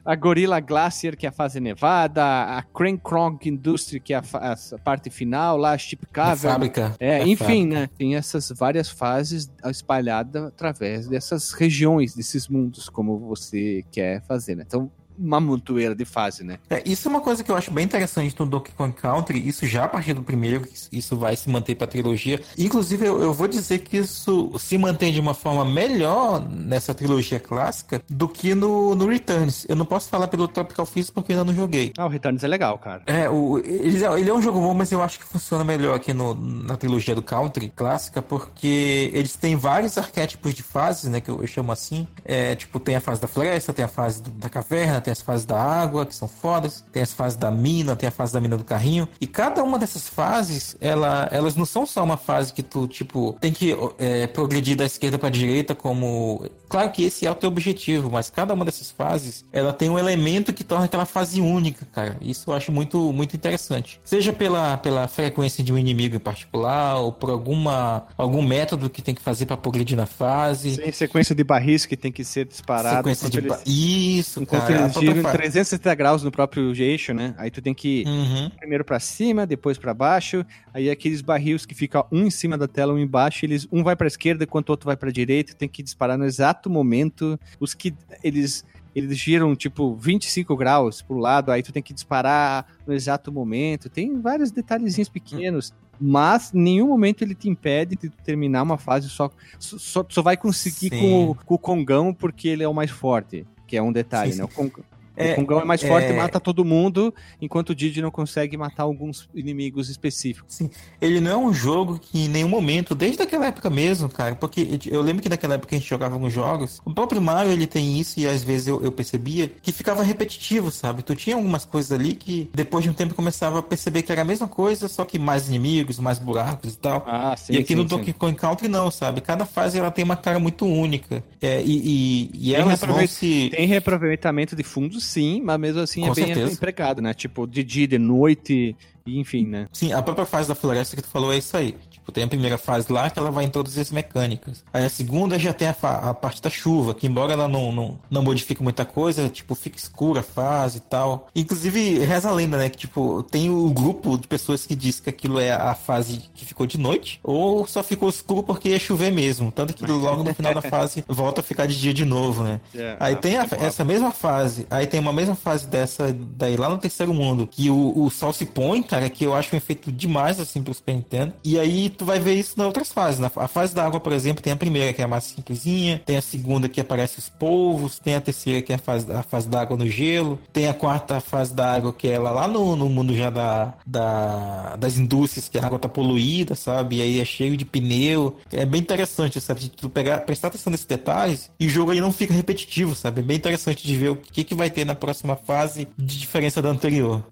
A 0.05 0.15
Gorilla 0.15 0.61
Glacier, 0.61 1.17
que 1.17 1.25
é 1.25 1.31
a 1.31 1.33
fase 1.33 1.59
nevada, 1.59 2.23
a 2.23 2.63
Crank 2.63 3.01
Kronk 3.03 3.49
Industry, 3.49 3.99
que 3.99 4.13
é 4.13 4.19
a, 4.19 4.23
a 4.53 4.79
parte 4.85 5.09
final, 5.09 5.57
lá, 5.57 5.73
a 5.73 5.79
Chip 5.79 6.07
Cavern. 6.13 6.53
fábrica. 6.53 6.97
É, 7.01 7.23
enfim, 7.23 7.37
fábrica. 7.37 7.81
né? 7.81 7.89
Tem 7.97 8.15
essas 8.17 8.53
várias 8.55 8.91
fases 8.91 9.51
espalhadas 9.65 10.45
através 10.45 11.09
dessas 11.09 11.53
regiões, 11.53 12.15
desses 12.15 12.47
mundos, 12.47 12.89
como 12.91 13.19
você 13.19 13.85
quer 13.91 14.23
fazer, 14.23 14.55
né? 14.55 14.65
Então, 14.67 14.91
uma 15.19 15.41
montoeira 15.41 15.95
de 15.95 16.05
fase, 16.05 16.45
né? 16.45 16.59
É, 16.71 16.83
isso 16.87 17.09
é 17.09 17.11
uma 17.11 17.21
coisa 17.21 17.43
que 17.43 17.51
eu 17.51 17.57
acho 17.57 17.71
bem 17.71 17.85
interessante 17.85 18.35
no 18.39 18.47
Donkey 18.47 18.73
Kong 18.77 18.93
Country, 18.95 19.47
isso 19.47 19.67
já 19.67 19.85
a 19.85 19.89
partir 19.89 20.13
do 20.15 20.23
primeiro, 20.23 20.67
isso 20.93 21.17
vai 21.17 21.37
se 21.37 21.49
manter 21.51 21.75
pra 21.75 21.87
trilogia. 21.87 22.41
Inclusive, 22.57 23.07
eu, 23.07 23.21
eu 23.23 23.33
vou 23.35 23.49
dizer 23.49 23.79
que 23.81 23.97
isso 23.99 24.53
se 24.59 24.77
mantém 24.79 25.13
de 25.13 25.21
uma 25.21 25.35
forma 25.35 25.65
melhor 25.65 26.41
nessa 26.49 26.95
trilogia 26.95 27.41
clássica 27.41 28.03
do 28.09 28.29
que 28.29 28.55
no, 28.55 28.95
no 28.95 29.07
Returns. 29.07 29.65
Eu 29.69 29.77
não 29.77 29.85
posso 29.87 30.09
falar 30.09 30.29
pelo 30.29 30.47
Tropical 30.49 30.87
Freeze 30.87 31.11
porque 31.13 31.33
ainda 31.33 31.45
não 31.45 31.55
joguei. 31.55 31.93
Ah, 31.97 32.07
o 32.07 32.09
Returns 32.09 32.43
é 32.45 32.49
legal, 32.49 32.79
cara. 32.79 33.03
É, 33.07 33.29
o, 33.29 33.59
ele, 33.59 34.05
é- 34.05 34.21
ele 34.21 34.31
é 34.31 34.35
um 34.35 34.43
jogo 34.43 34.61
bom, 34.61 34.75
mas 34.75 34.93
eu 34.93 35.03
acho 35.03 35.19
que 35.19 35.25
funciona 35.25 35.65
melhor 35.65 35.97
aqui 35.97 36.13
no, 36.13 36.35
na 36.35 36.77
trilogia 36.77 37.15
do 37.15 37.23
Country 37.23 37.73
clássica, 37.75 38.23
porque 38.23 39.11
eles 39.13 39.35
têm 39.37 39.57
vários 39.57 39.97
arquétipos 39.99 40.55
de 40.55 40.63
fases, 40.63 41.11
né, 41.11 41.21
que 41.21 41.31
eu, 41.31 41.41
eu 41.41 41.47
chamo 41.47 41.73
assim. 41.73 42.07
É, 42.25 42.55
tipo, 42.55 42.79
tem 42.79 42.97
a 42.97 43.01
fase 43.01 43.21
da 43.21 43.29
floresta, 43.29 43.73
tem 43.73 43.85
a 43.85 43.89
fase 43.89 44.23
do- 44.23 44.31
da 44.31 44.49
caverna, 44.49 45.01
tem 45.09 45.13
as 45.13 45.23
fases 45.23 45.47
da 45.47 45.59
água, 45.59 46.05
que 46.05 46.15
são 46.15 46.29
fodas, 46.29 46.85
tem 46.93 47.03
as 47.03 47.13
fases 47.15 47.39
da 47.39 47.51
mina, 47.51 47.97
tem 47.97 48.07
a 48.09 48.13
fase 48.13 48.31
da 48.33 48.41
mina 48.41 48.59
do 48.59 48.65
carrinho. 48.65 49.09
E 49.19 49.27
cada 49.27 49.65
uma 49.65 49.79
dessas 49.79 50.07
fases, 50.07 50.77
ela, 50.81 51.27
elas 51.33 51.57
não 51.57 51.65
são 51.65 51.87
só 51.87 52.05
uma 52.05 52.19
fase 52.19 52.53
que 52.53 52.63
tu, 52.63 52.87
tipo, 52.87 53.35
tem 53.41 53.51
que 53.53 53.75
é, 53.99 54.27
progredir 54.27 54.77
da 54.77 54.85
esquerda 54.85 55.19
pra 55.19 55.31
direita 55.31 55.75
como... 55.75 56.45
Claro 56.69 56.91
que 56.93 57.05
esse 57.05 57.27
é 57.27 57.31
o 57.31 57.35
teu 57.35 57.49
objetivo, 57.49 58.11
mas 58.11 58.29
cada 58.29 58.53
uma 58.53 58.63
dessas 58.67 58.91
fases, 58.91 59.43
ela 59.51 59.73
tem 59.73 59.89
um 59.89 59.99
elemento 59.99 60.53
que 60.53 60.63
torna 60.63 60.85
aquela 60.85 61.07
fase 61.07 61.41
única, 61.41 61.87
cara. 61.91 62.19
Isso 62.21 62.51
eu 62.51 62.55
acho 62.55 62.71
muito, 62.71 63.11
muito 63.11 63.35
interessante. 63.35 63.99
Seja 64.05 64.31
pela, 64.35 64.77
pela 64.77 65.09
frequência 65.09 65.65
de 65.65 65.73
um 65.73 65.79
inimigo 65.79 66.17
em 66.17 66.19
particular, 66.21 66.97
ou 66.99 67.11
por 67.11 67.31
alguma, 67.31 68.05
algum 68.19 68.43
método 68.43 68.91
que 68.91 69.01
tem 69.01 69.15
que 69.15 69.23
fazer 69.23 69.47
pra 69.47 69.57
progredir 69.57 69.97
na 69.97 70.05
fase. 70.05 70.77
Tem 70.77 70.93
sequência 70.93 71.35
de 71.35 71.43
barris 71.43 71.87
que 71.87 71.97
tem 71.97 72.13
que 72.13 72.23
ser 72.23 72.45
disparado. 72.45 72.99
Sequência 72.99 73.31
de... 73.31 73.39
enquanto 73.39 73.49
ba- 73.49 73.63
eles- 73.65 74.19
Isso, 74.19 74.43
Enquanto 74.43 74.61
cara. 74.67 74.83
Eles 74.83 74.97
giram 75.01 75.19
em 75.19 75.23
fa- 75.23 75.33
360 75.33 75.95
graus 75.95 76.23
no 76.23 76.31
próprio 76.31 76.73
eixo, 76.75 77.13
né? 77.15 77.35
Aí 77.39 77.51
tu 77.51 77.61
tem 77.63 77.75
que 77.75 78.03
ir 78.03 78.07
Uhum. 78.07 78.51
primeiro 78.51 78.85
pra 78.85 78.99
cima, 79.01 79.47
depois 79.47 79.79
pra 79.79 79.93
baixo. 79.95 80.45
Aí 80.73 80.91
aqueles 80.91 81.21
barris 81.21 81.65
que 81.67 81.75
ficam 81.75 82.05
um 82.13 82.25
em 82.27 82.31
cima 82.31 82.57
da 82.59 82.69
tela, 82.69 82.93
um 82.93 82.99
embaixo, 82.99 83.45
eles 83.45 83.67
um 83.73 83.83
vai 83.83 83.95
pra 83.97 84.07
esquerda 84.07 84.45
enquanto 84.45 84.69
o 84.69 84.73
outro 84.73 84.87
vai 84.87 84.97
pra 84.97 85.11
direita. 85.11 85.55
Tem 85.55 85.69
que 85.69 85.83
disparar 85.83 86.17
no 86.19 86.25
exato 86.25 86.69
momento. 86.71 87.39
Os 87.61 87.75
que 87.75 87.95
eles 88.23 88.65
eles 88.95 89.17
giram 89.17 89.55
tipo 89.55 89.95
25 89.95 90.57
graus 90.57 91.03
pro 91.03 91.19
lado, 91.19 91.53
aí 91.53 91.63
tu 91.63 91.71
tem 91.73 91.83
que 91.83 91.95
disparar 91.95 92.67
no 92.85 92.93
exato 92.93 93.31
momento. 93.31 93.89
Tem 93.89 94.21
vários 94.21 94.51
detalhezinhos 94.51 95.09
pequenos. 95.09 95.73
Mas 96.01 96.53
em 96.55 96.59
nenhum 96.61 96.89
momento 96.89 97.23
ele 97.23 97.35
te 97.35 97.49
impede 97.49 97.97
de 97.97 98.09
terminar 98.09 98.63
uma 98.63 98.79
fase 98.79 99.09
só. 99.09 99.31
Só, 99.59 100.05
só 100.09 100.23
vai 100.23 100.37
conseguir 100.37 100.91
com 100.91 101.31
o, 101.31 101.35
com 101.35 101.55
o 101.55 101.59
Kongão 101.59 102.13
porque 102.15 102.49
ele 102.49 102.63
é 102.65 102.69
o 102.69 102.75
mais 102.75 102.91
forte. 102.91 103.47
Que 103.67 103.77
é 103.77 103.83
um 103.83 103.93
detalhe, 103.93 104.33
Sim, 104.33 104.39
né? 104.39 104.45
O, 104.45 104.49
Kong, 104.49 104.73
É, 105.19 105.33
o 105.33 105.37
Kongão 105.37 105.61
é 105.61 105.65
mais 105.65 105.83
é- 105.83 105.89
forte 105.89 106.11
e 106.11 106.13
mata 106.13 106.39
todo 106.41 106.65
mundo, 106.65 107.15
enquanto 107.41 107.71
o 107.71 107.75
Didi 107.75 108.01
não 108.03 108.11
consegue 108.11 108.57
matar 108.57 108.85
alguns 108.85 109.29
inimigos 109.35 109.89
específicos. 109.89 110.61
Ele 111.01 111.21
não 111.21 111.31
é 111.31 111.37
um 111.37 111.53
jogo 111.53 111.99
que 111.99 112.21
em 112.25 112.29
nenhum 112.29 112.49
momento, 112.49 112.95
desde 112.95 113.23
aquela 113.23 113.47
época 113.47 113.69
mesmo, 113.71 114.09
cara, 114.09 114.35
porque 114.35 114.79
eu 114.87 115.03
lembro 115.03 115.23
que 115.23 115.29
naquela 115.29 115.55
época 115.55 115.75
a 115.75 115.79
gente 115.79 115.89
jogava 115.89 116.15
alguns 116.15 116.33
jogos, 116.33 116.81
o 116.85 116.93
próprio 116.93 117.21
Mario 117.21 117.53
ele 117.53 117.67
tem 117.67 117.99
isso 117.99 118.19
e 118.21 118.27
às 118.27 118.43
vezes 118.43 118.69
eu, 118.69 118.83
eu 118.83 118.93
percebia 118.93 119.49
que 119.63 119.73
ficava 119.73 120.03
repetitivo, 120.03 120.71
sabe? 120.71 121.03
Tu 121.03 121.15
tinha 121.15 121.37
algumas 121.37 121.65
coisas 121.65 121.93
ali 121.93 122.15
que 122.15 122.51
depois 122.55 122.85
de 122.85 122.91
um 122.91 122.95
tempo 122.95 123.15
começava 123.15 123.59
a 123.59 123.63
perceber 123.63 124.03
que 124.03 124.13
era 124.13 124.23
a 124.23 124.25
mesma 124.25 124.49
coisa, 124.49 124.89
só 124.89 125.05
que 125.05 125.19
mais 125.19 125.49
inimigos, 125.49 125.99
mais 125.99 126.19
buracos 126.19 126.75
e 126.75 126.79
tal. 126.79 127.05
Ah, 127.07 127.37
sim. 127.37 127.55
e 127.55 127.59
aqui 127.59 127.75
no 127.75 127.85
Donkey 127.85 128.13
Kong 128.13 128.35
Country 128.37 128.69
não, 128.69 128.91
sabe? 128.91 129.21
Cada 129.21 129.45
fase 129.45 129.79
ela 129.79 129.91
tem 129.91 130.05
uma 130.05 130.17
cara 130.17 130.39
muito 130.39 130.65
única. 130.67 131.23
É, 131.41 131.63
e, 131.63 132.29
e, 132.33 132.51
e 132.51 132.55
Tem 132.55 132.65
reaproveit- 132.67 133.11
se. 133.11 133.49
Tem 133.51 133.67
reaproveitamento 133.67 134.55
de 134.57 134.63
fundos, 134.63 135.05
sim, 135.09 135.41
mas 135.43 135.59
mesmo 135.59 135.81
assim 135.81 136.03
Com 136.03 136.13
é 136.13 136.15
bem 136.15 136.27
certeza. 136.27 136.53
empregado, 136.53 137.03
né? 137.03 137.15
Tipo, 137.15 137.47
de 137.47 137.65
dia, 137.65 137.89
de 137.89 137.99
noite, 137.99 138.77
e 139.07 139.19
enfim, 139.19 139.47
né? 139.47 139.67
Sim, 139.73 139.93
a 139.93 140.03
própria 140.03 140.27
fase 140.27 140.49
da 140.49 140.55
floresta 140.55 140.95
que 140.95 141.03
tu 141.03 141.09
falou 141.09 141.33
é 141.33 141.39
isso 141.39 141.57
aí. 141.57 141.75
Tipo, 142.09 142.13
tem 142.13 142.25
a 142.25 142.29
primeira 142.29 142.57
fase 142.57 142.91
lá 142.91 143.11
que 143.11 143.19
ela 143.19 143.31
vai 143.31 143.45
introduzir 143.45 143.83
as 143.83 143.91
mecânicas. 143.91 144.65
Aí 144.73 144.85
a 144.85 144.89
segunda 144.89 145.39
já 145.39 145.53
tem 145.53 145.69
a, 145.69 145.77
a 145.83 146.15
parte 146.15 146.41
da 146.41 146.49
chuva, 146.49 146.95
que 146.95 147.07
embora 147.07 147.35
ela 147.35 147.47
não, 147.47 147.71
não, 147.71 147.99
não 148.11 148.23
modifique 148.23 148.63
muita 148.63 148.85
coisa, 148.87 149.29
tipo, 149.29 149.55
fica 149.55 149.77
escura 149.77 150.21
a 150.21 150.23
fase 150.23 150.79
e 150.79 150.81
tal. 150.81 151.29
Inclusive, 151.37 151.99
reza 151.99 152.31
a 152.31 152.33
lenda, 152.33 152.57
né? 152.57 152.71
Que, 152.71 152.79
tipo, 152.79 153.23
tem 153.25 153.51
o 153.51 153.69
grupo 153.71 154.17
de 154.17 154.27
pessoas 154.27 154.65
que 154.65 154.75
diz 154.75 155.01
que 155.01 155.11
aquilo 155.11 155.39
é 155.39 155.53
a 155.53 155.75
fase 155.75 156.23
que 156.35 156.47
ficou 156.47 156.67
de 156.67 156.79
noite, 156.79 157.21
ou 157.23 157.67
só 157.67 157.83
ficou 157.83 158.09
escuro 158.09 158.43
porque 158.43 158.71
ia 158.71 158.79
chover 158.79 159.13
mesmo. 159.13 159.53
Tanto 159.53 159.75
que 159.75 159.85
logo 159.85 160.25
no 160.25 160.35
final 160.35 160.55
da 160.55 160.63
fase 160.71 161.05
volta 161.07 161.41
a 161.43 161.45
ficar 161.45 161.67
de 161.67 161.79
dia 161.79 161.93
de 161.93 162.07
novo, 162.07 162.43
né? 162.43 162.59
Aí 162.99 163.17
tem 163.17 163.37
a- 163.37 163.47
essa 163.61 163.85
mesma 163.85 164.13
fase, 164.13 164.67
aí 164.71 164.87
tem 164.87 164.99
uma 165.01 165.13
mesma 165.13 165.35
fase 165.35 165.67
dessa 165.67 166.11
daí 166.13 166.57
lá 166.57 166.69
no 166.71 166.79
terceiro 166.79 167.13
mundo, 167.13 167.47
que 167.47 167.69
o, 167.71 167.93
o 168.05 168.09
sol 168.11 168.33
se 168.33 168.47
põe, 168.47 168.83
cara, 168.83 169.11
que 169.11 169.25
eu 169.25 169.35
acho 169.35 169.55
um 169.55 169.59
efeito 169.59 169.93
demais 169.93 170.41
assim 170.41 170.63
pro 170.63 170.73
Super 170.73 170.95
Nintendo. 170.95 171.35
E 171.45 171.59
aí 171.59 171.91
tu 171.99 172.05
vai 172.05 172.19
ver 172.19 172.35
isso 172.35 172.55
nas 172.57 172.67
outras 172.67 172.93
fases. 172.93 173.19
Na 173.21 173.31
a 173.37 173.49
fase 173.49 173.75
da 173.75 173.85
água, 173.85 174.01
por 174.01 174.13
exemplo, 174.13 174.43
tem 174.43 174.53
a 174.53 174.57
primeira 174.57 174.93
que 174.93 175.03
é 175.03 175.05
a 175.05 175.09
mais 175.09 175.25
simplesinha, 175.25 176.01
tem 176.07 176.17
a 176.17 176.23
segunda 176.23 176.69
que 176.69 176.81
aparece 176.81 177.19
os 177.19 177.29
polvos, 177.29 177.99
tem 177.99 178.15
a 178.15 178.21
terceira 178.21 178.63
que 178.63 178.73
é 178.73 178.77
a 178.77 178.79
fase, 178.79 179.11
a 179.13 179.23
fase 179.23 179.49
da 179.49 179.61
água 179.61 179.77
no 179.77 179.87
gelo, 179.87 180.39
tem 180.53 180.69
a 180.69 180.75
quarta 180.75 181.21
fase 181.21 181.55
da 181.55 181.75
água 181.75 181.93
que 181.93 182.09
é 182.09 182.13
ela 182.13 182.31
lá 182.31 182.49
no, 182.49 182.75
no 182.77 182.89
mundo 182.89 183.15
já 183.17 183.31
da, 183.31 183.75
da- 183.87 184.77
das 184.77 184.97
indústrias, 184.99 185.49
que 185.49 185.59
a 185.59 185.67
água 185.67 185.79
tá 185.79 185.89
poluída, 185.89 186.55
sabe? 186.55 186.97
E 186.97 187.03
aí 187.03 187.21
é 187.21 187.25
cheio 187.25 187.57
de 187.57 187.65
pneu. 187.65 188.37
É 188.53 188.65
bem 188.65 188.81
interessante, 188.81 189.41
sabe? 189.41 189.61
De 189.61 189.69
tu 189.71 189.89
pegar, 189.89 190.19
prestar 190.21 190.49
atenção 190.49 190.71
nesses 190.71 190.87
detalhes 190.87 191.51
e 191.59 191.67
o 191.67 191.71
jogo 191.71 191.91
aí 191.91 192.01
não 192.01 192.13
fica 192.13 192.33
repetitivo, 192.33 192.95
sabe? 192.95 193.21
É 193.21 193.25
bem 193.25 193.37
interessante 193.37 193.87
de 193.87 193.97
ver 193.97 194.11
o 194.11 194.17
que, 194.17 194.45
que 194.45 194.55
vai 194.55 194.71
ter 194.71 194.85
na 194.85 194.95
próxima 194.95 195.37
fase 195.37 195.89
de 195.99 196.19
diferença 196.19 196.61
da 196.63 196.69
anterior. 196.69 197.23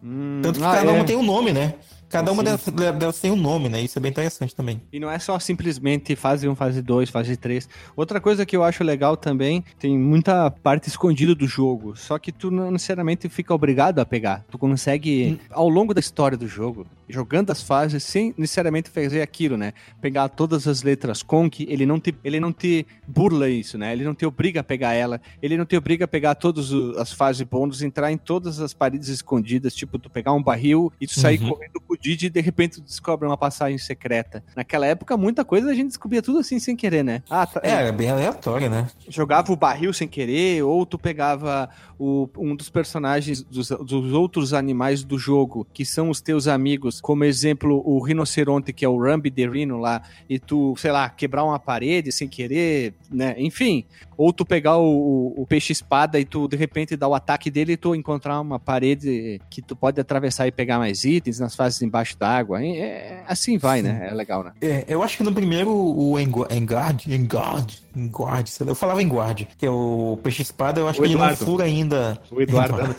Tanto 0.43 0.59
que 0.59 0.65
ah, 0.65 0.73
cada 0.73 0.91
é. 0.91 0.95
uma 0.95 1.05
tem 1.05 1.17
um 1.17 1.23
nome, 1.23 1.53
né? 1.53 1.75
Cada 2.09 2.31
uma 2.33 2.43
delas, 2.43 2.65
delas 2.65 3.21
tem 3.21 3.31
um 3.31 3.37
nome, 3.37 3.69
né? 3.69 3.81
Isso 3.81 3.99
é 3.99 4.03
bem 4.03 4.11
interessante 4.11 4.55
também. 4.55 4.81
E 4.93 5.01
não 5.01 5.11
é 5.11 5.19
só 5.19 5.39
simplesmente 5.39 6.15
fase 6.15 6.49
1, 6.49 6.55
fase 6.55 6.83
2, 6.83 7.11
fase 7.11 7.37
3. 7.37 7.69
Outra 7.97 8.21
coisa 8.21 8.47
que 8.47 8.57
eu 8.57 8.63
acho 8.63 8.85
legal 8.85 9.17
também, 9.17 9.65
tem 9.79 9.99
muita 9.99 10.51
parte 10.51 10.89
escondida 10.89 11.35
do 11.35 11.47
jogo, 11.47 11.97
só 11.97 12.19
que 12.19 12.31
tu 12.31 12.51
não 12.51 12.71
necessariamente 12.71 13.29
fica 13.29 13.55
obrigado 13.55 13.99
a 13.99 14.07
pegar. 14.07 14.45
Tu 14.51 14.59
consegue, 14.59 15.41
ao 15.51 15.69
longo 15.69 15.93
da 15.93 16.01
história 16.01 16.37
do 16.37 16.47
jogo, 16.47 16.87
jogando 17.09 17.51
as 17.51 17.63
fases 17.63 18.03
sem 18.05 18.35
necessariamente 18.37 18.91
fazer 18.91 19.23
aquilo, 19.23 19.57
né? 19.57 19.73
Pegar 20.01 20.29
todas 20.29 20.67
as 20.67 20.83
letras 20.83 21.23
conk, 21.23 21.67
ele 21.69 21.87
não 21.87 22.01
te, 22.01 22.15
ele 22.25 22.41
não 22.41 22.53
te 22.53 22.87
burla 23.07 23.49
isso, 23.49 23.79
né? 23.79 23.93
Ele 23.93 24.05
não 24.05 24.15
te 24.15 24.27
obriga 24.27 24.61
a 24.61 24.65
pegar 24.65 24.93
ela, 24.95 25.21
ele 25.43 25.57
não 25.57 25.65
te 25.65 25.77
obriga 25.77 26.05
a 26.05 26.09
pegar 26.09 26.35
todas 26.35 26.73
as 26.99 27.13
fases 27.13 27.43
bônus, 27.43 27.83
entrar 27.83 28.11
em 28.11 28.17
todas 28.19 28.61
as 28.61 28.73
paredes 28.75 29.09
escondidas, 29.09 29.75
tipo 29.75 29.99
tu 29.99 30.11
pegar 30.11 30.33
um 30.33 30.43
barril 30.43 30.93
e 31.01 31.07
tu 31.07 31.19
sair 31.19 31.41
Uhum. 31.41 31.51
correndo 31.51 31.81
com 31.87 31.95
o 31.95 31.99
Didi 31.99 32.27
e 32.27 32.31
de 32.31 32.41
repente 32.41 32.77
tu 32.77 32.83
descobre 32.83 33.27
uma 33.29 33.37
passagem 33.37 33.79
secreta. 33.79 34.43
Naquela 34.57 34.87
época, 34.87 35.17
muita 35.17 35.45
coisa 35.45 35.71
a 35.71 35.75
gente 35.75 35.89
descobria 35.89 36.23
tudo 36.23 36.39
assim 36.39 36.59
sem 36.59 36.75
querer, 36.75 37.03
né? 37.05 37.23
Ah, 37.31 37.47
tá, 37.47 37.61
É, 37.63 37.89
é 37.89 37.93
bem 37.93 38.11
aleatório, 38.11 38.69
né? 38.71 38.87
jogava 39.09 39.53
o 39.53 39.57
barril 39.57 39.93
sem 39.93 40.09
querer, 40.09 40.63
ou 40.63 40.85
tu 40.85 40.99
pegava 40.99 41.69
o- 41.99 42.29
um 42.37 42.55
dos 42.57 42.69
personagens 42.69 43.43
dos, 43.43 43.69
dos 43.69 44.13
outros 44.13 44.53
animais 44.53 45.05
do 45.05 45.19
jogo, 45.19 45.67
que 45.73 45.85
são 45.85 46.11
os 46.11 46.21
teus 46.21 46.47
amigos, 46.49 46.96
como 47.01 47.25
exemplo, 47.25 47.83
o 47.85 48.03
rinoceronte, 48.03 48.73
que 48.73 48.85
é 48.85 48.89
o 48.89 48.99
Rambi 48.99 49.31
de 49.31 49.49
Rhino 49.49 49.79
lá, 49.79 50.03
e 50.29 50.39
tu, 50.39 50.75
sei 50.77 50.93
lá, 50.93 51.09
quebrar 51.09 51.45
uma 51.45 51.59
parede 51.59 52.13
sem 52.13 52.29
querer, 52.29 52.95
né? 53.11 53.35
Enfim. 53.39 53.85
Ou 54.17 54.33
tu 54.33 54.45
pegar 54.45 54.77
o, 54.79 54.87
o- 54.87 55.43
o 55.43 55.47
peixe 55.47 55.73
espada 55.73 56.19
e 56.19 56.25
tu, 56.25 56.49
de 56.49 56.57
repente, 56.57 56.97
dar 56.97 57.09
o 57.09 57.15
ataque 57.15 57.51
dele 57.51 57.73
e 57.73 57.77
tu 57.77 57.95
encontrar 57.95 58.41
uma 58.41 58.59
parede 58.59 59.41
que 59.51 59.61
tu 59.63 59.77
pode 59.77 60.01
atravessar 60.01 60.47
e 60.47 60.53
pegar 60.53 60.79
mais 60.79 61.05
itens 61.05 61.39
nas 61.39 61.55
fases 61.55 61.83
embaixo 61.83 62.17
d'água. 62.19 62.65
É, 62.65 63.23
assim 63.27 63.59
vai, 63.59 63.83
né? 63.83 64.09
É 64.11 64.15
legal, 64.15 64.43
né? 64.43 64.53
É, 64.61 64.85
eu 64.89 65.03
acho 65.03 65.17
que 65.19 65.23
no 65.23 65.33
primeiro 65.33 65.71
o 65.71 66.19
Engard, 66.19 67.13
Engard, 67.13 67.83
Engard, 67.95 68.51
sei 68.51 68.65
lá, 68.67 68.71
eu 68.73 68.77
falava 68.77 69.03
Engard, 69.03 69.49
que 69.59 69.67
é 69.67 69.71
o 69.71 70.19
peixe 70.23 70.43
espada, 70.43 70.81
eu 70.81 70.89
acho 70.89 70.99
O 70.99 71.03
que 71.03 71.09
ele 71.09 71.15
não 71.15 71.25
Eduardo. 71.25 71.45
fura 71.45 71.65
ainda. 71.65 72.19
O 72.31 72.41
Eduardo. 72.41 72.95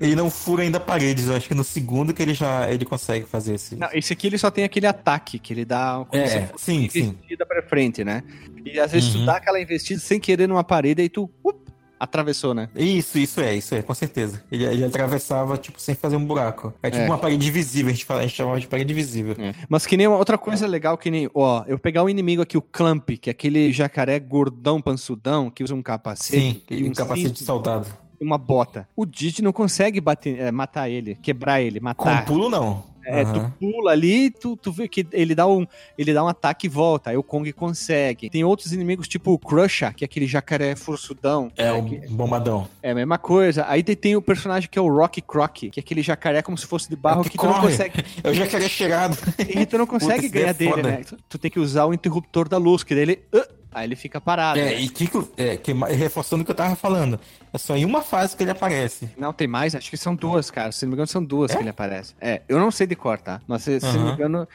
ele 0.00 0.14
não 0.16 0.30
fura 0.30 0.62
ainda 0.62 0.78
paredes, 0.80 1.28
eu 1.28 1.36
acho 1.36 1.48
que 1.48 1.54
no 1.54 1.64
segundo 1.64 2.12
que 2.14 2.22
ele 2.22 2.34
já 2.34 2.70
ele 2.70 2.84
consegue 2.84 3.26
fazer 3.26 3.54
esse. 3.54 3.76
Não, 3.76 3.88
esse 3.92 4.12
aqui 4.12 4.26
ele 4.26 4.38
só 4.38 4.50
tem 4.50 4.64
aquele 4.64 4.86
ataque, 4.86 5.38
que 5.38 5.52
ele 5.52 5.64
dá 5.64 6.04
como 6.08 6.22
É, 6.22 6.50
sim, 6.56 6.88
sim. 6.88 7.16
pra 7.46 7.62
frente, 7.62 8.04
né? 8.04 8.22
E 8.64 8.78
às 8.80 8.92
vezes 8.92 9.12
tu 9.12 9.18
Uhum. 9.18 9.26
dá 9.26 9.36
aquela 9.36 9.60
investida 9.60 10.00
sem 10.00 10.18
querer 10.20 10.46
numa 10.48 10.64
parede, 10.64 11.02
aí 11.02 11.08
tu 11.08 11.30
up, 11.44 11.60
atravessou, 11.98 12.52
né? 12.52 12.68
Isso, 12.74 13.16
isso 13.18 13.40
é, 13.40 13.54
isso 13.54 13.74
é, 13.74 13.82
com 13.82 13.94
certeza. 13.94 14.42
Ele, 14.50 14.64
ele 14.64 14.84
atravessava, 14.84 15.56
tipo, 15.56 15.80
sem 15.80 15.94
fazer 15.94 16.16
um 16.16 16.24
buraco. 16.24 16.72
É 16.82 16.90
tipo 16.90 17.02
É. 17.02 17.06
uma 17.06 17.16
parede 17.18 17.46
invisível, 17.48 17.90
a 17.90 17.92
gente, 17.94 18.04
fala, 18.04 18.20
a 18.20 18.22
gente 18.26 18.34
chamava 18.36 18.58
de 18.58 18.66
parede 18.66 18.92
invisível. 18.92 19.36
Mas 19.68 19.86
que 19.86 19.96
nem 19.96 20.08
uma 20.08 20.16
outra 20.16 20.36
coisa 20.36 20.66
legal, 20.66 20.98
que 20.98 21.10
nem, 21.10 21.30
ó, 21.32 21.62
eu 21.68 21.78
pegar 21.78 22.02
um 22.02 22.08
inimigo 22.08 22.42
aqui, 22.42 22.58
o 22.58 22.62
Clamp, 22.62 23.08
que 23.20 23.30
é 23.30 23.32
aquele 23.32 23.72
jacaré 23.72 24.18
gordão, 24.18 24.80
pansudão, 24.82 25.48
que 25.48 25.62
usa 25.62 25.74
um 25.74 25.82
capacete. 25.82 26.40
Sim, 26.40 26.62
e 26.70 26.88
um 26.88 26.92
capacete 26.92 27.30
de 27.30 27.44
soldado. 27.44 27.86
E 28.22 28.24
uma 28.24 28.38
bota. 28.38 28.88
O 28.94 29.04
Didi 29.04 29.42
não 29.42 29.52
consegue 29.52 30.00
bater, 30.00 30.38
é, 30.38 30.50
matar 30.52 30.88
ele, 30.88 31.16
quebrar 31.20 31.60
ele, 31.60 31.80
Com 31.80 31.84
matar. 31.84 32.24
pulo, 32.24 32.48
não. 32.48 32.90
É, 33.04 33.22
Aham. 33.22 33.32
tu 33.32 33.52
pula 33.58 33.90
ali, 33.90 34.30
tu, 34.30 34.56
tu 34.56 34.70
vê 34.70 34.86
que 34.86 35.04
ele 35.10 35.34
dá, 35.34 35.44
um, 35.44 35.66
ele 35.98 36.14
dá 36.14 36.22
um 36.22 36.28
ataque 36.28 36.66
e 36.66 36.70
volta. 36.70 37.10
Aí 37.10 37.16
o 37.16 37.22
Kong 37.24 37.52
consegue. 37.52 38.30
Tem 38.30 38.44
outros 38.44 38.72
inimigos, 38.72 39.08
tipo 39.08 39.32
o 39.32 39.38
Crusher, 39.40 39.92
que 39.92 40.04
é 40.04 40.06
aquele 40.06 40.24
jacaré 40.24 40.76
forçudão. 40.76 41.50
É, 41.56 41.64
né, 41.64 41.72
o 41.72 41.84
que- 41.84 42.06
bombadão. 42.08 42.68
é 42.80 42.92
a 42.92 42.94
mesma 42.94 43.18
coisa. 43.18 43.64
Aí 43.66 43.82
tem, 43.82 44.14
o 44.14 44.22
personagem 44.22 44.68
que 44.70 44.78
é 44.78 44.82
o 44.82 44.88
Rocky 44.88 45.20
Croc, 45.20 45.52
que 45.52 45.72
é 45.76 45.80
aquele 45.80 46.00
jacaré 46.00 46.42
como 46.42 46.56
se 46.56 46.64
fosse 46.64 46.88
de 46.88 46.94
barro 46.94 47.22
É 47.22 47.24
que 47.24 47.30
que, 47.30 47.38
tu 47.38 47.46
não 47.46 47.60
consegue. 47.60 48.04
É 48.22 48.30
o 48.30 48.34
jacaré 48.34 48.68
cheirado. 48.68 49.18
E 49.48 49.66
tu 49.66 49.78
não 49.78 49.86
consegue 49.86 50.28
daí 50.28 50.30
ganhar 50.30 50.50
é 50.50 50.54
dele, 50.54 50.82
né? 50.84 50.96
Tu, 51.04 51.16
tu 51.28 51.38
tem 51.38 51.50
que 51.50 51.58
usar 51.58 51.86
o 51.86 51.92
interruptor 51.92 52.48
da 52.48 52.56
luz, 52.56 52.84
que 52.84 52.94
daí 52.94 53.02
ele. 53.02 53.18
ah, 53.34 53.48
aí 53.72 53.88
ele 53.88 53.96
fica 53.96 54.20
parado. 54.20 54.60
É, 54.60 54.66
né? 54.66 54.80
e 54.80 54.88
que, 54.88 55.10
é, 55.36 55.56
que, 55.56 55.72
reforçando 55.72 56.42
o 56.42 56.44
que 56.44 56.52
eu 56.52 56.54
tava 56.54 56.76
falando. 56.76 57.18
É 57.52 57.58
só 57.58 57.76
em 57.76 57.84
uma 57.84 58.00
fase 58.00 58.34
que 58.36 58.42
ele 58.42 58.50
aparece. 58.50 59.10
Não, 59.18 59.32
tem 59.32 59.46
mais, 59.46 59.74
acho 59.74 59.90
que 59.90 59.96
são 59.96 60.14
duas, 60.14 60.50
cara. 60.50 60.72
Se 60.72 60.84
não 60.86 60.90
me 60.90 60.94
engano, 60.94 61.06
são 61.06 61.22
duas 61.22 61.50
É? 61.50 61.56
que 61.56 61.62
ele 61.62 61.68
aparece. 61.68 62.14
É, 62.20 62.40
eu 62.48 62.58
não 62.58 62.70
sei 62.70 62.86
de 62.86 62.96
cor, 62.96 63.18
tá? 63.18 63.42
Mas 63.46 63.62
se, 63.62 63.78
se 63.78 63.86
não 63.98 64.06
me 64.06 64.12
engano. 64.12 64.48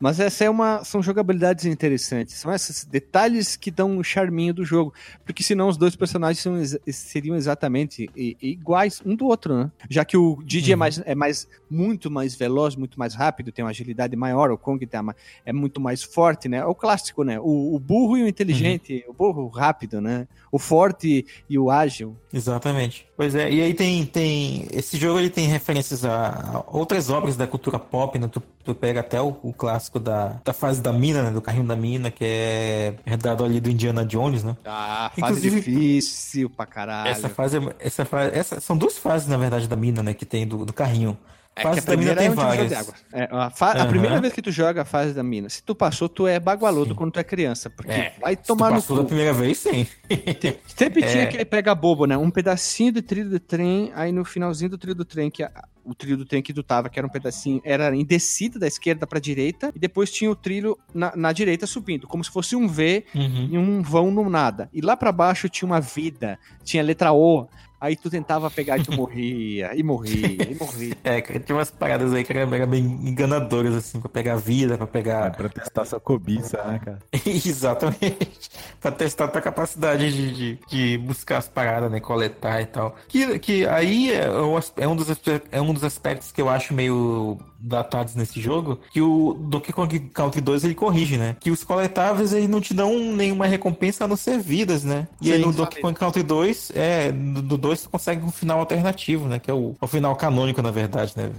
Mas 0.00 0.18
essa 0.18 0.44
é 0.44 0.50
uma. 0.50 0.82
São 0.84 1.00
jogabilidades 1.02 1.64
interessantes. 1.64 2.34
São 2.34 2.52
esses 2.52 2.84
detalhes 2.84 3.54
que 3.54 3.70
dão 3.70 3.90
um 3.98 4.02
charminho 4.02 4.52
do 4.52 4.64
jogo. 4.64 4.92
Porque 5.24 5.42
senão 5.44 5.68
os 5.68 5.76
dois 5.76 5.94
personagens 5.94 6.42
são 6.42 6.54
seriam 6.92 7.36
exatamente 7.36 8.10
iguais 8.42 9.00
um 9.06 9.14
do 9.14 9.26
outro, 9.26 9.54
né? 9.56 9.70
Já 9.88 10.04
que 10.04 10.16
o 10.16 10.42
Didi 10.44 10.72
é, 10.72 10.74
Uhum. 10.74 10.78
mais, 10.78 11.02
é 11.04 11.14
mais 11.14 11.48
muito 11.70 12.10
mais 12.10 12.34
veloz, 12.34 12.74
muito 12.74 12.98
mais 12.98 13.14
rápido, 13.14 13.52
tem 13.52 13.64
uma 13.64 13.70
agilidade 13.70 14.16
maior, 14.16 14.50
o 14.50 14.58
Kong 14.58 14.84
tem 14.86 14.98
uma- 15.00 15.14
é 15.46 15.52
muito 15.52 15.80
mais 15.80 16.02
forte, 16.02 16.48
né? 16.48 16.58
É 16.58 16.64
o 16.64 16.74
clássico, 16.74 17.22
né? 17.22 17.38
O, 17.38 17.74
o 17.76 17.78
burro 17.78 18.16
e 18.16 18.22
o 18.24 18.28
inteligente, 18.28 19.04
Uhum. 19.06 19.12
o 19.12 19.14
burro 19.14 19.48
rápido, 19.48 20.00
né? 20.00 20.26
O 20.50 20.58
forte 20.58 21.24
e 21.48 21.56
o 21.58 21.70
ágil. 21.70 22.16
Exatamente. 22.40 23.06
Pois 23.16 23.34
é, 23.34 23.50
e 23.50 23.60
aí 23.60 23.74
tem, 23.74 24.04
tem. 24.06 24.66
Esse 24.72 24.96
jogo 24.96 25.18
ele 25.18 25.28
tem 25.30 25.46
referências 25.46 26.04
a, 26.04 26.64
outras 26.68 27.10
obras 27.10 27.36
da 27.36 27.46
cultura 27.46 27.78
pop, 27.78 28.18
né? 28.18 28.28
Tu, 28.28 28.42
tu 28.64 28.74
pega 28.74 29.00
até 29.00 29.20
o, 29.20 29.36
o 29.42 29.52
clássico 29.52 30.00
da, 30.00 30.40
da 30.44 30.52
fase 30.52 30.80
da 30.80 30.92
mina, 30.92 31.22
né? 31.22 31.30
Do 31.30 31.42
carrinho 31.42 31.66
da 31.66 31.76
mina, 31.76 32.10
que 32.10 32.24
é 32.24 32.94
herdado 33.06 33.44
ali 33.44 33.60
do 33.60 33.68
Indiana 33.70 34.04
Jones, 34.04 34.42
né? 34.42 34.56
Ah, 34.64 35.10
fase 35.18 35.46
Inclusive- 35.48 35.60
difícil 35.60 36.48
pra 36.50 36.64
caralho. 36.66 37.10
Essa 37.10 37.28
fase, 37.28 37.58
é- 37.58 37.76
essa 37.78 38.04
fase, 38.04 38.34
essa, 38.36 38.60
são 38.60 38.76
duas 38.76 38.96
fases, 38.96 39.28
na 39.28 39.36
verdade, 39.36 39.68
da 39.68 39.76
mina, 39.76 40.02
né? 40.02 40.14
Que 40.14 40.24
tem 40.24 40.46
do, 40.46 40.64
do 40.64 40.72
carrinho. 40.72 41.16
É 41.56 41.62
fase 41.62 41.82
que 41.82 41.88
a 41.90 41.94
da 41.94 41.96
mina 42.00 42.14
primeira 42.14 42.20
é 42.20 42.22
tem 42.24 42.30
um 42.30 42.34
várias. 42.34 42.68
de 42.68 42.74
água. 42.74 42.94
É, 43.12 43.28
a, 43.30 43.50
fa- 43.50 43.72
a 43.72 43.78
Aham. 43.82 43.88
primeira 43.88 44.20
vez 44.20 44.32
que 44.32 44.40
tu 44.40 44.50
joga 44.52 44.82
a 44.82 44.84
fase 44.84 45.12
da 45.12 45.22
mina, 45.22 45.48
se 45.48 45.62
tu 45.62 45.74
passou, 45.74 46.08
tu 46.08 46.26
é 46.26 46.38
bagualudo 46.40 46.94
quando 46.94 47.10
tu 47.12 47.18
é 47.20 47.24
criança, 47.24 47.68
porque 47.68 47.90
É, 47.92 48.14
vai 48.20 48.34
Se 48.36 48.42
tu 48.42 48.46
tomar 48.46 48.70
no 48.70 48.76
passou 48.76 48.96
da 48.96 49.02
cu. 49.02 49.08
primeira 49.08 49.32
vez, 49.32 49.58
sim. 49.58 49.86
Sempre 50.76 51.02
tinha 51.06 51.22
É. 51.22 51.24
aquele 51.24 51.44
pega 51.44 51.74
bobo, 51.74 52.06
né? 52.06 52.16
Um 52.16 52.30
pedacinho 52.30 52.92
de 52.92 53.02
trilho 53.02 53.30
do 53.30 53.40
trem, 53.40 53.90
aí 53.94 54.12
no 54.12 54.24
finalzinho 54.24 54.70
do 54.70 54.78
trilho 54.78 54.94
do 54.94 55.04
trem, 55.04 55.30
que 55.30 55.42
a- 55.42 55.50
o 55.84 55.94
trilho 55.94 56.16
do 56.16 56.24
trem 56.24 56.40
que 56.42 56.52
tu 56.52 56.62
tava, 56.62 56.88
que 56.88 56.98
era 56.98 57.06
um 57.06 57.10
pedacinho, 57.10 57.60
era 57.64 57.94
em 57.96 58.04
descida 58.04 58.58
da 58.58 58.66
esquerda 58.66 59.06
pra 59.06 59.18
direita, 59.18 59.72
e 59.74 59.78
depois 59.78 60.10
tinha 60.10 60.30
o 60.30 60.36
trilho 60.36 60.78
na, 60.94 61.12
na 61.16 61.32
direita 61.32 61.66
subindo, 61.66 62.06
como 62.06 62.22
se 62.22 62.30
fosse 62.30 62.54
um 62.54 62.68
V 62.68 63.04
Uhum. 63.14 63.48
e 63.50 63.58
um 63.58 63.82
vão 63.82 64.10
no 64.10 64.28
nada. 64.30 64.68
E 64.72 64.80
lá 64.80 64.96
pra 64.96 65.10
baixo 65.10 65.48
tinha 65.48 65.66
uma 65.66 65.80
vida, 65.80 66.38
tinha 66.62 66.82
a 66.82 66.86
letra 66.86 67.12
O. 67.12 67.48
Aí 67.80 67.96
tu 67.96 68.10
tentava 68.10 68.50
pegar 68.50 68.78
e 68.78 68.82
tu 68.84 68.92
morria, 68.92 69.70
e 69.74 69.82
morria, 69.82 70.50
e 70.50 70.54
morria. 70.60 70.96
É, 71.02 71.20
tinha 71.20 71.56
umas 71.56 71.70
paradas 71.70 72.12
aí 72.12 72.22
que 72.22 72.32
eram 72.32 72.52
eram 72.54 72.66
bem 72.66 72.82
enganadoras, 72.84 73.74
assim, 73.74 73.98
pra 74.00 74.08
pegar 74.08 74.36
vida, 74.36 74.76
pra 74.76 74.84
É 74.86 74.88
pegar. 74.90 75.30
pra 75.32 75.48
testar 75.48 75.84
sua 75.84 75.98
cobiça, 76.00 76.62
né, 76.64 76.78
cara? 76.84 76.98
Exatamente. 77.26 78.50
pra 78.80 78.90
testar 78.90 79.24
a 79.24 79.28
tua 79.28 79.40
capacidade 79.40 80.10
de, 80.12 80.32
de, 80.34 80.58
de 80.68 80.98
buscar 80.98 81.38
as 81.38 81.48
paradas, 81.48 81.90
né? 81.90 82.00
Coletar 82.00 82.60
e 82.60 82.66
tal. 82.66 82.94
Que, 83.08 83.38
que 83.38 83.66
aí 83.66 84.10
é, 84.12 84.24
é 84.76 84.86
um 84.88 84.96
dos, 84.96 85.10
é 85.50 85.60
um 85.60 85.72
dos 85.72 85.84
aspectos 85.84 86.32
que 86.32 86.40
eu 86.40 86.48
acho 86.48 86.74
meio 86.74 87.38
datados 87.62 88.14
nesse 88.14 88.40
jogo, 88.40 88.80
que 88.90 89.02
o 89.02 89.34
Donkey 89.34 89.70
Kong 89.72 90.00
Country 90.14 90.40
2 90.40 90.64
ele 90.64 90.74
corrige, 90.74 91.18
né? 91.18 91.36
Que 91.38 91.50
os 91.50 91.62
coletáveis 91.62 92.32
aí 92.32 92.48
não 92.48 92.58
te 92.60 92.72
dão 92.72 92.98
nenhuma 92.98 93.46
recompensa 93.46 94.04
a 94.04 94.08
não 94.08 94.16
ser 94.16 94.38
vidas, 94.38 94.82
né? 94.82 95.06
E 95.20 95.30
aí 95.30 95.38
Sim, 95.40 95.46
no 95.46 95.52
sabe. 95.52 95.64
Donkey 95.64 95.80
Kong 95.82 95.98
Country 95.98 96.22
2, 96.22 96.72
é, 96.74 97.12
no 97.12 97.42
do 97.42 97.58
2 97.58 97.69
tu 97.78 97.90
consegue 97.90 98.24
um 98.24 98.30
final 98.30 98.58
alternativo, 98.60 99.28
né? 99.28 99.38
Que 99.38 99.50
é 99.50 99.54
o, 99.54 99.74
o 99.80 99.86
final 99.86 100.14
canônico, 100.16 100.60
na 100.62 100.70
verdade, 100.70 101.12
né? 101.16 101.30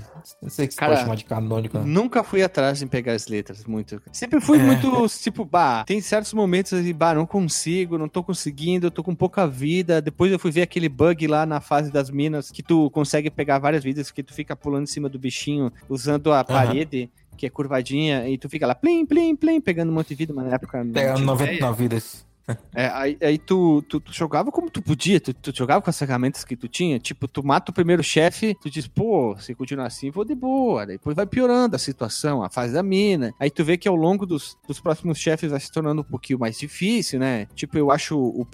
Não 0.41 0.49
sei 0.49 0.69
se 0.69 0.77
Cara, 0.77 0.91
pode 0.93 1.01
chamar 1.03 1.15
de 1.15 1.25
canônico, 1.25 1.77
né? 1.77 1.83
Nunca 1.85 2.23
fui 2.23 2.41
atrás 2.43 2.81
em 2.81 2.87
pegar 2.87 3.13
as 3.13 3.27
letras, 3.27 3.65
muito. 3.65 4.01
Sempre 4.11 4.39
fui 4.39 4.59
É. 4.59 4.63
muito, 4.63 5.07
tipo, 5.21 5.43
bah, 5.45 5.83
tem 5.85 5.99
certos 6.01 6.33
momentos 6.33 6.73
assim, 6.73 6.93
bah, 6.93 7.13
não 7.13 7.25
consigo, 7.25 7.97
não 7.97 8.07
tô 8.07 8.23
conseguindo, 8.23 8.87
eu 8.87 8.91
tô 8.91 9.03
com 9.03 9.13
pouca 9.15 9.45
vida. 9.47 10.01
Depois 10.01 10.31
eu 10.31 10.39
fui 10.39 10.51
ver 10.51 10.61
aquele 10.61 10.87
bug 10.89 11.27
lá 11.27 11.45
na 11.45 11.59
fase 11.59 11.91
das 11.91 12.09
minas, 12.09 12.51
que 12.51 12.63
tu 12.63 12.89
consegue 12.91 13.29
pegar 13.29 13.59
várias 13.59 13.83
vidas, 13.83 14.11
que 14.11 14.23
tu 14.23 14.33
fica 14.33 14.55
pulando 14.55 14.83
em 14.83 14.87
cima 14.87 15.09
do 15.09 15.19
bichinho, 15.19 15.71
usando 15.89 16.31
a 16.33 16.43
parede, 16.43 17.09
que 17.37 17.45
é 17.45 17.49
curvadinha, 17.49 18.27
e 18.29 18.37
tu 18.37 18.47
fica 18.49 18.67
lá, 18.67 18.75
plim, 18.75 19.05
plim, 19.05 19.35
plim, 19.35 19.59
pegando 19.59 19.89
um 19.91 19.95
monte 19.95 20.09
de 20.09 20.15
vida, 20.15 20.33
mas 20.33 20.45
na 20.45 20.55
época 20.55 20.85
Pega 20.93 21.13
tinha 21.15 21.25
99 21.25 21.81
vidas. 21.83 22.25
É, 22.73 22.87
aí, 22.87 23.17
aí 23.21 23.37
tu, 23.37 23.81
tu, 23.83 23.99
tu 23.99 24.13
jogava 24.13 24.51
como 24.51 24.69
tu 24.69 24.81
podia, 24.81 25.19
tu, 25.19 25.33
tu 25.33 25.55
jogava 25.55 25.81
com 25.81 25.89
as 25.89 25.97
ferramentas 25.97 26.43
que 26.43 26.55
tu 26.55 26.67
tinha. 26.67 26.99
Tipo, 26.99 27.27
tu 27.27 27.43
mata 27.43 27.71
o 27.71 27.73
primeiro 27.73 28.03
chefe, 28.03 28.55
tu 28.61 28.69
diz, 28.69 28.87
pô, 28.87 29.35
se 29.39 29.53
continuar 29.53 29.87
assim, 29.87 30.09
vou 30.09 30.25
de 30.25 30.35
boa. 30.35 30.85
Depois 30.85 31.15
vai 31.15 31.25
piorando 31.25 31.75
a 31.75 31.79
situação, 31.79 32.43
a 32.43 32.49
fase 32.49 32.73
da 32.73 32.83
mina. 32.83 33.33
Aí 33.39 33.49
tu 33.49 33.63
vê 33.63 33.77
que 33.77 33.87
ao 33.87 33.95
longo 33.95 34.25
dos, 34.25 34.57
dos 34.67 34.79
próximos 34.79 35.17
chefes 35.19 35.51
vai 35.51 35.59
se 35.59 35.71
tornando 35.71 36.01
um 36.01 36.05
pouquinho 36.05 36.39
mais 36.39 36.57
difícil, 36.57 37.19
né? 37.19 37.47
Tipo, 37.55 37.77
eu 37.77 37.91
acho 37.91 38.17
o, 38.17 38.41
o, 38.41 38.45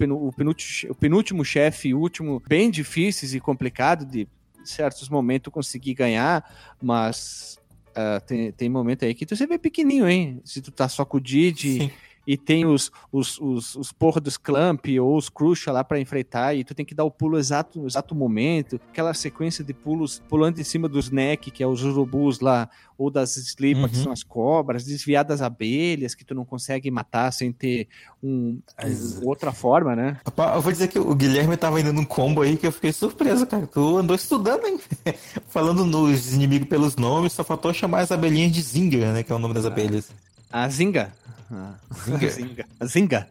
penúltimo, 0.94 1.44
chefe 1.44 1.88
e 1.88 1.94
o 1.94 2.00
último 2.00 2.42
bem 2.46 2.70
difíceis 2.70 3.34
e 3.34 3.40
complicado 3.40 4.04
de 4.04 4.28
certos 4.64 5.08
momentos 5.08 5.52
conseguir 5.52 5.94
ganhar, 5.94 6.44
mas. 6.82 7.58
ah, 7.94 8.20
tem, 8.20 8.52
tem 8.52 8.68
momento 8.68 9.04
aí 9.04 9.14
que 9.14 9.24
tu 9.24 9.34
se 9.34 9.46
vê 9.46 9.58
pequenininho, 9.58 10.08
hein? 10.08 10.40
Se 10.44 10.60
tu 10.60 10.70
tá 10.70 10.88
só 10.88 11.04
com 11.04 11.16
o 11.16 11.20
Didi. 11.20 11.90
E 12.28 12.36
tem 12.36 12.66
os, 12.66 12.92
os, 13.10 13.40
os, 13.40 13.74
os 13.74 13.90
porra 13.90 14.20
dos 14.20 14.36
Clamp 14.36 14.84
ou 15.00 15.16
os 15.16 15.30
Crucia 15.30 15.72
lá 15.72 15.82
pra 15.82 15.98
enfrentar, 15.98 16.54
e 16.54 16.62
tu 16.62 16.74
tem 16.74 16.84
que 16.84 16.94
dar 16.94 17.04
o 17.04 17.10
pulo 17.10 17.38
exato 17.38 17.80
no 17.80 17.86
exato 17.86 18.14
momento, 18.14 18.78
aquela 18.90 19.14
sequência 19.14 19.64
de 19.64 19.72
pulos 19.72 20.22
pulando 20.28 20.60
em 20.60 20.64
cima 20.64 20.90
dos 20.90 21.10
neck, 21.10 21.50
que 21.50 21.62
é 21.62 21.66
os 21.66 21.82
urubus 21.82 22.40
lá, 22.40 22.68
ou 22.98 23.10
das 23.10 23.38
slipas, 23.38 23.90
que 23.90 23.96
Uhum. 23.96 24.02
são 24.04 24.12
as 24.12 24.22
cobras, 24.22 24.84
desviar 24.84 25.24
das 25.24 25.40
abelhas, 25.40 26.14
que 26.14 26.22
tu 26.22 26.34
não 26.34 26.44
consegue 26.44 26.90
matar 26.90 27.32
sem 27.32 27.50
ter 27.50 27.88
um, 28.22 28.60
outra 29.22 29.50
forma, 29.50 29.96
né? 29.96 30.20
Eu 30.54 30.60
vou 30.60 30.70
dizer 30.70 30.88
que 30.88 30.98
o 30.98 31.14
Guilherme 31.14 31.56
tava 31.56 31.80
indo 31.80 31.94
num 31.94 32.04
combo 32.04 32.42
aí 32.42 32.58
que 32.58 32.66
eu 32.66 32.72
fiquei 32.72 32.92
surpreso, 32.92 33.46
cara. 33.46 33.66
Tu 33.66 33.96
andou 33.96 34.14
estudando, 34.14 34.66
hein? 34.66 34.78
Falando 35.48 35.86
nos 35.86 36.34
inimigos 36.34 36.68
pelos 36.68 36.94
nomes, 36.96 37.32
só 37.32 37.42
faltou 37.42 37.72
chamar 37.72 38.00
as 38.00 38.12
abelhinhas 38.12 38.52
de 38.52 38.60
Zinger, 38.60 39.12
né? 39.14 39.22
Que 39.22 39.32
é 39.32 39.34
o 39.34 39.38
nome 39.38 39.54
das 39.54 39.64
abelhas. 39.64 40.10
A 40.52 40.68
Zinga. 40.68 41.10
Zinga. 42.04 42.30
Zinga. 42.30 42.64
Zinga. 42.84 43.28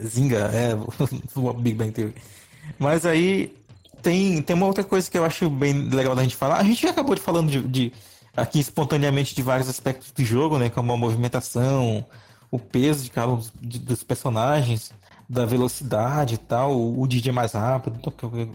É, 0.00 0.04
Zinga, 0.06 0.38
é, 0.52 0.74
o 1.38 1.52
Big 1.54 1.76
Bang 1.76 1.92
Theory. 1.92 2.14
Mas 2.78 3.04
aí 3.06 3.54
tem, 4.02 4.40
tem 4.42 4.54
uma 4.56 4.66
outra 4.66 4.84
coisa 4.84 5.10
que 5.10 5.18
eu 5.18 5.24
acho 5.24 5.48
bem 5.50 5.72
legal 5.88 6.14
da 6.14 6.22
gente 6.22 6.36
falar. 6.36 6.58
A 6.58 6.64
gente 6.64 6.82
já 6.82 6.90
acabou 6.90 7.14
de 7.14 7.20
falando 7.20 7.50
de, 7.50 7.62
de- 7.62 7.92
aqui 8.36 8.60
espontaneamente 8.60 9.34
de 9.34 9.42
vários 9.42 9.68
aspectos 9.68 10.10
do 10.12 10.24
jogo, 10.24 10.58
né? 10.58 10.70
Como 10.70 10.92
a 10.92 10.96
movimentação, 10.96 12.04
o 12.50 12.58
peso 12.58 13.04
de 13.04 13.10
cada 13.10 13.32
um 13.32 13.40
dos, 13.60 14.02
personagens, 14.04 14.92
da 15.28 15.44
velocidade 15.44 16.34
e 16.34 16.38
tal. 16.38 16.74
O, 16.78 17.06
Didi 17.06 17.28
é 17.28 17.32
mais 17.32 17.52
rápido, 17.52 17.98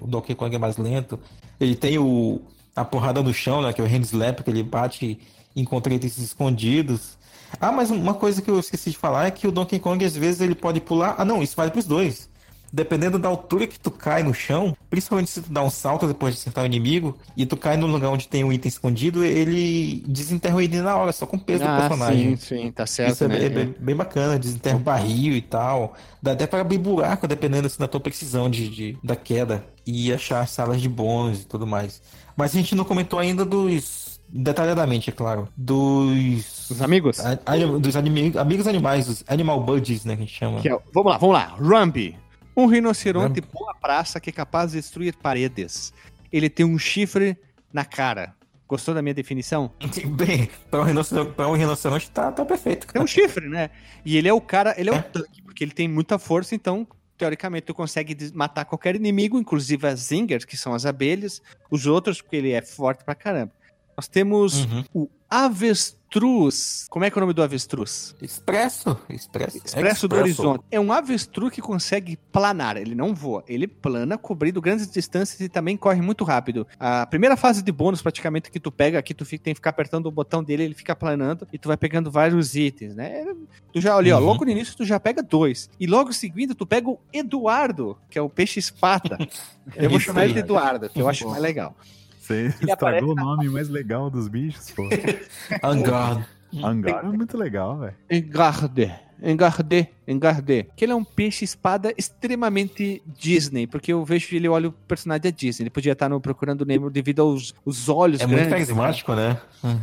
o 0.02 0.08
Donkey- 0.08 0.36
Kong 0.36 0.56
é 0.56 0.60
mais 0.60 0.78
lento. 0.78 1.20
Ele 1.60 1.76
tem 1.76 1.98
o, 2.00 2.42
a 2.76 2.84
porrada 2.86 3.22
no 3.22 3.34
chão, 3.34 3.62
né? 3.62 3.74
Que 3.74 3.82
é 3.82 3.84
o 3.84 3.88
hand 3.88 4.02
slap, 4.04 4.42
que 4.42 4.50
ele 4.50 4.64
bate 4.64 5.20
em 5.56 5.64
contratos 5.66 6.18
escondidos. 6.18 7.18
Ah, 7.60 7.72
mas 7.72 7.90
uma 7.92 8.14
coisa 8.14 8.42
que 8.42 8.50
eu 8.52 8.60
esqueci 8.60 8.92
de 8.92 8.98
falar 8.98 9.28
é 9.28 9.32
que 9.32 9.48
o 9.48 9.52
Donkey 9.52 9.80
Kong 9.80 10.04
às 10.04 10.16
vezes 10.16 10.42
ele 10.42 10.56
pode 10.56 10.80
pular. 10.82 11.16
Ah, 11.18 11.26
não, 11.26 11.42
isso 11.42 11.56
vale 11.56 11.72
pros 11.72 11.86
dois. 11.86 12.32
Dependendo 12.76 13.20
da 13.20 13.30
altura 13.30 13.68
que 13.68 13.80
tu 13.80 13.92
cai 13.92 14.24
no 14.24 14.34
chão, 14.34 14.76
principalmente 14.90 15.30
se 15.30 15.44
tu 15.44 15.52
dá 15.54 15.62
um 15.62 15.70
salto 15.70 16.08
depois 16.08 16.34
de 16.34 16.40
acertar 16.42 16.64
o 16.64 16.66
inimigo 16.66 17.16
e 17.38 17.46
tu 17.46 17.56
cai 17.56 17.78
no 17.78 17.86
lugar 17.86 18.10
onde 18.10 18.28
tem 18.28 18.44
um 18.44 18.52
item 18.52 18.68
escondido, 18.68 19.24
ele 19.24 20.04
desenterra 20.08 20.56
o 20.56 20.62
item 20.62 20.82
na 20.82 20.96
hora, 20.98 21.12
só 21.12 21.28
com 21.28 21.38
o 21.38 21.40
peso 21.40 21.64
do 21.64 21.70
Ah, 21.70 21.78
personagem. 21.82 22.36
sim, 22.36 22.64
sim, 22.64 22.72
tá 22.72 22.88
certo, 22.88 23.14
Isso 23.14 23.24
é, 23.26 23.28
né? 23.28 23.38
bem, 23.38 23.50
bem- 23.52 23.76
bem 23.78 23.96
bacana, 23.96 24.40
desenterra 24.40 24.78
o 24.78 24.80
barril 24.80 25.36
e 25.36 25.42
tal. 25.44 25.94
Dá 26.20 26.32
até 26.32 26.48
para 26.48 26.62
abrir 26.62 26.80
buraco, 26.80 27.28
dependendo 27.28 27.68
assim, 27.68 27.78
da 27.78 27.88
tua 27.88 28.00
precisão 28.00 28.50
de, 28.50 28.68
de- 28.70 28.98
da 29.04 29.16
queda. 29.16 29.64
E 29.86 30.12
achar 30.12 30.48
salas 30.48 30.82
de 30.82 30.90
bônus 30.90 31.42
e 31.42 31.46
tudo 31.46 31.68
mais. 31.68 32.02
Mas 32.36 32.56
a 32.56 32.58
gente 32.58 32.74
não 32.74 32.84
comentou 32.86 33.20
ainda 33.20 33.46
dos. 33.46 34.03
Detalhadamente, 34.36 35.12
é 35.12 35.14
claro. 35.14 35.48
Dos. 35.56 36.72
Os 36.72 36.82
amigos? 36.82 37.20
a- 37.20 37.38
a- 37.46 37.78
dos 37.80 37.96
animi- 37.96 38.36
amigos 38.36 38.66
animais, 38.68 39.06
dos 39.06 39.24
Animal 39.28 39.64
Buddies, 39.64 40.04
né? 40.06 40.16
Que 40.16 40.24
a 40.24 40.26
gente 40.26 40.36
chama. 40.36 40.60
Que 40.62 40.70
é 40.70 40.80
vamos 40.92 41.12
lá, 41.12 41.18
vamos 41.20 41.36
lá. 41.36 41.46
Rumby. 41.60 42.18
Um 42.58 42.66
rinoceronte 42.66 43.42
boa 43.42 43.74
praça 43.76 44.20
que 44.20 44.30
é 44.32 44.34
capaz 44.34 44.72
de 44.72 44.78
destruir 44.80 45.16
paredes. 45.16 45.94
Ele 46.32 46.50
tem 46.50 46.66
um 46.66 46.80
chifre 46.80 47.38
na 47.72 47.86
cara. 47.86 48.34
Gostou 48.68 48.96
da 48.96 49.02
minha 49.04 49.14
definição? 49.14 49.70
Bem, 50.16 50.50
pra 50.72 50.82
um 50.82 50.84
rinoceronte, 50.84 51.32
pra 51.34 51.48
um 51.48 51.54
rinoceronte 51.54 52.10
tá, 52.10 52.32
tá 52.32 52.44
perfeito. 52.44 52.88
Tem 52.88 53.02
um 53.02 53.06
chifre, 53.08 53.48
né? 53.48 53.70
E 54.04 54.18
ele 54.18 54.28
é 54.28 54.34
o 54.34 54.42
cara, 54.42 54.74
ele 54.80 54.90
é, 54.90 54.96
É. 54.96 55.00
o 55.00 55.04
tanque, 55.04 55.42
porque 55.44 55.64
ele 55.64 55.72
tem 55.74 55.88
muita 55.88 56.18
força, 56.18 56.56
então, 56.56 56.88
teoricamente, 57.18 57.66
tu 57.68 57.74
consegue 57.76 58.32
matar 58.34 58.66
qualquer 58.66 58.96
inimigo, 58.96 59.38
inclusive 59.38 59.86
as 59.88 60.00
zingers, 60.00 60.44
que 60.46 60.58
são 60.58 60.74
as 60.74 60.86
abelhas, 60.88 61.40
os 61.70 61.86
outros, 61.86 62.20
porque 62.22 62.36
ele 62.38 62.52
é 62.52 62.62
forte 62.64 63.04
pra 63.04 63.14
caramba. 63.14 63.52
Nós 63.96 64.08
temos 64.08 64.66
Uhum. 64.66 64.84
o 64.94 65.10
avestruz. 65.30 66.86
Como 66.90 67.04
é 67.06 67.10
que 67.10 67.18
é 67.18 67.20
o 67.20 67.22
nome 67.22 67.34
do 67.34 67.42
avestruz? 67.42 68.16
Expresso, 68.22 68.98
expresso. 69.10 69.58
Expresso 69.64 70.08
do 70.08 70.16
Horizonte. 70.16 70.64
É 70.72 70.80
um 70.80 70.92
avestruz 70.94 71.52
que 71.52 71.62
consegue 71.62 72.18
planar. 72.32 72.78
Ele 72.78 72.94
não 72.96 73.14
voa. 73.16 73.44
Ele 73.48 73.68
plana, 73.68 74.18
cobrindo 74.18 74.62
grandes 74.62 74.90
distâncias 74.90 75.40
e 75.42 75.50
também 75.50 75.76
corre 75.76 76.02
muito 76.02 76.24
rápido. 76.24 76.68
A 76.80 77.06
primeira 77.08 77.36
fase 77.36 77.62
de 77.64 77.72
bônus, 77.72 78.02
praticamente, 78.02 78.52
que 78.52 78.60
tu 78.60 78.72
pega 78.72 79.00
aqui, 79.00 79.14
tu 79.14 79.26
fica- 79.26 79.44
tem 79.44 79.54
que 79.54 79.58
ficar 79.58 79.72
apertando 79.72 80.06
o 80.06 80.12
botão 80.12 80.44
dele, 80.44 80.64
ele 80.64 80.76
fica 80.76 80.96
planando 80.96 81.48
e 81.52 81.58
tu 81.58 81.68
vai 81.68 81.78
pegando 81.78 82.12
vários 82.12 82.56
itens, 82.56 82.96
né? 82.96 83.26
Tu 83.72 83.82
já, 83.82 83.96
ali, 83.96 84.12
ó, 84.12 84.20
Uhum. 84.20 84.26
logo 84.26 84.46
no 84.46 84.52
início 84.52 84.76
tu 84.78 84.86
já 84.86 85.00
pega 85.00 85.22
dois. 85.24 85.70
E 85.80 85.88
logo 85.88 86.12
em 86.12 86.14
seguida 86.14 86.54
tu 86.54 86.66
pega 86.66 86.90
o 86.90 87.00
Eduardo, 87.12 87.98
que 88.10 88.18
é 88.20 88.22
o 88.22 88.30
peixe 88.30 88.60
espata. 88.60 89.18
Eu 89.76 89.90
vou 89.90 90.00
chamar 90.00 90.26
ele 90.26 90.34
de. 90.34 90.40
Eduardo, 90.40 90.90
que 90.90 91.02
eu 91.02 91.08
acho 91.08 91.28
mais 91.30 91.42
legal. 91.42 91.76
Você 92.24 92.54
Ele 92.62 92.72
estragou 92.72 93.12
o 93.12 93.16
nome 93.16 93.50
mais 93.50 93.68
legal 93.68 94.10
dos 94.10 94.30
bichos, 94.30 94.72
pô. 94.72 94.88
Angard. 95.62 96.26
Hangar 96.64 97.04
é 97.04 97.08
muito 97.10 97.38
legal, 97.38 97.80
velho. 97.80 97.96
Engarde. 98.10 98.94
Engarde, 99.22 99.90
Engarde. 100.08 100.68
Que 100.76 100.86
ele 100.86 100.94
é 100.94 100.96
um 100.96 101.04
peixe 101.04 101.44
espada 101.44 101.94
extremamente 101.98 103.02
Disney, 103.06 103.68
porque 103.68 103.92
eu 103.92 104.06
vejo 104.06 104.36
ele, 104.36 104.48
eu 104.48 104.54
olho 104.54 104.70
o 104.70 104.72
personagem 104.72 105.22
da 105.24 105.30
Disney. 105.32 105.64
Ele 105.64 105.70
podia 105.70 105.92
estar 105.94 106.08
no 106.08 106.22
Procurando 106.22 106.66
Nemo 106.66 106.90
devido 106.90 107.22
aos 107.22 107.54
os 107.66 107.90
olhos 107.90 108.22
É 108.22 108.28
muito 108.28 108.40
grandes, 108.40 108.54
carismático, 108.54 109.14
né? 109.14 109.38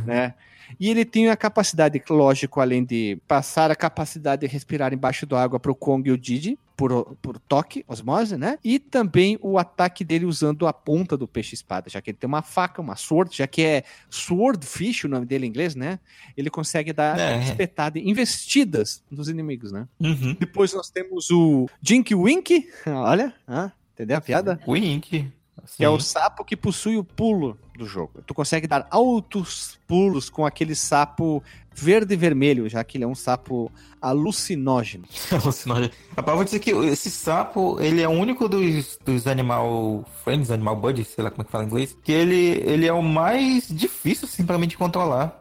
né? 0.05 0.33
E 0.79 0.89
ele 0.89 1.05
tem 1.05 1.29
a 1.29 1.35
capacidade, 1.37 2.01
lógico, 2.09 2.59
além 2.59 2.83
de 2.83 3.17
passar 3.27 3.71
a 3.71 3.75
capacidade 3.75 4.41
de 4.41 4.51
respirar 4.51 4.93
embaixo 4.93 5.25
da 5.25 5.41
água 5.41 5.59
para 5.59 5.71
o 5.71 5.75
Kong 5.75 6.07
e 6.09 6.11
o 6.11 6.17
Didi, 6.17 6.57
por, 6.75 7.15
por 7.21 7.37
toque, 7.37 7.85
osmose, 7.87 8.37
né? 8.37 8.57
E 8.63 8.79
também 8.79 9.37
o 9.41 9.59
ataque 9.59 10.03
dele 10.03 10.25
usando 10.25 10.65
a 10.65 10.73
ponta 10.73 11.15
do 11.15 11.27
peixe-espada, 11.27 11.89
já 11.89 12.01
que 12.01 12.09
ele 12.09 12.17
tem 12.17 12.27
uma 12.27 12.41
faca, 12.41 12.81
uma 12.81 12.95
sword, 12.95 13.37
já 13.37 13.45
que 13.45 13.61
é 13.61 13.83
swordfish 14.09 15.03
o 15.03 15.07
nome 15.07 15.25
dele 15.25 15.45
em 15.45 15.49
inglês, 15.49 15.75
né? 15.75 15.99
Ele 16.35 16.49
consegue 16.49 16.91
dar 16.91 17.19
É. 17.19 17.43
espetada, 17.43 17.99
investidas 17.99 19.03
nos 19.11 19.29
inimigos, 19.29 19.71
né? 19.71 19.87
Uhum. 19.99 20.35
Depois 20.39 20.73
nós 20.73 20.89
temos 20.89 21.29
o 21.29 21.67
Jinky 21.81 22.15
Wink, 22.15 22.67
olha, 22.87 23.33
ah, 23.47 23.71
entendeu 23.93 24.17
a 24.17 24.21
piada? 24.21 24.59
Wink. 24.67 25.31
Que 25.77 25.83
é 25.85 25.89
o 25.89 25.99
sapo 25.99 26.43
que 26.43 26.55
possui 26.57 26.97
o 26.97 27.03
pulo 27.03 27.57
do 27.77 27.85
jogo. 27.85 28.21
Tu 28.25 28.33
consegue 28.33 28.67
dar 28.67 28.87
altos 28.91 29.79
pulos 29.87 30.29
com 30.29 30.45
aquele 30.45 30.75
sapo 30.75 31.41
verde 31.73 32.13
e 32.13 32.17
vermelho, 32.17 32.67
já 32.69 32.83
que 32.83 32.97
ele 32.97 33.05
é 33.05 33.07
um 33.07 33.15
sapo 33.15 33.71
alucinógeno. 34.01 35.05
Alucinógeno. 35.31 35.91
Rapaz, 36.15 36.35
vou 36.35 36.43
dizer 36.45 36.59
que 36.59 36.71
esse 36.71 37.09
sapo, 37.09 37.77
ele 37.79 38.01
é 38.01 38.07
o 38.07 38.11
único 38.11 38.47
dos, 38.49 38.97
dos 39.05 39.25
Animal 39.27 40.05
Friends, 40.23 40.51
Animal 40.51 40.75
Buddies, 40.75 41.07
sei 41.07 41.23
lá 41.23 41.31
como 41.31 41.41
é 41.41 41.45
que 41.45 41.51
fala 41.51 41.63
em 41.63 41.67
inglês, 41.67 41.97
que 42.03 42.11
ele, 42.11 42.61
ele 42.65 42.85
é 42.85 42.93
o 42.93 43.01
mais 43.01 43.67
difícil, 43.69 44.27
pra 44.45 44.57
mim 44.57 44.67
de 44.67 44.77
controlar. 44.77 45.39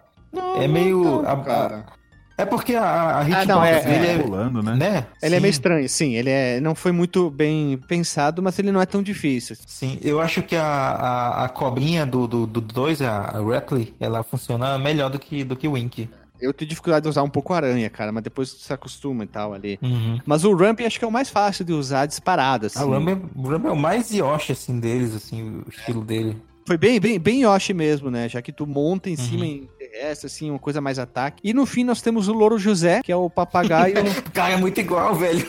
é 0.61 0.69
meio... 0.69 1.27
a- 1.27 1.33
a- 1.33 2.00
é 2.41 2.47
porque 2.47 2.75
a, 2.75 3.19
a 3.19 3.23
hitbox 3.23 3.47
não, 3.47 3.65
é- 3.65 3.81
dele 3.83 4.07
é- 4.07 4.15
é... 4.15 4.19
Pulando, 4.19 4.63
né? 4.63 4.75
né? 4.77 5.07
Ele 5.23 5.35
é 5.35 5.39
Sim. 5.39 5.43
meio 5.43 5.51
estranho, 5.51 5.89
sim. 5.89 6.15
Ele 6.15 6.31
é, 6.31 6.61
não 6.61 6.75
foi 6.75 6.93
muito 6.93 7.31
bem 7.31 7.79
pensado, 7.89 8.43
mas 8.43 8.59
ele 8.59 8.73
não 8.73 8.81
é 8.81 8.87
tão 8.87 9.03
difícil. 9.03 9.57
Sim, 9.67 9.99
eu 10.03 10.21
acho 10.21 10.43
que 10.43 10.57
a, 10.57 10.65
a, 10.65 11.45
a 11.45 11.49
cobrinha 11.49 12.05
do 12.07 12.27
2, 12.27 12.49
do, 12.49 12.61
dois, 12.61 13.03
a, 13.03 13.19
a 13.19 13.43
Rattly, 13.43 13.95
ela 14.01 14.23
funciona 14.23 14.79
melhor 14.79 15.11
do 15.11 15.19
que, 15.19 15.45
do 15.45 15.57
que 15.57 15.69
o 15.69 15.73
Wink. 15.73 16.09
Eu 16.41 16.55
tenho 16.55 16.69
dificuldade 16.71 17.03
de 17.03 17.09
usar 17.11 17.23
um 17.23 17.29
pouco 17.29 17.53
aranha, 17.53 17.91
cara, 17.91 18.11
mas 18.11 18.23
depois 18.23 18.55
tu 18.55 18.61
se 18.61 18.73
acostuma 18.73 19.25
e 19.25 19.27
tal 19.27 19.53
ali. 19.53 19.79
Uhum. 19.83 20.19
Mas 20.25 20.43
o 20.43 20.55
Ramp 20.57 20.81
acho 20.81 20.99
que 20.99 21.05
é 21.05 21.09
o 21.09 21.13
mais 21.13 21.29
fácil 21.29 21.67
de 21.67 21.73
usar 21.75 22.07
disparado, 22.07 22.65
assim. 22.67 22.79
A 22.79 22.83
Rumble, 22.83 23.27
o 23.37 23.43
Rumble 23.43 23.69
é 23.69 23.73
o 23.73 23.77
mais 23.77 24.11
Yoshi, 24.11 24.53
assim, 24.53 24.81
deles, 24.81 25.15
assim, 25.15 25.63
o 25.67 25.69
estilo 25.69 26.03
dele. 26.03 26.41
Foi 26.71 26.79
bem, 26.79 27.01
bem, 27.01 27.19
bem 27.19 27.43
Yoshi 27.43 27.75
mesmo, 27.75 28.13
né? 28.13 28.29
Já 28.29 28.41
que 28.41 28.53
tu 28.53 28.65
monta 28.65 29.09
em 29.11 29.15
Uhum. 29.15 29.19
cima 29.19 29.45
em 29.45 29.69
essa, 29.93 30.29
assim, 30.29 30.51
uma 30.51 30.59
coisa 30.61 30.81
mais 30.81 31.01
ataque. 31.01 31.41
E 31.43 31.53
no 31.53 31.67
fim 31.67 31.83
nós 31.83 32.01
temos 32.01 32.29
o 32.29 32.33
Louro 32.33 32.61
José, 32.61 33.01
que 33.03 33.11
é 33.11 33.17
o 33.17 33.29
papagaio. 33.29 33.95
O 34.29 34.31
cara 34.31 34.53
é 34.55 34.57
muito 34.57 34.79
igual, 34.79 35.17
velho. 35.17 35.45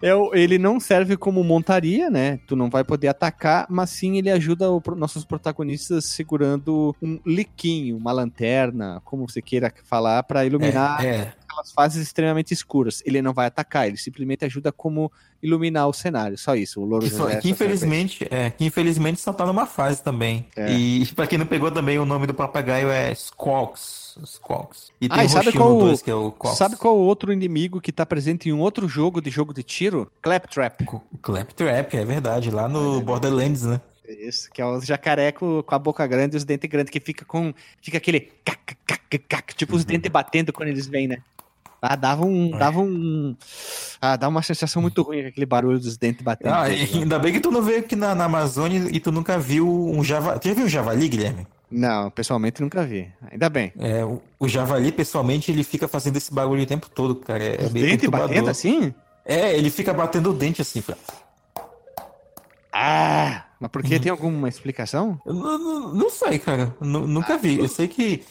É 0.00 0.14
o- 0.14 0.32
ele 0.34 0.56
não 0.58 0.78
serve 0.80 1.16
como 1.16 1.42
montaria, 1.42 2.08
né? 2.10 2.38
Tu 2.46 2.54
não 2.56 2.70
vai 2.70 2.82
poder 2.84 3.08
atacar, 3.08 3.66
mas 3.68 3.90
sim 3.90 4.18
ele 4.18 4.30
ajuda 4.30 4.70
o 4.70 4.80
nossos 4.96 5.24
protagonistas 5.24 6.04
segurando 6.06 6.94
um 7.02 7.18
liquinho, 7.26 7.96
uma 7.96 8.12
lanterna, 8.12 9.00
como 9.04 9.28
você 9.28 9.42
queira 9.42 9.72
falar, 9.84 10.22
pra 10.22 10.44
iluminar 10.46 11.04
É, 11.04 11.08
é. 11.08 11.32
Aquelas 11.52 11.72
fases 11.72 12.02
extremamente 12.02 12.52
escuras. 12.52 13.02
Ele 13.06 13.20
não 13.22 13.32
vai 13.32 13.46
atacar, 13.46 13.86
ele 13.86 13.96
simplesmente 13.96 14.44
ajuda 14.44 14.72
como 14.72 15.10
iluminar 15.42 15.86
o 15.88 15.92
cenário. 15.92 16.36
Só 16.38 16.54
isso. 16.56 16.80
O 16.80 16.84
Louro 16.84 17.04
Que, 17.06 17.10
só- 17.10 17.24
José 17.24 17.32
que 17.34 17.38
isso. 17.40 17.48
infelizmente, 17.48 18.26
é, 18.30 18.50
que 18.50 18.64
infelizmente 18.64 19.20
só 19.20 19.32
tá 19.32 19.44
numa 19.46 19.66
fase 19.66 20.02
também. 20.02 20.46
É. 20.56 20.72
E 20.72 21.06
pra 21.14 21.26
quem 21.26 21.38
não 21.38 21.46
pegou 21.46 21.70
também, 21.70 21.98
o 21.98 22.04
nome 22.04 22.26
do 22.26 22.34
papagaio 22.34 22.88
é 22.90 23.14
Squawks. 23.14 24.02
Squawks. 24.26 24.90
E 25.00 25.08
tem 25.08 25.18
Ah, 25.18 25.22
o 25.22 25.26
e 25.26 25.28
sabe 25.28 25.52
qual, 25.52 25.78
dois, 25.78 26.02
que 26.02 26.10
é 26.10 26.14
o 26.14 26.30
Quawks. 26.32 26.58
sabe 26.58 26.76
qual 26.76 26.96
o 26.96 27.00
outro 27.00 27.32
inimigo 27.32 27.80
que 27.80 27.90
tá 27.92 28.04
presente 28.04 28.48
em 28.48 28.52
um 28.52 28.60
outro 28.60 28.86
jogo 28.88 29.20
de 29.22 29.30
jogo 29.30 29.54
de 29.54 29.62
tiro? 29.62 30.10
Claptrap. 30.20 30.82
O 31.12 31.18
Claptrap, 31.18 31.94
é 31.94 32.04
verdade, 32.04 32.50
lá 32.50 32.68
no 32.68 33.00
Borderlands, 33.00 33.62
né? 33.62 33.80
Isso, 34.06 34.50
que 34.52 34.60
é 34.60 34.66
o 34.66 34.78
jacaré 34.80 35.32
com, 35.32 35.62
com 35.62 35.74
a 35.74 35.78
boca 35.78 36.06
grande 36.06 36.36
e 36.36 36.38
os 36.38 36.44
dentes 36.44 36.68
grandes, 36.68 36.90
que 36.90 37.00
fica 37.00 37.24
com. 37.24 37.54
Fica 37.80 37.96
aquele. 37.96 38.20
cac, 38.44 38.58
cac, 38.86 39.18
cac, 39.26 39.54
tipo 39.54 39.74
os 39.74 39.84
dentes 39.86 40.10
batendo 40.10 40.52
quando 40.52 40.68
eles 40.68 40.86
vêm, 40.86 41.08
né? 41.08 41.18
Ah, 41.84 41.96
dava 41.96 42.24
um. 42.24 42.50
Dava 42.52 42.78
um. 42.80 43.36
Ah, 44.00 44.14
dá 44.14 44.28
uma 44.28 44.40
sensação 44.40 44.80
muito 44.80 45.02
ruim 45.02 45.26
aquele 45.26 45.44
barulho 45.44 45.80
dos 45.80 45.96
dentes 45.96 46.22
batendo. 46.22 46.54
Ah, 46.54 46.62
ainda 46.62 47.18
bem 47.18 47.32
que 47.32 47.40
tu 47.40 47.50
não 47.50 47.60
veio 47.60 47.80
aqui 47.80 47.96
na, 47.96 48.14
na 48.14 48.26
Amazônia 48.26 48.86
e 48.92 49.00
tu 49.00 49.10
nunca 49.10 49.36
viu 49.36 49.68
um 49.68 50.04
javali. 50.04 50.38
Tu 50.38 50.48
já 50.48 50.54
viu 50.54 50.64
um 50.66 50.68
javali, 50.68 51.08
Guilherme? 51.08 51.44
Não, 51.68 52.08
pessoalmente 52.10 52.62
nunca 52.62 52.84
vi. 52.84 53.10
Ainda 53.32 53.48
bem. 53.48 53.72
É, 53.80 54.04
o, 54.04 54.22
o 54.38 54.46
javali, 54.46 54.92
pessoalmente, 54.92 55.50
ele 55.50 55.64
fica 55.64 55.88
fazendo 55.88 56.16
esse 56.18 56.32
barulho 56.32 56.62
o 56.62 56.66
tempo 56.66 56.88
todo, 56.88 57.16
cara. 57.16 57.42
É, 57.42 57.64
é 57.64 57.70
meio 57.70 57.86
perturbador. 57.88 58.28
batendo 58.28 58.50
assim? 58.50 58.94
É, 59.24 59.56
ele 59.56 59.70
fica 59.70 59.92
batendo 59.92 60.30
o 60.30 60.34
dente 60.34 60.62
assim. 60.62 60.80
Fra. 60.80 60.96
Ah! 62.72 63.42
Mas 63.62 63.70
por 63.70 63.80
Uhum. 63.82 63.88
que 63.88 64.00
tem 64.00 64.10
alguma 64.10 64.48
explicação? 64.48 65.20
Não, 65.24 65.34
não, 65.56 65.94
não 65.94 66.10
sei, 66.10 66.36
cara. 66.40 66.74
Nu- 66.80 67.06
nunca 67.06 67.38
vi. 67.38 67.58
Eu 67.60 67.68
sei 67.68 67.86
que 67.86 68.22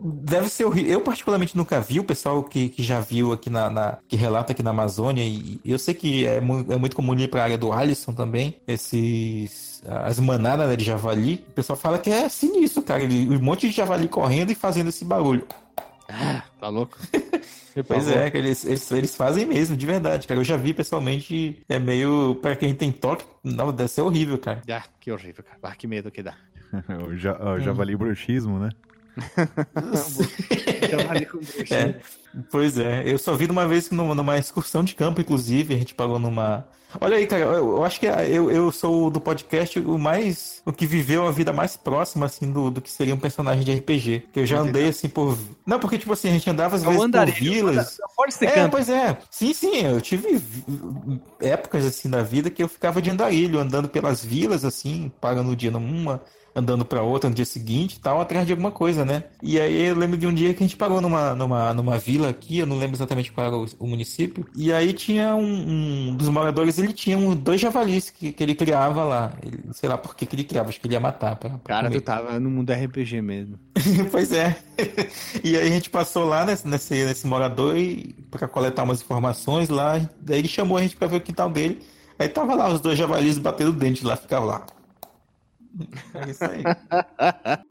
deve 0.00 0.48
ser 0.48 0.64
horrível. 0.64 0.92
Eu, 0.92 1.00
particularmente, 1.00 1.56
nunca 1.56 1.80
vi. 1.80 1.98
O 1.98 2.04
pessoal 2.04 2.42
que, 2.44 2.68
que 2.68 2.82
já 2.84 3.00
viu 3.00 3.32
aqui 3.32 3.50
na, 3.50 3.68
na- 3.68 3.98
que 4.06 4.14
relata 4.14 4.52
aqui 4.52 4.62
na 4.62 4.70
Amazônia. 4.70 5.24
E 5.24 5.60
eu 5.64 5.76
sei 5.78 5.92
que 5.92 6.24
é, 6.24 6.40
mu- 6.40 6.64
é 6.70 6.76
muito 6.76 6.94
comum 6.94 7.14
ir 7.18 7.26
pra 7.28 7.42
área 7.42 7.58
do 7.58 7.72
Alisson 7.72 8.12
também. 8.12 8.56
Esses. 8.68 9.82
As 9.86 10.18
manadas 10.20 10.68
né, 10.68 10.76
de 10.76 10.84
javali. 10.84 11.44
O 11.48 11.52
pessoal 11.52 11.76
fala 11.76 11.98
que 11.98 12.08
é 12.10 12.28
sinistro, 12.28 12.80
cara. 12.82 13.02
Ele, 13.02 13.36
um 13.36 13.40
monte 13.42 13.68
de 13.68 13.74
javali 13.74 14.06
correndo 14.08 14.52
e 14.52 14.54
fazendo 14.54 14.88
esse 14.88 15.04
barulho. 15.04 15.44
Ah, 16.08 16.44
tá 16.60 16.68
louco. 16.68 16.96
Pois 17.82 18.08
é, 18.08 18.30
que 18.30 18.36
eles, 18.36 18.64
eles, 18.64 18.90
eles 18.92 19.16
fazem 19.16 19.44
mesmo, 19.44 19.76
de 19.76 19.86
verdade, 19.86 20.28
cara. 20.28 20.38
Eu 20.38 20.44
já 20.44 20.56
vi 20.56 20.72
pessoalmente. 20.72 21.62
É 21.68 21.78
meio. 21.78 22.36
Pra 22.36 22.54
quem 22.54 22.74
tem 22.74 22.92
toque, 22.92 23.24
não, 23.42 23.72
deve 23.72 23.88
ser 23.88 24.02
horrível, 24.02 24.38
cara. 24.38 24.62
Ah, 24.70 24.84
que 25.00 25.10
horrível, 25.10 25.42
cara. 25.42 25.58
Ah, 25.62 25.74
que 25.74 25.86
medo 25.86 26.10
que 26.10 26.22
dá. 26.22 26.34
o, 27.06 27.16
ja, 27.16 27.36
o 27.42 27.60
javali 27.60 27.96
bruxismo, 27.96 28.58
né? 28.58 28.70
É, 31.70 31.94
pois 32.50 32.78
é, 32.78 33.02
eu 33.06 33.18
só 33.18 33.34
vi 33.34 33.46
numa 33.46 33.66
vez 33.66 33.90
numa, 33.90 34.14
numa 34.14 34.38
excursão 34.38 34.84
de 34.84 34.94
campo, 34.94 35.20
inclusive, 35.20 35.74
a 35.74 35.78
gente 35.78 35.94
pagou 35.94 36.18
numa. 36.18 36.66
Olha 37.00 37.16
aí, 37.16 37.26
cara, 37.26 37.42
eu, 37.42 37.76
eu 37.76 37.84
acho 37.84 37.98
que 37.98 38.06
eu, 38.06 38.50
eu 38.52 38.70
sou 38.70 39.10
do 39.10 39.20
podcast 39.20 39.80
o 39.80 39.98
mais. 39.98 40.62
o 40.64 40.72
que 40.72 40.86
viveu 40.86 41.26
a 41.26 41.32
vida 41.32 41.52
mais 41.52 41.76
próxima, 41.76 42.26
assim, 42.26 42.52
do, 42.52 42.70
do 42.70 42.80
que 42.80 42.90
seria 42.90 43.14
um 43.14 43.18
personagem 43.18 43.64
de 43.64 43.74
RPG. 43.74 44.28
Que 44.32 44.40
eu 44.40 44.46
já 44.46 44.60
andei, 44.60 44.88
assim, 44.88 45.08
por. 45.08 45.36
Não, 45.66 45.80
porque, 45.80 45.98
tipo 45.98 46.12
assim, 46.12 46.28
a 46.28 46.32
gente 46.32 46.48
andava 46.48 46.76
às 46.76 46.82
o 46.82 46.90
vezes 46.90 47.10
por 47.10 47.26
vilas. 47.32 47.98
Pode 48.16 48.34
ser 48.34 48.46
É, 48.46 48.50
campo. 48.52 48.70
pois 48.72 48.88
é. 48.88 49.18
Sim, 49.28 49.52
sim, 49.52 49.80
eu 49.80 50.00
tive 50.00 50.40
épocas 51.40 51.84
assim 51.84 52.08
da 52.08 52.22
vida 52.22 52.48
que 52.48 52.62
eu 52.62 52.68
ficava 52.68 53.02
de 53.02 53.10
andarilho, 53.10 53.58
andando 53.58 53.88
pelas 53.88 54.24
vilas, 54.24 54.64
assim, 54.64 55.10
pagando 55.20 55.50
o 55.50 55.56
dia 55.56 55.72
numa, 55.72 56.22
andando 56.54 56.84
pra 56.84 57.02
outra 57.02 57.28
no 57.28 57.34
dia 57.34 57.44
seguinte 57.44 57.94
e 57.94 58.00
tal, 58.00 58.20
atrás 58.20 58.46
de 58.46 58.52
alguma 58.52 58.70
coisa, 58.70 59.04
né? 59.04 59.24
E 59.42 59.58
aí 59.58 59.86
eu 59.86 59.96
lembro 59.96 60.16
de 60.16 60.26
um 60.26 60.32
dia 60.32 60.54
que 60.54 60.62
a 60.62 60.66
gente 60.66 60.76
parou 60.76 61.00
numa, 61.00 61.34
numa, 61.34 61.74
numa 61.74 61.98
vila 61.98 62.28
aqui, 62.28 62.58
eu 62.58 62.66
não 62.66 62.78
lembro 62.78 62.96
exatamente 62.96 63.32
qual 63.32 63.46
era 63.46 63.56
o, 63.56 63.66
o 63.78 63.86
município, 63.86 64.46
e 64.54 64.72
aí 64.72 64.92
tinha 64.92 65.34
um, 65.34 66.10
um 66.10 66.16
dos 66.16 66.28
moradores, 66.28 66.78
ele 66.78 66.92
tinha 66.92 67.18
um, 67.18 67.34
dois 67.34 67.60
javalis 67.60 68.10
que, 68.10 68.32
que 68.32 68.42
ele 68.42 68.54
criava 68.54 69.04
lá. 69.04 69.32
Ele, 69.42 69.60
sei 69.72 69.88
lá 69.88 69.98
por 69.98 70.14
que, 70.14 70.26
que 70.26 70.36
ele 70.36 70.44
criava, 70.44 70.68
acho 70.68 70.80
que 70.80 70.86
ele 70.86 70.94
ia 70.94 71.00
matar. 71.00 71.36
Pra, 71.36 71.50
pra 71.50 71.74
Cara, 71.74 71.88
comer. 71.88 72.00
tu 72.00 72.04
tava 72.04 72.38
no 72.38 72.50
mundo 72.50 72.72
RPG 72.72 73.20
mesmo. 73.20 73.58
pois 74.10 74.32
é. 74.32 74.56
e 75.42 75.56
aí 75.56 75.68
a 75.68 75.70
gente 75.70 75.90
passou 75.90 76.24
lá 76.24 76.44
nesse, 76.44 76.66
nesse, 76.66 77.04
nesse 77.04 77.26
morador 77.26 77.76
e, 77.76 78.14
pra 78.30 78.46
coletar 78.48 78.84
umas 78.84 79.00
informações 79.00 79.68
lá. 79.68 80.00
Daí 80.20 80.38
ele 80.38 80.48
chamou 80.48 80.76
a 80.76 80.82
gente 80.82 80.96
pra 80.96 81.08
ver 81.08 81.16
o 81.16 81.20
quintal 81.20 81.50
dele. 81.50 81.82
Aí 82.18 82.28
tava 82.28 82.54
lá 82.54 82.68
os 82.68 82.80
dois 82.80 82.96
javalis 82.96 83.38
batendo 83.38 83.72
dente 83.72 84.04
lá, 84.04 84.16
ficava 84.16 84.44
lá. 84.44 84.66
É 86.14 86.30
isso 86.30 86.44
aí. 86.44 86.62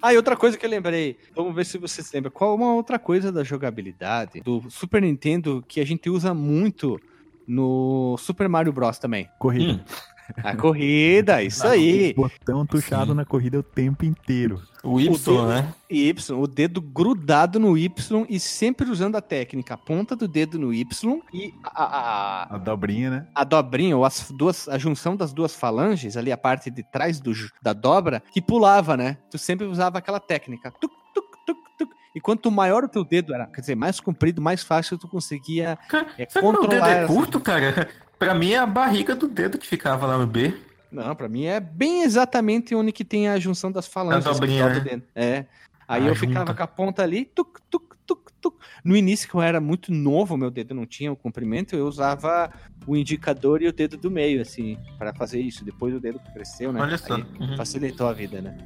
ah, 0.02 0.14
e 0.14 0.18
outra 0.18 0.36
coisa 0.36 0.58
que 0.58 0.66
eu 0.66 0.70
lembrei. 0.70 1.18
Vamos 1.36 1.56
ver 1.56 1.66
se 1.66 1.78
vocês 1.78 2.12
lembram. 2.12 2.32
Qual 2.32 2.56
uma 2.56 2.74
outra 2.74 3.00
coisa 3.00 3.32
da 3.32 3.44
jogabilidade 3.44 4.42
do 4.42 4.70
Super 4.70 5.02
Nintendo 5.02 5.64
que 5.68 5.80
a 5.80 5.86
gente 5.86 6.10
usa 6.10 6.34
muito 6.34 7.00
no 7.48 8.16
Super 8.18 8.50
Mario 8.50 8.74
Bros. 8.74 9.00
também? 9.00 9.30
Corrida. 9.40 9.74
Hum. 9.74 10.13
A 10.44 10.56
corrida, 10.56 11.42
isso 11.44 11.66
aí. 11.68 12.14
Botão 12.14 12.66
tuchado 12.66 13.12
Sim. 13.12 13.18
na 13.18 13.26
corrida 13.26 13.60
o 13.60 13.64
tempo 13.64 14.06
inteiro. 14.06 14.62
O 14.84 15.00
Y, 15.00 15.10
dedo- 15.10 15.48
né? 15.48 15.74
Y, 15.90 16.14
o 16.34 16.48
dedo 16.48 16.82
grudado 16.82 17.60
no 17.60 17.78
Y 17.78 18.26
e 18.30 18.40
sempre 18.40 18.90
usando 18.90 19.16
a 19.16 19.22
técnica, 19.22 19.76
a 19.76 19.78
ponta 19.78 20.16
do 20.16 20.28
dedo 20.28 20.60
no 20.60 20.74
Y 20.74 20.86
e 21.34 21.54
a, 21.64 21.84
a, 21.84 22.56
A 22.56 22.58
dobrinha, 22.58 23.10
né? 23.10 23.28
a 23.34 23.44
dobrinha, 23.44 23.96
ou 23.96 24.04
as 24.04 24.30
duas, 24.32 24.68
a 24.68 24.78
junção 24.78 25.16
das 25.16 25.32
duas 25.34 25.56
falanges, 25.56 26.18
ali 26.18 26.32
a 26.32 26.38
parte 26.38 26.70
de 26.70 26.84
trás 26.84 27.20
do, 27.22 27.32
da 27.62 27.72
dobra, 27.74 28.22
que 28.32 28.42
pulava, 28.42 28.98
né? 28.98 29.18
Tu 29.32 29.38
sempre 29.38 29.66
usava 29.66 29.98
aquela 30.00 30.20
técnica. 30.20 30.72
Tuc, 30.82 30.92
tuc, 31.14 31.26
tuc, 31.46 31.58
tuc. 31.78 31.90
E 32.16 32.20
quanto 32.22 32.52
maior 32.52 32.84
o 32.84 32.90
teu 32.90 33.04
dedo 33.04 33.34
era, 33.34 33.48
quer 33.48 33.62
dizer, 33.62 33.76
mais 33.76 34.00
comprido, 34.00 34.42
mais 34.42 34.62
fácil 34.64 34.98
tu 35.00 35.08
conseguia 35.08 35.78
Cara, 35.88 36.08
é, 36.18 36.28
Será 36.30 36.42
que 36.42 36.42
meu 36.42 36.52
dedo 36.52 36.62
controlar 36.62 36.90
é 36.92 37.04
essa- 37.04 37.08
curto, 37.14 37.40
cara? 37.40 37.90
Pra 38.26 38.34
mim 38.34 38.52
é 38.52 38.58
a 38.58 38.66
barriga 38.66 39.16
do 39.16 39.28
dedo 39.28 39.58
que 39.58 39.68
ficava 39.68 40.06
lá 40.06 40.18
no 40.18 40.26
B. 40.28 40.54
Não, 40.92 41.16
pra 41.16 41.28
mim 41.28 41.46
é 41.46 41.60
bem 41.60 42.04
exatamente 42.04 42.76
onde 42.76 42.92
que 42.92 43.04
tem 43.04 43.28
a 43.28 43.40
junção 43.40 43.72
das 43.72 43.88
falanges. 43.88 44.28
A 44.28 44.32
dobrinha, 44.32 44.58
que 44.64 44.70
dobra 44.70 44.84
né? 44.84 44.90
dedo. 44.92 45.04
É. 45.16 45.46
Aí 45.88 46.04
Ah, 46.06 46.08
eu 46.10 46.16
ficava 46.16 46.40
junta. 46.42 46.54
com 46.54 46.64
a 46.64 46.68
ponta 46.68 47.02
ali, 47.04 47.26
tuc, 47.26 47.60
tuc, 47.70 47.96
tuc, 48.06 48.32
tuc. 48.40 48.56
No 48.84 48.96
início, 48.96 49.28
que 49.28 49.36
eu 49.36 49.42
era 49.42 49.60
muito 49.60 49.92
novo, 49.92 50.38
meu 50.38 50.50
dedo 50.52 50.74
não 50.76 50.86
tinha 50.86 51.12
o 51.12 51.16
comprimento, 51.16 51.76
eu 51.76 51.86
usava 51.88 52.52
o 52.86 52.96
indicador 52.96 53.62
e 53.62 53.68
o 53.68 53.74
dedo 53.74 53.98
do 53.98 54.10
meio, 54.12 54.42
assim, 54.42 54.78
para 54.98 55.14
fazer 55.14 55.40
isso. 55.42 55.66
Depois 55.66 55.94
o 55.96 56.00
dedo 56.00 56.20
cresceu, 56.34 56.72
né? 56.72 56.82
Olha 56.82 56.98
só. 56.98 57.16
Uhum. 57.16 57.58
facilitou 57.58 58.08
a 58.08 58.14
vida, 58.14 58.42
né? 58.42 58.58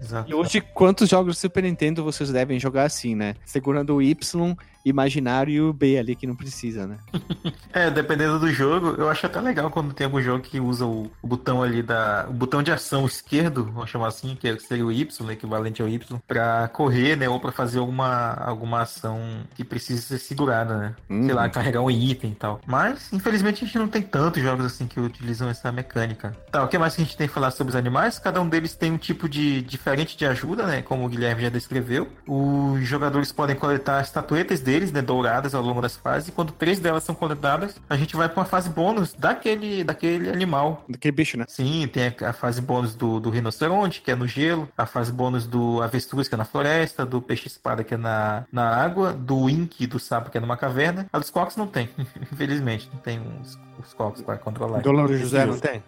Exato. 0.00 0.30
E 0.30 0.34
hoje, 0.34 0.60
quantos 0.60 1.08
jogos 1.08 1.36
do 1.36 1.38
Super 1.38 1.62
Nintendo 1.62 2.02
vocês 2.02 2.30
devem 2.30 2.58
jogar 2.58 2.84
assim, 2.84 3.14
né? 3.14 3.34
Segurando 3.44 3.94
o 3.94 4.02
Y 4.02 4.56
imaginário 4.84 5.52
e 5.52 5.60
o 5.60 5.72
B 5.72 5.98
ali 5.98 6.14
que 6.14 6.26
não 6.26 6.36
precisa, 6.36 6.86
né? 6.86 6.98
É, 7.72 7.90
dependendo 7.90 8.38
do 8.38 8.48
jogo, 8.52 8.94
eu 8.96 9.08
acho 9.08 9.26
até 9.26 9.40
legal 9.40 9.68
quando 9.68 9.92
tem 9.92 10.04
algum 10.04 10.20
jogo 10.22 10.40
que 10.44 10.60
usa 10.60 10.86
o, 10.86 11.10
o 11.20 11.26
botão 11.26 11.60
ali 11.60 11.82
da. 11.82 12.24
O 12.28 12.32
botão 12.32 12.62
de 12.62 12.70
ação 12.70 13.04
esquerdo, 13.04 13.64
vamos 13.64 13.90
chamar 13.90 14.06
assim, 14.08 14.36
que 14.36 14.56
seria 14.60 14.86
o 14.86 14.92
Y, 14.92 15.04
equivalente 15.32 15.82
ao 15.82 15.88
Y, 15.88 16.20
pra 16.24 16.68
correr, 16.68 17.16
né? 17.16 17.28
Ou 17.28 17.40
pra 17.40 17.50
fazer 17.50 17.80
alguma, 17.80 18.32
alguma 18.34 18.82
ação 18.82 19.18
que 19.56 19.64
precise 19.64 20.02
ser 20.02 20.18
segurada, 20.18 20.76
né? 20.78 20.94
Sei 21.24 21.34
lá, 21.34 21.44
Uhum. 21.46 21.50
carregar 21.50 21.80
um 21.82 21.90
item 21.90 22.30
e 22.30 22.34
tal. 22.36 22.60
Mas, 22.64 23.12
infelizmente, 23.12 23.64
a 23.64 23.66
gente 23.66 23.78
não 23.78 23.88
tem 23.88 24.02
tantos 24.02 24.40
jogos 24.40 24.64
assim 24.66 24.86
que 24.86 25.00
utilizam 25.00 25.48
essa 25.48 25.72
mecânica. 25.72 26.30
Tá, 26.52 26.62
o 26.62 26.68
que 26.68 26.78
mais 26.78 26.94
que 26.94 27.02
a 27.02 27.04
gente 27.04 27.16
tem 27.16 27.26
que 27.26 27.34
falar 27.34 27.50
sobre 27.50 27.70
os 27.72 27.76
animais? 27.76 28.20
Cada 28.20 28.40
um 28.40 28.48
deles 28.48 28.76
tem 28.76 28.92
um 28.92 28.98
tipo 28.98 29.28
de 29.28 29.62
diferente 29.62 30.16
de 30.16 30.24
ajuda, 30.26 30.64
né? 30.64 30.80
Como 30.82 31.04
o 31.04 31.08
Guilherme 31.08 31.42
já 31.42 31.48
descreveu. 31.48 32.06
Os 32.24 32.86
jogadores 32.86 33.32
podem 33.32 33.56
coletar 33.56 34.00
estatuetas 34.00 34.60
deles, 34.60 34.73
né? 34.92 35.02
Douradas 35.02 35.54
ao 35.54 35.62
longo 35.62 35.80
das 35.80 35.96
fases. 35.96 36.28
E 36.28 36.32
quando 36.32 36.52
três 36.52 36.78
delas 36.78 37.04
são 37.04 37.14
coletadas, 37.14 37.76
a 37.88 37.96
gente 37.96 38.16
vai 38.16 38.28
pra 38.28 38.40
uma 38.40 38.46
fase 38.46 38.70
bônus 38.70 39.12
daquele, 39.12 39.84
daquele 39.84 40.30
animal. 40.30 40.84
Daquele 40.88 41.12
bicho, 41.12 41.38
né? 41.38 41.44
Sim, 41.48 41.88
tem 41.92 42.04
a, 42.08 42.30
a 42.30 42.32
fase 42.32 42.60
bônus 42.60 42.94
do, 42.94 43.20
do 43.20 43.30
rinoceronte, 43.30 44.00
que 44.00 44.10
é 44.10 44.14
no 44.14 44.26
gelo, 44.26 44.68
a 44.76 44.86
fase 44.86 45.12
bônus 45.12 45.46
do 45.46 45.82
avestruz, 45.82 46.28
que 46.28 46.34
é 46.34 46.38
na 46.38 46.44
floresta, 46.44 47.04
do 47.04 47.20
peixe-espada, 47.20 47.84
que 47.84 47.94
é 47.94 47.96
na, 47.96 48.44
na 48.50 48.68
água, 48.68 49.12
do 49.12 49.48
ink, 49.48 49.86
do 49.86 49.98
sapo, 49.98 50.30
que 50.30 50.38
é 50.38 50.40
numa 50.40 50.56
caverna. 50.56 51.06
A 51.12 51.18
dos 51.18 51.30
cocos 51.30 51.56
não 51.56 51.66
tem, 51.66 51.88
infelizmente, 52.32 52.88
não 52.92 53.00
tem 53.00 53.20
os, 53.40 53.58
os 53.78 53.94
cocos 53.94 54.22
para 54.22 54.38
controlar. 54.38 54.80
Do 54.80 54.90
Louro 54.90 55.16
José 55.16 55.44
não 55.44 55.58
tem? 55.58 55.82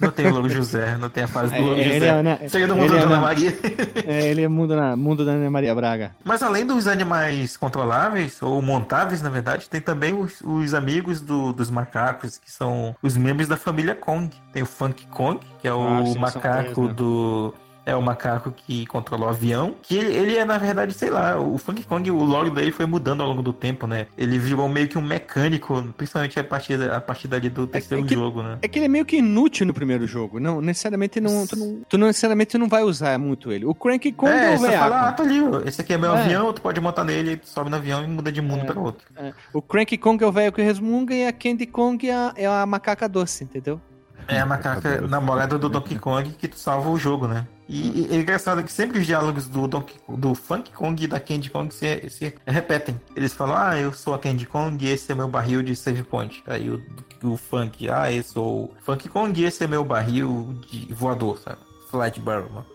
Não 0.00 0.10
tem 0.10 0.26
o 0.26 0.30
Louro 0.32 0.48
José, 0.48 0.96
não 0.98 1.08
tem 1.08 1.24
a 1.24 1.28
fase 1.28 1.50
do 1.52 1.56
É, 1.56 1.60
Louro 1.60 1.80
ele 1.80 1.94
José. 1.94 2.06
é, 2.08 2.22
né, 2.22 2.38
Seria 2.48 2.66
do 2.66 2.74
ele 2.74 2.82
mundo 2.82 2.94
é 2.94 2.98
da 2.98 3.04
Ana 3.06 3.16
na- 3.16 3.22
Maria. 3.22 3.58
É, 4.06 4.26
ele 4.28 4.42
é 4.42 4.48
mundo, 4.48 4.74
na, 4.76 4.96
mundo 4.96 5.24
da 5.24 5.32
Ana 5.32 5.50
Maria 5.50 5.74
Braga. 5.74 6.12
Mas 6.24 6.42
além 6.42 6.66
dos 6.66 6.86
animais 6.86 7.56
controláveis, 7.56 8.42
ou 8.42 8.60
montáveis, 8.60 9.22
na 9.22 9.30
verdade, 9.30 9.68
tem 9.68 9.80
também 9.80 10.12
os, 10.14 10.40
os 10.42 10.74
amigos 10.74 11.20
do- 11.20 11.52
dos 11.52 11.70
macacos, 11.70 12.38
que 12.38 12.50
são 12.50 12.94
os 13.02 13.16
membros 13.16 13.48
da 13.48 13.56
família 13.56 13.94
Kong. 13.94 14.30
Tem 14.52 14.62
o 14.62 14.66
Funk 14.66 15.06
Kong, 15.06 15.40
que 15.60 15.68
é 15.68 15.72
o 15.72 15.82
Ah, 15.86 16.06
sim, 16.06 16.18
macaco 16.18 16.72
três, 16.72 16.78
né? 16.78 16.92
do. 16.94 17.54
É 17.84 17.96
o 17.96 18.00
macaco 18.02 18.52
que 18.52 18.86
controla 18.86 19.26
o 19.26 19.28
avião. 19.28 19.74
Que 19.82 19.96
ele, 19.96 20.14
ele 20.14 20.36
é, 20.36 20.44
na 20.44 20.56
verdade, 20.56 20.94
sei 20.94 21.10
lá, 21.10 21.36
o 21.40 21.58
Funk 21.58 21.82
Kong, 21.84 22.08
o 22.12 22.22
lore 22.22 22.48
dele 22.50 22.70
foi 22.70 22.86
mudando 22.86 23.22
ao 23.22 23.28
longo 23.28 23.42
do 23.42 23.52
tempo, 23.52 23.88
né? 23.88 24.06
Ele 24.16 24.38
virou 24.38 24.68
meio 24.68 24.86
que 24.86 24.96
um 24.96 25.02
mecânico, 25.02 25.82
principalmente 25.96 26.38
a 26.38 26.44
partir, 26.44 26.80
a 26.90 27.00
partir 27.00 27.26
dali 27.26 27.48
do 27.48 27.66
terceiro 27.66 28.04
que- 28.04 28.14
jogo, 28.14 28.42
né? 28.42 28.58
É 28.62 28.68
que 28.68 28.78
ele 28.78 28.86
é 28.86 28.88
meio 28.88 29.04
que 29.04 29.16
inútil 29.16 29.66
no 29.66 29.74
primeiro 29.74 30.06
jogo. 30.06 30.38
Não, 30.38 30.60
necessariamente 30.60 31.20
não. 31.20 31.46
Tu 31.46 31.56
não, 31.56 31.80
tu 31.88 31.98
não 31.98 32.06
necessariamente 32.06 32.56
não 32.56 32.68
vai 32.68 32.84
usar 32.84 33.18
muito 33.18 33.50
ele. 33.50 33.64
O 33.64 33.74
Crank 33.74 34.12
Kong 34.12 34.30
é, 34.30 34.52
É, 34.52 34.54
o 34.54 34.58
você 34.58 34.68
veaco. 34.68 34.84
fala, 34.84 35.08
ah, 35.08 35.12
tá 35.12 35.22
ali, 35.24 35.40
esse 35.66 35.80
aqui 35.80 35.92
é 35.94 35.98
meu 35.98 36.14
É. 36.14 36.20
avião, 36.22 36.52
tu 36.52 36.62
pode 36.62 36.80
montar 36.80 37.02
nele, 37.02 37.36
tu 37.36 37.48
sobe 37.48 37.68
no 37.68 37.76
avião 37.76 38.04
e 38.04 38.06
muda 38.06 38.30
de 38.30 38.40
mundo 38.40 38.62
É. 38.62 38.64
para 38.66 38.78
outro. 38.80 39.04
É. 39.16 39.32
O 39.52 39.60
Crank 39.60 39.98
Kong 39.98 40.22
é 40.22 40.26
o 40.26 40.30
velho 40.30 40.52
que 40.52 40.62
resmunga 40.62 41.14
e 41.14 41.26
a 41.26 41.32
Candy 41.32 41.66
Kong 41.66 42.08
é 42.08 42.14
a, 42.14 42.32
é 42.36 42.46
a 42.46 42.64
macaca 42.64 43.08
doce, 43.08 43.42
entendeu? 43.42 43.80
É 44.28 44.38
a 44.38 44.46
macaca 44.46 45.00
namorada 45.00 45.58
do 45.58 45.68
Donkey 45.68 45.98
Kong 45.98 46.30
que 46.38 46.46
tu 46.46 46.56
salva 46.56 46.88
o 46.88 46.96
jogo, 46.96 47.26
né? 47.26 47.44
E, 47.72 48.06
é 48.10 48.16
engraçado 48.16 48.62
que 48.62 48.70
sempre 48.70 48.98
os 48.98 49.06
diálogos 49.06 49.48
do, 49.48 49.66
do 49.66 50.34
Funk 50.34 50.70
Kong 50.72 51.02
e 51.02 51.06
da 51.06 51.18
Candy 51.18 51.48
Kong 51.48 51.72
se, 51.72 52.10
se 52.10 52.34
repetem. 52.46 53.00
Eles 53.16 53.32
falam, 53.32 53.56
ah, 53.56 53.78
eu 53.78 53.94
sou 53.94 54.12
a 54.12 54.18
Candy 54.18 54.44
Kong 54.44 54.84
e 54.84 54.90
esse 54.90 55.10
é 55.10 55.14
meu 55.14 55.26
barril 55.26 55.62
de 55.62 55.74
save 55.74 56.02
point. 56.02 56.42
Aí 56.46 56.68
o, 56.68 56.82
o 57.22 57.36
Funk, 57.38 57.88
ah, 57.88 58.12
eu 58.12 58.22
sou 58.22 58.64
o 58.64 58.74
Funk 58.82 59.08
Kong 59.08 59.40
e 59.40 59.46
esse 59.46 59.64
é 59.64 59.66
meu 59.66 59.82
barril 59.82 60.54
de 60.70 60.92
voador, 60.92 61.38
sabe? 61.38 61.71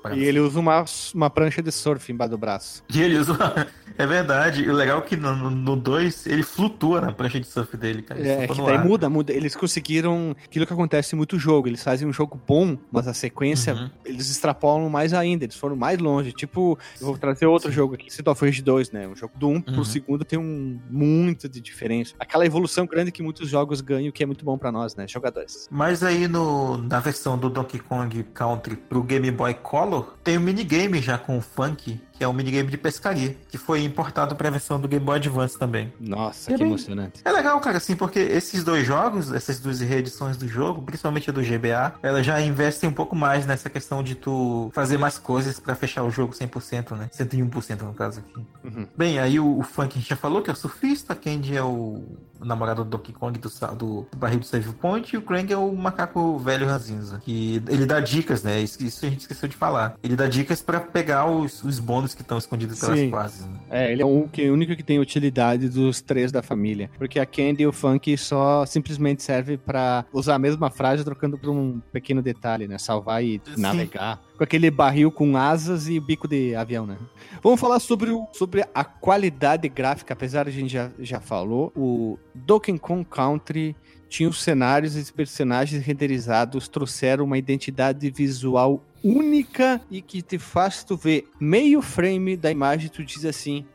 Parada 0.02 0.19
E 0.19 0.23
ele 0.26 0.39
usa 0.39 0.60
uma, 0.60 0.85
uma 1.14 1.30
prancha 1.30 1.61
de 1.61 1.72
surf 1.72 2.11
embaixo 2.11 2.31
do 2.31 2.38
braço. 2.38 2.84
E 2.94 3.02
ele 3.02 3.18
usa. 3.18 3.38
É 3.99 4.06
verdade. 4.06 4.61
E 4.61 4.69
o 4.69 4.73
legal 4.73 4.99
é 4.99 5.02
que 5.02 5.15
no 5.18 5.76
2 5.76 6.27
ele 6.27 6.44
flutua 6.44 7.02
na 7.02 7.11
prancha 7.11 7.39
de 7.39 7.48
surf 7.48 7.76
dele, 7.76 8.03
cara. 8.03 8.19
Ele 8.19 8.30
É, 8.30 8.48
que 8.48 8.61
daí 8.61 8.76
ar. 8.76 8.85
muda, 8.85 9.10
muda. 9.10 9.34
Eles 9.34 9.56
conseguiram 9.56 10.35
aquilo 10.45 10.68
que 10.68 10.73
acontece 10.73 11.15
em 11.15 11.18
muito 11.18 11.39
jogo. 11.39 11.68
Eles 11.68 11.81
fazem 11.84 12.07
um 12.07 12.14
jogo 12.14 12.39
bom, 12.48 12.77
mas 12.91 13.07
a 13.07 13.14
sequência 13.15 13.73
Uhum. 13.73 13.89
eles 14.06 14.30
extrapolam 14.30 14.88
mais 14.88 15.14
ainda. 15.15 15.45
Eles 15.45 15.56
foram 15.56 15.76
mais 15.76 15.98
longe. 15.98 16.31
Tipo, 16.31 16.77
eu 17.02 17.07
vou 17.07 17.18
trazer 17.18 17.48
outro 17.48 17.72
jogo 17.72 17.95
aqui, 17.95 18.07
Street 18.10 18.27
of 18.27 18.45
Rage 18.45 18.61
2, 18.61 18.91
né? 18.91 19.07
O 19.07 19.15
jogo 19.15 19.34
do 19.35 19.48
1 19.49 19.53
Uhum. 19.53 19.61
pro 19.61 19.84
segundo 19.85 20.23
tem 20.23 20.38
um 20.38 20.80
muito 20.91 21.49
de 21.49 21.60
diferença. 21.60 22.14
Aquela 22.19 22.45
evolução 22.45 22.85
grande 22.85 23.11
que 23.11 23.23
muitos 23.23 23.49
jogos 23.49 23.81
ganham, 23.81 24.11
que 24.11 24.22
é 24.22 24.27
muito 24.27 24.45
bom 24.45 24.60
pra 24.60 24.72
nós, 24.72 24.95
né? 24.95 25.07
Jogadores. 25.07 25.68
Mas 25.72 26.03
aí 26.03 26.27
no, 26.27 26.77
na 26.77 26.99
versão 26.99 27.35
do 27.35 27.49
Donkey 27.49 27.80
Kong 27.80 28.22
Country 28.31 28.76
pro 28.76 29.02
Game 29.07 29.31
Boy 29.31 29.53
Color, 29.53 30.17
tem 30.21 30.38
um 30.38 30.41
minigame 30.41 31.01
já 31.01 31.17
com 31.17 31.38
o 31.38 31.41
Funk, 31.41 31.97
que 32.18 32.23
é 32.23 32.27
um 32.27 32.34
minigame 32.34 32.69
de 32.69 32.77
pescaria, 32.77 33.35
que 33.49 33.57
foi 33.57 33.84
importado 33.84 34.35
pra 34.35 34.49
versão 34.49 34.80
do 34.80 34.88
Game 34.88 35.03
Boy 35.06 35.18
Advance 35.18 35.57
também. 35.57 35.94
Nossa, 35.99 36.52
É 36.52 36.53
que 36.53 36.60
bem- 36.60 36.68
emocionante. 36.68 37.22
É 37.23 37.31
legal, 37.31 37.60
cara, 37.60 37.77
assim, 37.77 37.95
porque 37.95 38.19
esses 38.19 38.64
dois 38.64 38.85
jogos, 38.85 39.31
essas 39.31 39.60
duas 39.60 39.80
reedições 39.80 40.35
do 40.38 40.48
jogo, 40.48 40.81
principalmente 40.81 41.30
a 41.30 41.34
do 41.34 41.41
GBA, 41.41 41.94
elas 42.02 42.26
já 42.26 42.41
investem 42.41 42.89
um 42.89 42.94
pouco 42.94 43.15
mais 43.15 43.45
nessa 43.45 43.69
questão 43.69 44.02
de 44.03 44.15
tu 44.15 44.69
fazer 44.73 44.98
mais 44.98 45.18
coisas 45.18 45.60
pra 45.60 45.76
fechar 45.76 46.03
o 46.03 46.10
jogo 46.11 46.34
100%, 46.34 46.95
né? 46.95 47.10
101% 47.14 47.81
no 47.84 47.94
caso 47.94 48.19
aqui. 48.22 48.45
Uhum. 48.64 48.88
Bem, 48.98 49.19
aí 49.19 49.39
o, 49.39 49.60
o 49.60 49.64
Funk 49.64 49.94
a 49.98 49.99
gente 49.99 50.10
já 50.10 50.15
falou 50.15 50.41
que 50.41 50.49
é 50.49 50.53
o 50.53 50.56
surfista, 50.56 51.14
a 51.14 51.15
Candy 51.15 51.56
é 51.56 51.64
o, 51.64 52.03
o 52.39 52.45
namorado 52.45 52.84
do 52.84 52.89
Donkey 52.89 53.14
Kong 53.14 53.38
do, 53.39 53.49
do, 53.49 54.07
do 54.11 54.18
barril 54.18 54.39
do 54.39 54.45
Save 54.45 54.72
Point 54.73 55.15
e 55.15 55.18
o 55.18 55.22
Krang 55.22 55.52
é 55.52 55.57
o 55.57 55.72
macaco 55.76 56.38
velho 56.39 56.68
ranzinza. 56.68 57.19
Que 57.23 57.61
ele 57.68 57.85
dá 57.85 57.99
dicas, 57.99 58.44
né? 58.44 58.60
Isso, 58.60 58.81
isso 58.84 59.06
a 59.06 59.10
gente 59.10 59.22
esqueceu 59.22 59.48
de 59.49 59.56
falar. 59.56 59.95
Ele 60.03 60.15
dá 60.15 60.27
dicas 60.27 60.61
pra 60.61 60.80
pegar 60.80 61.26
os, 61.27 61.64
os 61.64 61.80
bônus 61.80 62.06
que 62.15 62.21
estão 62.21 62.38
escondidos 62.38 62.79
pelas 62.79 62.99
Sim. 62.99 63.09
fases. 63.11 63.45
né? 63.45 63.59
É, 63.69 63.91
ele 63.91 64.01
é 64.01 64.05
o 64.05 64.27
que- 64.31 64.49
único 64.49 64.75
que 64.75 64.84
tem 64.84 64.99
utilidade 64.99 65.69
dos 65.69 66.01
três 66.01 66.31
da 66.31 66.41
família. 66.41 66.89
Porque 66.97 67.19
a 67.19 67.25
Candy 67.25 67.63
e 67.63 67.67
o 67.67 67.71
Funk 67.73 68.17
só 68.17 68.65
simplesmente 68.65 69.23
serve 69.23 69.57
pra 69.57 70.05
usar 70.13 70.35
a 70.35 70.39
mesma 70.39 70.69
frase 70.69 71.03
trocando 71.03 71.38
por 71.38 71.49
um 71.49 71.79
pequeno 71.91 72.21
detalhe, 72.21 72.67
né? 72.67 72.77
Salvar 72.77 73.23
e 73.23 73.41
Sim. 73.55 73.61
navegar. 73.61 74.21
Com 74.38 74.43
aquele 74.43 74.69
barril 74.69 75.11
com 75.11 75.35
asas 75.35 75.88
e 75.89 75.99
bico 75.99 76.27
de 76.27 76.53
avião, 76.55 76.85
né? 76.85 76.97
Vamos 77.41 77.59
falar 77.59 77.79
sobre, 77.79 78.11
o, 78.11 78.27
sobre 78.34 78.63
a 78.73 78.84
qualidade 78.84 79.67
gráfica, 79.69 80.13
apesar 80.13 80.43
de 80.43 80.49
a 80.49 80.53
gente 80.53 80.71
já, 80.73 80.91
já 80.99 81.19
falou. 81.19 81.71
O 81.75 82.17
Donkey 82.35 82.77
Kong 82.77 83.03
Country 83.05 83.75
tinha 84.09 84.29
os 84.29 84.41
cenários 84.41 84.95
e 84.95 84.99
os 85.01 85.11
personagens 85.11 85.84
renderizados, 85.84 86.67
trouxeram 86.67 87.25
uma 87.25 87.38
identidade 87.38 88.09
visual 88.09 88.81
única 89.07 89.79
e 89.89 90.01
que 90.01 90.21
te 90.21 90.38
faz 90.38 90.84
tu 90.84 90.97
ver 90.97 91.27
meio 91.39 91.81
frame 91.81 92.35
da 92.35 92.51
imagem 92.51 92.89
tu 92.89 93.03
diz 93.03 93.23
assim, 93.23 93.65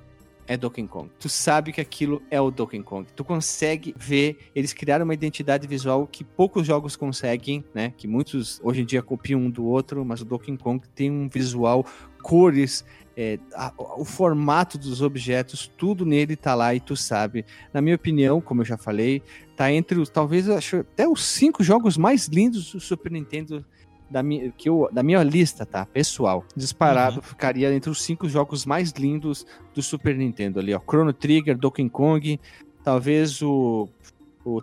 é 0.47 0.57
Donkey 0.57 0.87
Kong. 0.87 1.09
Tu 1.19 1.29
sabe 1.29 1.73
que 1.73 1.81
aquilo 1.81 2.21
é 2.31 2.41
o 2.41 2.51
Donkey 2.51 2.83
Kong. 2.83 3.07
Tu 3.15 3.25
consegue 3.25 3.95
ver, 3.97 4.37
eles 4.55 4.73
criaram 4.73 5.05
uma 5.05 5.15
identidade 5.15 5.67
visual 5.67 6.07
que 6.07 6.25
poucos 6.25 6.67
jogos 6.67 6.97
conseguem, 6.97 7.65
né? 7.73 7.95
Que 7.97 8.07
muitos 8.07 8.61
hoje 8.63 8.83
em 8.83 8.85
dia 8.85 9.01
copiam 9.03 9.41
um 9.41 9.49
do 9.51 9.65
outro, 9.65 10.05
mas 10.05 10.21
o 10.21 10.25
Donkey 10.25 10.57
Kong 10.59 10.85
tem 10.95 11.11
um 11.11 11.29
visual, 11.29 11.87
cores, 12.23 12.85
é, 13.17 13.39
a- 13.55 13.73
o 13.97 14.05
formato 14.05 14.77
dos 14.77 15.01
objetos, 15.01 15.71
tudo 15.79 16.05
nele 16.05 16.35
tá 16.37 16.55
lá 16.55 16.75
e 16.75 16.81
tu 16.81 16.97
sabe. 16.97 17.45
Na 17.73 17.81
minha 17.81 17.97
opinião, 17.97 18.41
como 18.41 18.63
eu 18.63 18.67
já 18.67 18.77
falei, 18.77 19.23
tá 19.57 19.73
entre 19.73 19.99
os, 19.99 20.11
talvez, 20.11 20.49
acho, 20.49 20.79
até 20.79 21.07
os 21.09 21.25
cinco 21.25 21.63
jogos 21.63 21.97
mais 21.97 22.27
lindos 22.27 22.73
do 22.73 22.81
Super 22.81 23.13
Nintendo 23.13 23.65
da 24.13 24.23
minha, 24.23 24.53
que 24.53 24.69
eu, 24.69 24.89
da 24.93 25.03
minha 25.03 25.23
lista, 25.23 25.65
tá? 25.65 25.87
Pessoal. 25.87 26.45
Disparado, 26.55 27.23
ficaria 27.23 27.75
entre 27.75 27.91
os 27.91 28.03
cinco 28.03 28.29
jogos 28.29 28.67
mais 28.67 28.93
lindos 28.93 29.47
do 29.75 29.83
Super 29.83 30.15
Nintendo 30.17 30.61
ali, 30.61 30.75
ó. 30.75 30.79
Chrono 30.81 31.13
Trigger, 31.13 31.57
Donkey 31.57 31.89
Kong, 31.89 32.39
talvez 32.85 33.41
o. 33.43 33.89
o 34.45 34.63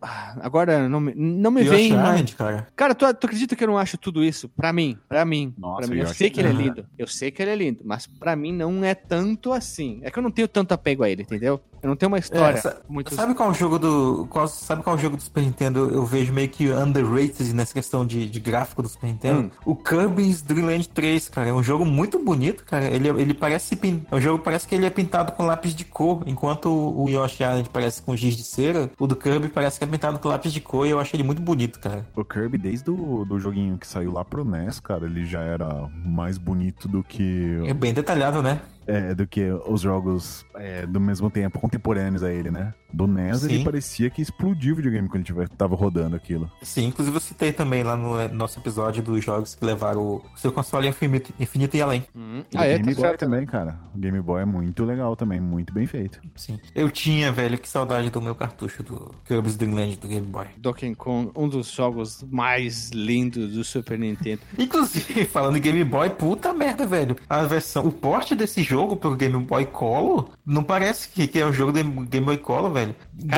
ah, 0.00 0.36
agora 0.42 0.88
não 0.88 1.00
me, 1.00 1.12
não 1.12 1.50
me 1.50 1.60
Yoshi 1.62 1.70
vem. 1.70 1.86
Island, 1.88 2.36
cara. 2.36 2.68
Cara, 2.76 2.94
tu, 2.94 3.12
tu 3.14 3.26
acredita 3.26 3.56
que 3.56 3.64
eu 3.64 3.68
não 3.68 3.76
acho 3.76 3.98
tudo 3.98 4.22
isso? 4.22 4.48
Pra 4.50 4.72
mim, 4.72 4.96
pra 5.08 5.24
mim. 5.24 5.52
Nossa, 5.58 5.78
pra 5.78 5.86
mim. 5.88 5.96
Eu 5.96 6.04
Yoshi- 6.04 6.14
sei 6.14 6.30
que 6.30 6.40
ele 6.40 6.48
é 6.48 6.52
lindo. 6.52 6.86
Eu 6.96 7.06
sei 7.08 7.30
que 7.32 7.42
ele 7.42 7.50
é 7.50 7.56
lindo. 7.56 7.80
Mas 7.84 8.06
pra 8.06 8.36
mim 8.36 8.52
não 8.52 8.84
é 8.84 8.94
tanto 8.94 9.52
assim. 9.52 9.98
É 10.02 10.10
que 10.10 10.16
eu 10.18 10.22
não 10.22 10.30
tenho 10.30 10.46
tanto 10.46 10.70
apego 10.72 11.02
a 11.02 11.10
ele, 11.10 11.22
entendeu? 11.22 11.60
Eu 11.82 11.88
não 11.88 11.96
tenho 11.96 12.08
uma 12.10 12.18
história 12.18 12.56
É, 12.56 12.60
sa- 12.60 12.76
muito. 12.88 13.14
Sabe 13.14 13.34
qual 13.34 13.48
é 13.48 13.52
o 13.52 13.54
jogo 13.54 13.78
do. 13.78 14.26
Qual, 14.30 14.46
sabe 14.48 14.82
qual 14.82 14.96
é 14.96 14.98
o 14.98 15.02
jogo 15.02 15.16
do 15.16 15.22
Super 15.22 15.42
Nintendo 15.42 15.90
eu 15.92 16.04
vejo 16.04 16.32
meio 16.32 16.48
que 16.48 16.68
underrated 16.70 17.52
nessa 17.52 17.72
questão 17.74 18.04
de, 18.06 18.28
de 18.28 18.40
gráfico 18.40 18.82
do 18.82 18.88
Super 18.88 19.06
Nintendo? 19.08 19.40
Hum. 19.42 19.50
O 19.64 19.76
Kirby's 19.76 20.42
Dream 20.42 20.66
Land 20.66 20.88
3, 20.88 21.28
cara. 21.28 21.48
É 21.48 21.52
um 21.52 21.62
jogo 21.62 21.84
muito 21.84 22.18
bonito, 22.22 22.64
cara. 22.64 22.86
Ele, 22.86 23.08
ele 23.08 23.34
parece. 23.34 23.76
pin- 23.76 24.04
É 24.10 24.14
um 24.16 24.20
jogo 24.20 24.38
que 24.38 24.44
parece 24.44 24.66
que 24.66 24.74
ele 24.74 24.86
é 24.86 24.90
pintado 24.90 25.32
com 25.32 25.44
lápis 25.46 25.74
de 25.74 25.84
cor. 25.84 26.22
Enquanto 26.26 26.66
o 26.70 27.08
Yoshi 27.08 27.42
Island 27.42 27.68
parece 27.72 28.02
com 28.02 28.16
giz 28.16 28.36
de 28.36 28.42
cera, 28.44 28.90
o 28.98 29.06
do 29.06 29.14
Kirby 29.16 29.48
parece 29.48 29.78
que 29.78 29.84
é 29.84 29.86
pintado 29.86 30.18
com 30.18 30.28
lápis 30.28 30.52
de 30.52 30.60
cor 30.60 30.86
e 30.86 30.90
eu 30.90 30.98
achei 31.00 31.16
ele 31.18 31.26
muito 31.26 31.40
bonito, 31.42 31.78
cara. 31.80 32.06
O 32.16 32.24
Kirby, 32.24 32.58
desde 32.58 32.90
o 32.90 33.24
do 33.24 33.38
joguinho 33.38 33.78
que 33.78 33.86
saiu 33.86 34.12
lá 34.12 34.24
pro 34.24 34.44
NES, 34.44 34.80
cara, 34.80 35.06
ele 35.06 35.24
já 35.24 35.40
era 35.42 35.88
mais 36.04 36.38
bonito 36.38 36.88
do 36.88 37.02
que 37.02 37.58
É 37.66 37.74
bem 37.74 37.92
detalhado, 37.94 38.42
né? 38.42 38.60
É, 38.88 39.14
do 39.14 39.26
que 39.26 39.50
os 39.66 39.82
jogos 39.82 40.46
é, 40.56 40.86
do 40.86 40.98
mesmo 40.98 41.30
tempo, 41.30 41.60
contemporâneos 41.60 42.22
a 42.22 42.32
ele, 42.32 42.50
né? 42.50 42.72
Do 42.92 43.06
NES, 43.06 43.44
ele 43.44 43.58
Sim. 43.58 43.64
parecia 43.64 44.10
que 44.10 44.22
explodiu 44.22 44.72
o 44.72 44.76
videogame 44.76 45.08
quando 45.08 45.16
ele 45.16 45.24
tiver, 45.24 45.48
tava 45.50 45.76
rodando 45.76 46.16
aquilo. 46.16 46.50
Sim, 46.62 46.86
inclusive 46.86 47.16
eu 47.16 47.20
citei 47.20 47.52
também 47.52 47.82
lá 47.82 47.96
no 47.96 48.18
eh, 48.18 48.28
nosso 48.28 48.58
episódio 48.58 49.02
dos 49.02 49.22
jogos 49.24 49.54
que 49.54 49.64
levaram 49.64 50.00
o 50.00 50.24
seu 50.36 50.50
console 50.50 50.88
infinito, 50.88 51.32
infinito 51.38 51.76
e 51.76 51.82
além. 51.82 52.04
Hum. 52.16 52.42
Ah, 52.54 52.62
o 52.62 52.64
é, 52.64 52.78
Game 52.78 52.94
tá 52.94 53.00
Boy 53.00 53.10
certo. 53.10 53.20
também, 53.20 53.46
cara. 53.46 53.78
O 53.94 53.98
Game 53.98 54.20
Boy 54.20 54.42
é 54.42 54.44
muito 54.44 54.84
legal 54.84 55.14
também, 55.14 55.40
muito 55.40 55.72
bem 55.72 55.86
feito. 55.86 56.20
Sim. 56.34 56.58
Eu 56.74 56.90
tinha, 56.90 57.30
velho, 57.30 57.58
que 57.58 57.68
saudade 57.68 58.08
do 58.10 58.22
meu 58.22 58.34
cartucho 58.34 58.82
do 58.82 59.14
Kirby's 59.24 59.56
Dream 59.56 59.74
Land 59.74 59.96
do 59.98 60.08
Game 60.08 60.26
Boy. 60.26 60.46
Donkey 60.56 60.94
Kong, 60.94 61.30
um 61.36 61.48
dos 61.48 61.70
jogos 61.70 62.24
mais 62.30 62.90
lindos 62.90 63.52
do 63.52 63.64
Super 63.64 63.98
Nintendo. 63.98 64.40
Inclusive, 64.58 65.24
falando 65.26 65.58
em 65.58 65.60
Game 65.60 65.84
Boy, 65.84 66.10
puta 66.10 66.54
merda, 66.54 66.86
velho. 66.86 67.16
A 67.28 67.42
versão, 67.44 67.86
o 67.86 67.92
porte 67.92 68.34
desse 68.34 68.62
jogo 68.62 68.96
pro 68.96 69.14
Game 69.14 69.36
Boy 69.44 69.66
Color 69.66 70.30
não 70.44 70.64
parece 70.64 71.08
que, 71.08 71.26
que 71.26 71.38
é 71.38 71.44
o 71.44 71.52
jogo 71.52 71.72
do 71.72 71.82
Game 72.06 72.24
Boy 72.24 72.38
Color, 72.38 72.72
velho. 72.72 72.77
Cara, 72.86 72.94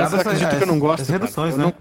você 0.08 0.16
Dadas 0.16 0.26
acredita 0.26 0.48
as- 0.50 0.56
que 0.58 0.62
eu 0.62 0.66
não 0.66 0.78
gosto? 0.78 1.02
As 1.02 1.08
cara? 1.08 1.18
reduções, 1.20 1.52
Eu 1.54 1.58
né? 1.58 1.64
não, 1.64 1.74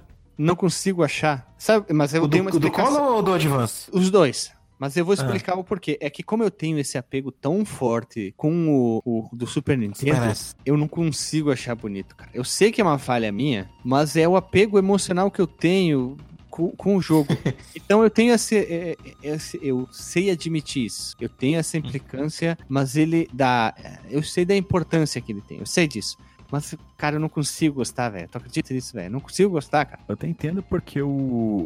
não 0.48 0.56
consigo 0.56 1.04
achar. 1.04 1.54
Sabe, 1.58 1.92
mas 1.94 2.14
eu 2.14 2.24
O 2.24 2.28
do, 2.28 2.32
tenho 2.32 2.44
uma 2.44 2.50
o 2.50 2.60
do 2.60 2.68
explicação. 2.68 2.94
Color 2.96 3.16
ou 3.16 3.22
do 3.24 3.34
Advance? 3.34 3.90
Os 3.92 4.10
dois. 4.10 4.52
Mas 4.78 4.96
eu 4.96 5.04
vou 5.04 5.14
explicar 5.14 5.56
o 5.60 5.64
porquê. 5.64 5.98
É 6.00 6.10
que 6.10 6.24
como 6.24 6.42
eu 6.42 6.50
tenho 6.50 6.80
esse 6.80 6.98
apego 6.98 7.34
tão 7.34 7.66
forte 7.66 8.34
com 8.38 8.70
o, 8.70 9.02
o 9.06 9.36
do 9.36 9.46
Super 9.46 9.78
Nintendo, 9.78 10.22
NES. 10.26 10.56
eu 10.66 10.78
não 10.78 10.88
consigo 10.88 11.52
achar 11.52 11.76
bonito, 11.76 12.16
cara. 12.16 12.32
Eu 12.34 12.46
sei 12.46 12.72
que 12.72 12.80
é 12.80 12.84
uma 12.84 12.98
falha 12.98 13.30
minha, 13.30 13.70
mas 13.84 14.16
é 14.16 14.26
o 14.26 14.38
apego 14.38 14.78
emocional 14.80 15.30
que 15.30 15.42
eu 15.42 15.48
tenho 15.48 16.16
com, 16.50 16.70
com 16.72 16.96
o 16.96 17.02
jogo. 17.02 17.28
então 17.76 18.02
eu 18.04 18.10
tenho 18.10 18.32
é, 18.34 18.36
é, 18.56 18.96
esse- 19.22 19.60
Eu 19.62 19.86
sei 19.92 20.30
admitir 20.30 20.86
isso. 20.86 21.14
Eu 21.20 21.28
tenho 21.28 21.60
essa 21.60 21.78
implicância, 21.78 22.58
mas 22.70 22.96
ele 22.96 23.28
dá. 23.34 23.76
Eu 24.10 24.24
sei 24.24 24.46
da 24.46 24.56
importância 24.56 25.20
que 25.20 25.34
ele 25.34 25.42
tem. 25.42 25.60
Eu 25.60 25.66
sei 25.66 25.90
disso. 25.90 26.16
Mas, 26.52 26.76
cara, 26.98 27.16
eu 27.18 27.20
não 27.20 27.30
consigo 27.30 27.76
gostar, 27.76 28.10
velho. 28.10 28.28
Tu 28.28 28.38
acredita 28.38 28.74
nisso, 28.74 28.94
velho? 28.94 29.12
Não 29.12 29.20
consigo 29.20 29.52
gostar, 29.52 29.86
cara. 29.86 30.00
Eu 30.08 30.14
até 30.14 30.28
entendo 30.28 30.64
porque 30.64 31.02
o, 31.02 31.08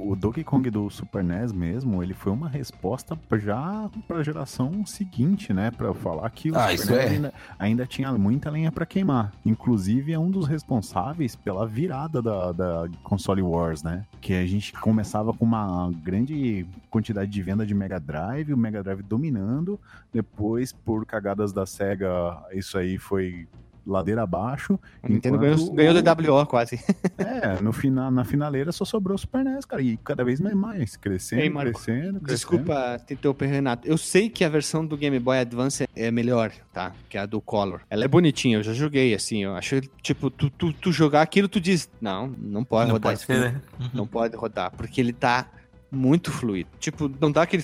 o 0.10 0.16
Donkey 0.16 0.44
Kong 0.44 0.70
do 0.70 0.90
Super 0.90 1.24
NES 1.24 1.54
mesmo, 1.54 2.04
ele 2.04 2.14
foi 2.14 2.32
uma 2.34 2.50
resposta 2.50 3.18
já 3.40 3.90
pra 4.08 4.22
geração 4.24 4.86
seguinte, 4.86 5.54
né? 5.54 5.72
Pra 5.72 5.94
falar 5.94 6.30
que 6.32 6.52
o 6.52 6.56
Ah, 6.58 6.64
Super 6.70 6.74
isso 6.76 6.92
NES 6.92 7.00
é. 7.00 7.08
ainda, 7.10 7.34
ainda 7.58 7.86
tinha 7.86 8.12
muita 8.14 8.50
lenha 8.50 8.72
pra 8.72 8.86
queimar. 8.86 9.32
Inclusive, 9.46 10.12
é 10.12 10.20
um 10.20 10.30
dos 10.30 10.48
responsáveis 10.48 11.36
pela 11.36 11.66
virada 11.66 12.22
da, 12.22 12.52
da 12.52 12.90
console 13.04 13.42
Wars, 13.42 13.84
né? 13.84 14.06
Que 14.20 14.34
a 14.34 14.46
gente 14.46 14.74
começava 14.74 15.34
com 15.34 15.46
uma 15.46 15.92
grande 16.04 16.66
quantidade 16.90 17.32
de 17.32 17.42
venda 17.42 17.66
de 17.66 17.74
Mega 17.74 18.00
Drive, 18.00 18.54
o 18.54 18.58
Mega 18.58 18.84
Drive 18.84 19.02
dominando. 19.02 19.80
Depois, 20.12 20.74
por 20.74 21.06
cagadas 21.06 21.54
da 21.54 21.66
SEGA, 21.66 22.38
isso 22.52 22.78
aí 22.78 22.98
foi 22.98 23.48
ladeira 23.86 24.24
abaixo. 24.24 24.80
O 25.02 25.08
Nintendo 25.08 25.38
enquanto 25.38 25.58
ganhou, 25.58 25.74
ganhou 25.74 26.02
do 26.02 26.32
WO 26.32 26.46
quase. 26.46 26.80
é, 27.18 27.62
no 27.62 27.74
final, 27.74 28.10
na 28.10 28.24
finaleira 28.24 28.72
só 28.72 28.86
sobrou 28.86 29.16
o 29.16 29.18
Super 29.18 29.44
NES, 29.44 29.66
cara. 29.66 29.82
E 29.82 29.98
cada 29.98 30.24
vez 30.24 30.40
mais, 30.40 30.56
mais 30.56 30.96
crescendo, 30.96 31.42
Ei, 31.42 31.50
Marco, 31.50 31.74
crescendo, 31.74 32.20
crescendo. 32.20 32.26
Desculpa 32.26 33.02
te 33.06 33.14
interromper, 33.14 33.48
Renato. 33.48 33.88
Eu 33.88 33.98
sei 33.98 34.30
que 34.30 34.44
a 34.44 34.50
versão 34.50 34.86
do 34.86 34.98
Game 34.98 35.20
Boy 35.20 35.38
Advance 35.40 35.88
é 35.96 36.12
melhor, 36.12 36.52
tá? 36.72 36.94
Que 37.10 37.18
a 37.18 37.26
do 37.26 37.42
Color. 37.42 37.82
Ela 37.90 38.06
é 38.06 38.08
bonitinha, 38.08 38.58
eu 38.58 38.64
já 38.64 38.74
joguei, 38.74 39.14
assim. 39.14 39.44
Eu 39.44 39.56
acho, 39.56 39.82
tipo, 40.02 40.30
tu, 40.30 40.50
tu, 40.50 40.74
tu 40.74 40.92
jogar 40.92 41.22
aquilo, 41.22 41.48
tu 41.48 41.60
diz, 41.60 41.90
não, 42.02 42.28
não 42.28 42.64
pode 42.64 42.88
Não 42.88 42.96
rodar 42.96 43.12
pode 43.12 43.20
isso. 43.20 43.26
ser, 43.26 43.40
né? 43.40 43.62
Não 43.94 44.08
pode 44.08 44.36
rodar, 44.36 44.72
porque 44.72 45.02
ele 45.02 45.14
tá 45.14 45.48
muito 45.92 46.32
fluido. 46.32 46.70
Tipo, 46.80 47.12
não 47.20 47.32
dá 47.32 47.44
aquele... 47.44 47.64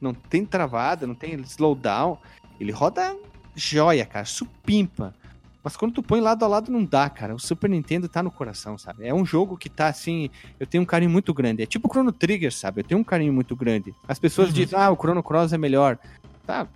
Não 0.00 0.14
tem 0.14 0.46
travada, 0.46 1.06
não 1.06 1.14
tem 1.14 1.34
slowdown. 1.40 2.18
Ele 2.58 2.72
roda 2.72 3.16
joia, 3.54 4.04
cara, 4.04 4.24
supimpa. 4.24 5.14
Mas 5.64 5.78
quando 5.78 5.92
tu 5.94 6.02
põe 6.02 6.20
lado 6.20 6.44
a 6.44 6.48
lado, 6.48 6.70
não 6.70 6.84
dá, 6.84 7.08
cara. 7.08 7.34
O 7.34 7.38
Super 7.40 7.70
Nintendo 7.70 8.06
tá 8.06 8.22
no 8.22 8.30
coração, 8.30 8.76
sabe? 8.76 9.06
É 9.06 9.14
um 9.14 9.24
jogo 9.24 9.56
que 9.56 9.70
tá 9.70 9.86
assim. 9.88 10.28
Eu 10.60 10.66
tenho 10.66 10.82
um 10.82 10.86
carinho 10.86 11.10
muito 11.10 11.32
grande. 11.32 11.62
É 11.62 11.66
tipo 11.66 11.88
o 11.88 11.90
Chrono 11.90 12.12
Trigger, 12.12 12.52
sabe? 12.52 12.80
Eu 12.82 12.84
tenho 12.84 13.00
um 13.00 13.04
carinho 13.04 13.32
muito 13.32 13.56
grande. 13.56 13.94
As 14.06 14.18
pessoas 14.18 14.48
Uhum. 14.48 14.54
dizem, 14.54 14.78
ah, 14.78 14.90
o 14.90 14.96
Chrono 14.96 15.22
Cross 15.22 15.54
é 15.54 15.58
melhor. 15.58 15.98
Tá, 16.46 16.68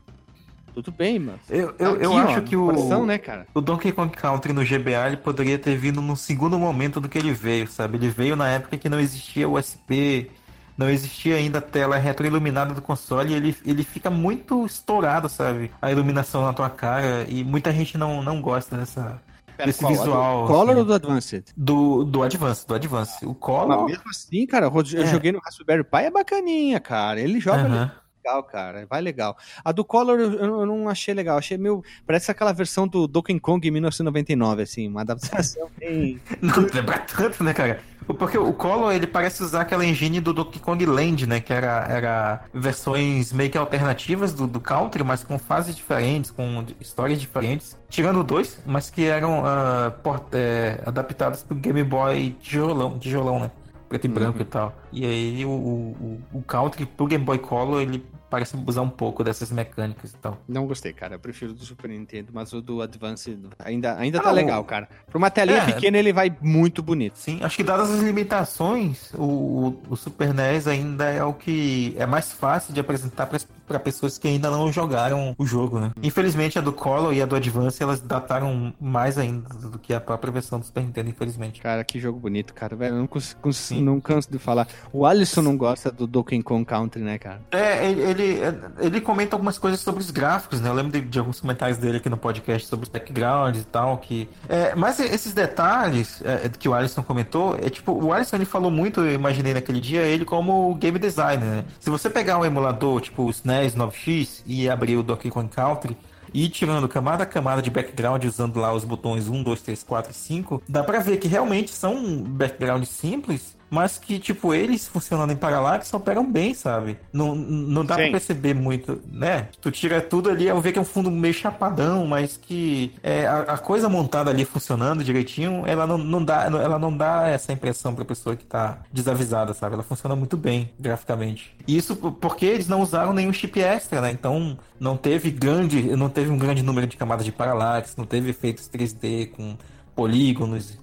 tudo 0.73 0.90
bem, 0.90 1.19
mano. 1.19 1.39
Eu, 1.51 1.74
eu, 1.78 1.97
eu 1.97 2.16
Aqui, 2.16 2.31
acho 2.31 2.39
ó, 2.39 2.43
que 2.43 2.56
o, 2.56 2.65
coração, 2.66 3.05
né, 3.05 3.19
cara? 3.19 3.47
o 3.52 3.60
Donkey 3.60 3.93
Kong 3.93 4.10
Country 4.16 4.52
no 4.55 4.65
GBA 4.65 5.06
ele 5.09 5.16
poderia 5.19 5.59
ter 5.59 5.77
vindo 5.77 6.01
num 6.01 6.16
segundo 6.16 6.59
momento 6.59 6.98
do 7.01 7.09
que 7.10 7.19
ele 7.19 7.32
veio, 7.32 7.66
sabe? 7.69 7.98
Ele 7.98 8.09
veio 8.09 8.36
na 8.36 8.48
época 8.48 8.78
que 8.78 8.89
não 8.89 8.98
existia 8.98 9.47
USB, 9.48 10.31
não 10.78 10.88
existia 10.88 11.34
ainda 11.36 11.59
a 11.59 11.62
tela 11.62 11.98
retroiluminada 11.98 12.72
do 12.72 12.80
console 12.80 13.32
e 13.32 13.36
ele, 13.36 13.56
ele 13.66 13.82
fica 13.82 14.09
muito 14.09 14.64
estourado, 14.64 15.28
sabe? 15.28 15.72
A 15.82 15.90
iluminação 15.90 16.42
na 16.44 16.52
tua 16.52 16.70
cara 16.70 17.26
e 17.28 17.42
muita 17.42 17.72
gente 17.72 17.98
não, 17.98 18.22
não 18.22 18.40
gosta 18.40 18.76
dessa, 18.76 19.20
desse 19.64 19.80
qual? 19.80 19.92
visual. 19.92 20.42
Do 20.42 20.46
Color 20.46 20.70
assim. 20.70 20.78
ou 20.78 20.84
do 20.84 20.94
Advanced? 20.94 21.44
do, 21.56 22.05
do 22.05 22.22
Advance, 22.22 22.66
do 22.66 22.74
Advance. 22.74 23.26
O 23.26 23.30
Mas 23.30 23.38
Color. 23.38 23.84
mesmo 23.86 24.05
assim, 24.09 24.46
cara, 24.46 24.66
eu 24.66 25.02
É. 25.02 25.06
joguei 25.06 25.32
no 25.32 25.40
Raspberry 25.40 25.82
Pi, 25.82 25.96
é 26.05 26.10
bacaninha, 26.10 26.78
cara. 26.80 27.20
Ele 27.20 27.40
joga. 27.40 27.92
Legal, 28.24 28.43
cara. 28.43 28.86
Vai 28.89 29.01
legal. 29.01 29.36
A 29.65 29.73
do 29.73 29.85
Color 29.85 30.19
eu, 30.20 30.32
eu 30.32 30.66
não 30.66 30.89
achei 30.89 31.15
legal. 31.15 31.39
Achei 31.39 31.57
meio. 31.57 31.82
Parece 32.07 32.31
aquela 32.31 32.53
versão 32.53 32.86
do 32.86 33.07
Donkey 33.07 33.39
Kong 33.40 33.66
em 33.66 33.70
1999, 33.70 34.62
assim. 34.62 34.89
Uma 34.89 35.03
adaptação 35.03 35.69
bem. 35.78 36.20
Não 36.40 36.66
lembra 36.73 36.99
tanto, 36.99 37.43
né, 37.45 37.53
cara? 37.55 37.81
Porque 38.19 38.39
o 38.39 38.55
Color, 38.55 38.95
ele 38.95 39.07
parece 39.07 39.43
usar 39.43 39.61
aquela 39.61 39.85
engine 39.85 40.19
do 40.19 40.32
Donkey 40.32 40.59
Kong 40.59 40.86
Land, 40.86 41.27
né? 41.27 41.40
Que 41.40 41.53
era, 41.53 41.86
era 41.90 42.45
versões 42.55 43.32
meio 43.35 43.51
que 43.51 43.59
alternativas 43.59 44.32
do, 44.32 44.47
do 44.47 44.61
Country, 44.61 45.05
mas 45.05 45.23
com 45.23 45.39
fases 45.39 45.77
diferentes, 45.77 46.31
com 46.31 46.65
histórias 46.81 47.20
diferentes. 47.20 47.77
Tirando 47.90 48.24
dois, 48.24 48.59
mas 48.65 48.89
que 48.89 49.05
eram 49.05 49.45
ah, 49.45 49.93
port- 50.03 50.32
é, 50.32 50.81
adaptadas 50.86 51.43
pro 51.43 51.55
Game 51.55 51.82
Boy 51.85 52.35
tijolão, 52.40 52.99
tijolão 52.99 53.40
né? 53.40 53.51
Preto 53.89 54.05
e 54.05 54.09
branco 54.09 54.43
e 54.43 54.44
tal. 54.44 54.77
E 54.93 55.05
aí 55.06 55.44
o, 55.44 55.51
o, 55.51 56.20
o 56.35 56.43
Country 56.43 56.85
pro 56.85 57.06
Game 57.06 57.24
Boy 57.24 57.39
Color, 57.39 57.82
ele 57.82 58.05
parece 58.30 58.56
usar 58.66 58.82
um 58.82 58.88
pouco 58.88 59.22
dessas 59.24 59.50
mecânicas 59.50 60.12
e 60.12 60.16
tal. 60.16 60.38
Não 60.48 60.66
gostei, 60.66 60.92
cara. 60.92 61.14
Eu 61.14 61.18
prefiro 61.18 61.52
do 61.52 61.64
Super 61.64 61.88
Nintendo, 61.90 62.30
mas 62.32 62.52
o 62.52 62.60
do 62.60 62.82
Advance 62.82 63.38
ainda, 63.59 63.96
ainda 63.98 64.18
Ah, 64.18 64.22
tá 64.22 64.30
legal, 64.30 64.62
cara. 64.64 64.88
Pra 65.09 65.18
uma 65.18 65.30
telinha 65.30 65.59
É. 65.62 65.66
pequena, 65.66 65.96
ele 65.98 66.12
vai 66.12 66.34
muito 66.40 66.82
bonito. 66.82 67.16
Sim, 67.18 67.40
acho 67.42 67.56
que 67.56 67.62
dadas 67.64 67.90
as 67.90 68.00
limitações, 68.00 69.12
o, 69.14 69.74
o- 69.88 69.96
Super 69.96 70.32
NES 70.32 70.66
ainda 70.68 71.05
é 71.10 71.22
o 71.24 71.32
que 71.34 71.94
é 71.98 72.06
mais 72.06 72.32
fácil 72.32 72.72
de 72.72 72.78
apresentar 72.80 73.26
para 73.66 73.78
pessoas 73.80 74.16
que 74.16 74.28
ainda 74.28 74.48
não 74.50 74.72
jogaram 74.72 75.34
o 75.36 75.44
jogo, 75.44 75.80
né? 75.80 75.90
Infelizmente 76.02 76.59
a 76.59 76.62
do 76.62 76.72
Color 76.72 77.12
e 77.12 77.20
a 77.20 77.26
do 77.26 77.34
Advance 77.36 77.82
elas 77.82 78.00
dataram 78.00 78.72
mais 78.80 79.18
ainda 79.18 79.48
do 79.55 79.78
que 79.78 79.92
a 79.92 80.00
própria 80.00 80.32
versão 80.32 80.59
do 80.60 80.64
Super 80.66 80.82
Nintendo, 80.84 81.10
infelizmente. 81.10 81.60
Cara, 81.60 81.82
que 81.84 81.98
jogo 81.98 82.18
bonito, 82.20 82.55
cara. 82.55 82.76
Velho, 82.76 82.94
eu 82.94 82.98
não, 83.00 83.06
cons- 83.06 83.36
cons- 83.42 83.56
Sim. 83.56 83.82
não 83.82 84.00
canso 84.00 84.30
de 84.30 84.38
falar. 84.38 84.68
O 84.92 85.05
Alisson 85.05 85.42
não 85.42 85.56
gosta 85.56 85.90
do 85.90 86.06
Donkey 86.06 86.42
Kong 86.42 86.64
Country, 86.64 87.02
né, 87.02 87.18
cara? 87.18 87.40
É, 87.50 87.90
ele, 87.90 88.00
ele, 88.20 88.40
ele 88.78 89.01
comenta 89.01 89.35
algumas 89.35 89.59
coisas 89.59 89.81
sobre 89.81 90.01
os 90.01 90.11
gráficos, 90.11 90.61
né? 90.61 90.69
Eu 90.69 90.74
lembro 90.74 90.93
de, 90.93 91.01
de 91.01 91.19
alguns 91.19 91.40
comentários 91.40 91.78
dele 91.78 91.99
aqui 91.99 92.09
no 92.09 92.16
podcast 92.16 92.69
sobre 92.69 92.85
os 92.85 92.90
backgrounds 92.90 93.62
e 93.62 93.65
tal, 93.65 93.99
que... 93.99 94.28
É, 94.49 94.74
mas 94.74 95.01
esses 95.01 95.32
detalhes 95.32 96.23
é, 96.24 96.49
que 96.49 96.69
o 96.69 96.74
Alisson 96.74 97.03
comentou, 97.03 97.57
é 97.57 97.70
tipo, 97.70 97.93
o 97.93 98.12
Alisson 98.12 98.36
ele 98.36 98.45
falou 98.45 98.70
muito, 98.70 99.01
eu 99.01 99.12
imaginei 99.12 99.55
naquele 99.55 99.81
dia, 99.81 100.03
ele 100.03 100.24
como 100.24 100.74
game 100.74 100.99
designer, 100.99 101.45
né? 101.45 101.65
Se 101.81 101.90
você 101.90 102.09
pegar 102.09 102.39
um 102.39 102.45
emulador, 102.45 103.01
tipo 103.01 103.24
o 103.24 103.31
SNES 103.31 103.74
9X 103.74 104.43
e 104.47 104.69
abrir 104.69 104.97
o 104.97 105.03
Donkey 105.03 105.31
Kong 105.31 105.49
Country, 105.49 105.97
e 106.32 106.45
ir 106.45 106.49
tirando 106.51 106.89
camada 106.89 107.23
a 107.23 107.27
camada 107.27 107.62
de 107.62 107.70
background 107.70 108.24
usando 108.24 108.59
lá 108.59 108.73
os 108.73 108.85
botões 108.85 109.28
1, 109.28 109.43
2, 109.43 109.62
3, 109.62 109.82
4 109.82 110.12
e 110.12 110.15
5, 110.15 110.62
dá 110.69 110.82
pra 110.82 111.01
ver 111.01 111.19
que 111.19 111.28
realmente 111.28 111.70
são 111.70 112.23
backgrounds 112.23 112.90
simples, 112.90 113.57
mas 113.70 113.99
que, 113.99 114.19
tipo, 114.19 114.55
eles 114.55 114.86
funcionando 114.89 115.32
em 115.32 115.36
paralaxe 115.36 115.95
operam 115.95 116.31
bem, 116.31 116.55
sabe? 116.55 116.99
Não, 117.12 117.35
não 117.35 117.85
dá 117.85 117.97
Sim. 117.97 118.03
pra 118.03 118.11
perceber 118.12 118.55
muito, 118.55 119.01
né? 119.11 119.49
Tu 119.61 119.70
tira 119.70 120.01
tudo 120.01 120.31
ali, 120.31 120.47
eu 120.47 120.61
ver 120.61 120.73
que 120.73 120.78
é 120.78 120.82
um 120.82 120.85
fundo 120.85 121.11
meio 121.11 121.35
chapadão, 121.35 122.07
mas 122.07 122.36
que 122.36 122.95
é, 123.03 123.27
a, 123.27 123.40
a 123.40 123.59
coisa 123.59 123.89
montada 123.89 124.31
ali 124.31 124.45
funcionando 124.45 125.05
direitinho, 125.05 125.65
ela 125.66 125.86
não, 125.86 125.99
não 125.99 126.24
dá, 126.24 126.45
ela 126.45 126.78
não 126.78 126.97
dá 126.97 127.28
essa 127.28 127.53
impressão 127.53 127.95
pra 127.95 128.05
pessoa 128.05 128.36
que 128.36 128.45
tá 128.45 128.78
desavisada, 128.93 129.53
sabe? 129.55 129.74
Ela 129.74 129.82
funciona 129.82 130.16
muito 130.16 130.36
bem 130.36 130.70
graficamente. 130.78 131.55
Isso 131.66 131.97
porque 131.97 132.47
eles 132.47 132.69
não 132.69 132.81
usaram 132.81 133.12
nenhum 133.12 133.32
chip 133.32 133.61
extra, 133.61 134.01
né? 134.01 134.11
Então 134.11 134.59
não 134.78 134.97
teve 134.97 135.31
grande, 135.31 135.82
não 135.97 136.09
teve 136.09 136.31
um 136.31 136.39
grande 136.39 136.62
número 136.62 136.86
de 136.86 136.97
camadas 136.97 137.24
de 137.24 137.32
paralaxe, 137.32 137.95
não 137.97 138.07
teve 138.07 138.31
efeitos 138.31 138.69
3D 138.69 139.31
com 139.31 139.57
polígonos 139.95 140.78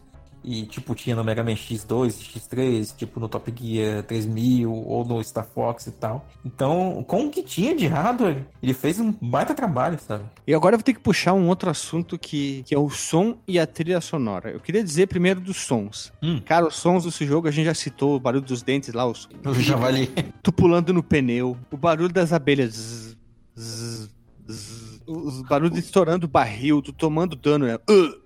e 0.46 0.66
tipo 0.66 0.94
tinha 0.94 1.16
no 1.16 1.24
Mega 1.24 1.44
Man 1.44 1.54
X2, 1.54 2.10
X3, 2.10 2.96
tipo 2.96 3.20
no 3.20 3.28
Top 3.28 3.52
Gear 3.56 4.04
3000 4.04 4.72
ou 4.72 5.04
no 5.04 5.24
Star 5.24 5.46
Fox 5.46 5.88
e 5.88 5.92
tal. 5.92 6.28
Então, 6.44 7.04
com 7.08 7.26
o 7.26 7.30
que 7.32 7.42
tinha 7.42 7.76
de 7.76 7.88
hardware, 7.88 8.46
ele 8.62 8.74
fez 8.74 9.00
um 9.00 9.12
baita 9.12 9.54
trabalho, 9.54 10.00
sabe? 10.00 10.24
E 10.46 10.54
agora 10.54 10.76
eu 10.76 10.80
vou 10.80 10.84
ter 10.84 10.94
que 10.94 11.00
puxar 11.00 11.34
um 11.34 11.48
outro 11.48 11.70
assunto 11.70 12.18
que, 12.18 12.64
que 12.64 12.76
é 12.76 12.80
o 12.80 12.90
som 12.90 13.38
e 13.48 13.60
a 13.60 13.66
trilha 13.66 14.00
sonora. 14.00 14.52
Eu 14.52 14.60
queria 14.60 14.84
dizer 14.84 15.08
primeiro 15.08 15.40
dos 15.40 15.58
sons. 15.58 16.14
Hum. 16.22 16.40
Cara, 16.46 16.68
os 16.68 16.76
sons 16.76 17.06
desse 17.06 17.26
jogo, 17.26 17.48
a 17.48 17.52
gente 17.52 17.66
já 17.66 17.74
citou 17.74 18.16
o 18.16 18.20
barulho 18.20 18.46
dos 18.46 18.62
dentes 18.62 18.94
lá, 18.94 19.06
os, 19.06 19.28
O 19.46 19.54
javali. 19.56 20.08
tu 20.44 20.52
pulando 20.52 20.94
no 20.94 21.02
pneu, 21.02 21.58
o 21.72 21.78
barulho 21.78 22.14
das 22.14 22.32
abelhas, 22.32 22.74
zzz, 22.74 23.18
zzz, 23.58 24.10
zzz, 24.50 25.02
os 25.08 25.42
barulhos 25.44 25.78
estourando 25.78 26.26
o 26.26 26.30
barril, 26.30 26.82
tu 26.82 26.92
tomando 26.92 27.36
dano, 27.36 27.68
é, 27.68 27.76
uh, 27.76 28.25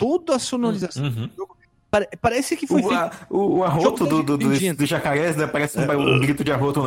toda 0.00 0.34
a 0.34 0.38
sonorização 0.40 1.04
Uhum. 1.04 1.26
do 1.28 1.36
jogo. 1.36 1.56
Pare- 1.90 2.08
parece 2.20 2.56
que 2.56 2.66
foi 2.66 2.80
O, 2.82 2.88
feito 2.88 3.00
a- 3.00 3.10
o, 3.28 3.58
o 3.58 3.64
arroto 3.64 4.06
do, 4.06 4.22
do, 4.22 4.36
dos, 4.38 4.58
dos 4.76 4.88
jacarés, 4.88 5.36
né? 5.36 5.46
Parece 5.46 5.78
um, 5.78 6.14
um 6.16 6.18
grito 6.20 6.42
de 6.42 6.50
arroto. 6.52 6.82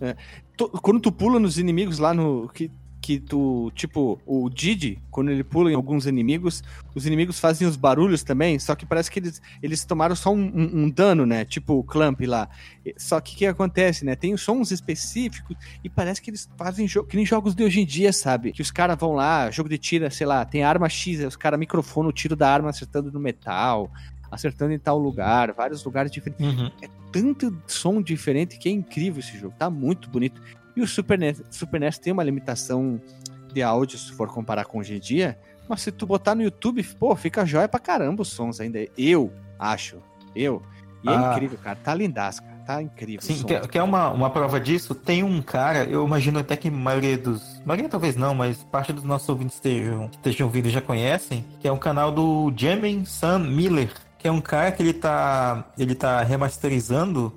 Né? 0.00 0.16
To- 0.56 0.68
quando 0.68 1.00
tu 1.00 1.10
pula 1.12 1.38
nos 1.38 1.58
inimigos 1.58 1.98
lá 1.98 2.14
no. 2.14 2.48
Que, 2.54 2.70
que 3.18 3.18
tu. 3.20 3.72
Tipo, 3.74 4.20
o 4.24 4.48
Didi, 4.48 4.98
quando 5.10 5.30
ele 5.30 5.42
pula 5.42 5.70
em 5.70 5.74
alguns 5.74 6.06
inimigos, 6.06 6.62
os 6.94 7.06
inimigos 7.06 7.40
fazem 7.40 7.66
os 7.66 7.74
barulhos 7.76 8.22
também, 8.22 8.58
só 8.58 8.74
que 8.76 8.86
parece 8.86 9.10
que 9.10 9.18
eles, 9.18 9.42
eles 9.62 9.84
tomaram 9.84 10.14
só 10.14 10.32
um, 10.32 10.40
um- 10.40 10.82
um 10.84 10.90
dano, 10.90 11.26
né? 11.26 11.44
Tipo 11.44 11.74
o 11.74 11.82
Clamp 11.84 12.20
lá. 12.22 12.48
Só 12.96 13.20
que 13.20 13.34
o 13.34 13.38
que 13.38 13.46
acontece, 13.46 14.04
né? 14.04 14.14
Tem 14.14 14.32
os 14.32 14.42
sons 14.42 14.70
específicos 14.70 15.56
e 15.82 15.88
parece 15.88 16.22
que 16.22 16.30
eles 16.30 16.48
fazem 16.56 16.86
jogo, 16.86 17.08
que 17.08 17.16
nem 17.16 17.26
jogos 17.26 17.54
de 17.54 17.64
hoje 17.64 17.80
em 17.80 17.86
dia, 17.86 18.12
sabe? 18.12 18.52
Que 18.52 18.62
os 18.62 18.70
caras 18.70 18.96
vão 18.98 19.12
lá, 19.12 19.50
jogo 19.50 19.68
de 19.68 19.78
tira, 19.78 20.10
sei 20.10 20.26
lá, 20.26 20.44
tem 20.44 20.62
arma 20.62 20.88
X, 20.88 21.20
os 21.24 21.36
caras 21.36 21.58
microfonam 21.58 22.10
o 22.10 22.12
tiro 22.12 22.36
da 22.36 22.48
arma 22.52 22.70
acertando 22.70 23.10
no 23.10 23.18
metal. 23.18 23.90
Acertando 24.30 24.72
em 24.72 24.78
tal 24.78 24.96
lugar, 24.96 25.52
vários 25.52 25.82
lugares 25.84 26.12
diferentes 26.12 26.46
Uhum. 26.46 26.70
tanto 27.10 27.52
som 27.66 28.00
diferente 28.00 28.56
que 28.60 28.68
é 28.68 28.72
incrível 28.72 29.18
esse 29.18 29.36
jogo. 29.36 29.52
Tá 29.58 29.68
muito 29.68 30.08
bonito. 30.08 30.40
E 30.76 30.80
o 30.82 30.86
Super 30.86 31.18
NES, 31.18 31.42
Super 31.50 31.80
NES 31.80 31.98
tem 31.98 32.12
uma 32.12 32.22
limitação 32.22 33.00
de 33.52 33.62
áudio, 33.62 33.98
se 33.98 34.12
for 34.12 34.28
comparar 34.28 34.64
com 34.64 34.78
hoje 34.78 34.96
em 34.96 35.00
dia. 35.00 35.38
Mas 35.68 35.82
se 35.82 35.92
tu 35.92 36.06
botar 36.06 36.34
no 36.34 36.42
YouTube, 36.42 36.82
pô, 36.98 37.14
fica 37.14 37.44
jóia 37.46 37.68
pra 37.68 37.78
caramba 37.80 38.22
os 38.22 38.28
sons 38.28 38.60
ainda. 38.60 38.84
Eu 38.98 39.32
acho. 39.58 39.98
Eu. 40.34 40.62
E 41.02 41.08
é 41.08 41.14
Ah. 41.14 41.32
incrível, 41.32 41.58
cara. 41.58 41.76
Tá 41.82 41.94
lindaço, 41.94 42.42
cara. 42.42 42.56
Tá 42.66 42.82
incrível. 42.82 43.20
Sim, 43.22 43.36
som. 43.36 43.46
que, 43.46 43.58
que 43.68 43.78
é 43.78 43.82
uma, 43.82 44.10
uma 44.10 44.30
prova 44.30 44.60
disso. 44.60 44.94
Tem 44.94 45.22
um 45.24 45.40
cara, 45.42 45.84
eu 45.84 46.04
imagino 46.06 46.38
até 46.38 46.56
que 46.56 46.68
a 46.68 46.70
maioria 46.70 47.16
dos. 47.18 47.60
maioria 47.64 47.88
talvez 47.88 48.16
não, 48.16 48.34
mas 48.34 48.62
parte 48.64 48.92
dos 48.92 49.02
nossos 49.04 49.28
ouvintes 49.28 49.56
estejam, 49.56 50.08
estejam 50.12 50.46
ouvindo 50.46 50.66
e 50.66 50.70
já 50.70 50.80
conhecem, 50.80 51.44
que 51.58 51.66
é 51.66 51.72
um 51.72 51.78
canal 51.78 52.12
do 52.12 52.52
Jamin 52.56 53.04
Sam 53.04 53.40
Miller, 53.40 53.92
que 54.18 54.28
é 54.28 54.30
um 54.32 54.40
cara 54.40 54.70
que 54.72 54.82
ele 54.82 54.92
tá. 54.92 55.64
ele 55.78 55.94
tá 55.94 56.22
remasterizando 56.22 57.32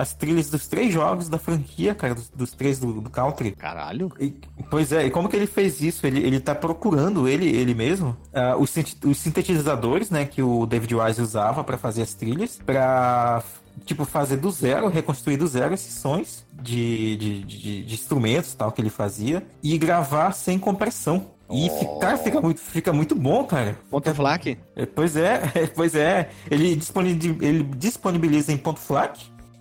as 0.00 0.14
trilhas 0.14 0.48
dos 0.50 0.66
três 0.66 0.92
jogos 0.92 1.28
da 1.28 1.38
franquia, 1.38 1.94
cara, 1.94 2.14
dos, 2.14 2.28
dos 2.30 2.52
três 2.52 2.78
do, 2.78 3.00
do 3.00 3.10
Country. 3.10 3.52
Caralho. 3.52 4.12
E- 4.20 4.34
pois 4.70 4.92
é, 4.92 5.06
e 5.06 5.10
como 5.10 5.28
que 5.28 5.36
ele 5.36 5.46
fez 5.46 5.80
isso? 5.80 6.06
Ele, 6.06 6.20
ele 6.20 6.40
tá 6.40 6.54
procurando, 6.54 7.26
ele, 7.28 7.48
ele 7.48 7.74
mesmo, 7.74 8.16
ah, 8.32 8.56
os, 8.56 8.72
os 9.04 9.18
sintetizadores, 9.18 10.10
né, 10.10 10.24
que 10.24 10.42
o 10.42 10.66
David 10.66 10.94
Wise 10.94 11.20
usava 11.20 11.64
pra 11.64 11.76
fazer 11.76 12.02
as 12.02 12.14
trilhas, 12.14 12.58
pra, 12.64 13.42
tipo, 13.84 14.04
fazer 14.04 14.36
do 14.36 14.50
zero, 14.50 14.88
reconstruir 14.88 15.36
do 15.36 15.46
zero 15.46 15.74
esses 15.74 15.94
sons 15.94 16.46
de, 16.52 17.16
de, 17.16 17.44
de, 17.44 17.84
de 17.84 17.94
instrumentos 17.94 18.54
tal 18.54 18.70
que 18.72 18.80
ele 18.80 18.90
fazia, 18.90 19.46
e 19.62 19.76
gravar 19.78 20.32
sem 20.32 20.58
compressão. 20.58 21.38
E 21.50 21.70
ficar, 21.70 22.18
fica, 22.18 22.42
muito, 22.42 22.60
fica 22.60 22.92
muito 22.92 23.14
bom, 23.14 23.42
cara. 23.44 23.78
Ponto 23.90 24.14
FLAC? 24.14 24.58
É, 24.76 24.84
Pois 24.84 25.16
é, 25.16 25.40
pois 25.74 25.94
é. 25.94 26.28
Ele, 26.50 26.76
disponibiliza, 26.76 27.36
ele 27.44 27.62
disponibiliza 27.62 28.52
em 28.52 28.58
ponto 28.58 28.78
FLAC 28.78 29.18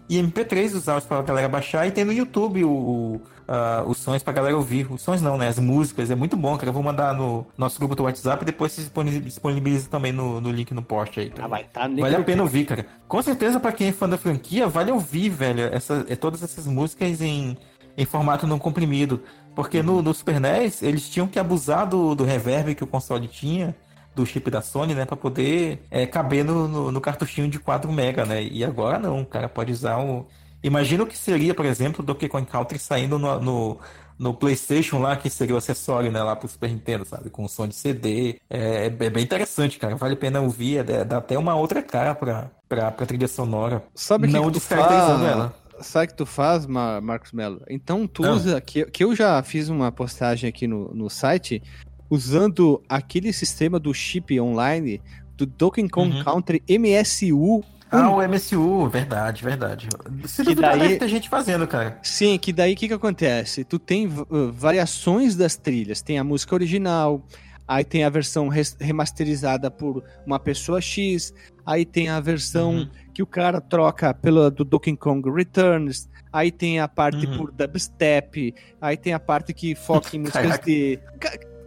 e 0.09 0.17
MP3 0.21 0.73
os 0.75 0.87
áudios 0.87 1.05
pra 1.07 1.21
galera 1.21 1.49
baixar 1.49 1.85
e 1.87 1.91
tem 1.91 2.05
no 2.05 2.13
YouTube 2.13 2.63
o, 2.63 2.69
o, 2.69 3.21
ah, 3.47 3.83
os 3.85 3.97
sons 3.97 4.23
pra 4.23 4.31
galera 4.33 4.55
ouvir. 4.55 4.91
Os 4.91 5.01
sons 5.01 5.21
não, 5.21 5.37
né? 5.37 5.47
As 5.47 5.59
músicas. 5.59 6.09
É 6.09 6.15
muito 6.15 6.37
bom, 6.37 6.55
cara. 6.57 6.69
Eu 6.69 6.73
vou 6.73 6.83
mandar 6.83 7.13
no 7.13 7.45
nosso 7.57 7.77
grupo 7.77 7.95
do 7.95 8.03
WhatsApp 8.03 8.43
e 8.43 8.45
depois 8.45 8.71
se 8.71 8.81
disponi- 8.81 9.19
disponibiliza 9.19 9.89
também 9.89 10.11
no, 10.11 10.39
no 10.39 10.51
link 10.51 10.73
no 10.73 10.81
post 10.81 11.19
aí. 11.19 11.31
Ah, 11.39 11.47
vai 11.47 11.65
tá 11.65 11.87
Vale 11.87 12.15
a 12.15 12.23
pena 12.23 12.43
ouvir, 12.43 12.65
cara. 12.65 12.85
Com 13.07 13.21
certeza, 13.21 13.59
pra 13.59 13.71
quem 13.71 13.89
é 13.89 13.91
fã 13.91 14.07
da 14.07 14.17
franquia, 14.17 14.67
vale 14.67 14.91
ouvir, 14.91 15.29
velho, 15.29 15.63
essa, 15.73 16.05
é, 16.07 16.15
todas 16.15 16.41
essas 16.41 16.65
músicas 16.67 17.21
em, 17.21 17.57
em 17.97 18.05
formato 18.05 18.47
não 18.47 18.59
comprimido. 18.59 19.21
Porque 19.55 19.81
no, 19.81 20.01
no 20.03 20.13
Super 20.13 20.39
NES, 20.39 20.83
eles 20.83 21.09
tinham 21.09 21.27
que 21.27 21.39
abusar 21.39 21.87
do, 21.87 22.13
do 22.13 22.23
reverb 22.23 22.75
que 22.75 22.83
o 22.83 22.87
console 22.87 23.27
tinha, 23.27 23.75
do 24.17 24.25
chip 24.25 24.49
da 24.51 24.61
Sony, 24.61 24.93
né? 24.93 25.05
Pra 25.05 25.15
poder 25.15 25.79
é, 25.89 26.05
caber 26.05 26.43
no, 26.43 26.67
no, 26.67 26.91
no 26.91 26.99
cartuchinho 27.01 27.47
de 27.47 27.59
4 27.59 27.89
MB, 27.91 28.25
né? 28.27 28.43
E 28.43 28.65
agora 28.65 28.99
não, 28.99 29.21
o 29.21 29.25
cara 29.25 29.47
pode 29.47 29.71
usar 29.71 29.97
o. 29.99 30.27
Imagina 30.63 31.03
o 31.03 31.07
que 31.07 31.17
seria, 31.17 31.53
por 31.53 31.65
exemplo, 31.65 32.01
o 32.01 32.05
Donkey 32.05 32.27
Kong 32.27 32.45
Country 32.45 32.79
saindo 32.79 33.17
no, 33.19 33.39
no, 33.39 33.79
no 34.17 34.33
PlayStation 34.33 34.97
lá, 34.99 35.15
que 35.15 35.29
seria 35.29 35.53
o 35.53 35.57
acessório, 35.57 36.11
né? 36.11 36.21
Lá 36.21 36.35
pro 36.35 36.47
Super 36.47 36.69
Nintendo, 36.69 37.05
sabe? 37.05 37.29
Com 37.29 37.47
som 37.47 37.67
de 37.67 37.75
CD. 37.75 38.39
É, 38.49 38.87
é 38.87 38.89
bem 38.89 39.23
interessante, 39.23 39.77
cara. 39.77 39.95
Vale 39.95 40.15
a 40.15 40.17
pena 40.17 40.41
ouvir. 40.41 40.77
é- 40.89 41.05
dá 41.05 41.17
até 41.19 41.37
uma 41.37 41.55
outra 41.55 41.81
cara 41.83 42.15
pra, 42.15 42.49
pra, 42.67 42.91
pra 42.91 43.05
trilha 43.05 43.27
sonora. 43.27 43.83
Sabe 43.93 44.27
que 44.27 44.33
não 44.33 44.45
que 44.45 44.51
tu 44.51 44.53
descaracterizando 44.55 45.19
faz? 45.19 45.31
ela. 45.31 45.53
Sabe 45.79 46.05
o 46.05 46.07
que 46.07 46.15
tu 46.15 46.25
faz, 46.25 46.65
Mar- 46.65 46.99
Marcos 47.03 47.31
Mello? 47.31 47.61
Então 47.69 48.07
tu 48.07 48.25
Ah. 48.25 48.31
usa, 48.31 48.59
que, 48.59 48.83
que 48.85 49.03
eu 49.03 49.15
já 49.15 49.43
fiz 49.43 49.69
uma 49.69 49.91
postagem 49.91 50.49
aqui 50.49 50.65
no, 50.65 50.91
no 50.91 51.07
site, 51.07 51.61
usando 52.09 52.81
aquele 52.87 53.31
sistema 53.33 53.79
do 53.79 53.93
chip 53.93 54.39
online 54.39 55.01
do 55.35 55.45
Donkey 55.45 55.87
Kong 55.89 56.15
Uhum. 56.17 56.23
Country 56.23 56.63
MSU. 56.67 57.63
Ah, 57.89 58.09
o 58.09 58.21
MSU, 58.21 58.89
verdade, 58.89 59.43
verdade. 59.43 59.87
Se 60.25 60.43
Que 60.43 60.53
daí- 60.55 60.79
deve 60.79 60.95
ter 60.97 61.07
gente 61.07 61.29
fazendo, 61.29 61.65
cara. 61.67 61.97
Sim, 62.03 62.37
que 62.37 62.51
daí 62.51 62.73
o 62.73 62.75
que, 62.75 62.87
que 62.87 62.93
acontece? 62.93 63.63
Tu 63.63 63.79
tem 63.79 64.07
uh, 64.07 64.51
variações 64.51 65.35
das 65.37 65.55
trilhas. 65.55 66.01
Tem 66.01 66.17
a 66.19 66.23
música 66.23 66.53
original, 66.53 67.21
aí 67.65 67.85
tem 67.85 68.03
a 68.03 68.09
versão 68.09 68.49
remasterizada 68.79 69.71
por 69.71 70.03
uma 70.25 70.37
pessoa 70.37 70.81
X, 70.81 71.33
aí 71.65 71.85
tem 71.85 72.09
a 72.09 72.19
versão 72.19 72.71
Uhum. 72.79 72.89
que 73.13 73.23
o 73.23 73.27
cara 73.27 73.61
troca 73.61 74.13
pela 74.13 74.51
do 74.51 74.65
Donkey 74.65 74.97
Kong 74.97 75.29
Returns, 75.31 76.09
aí 76.33 76.51
tem 76.51 76.79
a 76.81 76.87
parte 76.89 77.25
Uhum. 77.25 77.37
por 77.37 77.51
dubstep, 77.53 78.53
aí 78.81 78.97
tem 78.97 79.13
a 79.13 79.19
parte 79.19 79.53
que 79.53 79.75
foca 79.75 80.09
em 80.13 80.19
músicas 80.27 80.41
Caraca. 80.43 80.65
de. 80.65 80.99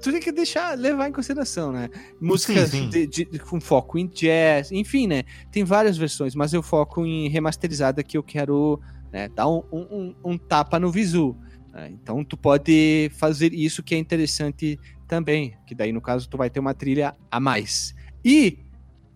Tu 0.03 0.11
tem 0.13 0.21
que 0.21 0.33
deixar, 0.33 0.77
levar 0.79 1.09
em 1.09 1.13
consideração, 1.13 1.73
né? 1.73 1.89
Músicas 2.21 2.71
sim. 2.71 2.89
de- 2.89 3.07
de- 3.07 3.27
com 3.39 3.61
foco 3.61 3.99
em 3.99 4.07
jazz, 4.07 4.73
enfim, 4.73 5.07
né? 5.07 5.25
Tem 5.53 5.63
várias 5.65 5.97
versões, 5.97 6.35
mas 6.35 6.53
eu 6.55 6.63
foco 6.63 7.05
em 7.05 7.29
remasterizada 7.29 8.03
que 8.03 8.17
eu 8.17 8.23
quero 8.23 8.81
né, 9.13 9.29
dar 9.29 9.49
um, 9.49 9.63
um- 9.73 9.87
um- 9.91 10.15
um 10.33 10.39
tapa 10.39 10.79
no 10.79 10.91
visu. 10.91 11.37
né? 11.73 11.91
Então 11.93 12.25
tu 12.25 12.37
pode 12.37 13.11
fazer 13.15 13.53
isso 13.53 13.83
que 13.83 13.95
é 13.95 13.99
interessante 13.99 14.79
também, 15.07 15.55
que 15.67 15.75
daí 15.75 15.93
no 15.93 16.01
caso 16.01 16.29
tu 16.29 16.37
vai 16.37 16.49
ter 16.49 16.61
uma 16.61 16.75
trilha 16.75 17.15
a 17.31 17.39
mais. 17.41 17.95
E, 18.25 18.59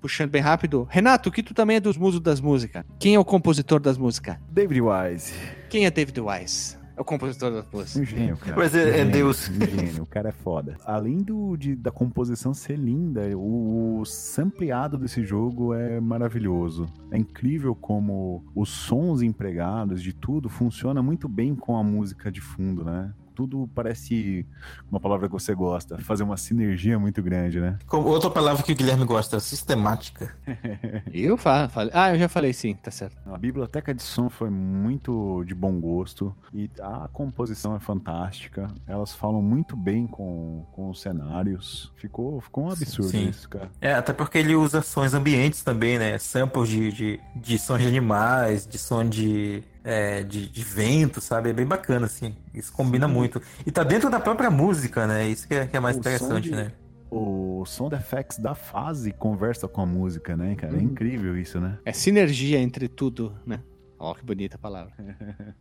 puxando 0.00 0.30
bem 0.30 0.42
rápido, 0.42 0.86
Renato, 0.90 1.30
que 1.30 1.42
tu 1.42 1.54
também 1.54 1.76
é 1.76 1.80
dos 1.80 1.96
musos 1.96 2.20
das 2.20 2.40
músicas. 2.40 2.84
Quem 2.98 3.14
é 3.14 3.18
o 3.18 3.24
compositor 3.24 3.80
das 3.80 3.96
músicas? 3.96 4.36
David 4.50 4.80
Wise. 4.82 5.32
Quem 5.70 5.86
é 5.86 5.90
David 5.90 6.20
Wise? 6.20 6.76
É 6.96 7.00
o 7.00 7.04
compositor 7.04 7.50
das 7.50 7.64
músicas. 7.72 7.96
Um 7.96 8.04
gênio, 8.04 8.36
cara. 8.36 8.56
Mas 8.56 8.74
é- 8.74 8.84
Um 8.84 8.94
é 8.94 9.04
Deus. 9.04 9.48
Um 9.48 9.66
gênio, 9.66 10.02
o 10.04 10.06
cara 10.06 10.28
é 10.28 10.32
foda. 10.32 10.76
Além 10.84 11.18
do, 11.18 11.56
de- 11.56 11.74
da 11.74 11.90
composição 11.90 12.54
ser 12.54 12.76
linda, 12.78 13.22
o, 13.36 13.98
o 14.00 14.04
sampleado 14.04 14.96
desse 14.96 15.24
jogo 15.24 15.74
é 15.74 15.98
maravilhoso. 16.00 16.86
É 17.10 17.18
incrível 17.18 17.74
como 17.74 18.44
os 18.54 18.68
sons 18.68 19.22
empregados 19.22 20.02
de 20.02 20.12
tudo 20.12 20.48
funciona 20.48 21.02
muito 21.02 21.28
bem 21.28 21.54
com 21.54 21.76
a 21.76 21.82
música 21.82 22.30
de 22.30 22.40
fundo, 22.40 22.84
né? 22.84 23.12
Tudo 23.34 23.68
parece 23.74 24.46
uma 24.90 25.00
palavra 25.00 25.26
que 25.26 25.32
você 25.32 25.54
gosta, 25.54 25.98
fazer 25.98 26.22
uma 26.22 26.36
sinergia 26.36 26.98
muito 26.98 27.22
grande, 27.22 27.60
né? 27.60 27.78
Como- 27.86 28.08
Outra 28.08 28.30
palavra 28.30 28.62
que 28.62 28.72
o 28.72 28.76
Guilherme 28.76 29.04
gosta, 29.04 29.40
sistemática. 29.40 30.34
Eu 31.12 31.36
falo, 31.36 31.68
falo. 31.68 31.90
Ah, 31.92 32.12
eu 32.14 32.18
já 32.18 32.28
falei 32.28 32.52
sim, 32.52 32.74
tá 32.74 32.90
certo. 32.90 33.16
A 33.26 33.36
biblioteca 33.38 33.94
de 33.94 34.02
som 34.02 34.28
foi 34.28 34.50
muito 34.50 35.42
de 35.44 35.54
bom 35.54 35.78
gosto 35.80 36.34
e 36.52 36.70
a 36.80 37.08
composição 37.12 37.74
é 37.76 37.80
fantástica. 37.80 38.68
Elas 38.86 39.14
falam 39.14 39.42
muito 39.42 39.76
bem 39.76 40.06
com, 40.06 40.64
com 40.72 40.90
os 40.90 41.00
cenários. 41.00 41.92
Ficou, 41.96 42.40
ficou 42.40 42.64
um 42.64 42.70
absurdo 42.70 43.10
Sim. 43.10 43.28
isso, 43.28 43.48
cara. 43.48 43.70
É, 43.80 43.94
até 43.94 44.12
porque 44.12 44.38
ele 44.38 44.54
usa 44.54 44.82
sons 44.82 45.14
ambientes 45.14 45.62
também, 45.62 45.98
né? 45.98 46.18
Samples 46.18 46.68
de, 46.68 46.92
de, 46.92 47.20
de 47.36 47.58
sons 47.58 47.80
de 47.80 47.88
animais, 47.88 48.66
de 48.66 48.78
som 48.78 49.04
de, 49.04 49.62
é, 49.84 50.22
de, 50.22 50.48
de 50.48 50.62
vento, 50.64 51.20
sabe? 51.20 51.50
É 51.50 51.52
bem 51.52 51.66
bacana, 51.66 52.06
assim. 52.06 52.34
Isso 52.54 52.72
combina 52.72 53.06
muito. 53.06 53.40
E 53.66 53.70
tá 53.70 53.84
dentro 53.84 54.08
da 54.10 54.18
própria 54.18 54.50
música, 54.50 55.06
né? 55.06 55.28
Isso 55.28 55.46
que 55.46 55.54
é, 55.54 55.66
que 55.66 55.76
é 55.76 55.80
mais 55.80 55.96
O 55.96 56.02
som 56.02 56.08
interessante, 56.08 56.48
de- 56.50 56.56
né? 56.56 56.72
O 57.10 57.64
sound 57.66 57.94
effects 57.94 58.38
da 58.38 58.54
fase 58.54 59.12
conversa 59.12 59.68
com 59.68 59.80
a 59.82 59.86
música, 59.86 60.36
né, 60.36 60.54
cara? 60.56 60.72
É 60.74 60.76
Uhum. 60.78 60.82
incrível 60.84 61.36
isso, 61.38 61.60
né? 61.60 61.78
É 61.84 61.92
sinergia 61.92 62.58
entre 62.58 62.88
tudo, 62.88 63.38
né? 63.46 63.60
Ó, 63.98 64.14
que 64.14 64.24
bonita 64.24 64.58
palavra. 64.58 64.92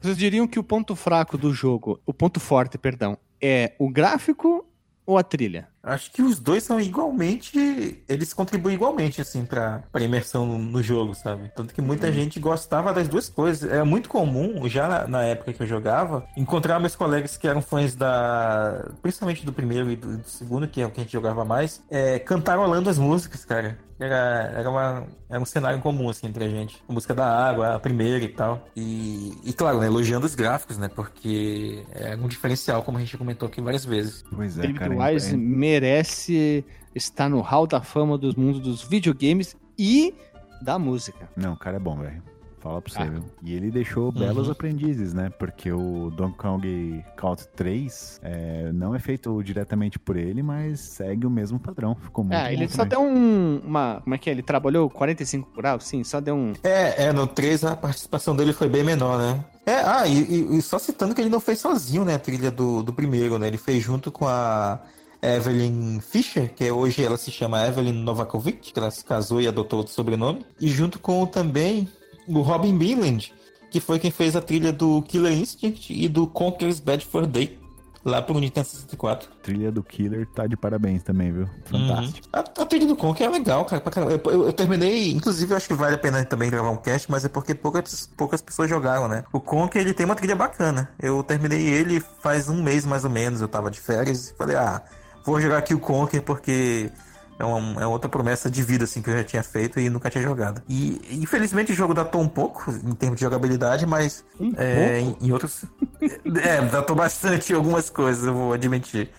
Vocês 0.00 0.16
diriam 0.18 0.46
que 0.46 0.58
o 0.58 0.64
ponto 0.64 0.94
fraco 0.96 1.38
do 1.38 1.52
jogo, 1.54 2.00
o 2.04 2.12
ponto 2.12 2.40
forte, 2.40 2.76
perdão, 2.76 3.16
é 3.40 3.72
o 3.78 3.88
gráfico 3.88 4.66
ou 5.06 5.16
a 5.16 5.22
trilha? 5.22 5.68
Acho 5.84 6.10
que 6.10 6.22
os 6.22 6.38
dois 6.38 6.62
são 6.62 6.80
igualmente. 6.80 8.02
Eles 8.08 8.32
contribuem 8.32 8.74
igualmente, 8.74 9.20
assim, 9.20 9.44
pra, 9.44 9.82
pra 9.92 10.02
imersão 10.02 10.46
no, 10.46 10.58
no 10.58 10.82
jogo, 10.82 11.14
sabe? 11.14 11.50
Tanto 11.54 11.74
que 11.74 11.82
muita 11.82 12.10
gente 12.10 12.40
gostava 12.40 12.92
das 12.92 13.06
duas 13.06 13.28
coisas. 13.28 13.70
Era 13.70 13.84
muito 13.84 14.08
comum, 14.08 14.66
já 14.68 14.88
na, 14.88 15.06
na 15.06 15.22
época 15.24 15.52
que 15.52 15.62
eu 15.62 15.66
jogava, 15.66 16.26
encontrar 16.36 16.80
meus 16.80 16.96
colegas 16.96 17.36
que 17.36 17.46
eram 17.46 17.60
fãs 17.60 17.94
da. 17.94 18.90
Principalmente 19.02 19.44
do 19.44 19.52
primeiro 19.52 19.90
e 19.90 19.96
do, 19.96 20.18
do 20.18 20.28
segundo, 20.28 20.66
que 20.66 20.80
é 20.80 20.86
o 20.86 20.90
que 20.90 21.00
a 21.00 21.04
gente 21.04 21.12
jogava 21.12 21.44
mais, 21.44 21.82
é, 21.90 22.18
cantarolando 22.18 22.88
as 22.88 22.98
músicas, 22.98 23.44
cara. 23.44 23.78
Era, 23.98 24.52
era, 24.56 24.70
uma, 24.70 25.06
era 25.30 25.40
um 25.40 25.44
cenário 25.44 25.80
comum, 25.80 26.08
assim, 26.08 26.26
entre 26.26 26.44
a 26.44 26.48
gente. 26.48 26.82
A 26.88 26.92
música 26.92 27.14
da 27.14 27.26
água, 27.26 27.74
a 27.74 27.78
primeira 27.78 28.24
e 28.24 28.28
tal. 28.28 28.66
E, 28.74 29.32
e 29.44 29.52
claro, 29.52 29.78
né, 29.78 29.86
elogiando 29.86 30.26
os 30.26 30.34
gráficos, 30.34 30.78
né? 30.78 30.88
Porque 30.88 31.84
é 31.92 32.16
um 32.16 32.26
diferencial, 32.26 32.82
como 32.82 32.98
a 32.98 33.00
gente 33.00 33.16
comentou 33.16 33.46
aqui 33.46 33.60
várias 33.60 33.84
vezes. 33.84 34.24
Pois 34.34 34.58
é, 34.58 34.62
David 34.62 34.78
cara. 34.78 35.12
Wise 35.12 35.34
é- 35.34 35.36
merece 35.36 36.64
estar 36.94 37.28
no 37.28 37.40
hall 37.40 37.66
da 37.66 37.80
fama 37.80 38.18
dos 38.18 38.34
mundos 38.34 38.60
dos 38.60 38.82
videogames 38.82 39.56
e 39.78 40.14
da 40.60 40.78
música. 40.78 41.28
Não, 41.36 41.52
o 41.52 41.56
cara 41.56 41.76
é 41.76 41.80
bom, 41.80 41.96
velho. 41.98 42.22
Fala 42.64 42.80
pra 42.80 42.90
você, 42.92 42.98
Ah. 43.02 43.04
viu? 43.04 43.22
E 43.42 43.52
ele 43.52 43.70
deixou 43.70 44.10
belos 44.10 44.48
aprendizes, 44.48 45.12
né? 45.12 45.28
Porque 45.38 45.70
o 45.70 46.10
Donkey 46.10 46.38
Kong 46.38 47.04
Country 47.14 47.46
3 47.54 48.20
é, 48.22 48.72
não 48.72 48.94
é 48.94 48.98
feito 48.98 49.42
diretamente 49.42 49.98
por 49.98 50.16
ele, 50.16 50.42
mas 50.42 50.80
segue 50.80 51.26
o 51.26 51.30
mesmo 51.30 51.58
padrão. 51.60 51.94
Ficou 51.94 52.24
muito 52.24 52.34
Ah, 52.34 52.50
ele 52.50 52.66
bom 52.66 52.72
só 52.72 52.84
deu 52.86 53.02
um, 53.02 53.58
uma, 53.62 54.00
como 54.02 54.14
é 54.14 54.18
que 54.18 54.30
é? 54.30 54.32
Ele 54.32 54.42
trabalhou 54.42 54.88
45 54.88 55.50
graus, 55.54 55.84
sim, 55.84 56.02
só 56.02 56.22
deu 56.22 56.34
um 56.34 56.54
É, 56.64 57.04
é, 57.04 57.12
no 57.12 57.26
3 57.26 57.64
a 57.64 57.76
participação 57.76 58.34
dele 58.34 58.54
foi 58.54 58.66
bem 58.70 58.82
menor, 58.82 59.18
né? 59.18 59.44
É, 59.66 59.74
ah, 59.84 60.06
e, 60.06 60.22
e- 60.22 60.56
e 60.56 60.62
só 60.62 60.78
citando 60.78 61.14
que 61.14 61.20
ele 61.20 61.28
não 61.28 61.40
fez 61.40 61.58
sozinho, 61.58 62.02
né, 62.02 62.14
a 62.14 62.18
trilha 62.18 62.50
do, 62.50 62.82
do 62.82 62.94
primeiro, 62.94 63.38
né? 63.38 63.46
Ele 63.46 63.58
fez 63.58 63.82
junto 63.84 64.10
com 64.10 64.26
a 64.26 64.80
Evelyn 65.22 66.00
Fischer, 66.00 66.52
que 66.54 66.64
é- 66.64 66.72
hoje 66.72 67.02
ela 67.04 67.16
se 67.18 67.30
chama 67.30 67.66
Evelyn 67.66 67.92
Novakovic, 67.92 68.72
que 68.72 68.78
ela 68.78 68.90
se 68.90 69.04
casou 69.04 69.40
e 69.40 69.46
adotou 69.48 69.78
outro 69.80 69.92
sobrenome, 69.92 70.46
e 70.58 70.68
junto 70.68 70.98
com 70.98 71.26
também 71.26 71.86
o 72.26 72.40
Robin 72.40 72.76
Billand, 72.76 73.32
que 73.70 73.80
foi 73.80 73.98
quem 73.98 74.10
fez 74.10 74.34
a 74.36 74.40
trilha 74.40 74.72
do 74.72 75.02
Killer 75.02 75.32
Instinct 75.32 75.92
e 75.92 76.08
do 76.08 76.26
Conker's 76.26 76.80
Bad 76.80 77.04
for 77.04 77.26
Day, 77.26 77.58
lá 78.04 78.20
pro 78.22 78.38
Nintendo 78.38 78.66
64. 78.68 79.30
A 79.32 79.42
trilha 79.42 79.72
do 79.72 79.82
Killer 79.82 80.26
tá 80.34 80.46
de 80.46 80.56
parabéns 80.56 81.02
também, 81.02 81.32
viu? 81.32 81.48
Fantástico. 81.64 82.28
A, 82.32 82.40
a 82.40 82.66
trilha 82.66 82.86
do 82.86 82.94
Conker 82.96 83.26
é 83.26 83.30
legal, 83.30 83.64
cara. 83.64 83.82
Eu, 84.10 84.30
eu- 84.32 84.46
eu 84.46 84.52
terminei, 84.52 85.10
inclusive 85.10 85.52
eu 85.52 85.56
acho 85.56 85.66
que 85.66 85.74
vale 85.74 85.94
a 85.94 85.98
pena 85.98 86.24
também 86.24 86.50
gravar 86.50 86.70
um 86.70 86.76
cast, 86.76 87.10
mas 87.10 87.24
é 87.24 87.28
porque 87.28 87.54
poucas, 87.54 88.08
poucas 88.16 88.40
pessoas 88.42 88.68
jogaram, 88.68 89.08
né? 89.08 89.24
O 89.32 89.40
Conker, 89.40 89.80
ele 89.80 89.94
tem 89.94 90.04
uma 90.06 90.14
trilha 90.14 90.36
bacana. 90.36 90.90
Eu 91.00 91.22
terminei 91.22 91.62
ele 91.66 91.98
faz 92.20 92.48
um 92.48 92.62
mês 92.62 92.84
mais 92.84 93.04
ou 93.04 93.10
menos, 93.10 93.40
eu 93.40 93.48
tava 93.48 93.70
de 93.70 93.80
férias 93.80 94.28
e 94.30 94.34
falei, 94.36 94.54
ah, 94.56 94.82
vou 95.24 95.40
jogar 95.40 95.58
aqui 95.58 95.74
o 95.74 95.78
Conker 95.80 96.22
porque 96.22 96.90
é 97.38 97.44
uma, 97.44 97.82
é 97.82 97.86
outra 97.86 98.08
promessa 98.08 98.50
de 98.50 98.62
vida, 98.62 98.84
assim, 98.84 99.02
que 99.02 99.10
eu 99.10 99.16
já 99.16 99.24
tinha 99.24 99.42
feito 99.42 99.80
e 99.80 99.90
nunca 99.90 100.10
tinha 100.10 100.22
jogado. 100.22 100.62
E, 100.68 101.00
infelizmente, 101.10 101.72
o 101.72 101.74
jogo 101.74 101.92
datou 101.94 102.20
um 102.20 102.28
pouco, 102.28 102.70
em 102.70 102.94
termos 102.94 103.18
de 103.18 103.24
jogabilidade, 103.24 103.86
mas 103.86 104.24
é, 104.56 105.00
em, 105.00 105.16
em 105.20 105.32
outros... 105.32 105.64
é, 106.42 106.62
datou 106.62 106.94
bastante 106.94 107.52
em 107.52 107.56
algumas 107.56 107.90
coisas, 107.90 108.24
eu 108.26 108.34
vou 108.34 108.52
admitir. 108.52 109.10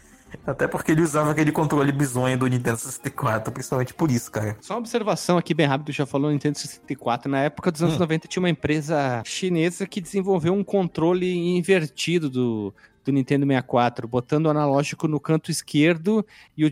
Até 0.46 0.68
porque 0.68 0.92
ele 0.92 1.02
usava 1.02 1.32
aquele 1.32 1.52
controle 1.52 1.92
bizonho 1.92 2.38
do 2.38 2.48
Nintendo 2.48 2.78
64, 2.78 3.54
principalmente 3.54 3.94
por 3.94 4.12
isso, 4.12 4.32
cara. 4.32 4.58
Só 4.60 4.74
uma 4.74 4.80
observação 4.80 5.38
aqui 5.38 5.54
bem 5.54 5.66
rápido, 5.66 5.92
já 5.92 6.06
falou 6.06 6.32
Nintendo 6.32 6.58
64. 6.58 7.30
Na 7.30 7.40
época 7.42 7.72
dos 7.72 7.82
anos 7.82 7.96
Hum. 7.96 8.00
90 8.00 8.28
tinha 8.28 8.42
uma 8.42 8.50
empresa 8.50 9.22
chinesa 9.26 9.86
que 9.88 10.02
desenvolveu 10.02 10.54
um 10.54 10.64
controle 10.64 11.58
invertido 11.58 12.30
do, 12.30 12.74
do 13.06 13.12
Nintendo 13.12 13.46
64, 13.46 14.08
botando 14.08 14.48
o 14.48 14.50
analógico 14.50 15.08
no 15.08 15.20
canto 15.20 15.52
esquerdo 15.52 16.26
e 16.58 16.66
o 16.66 16.70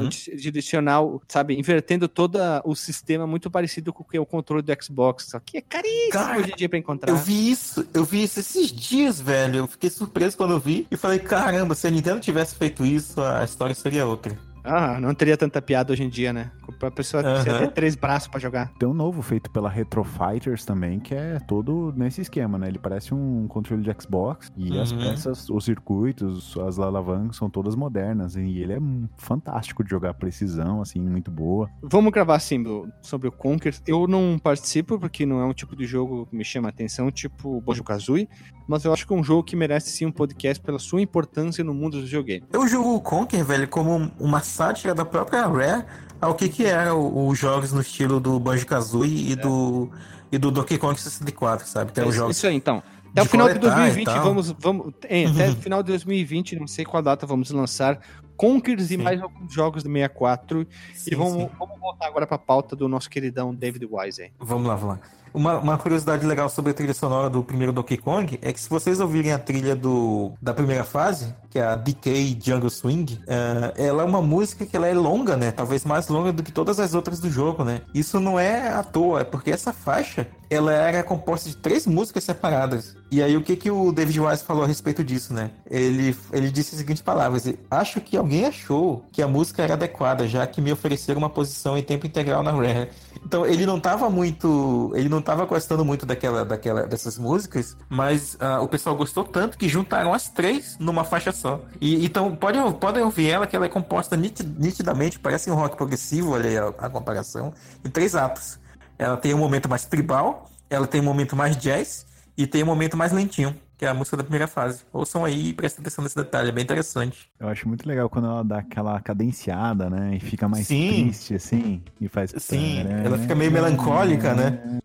Uhum. 0.00 0.08
di- 0.08 0.36
direcional, 0.36 1.22
sabe, 1.28 1.54
invertendo 1.58 2.08
todo 2.08 2.38
o 2.64 2.74
sistema 2.74 3.26
muito 3.26 3.50
parecido 3.50 3.92
com 3.92 4.02
o 4.02 4.06
que 4.06 4.16
é 4.16 4.20
o 4.20 4.24
controle 4.26 4.62
do 4.62 4.72
Xbox. 4.82 5.26
Só 5.30 5.38
que 5.38 5.58
é 5.58 5.60
caríssimo 5.60 6.10
Cara, 6.12 6.38
hoje 6.38 6.52
em 6.52 6.56
dia 6.56 6.68
pra 6.68 6.78
encontrar. 6.78 7.10
Eu 7.12 7.16
vi 7.16 7.50
isso, 7.50 7.86
eu 7.92 8.04
vi 8.04 8.22
isso 8.22 8.40
esses 8.40 8.72
dias, 8.72 9.20
velho. 9.20 9.58
Eu 9.58 9.66
fiquei 9.66 9.90
surpreso 9.90 10.36
quando 10.36 10.52
eu 10.52 10.60
vi 10.60 10.86
e 10.90 10.96
falei, 10.96 11.18
caramba, 11.18 11.74
se 11.74 11.86
a 11.86 11.90
Nintendo 11.90 12.20
tivesse 12.20 12.54
feito 12.54 12.84
isso, 12.84 13.20
a 13.20 13.44
história 13.44 13.74
seria 13.74 14.06
outra. 14.06 14.36
Ah, 14.64 14.98
não 15.00 15.14
teria 15.14 15.36
tanta 15.36 15.60
piada 15.60 15.92
hoje 15.92 16.02
em 16.02 16.08
dia, 16.08 16.32
né? 16.32 16.50
A 16.82 16.90
pessoa 16.90 17.22
precisa 17.22 17.50
Aham. 17.50 17.58
ter 17.66 17.72
três 17.72 17.94
braços 17.94 18.28
pra 18.28 18.40
jogar. 18.40 18.72
Tem 18.78 18.88
um 18.88 18.94
novo 18.94 19.20
feito 19.22 19.50
pela 19.50 19.68
Retro 19.68 20.02
Fighters 20.02 20.64
também, 20.64 20.98
que 20.98 21.14
é 21.14 21.38
todo 21.40 21.92
nesse 21.96 22.20
esquema, 22.22 22.58
né? 22.58 22.68
Ele 22.68 22.78
parece 22.78 23.12
um 23.14 23.46
controle 23.46 23.82
de 23.82 23.94
Xbox 24.02 24.50
e 24.56 24.78
as 24.78 24.90
Uhum. 24.90 25.00
peças, 25.00 25.48
os 25.50 25.64
circuitos, 25.64 26.56
as 26.58 26.78
alavancas 26.78 27.36
são 27.36 27.50
todas 27.50 27.74
modernas. 27.74 28.36
E 28.36 28.58
ele 28.58 28.72
é 28.72 28.78
fantástico 29.16 29.84
de 29.84 29.90
jogar 29.90 30.14
precisão, 30.14 30.80
assim, 30.80 30.98
muito 31.00 31.30
boa. 31.30 31.68
Vamos 31.82 32.10
gravar 32.12 32.36
assim 32.36 32.62
do- 32.62 32.88
sobre 33.02 33.28
o 33.28 33.32
Conker. 33.32 33.74
Eu 33.86 34.06
não 34.06 34.38
participo 34.38 34.98
porque 34.98 35.26
não 35.26 35.40
é 35.40 35.44
um 35.44 35.52
tipo 35.52 35.76
de 35.76 35.84
jogo 35.84 36.26
que 36.26 36.36
me 36.36 36.44
chama 36.44 36.68
a 36.68 36.70
atenção, 36.70 37.10
tipo 37.10 37.60
Bojo 37.60 37.84
Kazooie, 37.84 38.28
mas 38.66 38.84
eu 38.84 38.92
acho 38.92 39.06
que 39.06 39.12
é 39.12 39.16
um 39.16 39.22
jogo 39.24 39.42
que 39.44 39.54
merece 39.56 39.90
sim 39.90 40.06
um 40.06 40.12
podcast 40.12 40.62
pela 40.62 40.78
sua 40.78 41.00
importância 41.02 41.62
no 41.62 41.74
mundo 41.74 41.92
dos 42.00 42.04
videogames. 42.04 42.44
Eu 42.52 42.66
julgo 42.66 42.94
o 42.94 43.00
Conker, 43.00 43.44
velho, 43.44 43.68
como 43.68 44.10
uma 44.18 44.40
sátira 44.54 44.94
da 44.94 45.04
própria 45.04 45.46
Rare 45.46 45.84
ao 46.20 46.34
que 46.34 46.48
que 46.48 46.64
eram 46.64 47.26
os 47.28 47.38
jogos 47.38 47.72
no 47.72 47.80
estilo 47.80 48.20
do 48.20 48.38
Banjo-Kazooie 48.38 49.32
e 49.32 49.36
do 49.36 49.90
e 50.32 50.38
do 50.38 50.50
Donkey 50.50 50.78
Kong 50.78 50.98
64, 51.00 51.66
sabe? 51.66 51.92
Que 51.92 52.00
eram 52.00 52.10
Isso- 52.10 52.18
jogos 52.18 52.36
Isso 52.36 52.46
aí, 52.46 52.54
então. 52.54 52.82
Até 53.12 53.22
o 53.22 53.26
final 53.26 53.46
de 53.46 53.60
coletar 53.60 53.76
e 53.76 53.80
2020, 53.92 54.04
tal. 54.06 54.24
vamos. 54.24 54.54
vamos 54.58 54.92
é, 55.04 55.26
até 55.26 55.50
o 55.50 55.56
final 55.56 55.82
de 55.82 55.88
2020, 55.88 56.56
não 56.58 56.66
sei 56.66 56.84
qual 56.84 57.00
data, 57.00 57.24
vamos 57.24 57.48
lançar 57.52 58.00
Conkers 58.36 58.90
e 58.90 58.96
mais 58.96 59.22
alguns 59.22 59.52
jogos 59.52 59.84
do 59.84 59.88
64. 59.88 60.66
Sim, 60.92 61.10
e 61.12 61.14
vamos, 61.14 61.34
sim. 61.34 61.48
vamos 61.56 61.78
voltar 61.78 62.06
agora 62.06 62.26
pra 62.26 62.38
pauta 62.38 62.74
do 62.74 62.88
nosso 62.88 63.08
queridão 63.08 63.54
David 63.54 63.86
Wise. 63.88 64.32
Vamos 64.40 64.66
lá, 64.66 64.74
vamos 64.74 64.96
lá. 64.96 65.00
Uma, 65.32 65.58
uma 65.58 65.78
curiosidade 65.78 66.24
legal 66.26 66.48
sobre 66.48 66.70
a 66.72 66.74
trilha 66.74 66.94
sonora 66.94 67.28
do 67.30 67.42
primeiro 67.42 67.72
Donkey 67.72 67.96
Kong 67.96 68.38
é 68.40 68.52
que 68.52 68.60
se 68.60 68.68
vocês 68.68 68.98
ouvirem 68.98 69.32
a 69.32 69.38
trilha 69.38 69.76
do, 69.76 70.32
da 70.40 70.52
primeira 70.54 70.84
fase, 70.84 71.34
que 71.54 71.60
é 71.60 71.64
a 71.64 71.76
Decay 71.76 72.36
Jungle 72.42 72.68
Swing, 72.68 73.20
é, 73.28 73.86
ela 73.86 74.02
é 74.02 74.04
uma 74.04 74.20
música 74.20 74.66
que 74.66 74.76
ela 74.76 74.88
é 74.88 74.92
longa, 74.92 75.36
né? 75.36 75.52
Talvez 75.52 75.84
mais 75.84 76.08
longa 76.08 76.32
do 76.32 76.42
que 76.42 76.50
todas 76.50 76.80
as 76.80 76.94
outras 76.94 77.20
do 77.20 77.30
jogo, 77.30 77.62
né? 77.62 77.82
Isso 77.94 78.18
não 78.18 78.40
é 78.40 78.70
à 78.70 78.82
toa, 78.82 79.20
é 79.20 79.24
porque 79.24 79.52
essa 79.52 79.72
faixa 79.72 80.26
ela 80.50 80.72
era 80.72 81.02
composta 81.02 81.48
de 81.48 81.56
três 81.56 81.86
músicas 81.86 82.24
separadas. 82.24 82.96
E 83.10 83.22
aí 83.22 83.36
o 83.36 83.42
que, 83.42 83.54
que 83.56 83.70
o 83.70 83.92
David 83.92 84.20
Wise 84.20 84.42
falou 84.42 84.64
a 84.64 84.66
respeito 84.66 85.04
disso, 85.04 85.32
né? 85.32 85.50
Ele, 85.70 86.16
ele 86.32 86.50
disse 86.50 86.74
as 86.74 86.80
seguintes 86.80 87.02
palavras: 87.02 87.44
Acho 87.70 88.00
que 88.00 88.16
alguém 88.16 88.44
achou 88.46 89.04
que 89.12 89.22
a 89.22 89.28
música 89.28 89.62
era 89.62 89.74
adequada, 89.74 90.26
já 90.26 90.46
que 90.46 90.60
me 90.60 90.72
ofereceram 90.72 91.18
uma 91.18 91.30
posição 91.30 91.78
em 91.78 91.82
tempo 91.82 92.06
integral 92.06 92.42
na 92.42 92.50
Rare. 92.50 92.90
Então 93.24 93.46
ele 93.46 93.64
não 93.64 93.78
estava 93.78 94.10
muito, 94.10 94.92
ele 94.94 95.08
não 95.08 95.20
estava 95.20 95.44
gostando 95.44 95.84
muito 95.84 96.04
daquela, 96.04 96.44
daquela, 96.44 96.86
dessas 96.86 97.18
músicas, 97.18 97.76
mas 97.88 98.34
uh, 98.34 98.62
o 98.62 98.68
pessoal 98.68 98.96
gostou 98.96 99.24
tanto 99.24 99.56
que 99.56 99.68
juntaram 99.68 100.12
as 100.12 100.28
três 100.28 100.76
numa 100.78 101.04
faixa 101.04 101.32
só. 101.44 101.60
E 101.78 102.06
então 102.06 102.34
pode, 102.34 102.58
podem 102.80 103.02
ouvir 103.02 103.28
ela 103.28 103.46
que 103.46 103.54
ela 103.54 103.66
é 103.66 103.68
composta 103.68 104.16
nitidamente, 104.16 105.18
parece 105.18 105.50
um 105.50 105.54
rock 105.54 105.76
progressivo, 105.76 106.32
olha 106.32 106.48
aí 106.48 106.56
a, 106.56 106.68
a 106.68 106.88
comparação, 106.88 107.52
em 107.84 107.90
três 107.90 108.14
atos. 108.14 108.58
Ela 108.98 109.18
tem 109.18 109.34
um 109.34 109.38
momento 109.38 109.68
mais 109.68 109.84
tribal, 109.84 110.48
ela 110.70 110.86
tem 110.86 111.02
um 111.02 111.04
momento 111.04 111.36
mais 111.36 111.54
jazz 111.58 112.06
e 112.34 112.46
tem 112.46 112.62
um 112.62 112.66
momento 112.66 112.96
mais 112.96 113.12
lentinho, 113.12 113.54
que 113.76 113.84
é 113.84 113.88
a 113.88 113.94
música 113.94 114.16
da 114.16 114.22
primeira 114.22 114.46
fase. 114.46 114.84
Ouçam 114.90 115.22
aí 115.22 115.50
e 115.50 115.52
prestem 115.52 115.82
atenção 115.82 116.02
nesse 116.02 116.16
detalhe, 116.16 116.48
é 116.48 116.52
bem 116.52 116.64
interessante. 116.64 117.28
Eu 117.38 117.48
acho 117.48 117.68
muito 117.68 117.86
legal 117.86 118.08
quando 118.08 118.26
ela 118.26 118.42
dá 118.42 118.60
aquela 118.60 118.98
cadenciada, 119.00 119.90
né? 119.90 120.16
E 120.16 120.20
fica 120.20 120.48
mais 120.48 120.66
Sim. 120.66 120.88
triste, 120.88 121.34
assim, 121.34 121.82
e 122.00 122.08
faz... 122.08 122.32
Sim, 122.38 122.86
ela 123.04 123.18
fica 123.18 123.34
meio 123.34 123.52
melancólica, 123.52 124.32
né? 124.32 124.80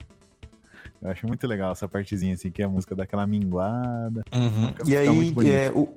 Eu 1.02 1.12
acho 1.12 1.26
muito 1.28 1.48
legal 1.48 1.72
essa 1.72 1.88
partezinha, 1.88 2.34
assim, 2.34 2.52
que 2.52 2.62
a 2.62 2.68
música 2.68 2.94
dá 2.96 3.04
aquela 3.04 3.26
minguada. 3.26 4.24
Uhum. 4.34 4.74
E 4.86 4.98
aí, 4.98 5.34
é, 5.50 5.72
o- 5.74 5.88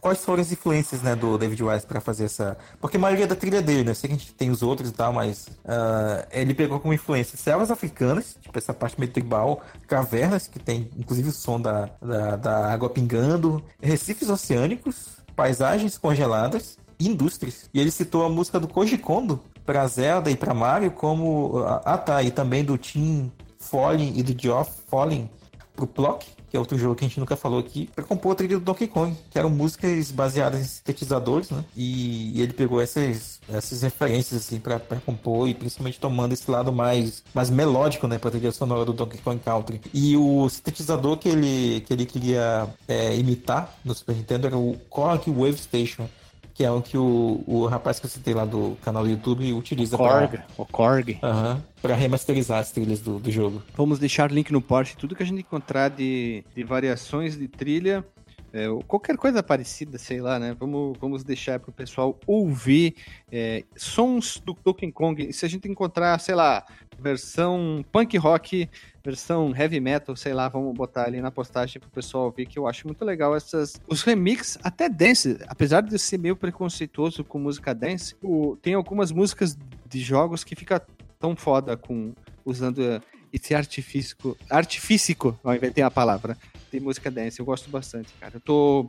quais 0.00 0.24
foram 0.24 0.42
as 0.42 0.52
influências 0.52 1.00
né, 1.02 1.16
do 1.16 1.38
David 1.38 1.62
Wise 1.62 1.86
pra 1.86 2.00
fazer 2.00 2.24
essa. 2.24 2.56
Porque 2.80 2.96
a 2.96 3.00
maioria 3.00 3.26
da 3.26 3.34
trilha 3.34 3.62
dele, 3.62 3.84
né? 3.84 3.90
Eu 3.92 3.94
sei 3.94 4.08
que 4.10 4.16
a 4.16 4.18
gente 4.18 4.34
tem 4.34 4.50
os 4.50 4.62
outros 4.62 4.90
e 4.90 4.92
tal, 4.92 5.12
mas 5.12 5.48
ah, 5.64 6.26
ele 6.32 6.52
pegou 6.54 6.78
como 6.80 6.92
influência 6.92 7.36
selvas 7.38 7.70
africanas, 7.70 8.36
tipo 8.40 8.56
essa 8.58 8.74
parte 8.74 8.98
meio 9.00 9.10
tribal, 9.10 9.62
cavernas, 9.86 10.46
que 10.46 10.58
tem 10.58 10.90
inclusive 10.98 11.28
o 11.30 11.32
som 11.32 11.60
da, 11.60 11.88
da, 12.00 12.36
da 12.36 12.72
água 12.72 12.90
pingando, 12.90 13.62
recifes 13.80 14.28
oceânicos, 14.28 15.16
paisagens 15.34 15.96
congeladas 15.96 16.76
indústrias. 17.00 17.68
E 17.72 17.80
ele 17.80 17.90
citou 17.90 18.24
a 18.24 18.28
música 18.28 18.60
do 18.60 18.68
Koji 18.68 18.98
Kondo 18.98 19.40
pra 19.64 19.86
Zelda 19.86 20.30
e 20.30 20.36
pra 20.36 20.52
Mario 20.54 20.90
como. 20.90 21.64
Ah, 21.84 21.96
tá, 21.98 22.22
e 22.22 22.30
também 22.30 22.62
do 22.64 22.76
Tim 22.78 23.32
Fallen 23.62 24.12
e 24.16 24.22
do 24.22 24.40
Geoff 24.40 24.70
Fallen 24.88 25.30
pro 25.74 25.86
Plock, 25.86 26.26
que 26.50 26.56
é 26.56 26.60
outro 26.60 26.76
jogo 26.76 26.94
que 26.94 27.02
a 27.02 27.08
gente 27.08 27.18
nunca 27.18 27.34
falou 27.34 27.58
aqui, 27.58 27.88
pra 27.94 28.04
compor 28.04 28.32
a 28.32 28.34
trilha 28.34 28.58
do 28.58 28.64
Donkey 28.64 28.86
Kong, 28.86 29.16
que 29.30 29.38
eram 29.38 29.48
músicas 29.48 30.10
baseadas 30.10 30.60
em 30.60 30.64
sintetizadores, 30.64 31.50
né? 31.50 31.64
E, 31.74 32.38
e 32.38 32.42
ele 32.42 32.52
pegou 32.52 32.78
essas, 32.78 33.40
essas 33.48 33.80
referências, 33.80 34.42
assim, 34.42 34.60
pra 34.60 34.78
compor, 35.06 35.48
e 35.48 35.54
principalmente 35.54 35.98
tomando 35.98 36.32
esse 36.32 36.50
lado 36.50 36.70
mais, 36.70 37.24
mais 37.32 37.48
melódico, 37.48 38.06
né, 38.06 38.18
pra 38.18 38.30
trilha 38.30 38.52
sonora 38.52 38.84
do 38.84 38.92
Donkey 38.92 39.18
Kong 39.18 39.40
Country. 39.42 39.80
E 39.94 40.14
o 40.14 40.46
sintetizador 40.50 41.16
que 41.16 41.30
ele, 41.30 41.80
que 41.80 41.92
ele 41.94 42.04
queria 42.04 42.68
é, 42.86 43.16
imitar 43.16 43.74
no 43.82 43.94
Super 43.94 44.14
Nintendo 44.14 44.46
era 44.46 44.58
o 44.58 44.76
Korg 44.90 45.30
Wave 45.30 45.56
Station, 45.56 46.06
que 46.54 46.64
é 46.64 46.70
o 46.70 46.82
que 46.82 46.96
o, 46.96 47.42
o 47.46 47.66
rapaz 47.66 47.98
que 47.98 48.06
eu 48.06 48.10
citei 48.10 48.34
lá 48.34 48.44
do 48.44 48.76
canal 48.82 49.02
do 49.02 49.10
YouTube 49.10 49.52
utiliza 49.52 49.96
Korg, 49.96 50.40
o 50.56 50.66
Korg. 50.66 51.18
Aham, 51.22 51.62
pra 51.80 51.94
remasterizar 51.94 52.58
as 52.58 52.70
trilhas 52.70 53.00
do, 53.00 53.18
do 53.18 53.30
jogo. 53.30 53.62
Vamos 53.74 53.98
deixar 53.98 54.30
link 54.30 54.52
no 54.52 54.60
post, 54.60 54.96
tudo 54.96 55.14
que 55.14 55.22
a 55.22 55.26
gente 55.26 55.40
encontrar 55.40 55.88
de, 55.88 56.44
de 56.54 56.62
variações 56.62 57.36
de 57.36 57.48
trilha, 57.48 58.04
é, 58.52 58.66
qualquer 58.86 59.16
coisa 59.16 59.42
parecida, 59.42 59.96
sei 59.96 60.20
lá, 60.20 60.38
né? 60.38 60.54
Vamos, 60.58 60.98
vamos 61.00 61.24
deixar 61.24 61.58
pro 61.58 61.72
pessoal 61.72 62.18
ouvir 62.26 62.96
é, 63.30 63.64
sons 63.74 64.42
do 64.44 64.54
Donkey 64.62 64.92
Kong. 64.92 65.26
E 65.26 65.32
se 65.32 65.46
a 65.46 65.48
gente 65.48 65.66
encontrar, 65.66 66.20
sei 66.20 66.34
lá, 66.34 66.62
versão 66.98 67.82
punk 67.90 68.16
rock, 68.18 68.68
versão 69.04 69.52
heavy 69.56 69.80
metal, 69.80 70.14
sei 70.14 70.32
lá, 70.32 70.48
vamos 70.48 70.72
botar 70.74 71.04
ali 71.04 71.20
na 71.20 71.30
postagem 71.30 71.80
pro 71.80 71.90
pessoal 71.90 72.24
ouvir, 72.26 72.46
que 72.46 72.58
eu 72.58 72.66
acho 72.66 72.86
muito 72.86 73.04
legal 73.04 73.34
essas. 73.34 73.74
Os 73.88 74.02
remix, 74.02 74.58
até 74.62 74.88
dance, 74.88 75.38
apesar 75.48 75.82
de 75.82 75.98
ser 75.98 76.18
meio 76.18 76.36
preconceituoso 76.36 77.24
com 77.24 77.38
música 77.38 77.74
dance, 77.74 78.14
o- 78.22 78.56
tem 78.62 78.74
algumas 78.74 79.10
músicas 79.10 79.56
de 79.88 80.00
jogos 80.00 80.44
que 80.44 80.54
fica 80.54 80.80
tão 81.18 81.34
foda 81.34 81.76
com 81.76 82.12
usando 82.44 83.02
esse 83.32 83.54
artifício, 83.54 84.16
artifícico, 84.50 85.38
ó, 85.42 85.54
inventei 85.54 85.82
a 85.82 85.90
palavra, 85.90 86.36
de 86.70 86.80
música 86.80 87.10
dance, 87.10 87.38
eu 87.40 87.44
gosto 87.46 87.70
bastante, 87.70 88.12
cara. 88.20 88.36
Eu 88.36 88.40
tô 88.40 88.86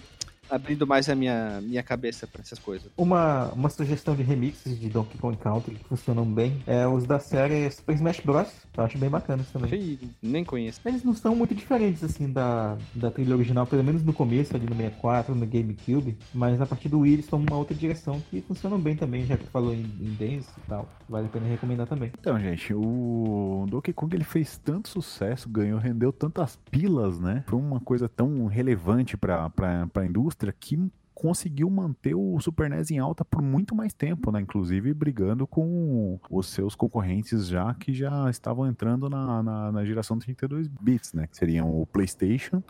abrindo 0.49 0.85
mais 0.85 1.09
a 1.09 1.15
minha, 1.15 1.59
minha 1.61 1.83
cabeça 1.83 2.27
pra 2.27 2.41
essas 2.41 2.59
coisas. 2.59 2.91
Uma, 2.97 3.47
uma 3.53 3.69
sugestão 3.69 4.15
de 4.15 4.23
remixes 4.23 4.79
de 4.79 4.89
Donkey 4.89 5.17
Kong 5.17 5.37
Country 5.37 5.75
que 5.75 5.83
funcionam 5.85 6.25
bem 6.25 6.61
é 6.67 6.87
os 6.87 7.05
da 7.05 7.19
série 7.19 7.69
Super 7.71 7.95
Smash 7.95 8.19
Bros. 8.19 8.47
Eu 8.75 8.83
acho 8.83 8.97
bem 8.97 9.09
bacanas 9.09 9.47
também. 9.49 9.73
Ih, 9.73 10.09
Nem 10.21 10.43
conheço. 10.43 10.79
Eles 10.85 11.03
não 11.03 11.13
são 11.13 11.35
muito 11.35 11.53
diferentes 11.53 12.03
assim 12.03 12.31
da, 12.31 12.77
da 12.93 13.11
trilha 13.11 13.35
original, 13.35 13.65
pelo 13.65 13.83
menos 13.83 14.03
no 14.03 14.13
começo, 14.13 14.55
ali 14.55 14.65
no 14.65 14.75
64, 14.75 15.35
no 15.35 15.45
GameCube, 15.45 16.17
mas 16.33 16.59
a 16.59 16.65
partir 16.65 16.89
do 16.89 16.99
Wii 16.99 17.13
eles 17.13 17.27
tomam 17.27 17.45
uma 17.49 17.57
outra 17.57 17.75
direção 17.75 18.21
que 18.29 18.41
funcionam 18.41 18.79
bem 18.79 18.95
também, 18.95 19.25
já 19.25 19.37
que 19.37 19.43
tu 19.45 19.51
falou 19.51 19.73
em, 19.73 19.81
em 19.99 20.15
dance 20.17 20.49
e 20.57 20.67
tal. 20.67 20.87
Vale 21.07 21.27
a 21.27 21.29
pena 21.29 21.47
recomendar 21.47 21.87
também. 21.87 22.11
Então, 22.19 22.39
gente, 22.39 22.73
o 22.73 23.65
Donkey 23.69 23.93
Kong 23.93 24.15
ele 24.15 24.23
fez 24.23 24.57
tanto 24.57 24.89
sucesso, 24.89 25.47
ganhou, 25.49 25.79
rendeu 25.79 26.11
tantas 26.11 26.57
pilas, 26.71 27.19
né? 27.19 27.43
Foi 27.47 27.59
uma 27.59 27.79
coisa 27.79 28.09
tão 28.09 28.47
relevante 28.47 29.15
pra, 29.15 29.49
pra, 29.49 29.87
pra 29.87 30.05
indústria 30.05 30.32
que 30.35 30.91
conseguiu 31.13 31.69
manter 31.69 32.15
o 32.15 32.39
Super 32.39 32.69
NES 32.69 32.91
em 32.91 32.99
alta 32.99 33.23
por 33.23 33.41
muito 33.41 33.75
mais 33.75 33.93
tempo, 33.93 34.31
né? 34.31 34.41
Inclusive 34.41 34.93
brigando 34.93 35.45
com 35.47 36.19
os 36.29 36.47
seus 36.47 36.75
concorrentes 36.75 37.47
já 37.47 37.73
que 37.73 37.93
já 37.93 38.29
estavam 38.29 38.67
entrando 38.67 39.09
na, 39.09 39.43
na, 39.43 39.71
na 39.71 39.85
geração 39.85 40.17
32 40.17 40.67
bits, 40.67 41.13
né? 41.13 41.27
Que 41.27 41.37
seriam 41.37 41.69
o 41.69 41.85
PlayStation 41.85 42.61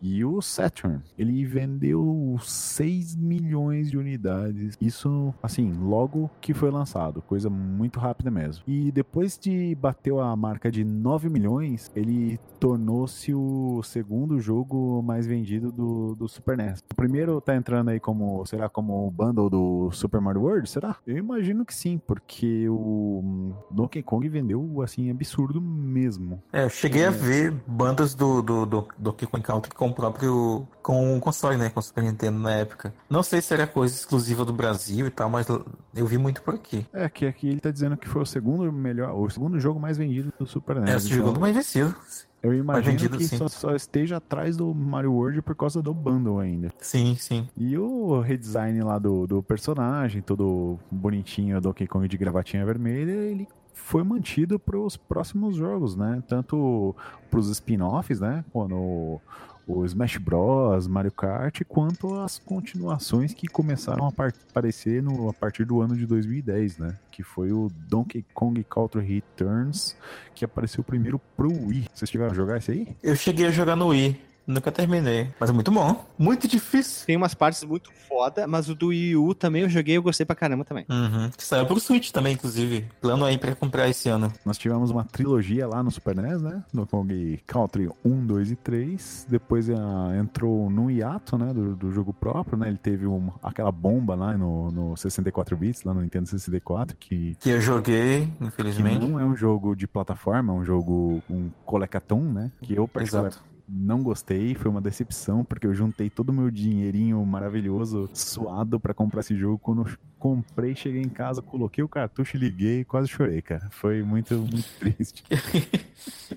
e 0.00 0.24
o 0.24 0.40
Saturn. 0.40 1.00
Ele 1.18 1.44
vendeu 1.44 2.36
6 2.40 3.16
milhões 3.16 3.90
de 3.90 3.98
unidades. 3.98 4.76
Isso, 4.80 5.34
assim, 5.42 5.72
logo 5.72 6.30
que 6.40 6.54
foi 6.54 6.70
lançado, 6.70 7.22
coisa 7.22 7.50
muito 7.50 7.98
rápida 7.98 8.30
mesmo. 8.30 8.62
E 8.66 8.92
depois 8.92 9.38
de 9.38 9.74
bateu 9.74 10.20
a 10.20 10.34
marca 10.36 10.70
de 10.70 10.84
9 10.84 11.28
milhões, 11.28 11.90
ele 11.94 12.38
tornou-se 12.58 13.32
o 13.34 13.82
segundo 13.82 14.40
jogo 14.40 15.02
mais 15.02 15.26
vendido 15.26 15.70
do, 15.72 16.14
do 16.14 16.28
Super 16.28 16.56
NES. 16.56 16.80
O 16.90 16.94
primeiro 16.94 17.40
tá 17.40 17.54
entrando 17.54 17.87
aí 17.88 18.00
como, 18.00 18.44
será 18.46 18.68
como 18.68 19.06
o 19.06 19.10
bundle 19.10 19.50
do 19.50 19.90
Super 19.92 20.20
Mario 20.20 20.42
World, 20.42 20.68
será? 20.68 20.96
Eu 21.06 21.16
imagino 21.16 21.64
que 21.64 21.74
sim, 21.74 21.98
porque 21.98 22.68
o 22.68 23.54
Donkey 23.70 24.02
Kong 24.02 24.28
vendeu, 24.28 24.80
assim, 24.82 25.10
absurdo 25.10 25.60
mesmo. 25.60 26.42
É, 26.52 26.64
eu 26.64 26.70
cheguei 26.70 27.04
a 27.04 27.10
ver 27.10 27.52
bandas 27.66 28.14
do, 28.14 28.42
do, 28.42 28.66
do 28.66 28.88
Donkey 28.98 29.26
Kong 29.26 29.42
Country 29.42 29.74
com 29.74 29.88
o 29.88 29.94
próprio. 29.94 30.66
com 30.82 31.16
o 31.16 31.20
console, 31.20 31.56
né? 31.56 31.70
Com 31.70 31.80
o 31.80 31.82
Super 31.82 32.04
Nintendo 32.04 32.38
na 32.38 32.52
época. 32.52 32.92
Não 33.08 33.22
sei 33.22 33.40
se 33.40 33.52
era 33.54 33.66
coisa 33.66 33.94
exclusiva 33.94 34.44
do 34.44 34.52
Brasil 34.52 35.06
e 35.06 35.10
tal, 35.10 35.28
mas 35.30 35.46
eu 35.48 36.06
vi 36.06 36.18
muito 36.18 36.42
por 36.42 36.54
aqui. 36.54 36.86
É, 36.92 37.08
que 37.08 37.26
aqui 37.26 37.48
ele 37.48 37.60
tá 37.60 37.70
dizendo 37.70 37.96
que 37.96 38.08
foi 38.08 38.22
o 38.22 38.26
segundo 38.26 38.70
melhor, 38.72 39.14
o 39.14 39.28
segundo 39.30 39.58
jogo 39.58 39.80
mais 39.80 39.96
vendido 39.98 40.32
do 40.38 40.46
Super 40.46 40.80
NES. 40.80 40.90
É, 40.90 40.96
o 40.96 41.00
segundo 41.00 41.30
então- 41.30 41.40
mais 41.40 41.54
vencido. 41.56 41.94
Eu 42.42 42.54
imagino 42.54 42.92
vendido, 42.92 43.18
que 43.18 43.24
sim. 43.24 43.36
só, 43.36 43.48
só 43.48 43.74
esteja 43.74 44.18
atrás 44.18 44.56
do 44.56 44.72
Mario 44.74 45.12
World 45.12 45.42
por 45.42 45.56
causa 45.56 45.82
do 45.82 45.92
bundle 45.92 46.38
ainda. 46.38 46.72
Sim, 46.78 47.16
sim. 47.16 47.48
E 47.56 47.76
o 47.76 48.20
redesign 48.20 48.80
lá 48.82 48.98
do, 48.98 49.26
do 49.26 49.42
personagem, 49.42 50.22
todo 50.22 50.78
bonitinho, 50.90 51.60
Donkey 51.60 51.86
Kong 51.86 52.06
de 52.06 52.16
gravatinha 52.16 52.64
vermelha, 52.64 53.10
ele 53.10 53.48
foi 53.72 54.04
mantido 54.04 54.58
para 54.58 54.78
os 54.78 54.96
próximos 54.96 55.56
jogos, 55.56 55.96
né? 55.96 56.22
Tanto 56.28 56.94
para 57.30 57.40
os 57.40 57.48
spin-offs, 57.48 58.20
né? 58.20 58.44
Quando 58.52 59.20
o, 59.68 59.84
Smash 59.84 60.16
Bros, 60.16 60.86
Mario 60.86 61.12
Kart, 61.12 61.60
quanto 61.68 62.14
as 62.18 62.38
continuações 62.38 63.34
que 63.34 63.46
começaram 63.46 64.06
a 64.06 64.12
par- 64.12 64.32
aparecer 64.50 65.02
no, 65.02 65.28
a 65.28 65.32
partir 65.32 65.64
do 65.64 65.80
ano 65.82 65.94
de 65.96 66.06
2010, 66.06 66.78
né? 66.78 66.96
Que 67.12 67.22
foi 67.22 67.52
o 67.52 67.70
Donkey 67.88 68.24
Kong 68.32 68.64
Country 68.64 69.04
Returns, 69.04 69.94
que 70.34 70.44
apareceu 70.44 70.82
primeiro 70.82 71.20
pro 71.36 71.50
Wii. 71.50 71.86
Vocês 71.92 72.10
chegaram 72.10 72.32
a 72.32 72.34
jogar 72.34 72.58
esse 72.58 72.70
aí? 72.70 72.96
Eu 73.02 73.14
cheguei 73.14 73.46
a 73.46 73.50
jogar 73.50 73.76
no 73.76 73.88
Wii. 73.88 74.27
Nunca 74.48 74.72
terminei. 74.72 75.28
Mas 75.38 75.50
é 75.50 75.52
muito 75.52 75.70
bom. 75.70 76.04
Muito 76.18 76.48
difícil. 76.48 77.04
Tem 77.06 77.16
umas 77.16 77.34
partes 77.34 77.62
muito 77.64 77.90
foda, 78.08 78.46
mas 78.46 78.68
o 78.70 78.74
do 78.74 78.86
Wii 78.88 79.14
U 79.16 79.34
também 79.34 79.62
eu 79.62 79.68
joguei 79.68 79.94
e 79.94 79.98
eu 79.98 80.02
gostei 80.02 80.24
pra 80.24 80.34
caramba 80.34 80.64
também. 80.64 80.86
Uhum. 80.88 81.30
Que 81.36 81.44
saiu 81.44 81.66
pro 81.66 81.78
Switch 81.78 82.10
também, 82.10 82.32
inclusive. 82.32 82.86
Plano 83.00 83.26
aí 83.26 83.36
pra 83.36 83.54
comprar 83.54 83.88
esse 83.90 84.08
ano. 84.08 84.32
Nós 84.46 84.56
tivemos 84.56 84.90
uma 84.90 85.04
trilogia 85.04 85.66
lá 85.68 85.82
no 85.82 85.90
Super 85.90 86.16
NES, 86.16 86.40
né? 86.40 86.64
No 86.72 86.86
Kong 86.86 87.38
Country 87.46 87.90
1, 88.04 88.26
2 88.26 88.50
e 88.52 88.56
3. 88.56 89.26
Depois 89.28 89.68
ah, 89.68 90.16
entrou 90.18 90.70
no 90.70 90.90
hiato, 90.90 91.36
né? 91.36 91.52
Do, 91.52 91.76
do 91.76 91.92
jogo 91.92 92.14
próprio, 92.14 92.56
né? 92.58 92.68
Ele 92.68 92.78
teve 92.78 93.04
uma- 93.06 93.34
aquela 93.42 93.70
bomba 93.70 94.14
lá 94.14 94.36
no, 94.36 94.70
no 94.70 94.96
64 94.96 95.54
bits, 95.58 95.84
lá 95.84 95.92
no 95.92 96.00
Nintendo 96.00 96.26
64, 96.26 96.96
que, 96.96 97.36
Que 97.40 97.50
eu 97.50 97.60
joguei, 97.60 98.32
que 98.38 98.44
infelizmente. 98.44 99.06
não 99.06 99.20
é 99.20 99.24
um 99.24 99.36
jogo 99.36 99.76
de 99.76 99.86
plataforma, 99.86 100.54
é 100.54 100.56
um 100.56 100.64
jogo, 100.64 101.22
um 101.28 101.50
colecatum, 101.66 102.32
né? 102.32 102.50
Que 102.62 102.74
eu 102.74 102.88
particular- 102.88 103.26
Exato. 103.26 103.42
Não 103.68 104.02
gostei, 104.02 104.54
foi 104.54 104.70
uma 104.70 104.80
decepção, 104.80 105.44
porque 105.44 105.66
eu 105.66 105.74
juntei 105.74 106.08
todo 106.08 106.30
o 106.30 106.32
meu 106.32 106.50
dinheirinho 106.50 107.24
maravilhoso, 107.26 108.08
suado 108.14 108.80
pra 108.80 108.94
comprar 108.94 109.20
esse 109.20 109.36
jogo. 109.36 109.58
Quando 109.58 109.82
eu 109.82 109.88
comprei, 110.18 110.74
cheguei 110.74 111.02
em 111.02 111.08
casa, 111.08 111.42
coloquei 111.42 111.84
o 111.84 111.88
cartucho, 111.88 112.36
liguei 112.36 112.80
e 112.80 112.84
quase 112.84 113.08
chorei, 113.08 113.42
cara. 113.42 113.68
Foi 113.70 114.02
muito, 114.02 114.34
muito 114.34 114.68
triste. 114.80 115.22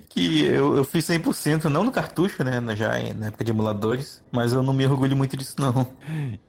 Que 0.08 0.44
eu, 0.44 0.76
eu 0.76 0.84
fiz 0.84 1.06
100%, 1.06 1.64
não 1.64 1.84
no 1.84 1.90
cartucho, 1.90 2.44
né? 2.44 2.60
Já 2.76 2.90
na 3.14 3.28
época 3.28 3.44
de 3.44 3.50
emuladores, 3.50 4.22
mas 4.30 4.52
eu 4.52 4.62
não 4.62 4.74
me 4.74 4.86
orgulho 4.86 5.16
muito 5.16 5.36
disso, 5.36 5.56
não. 5.58 5.86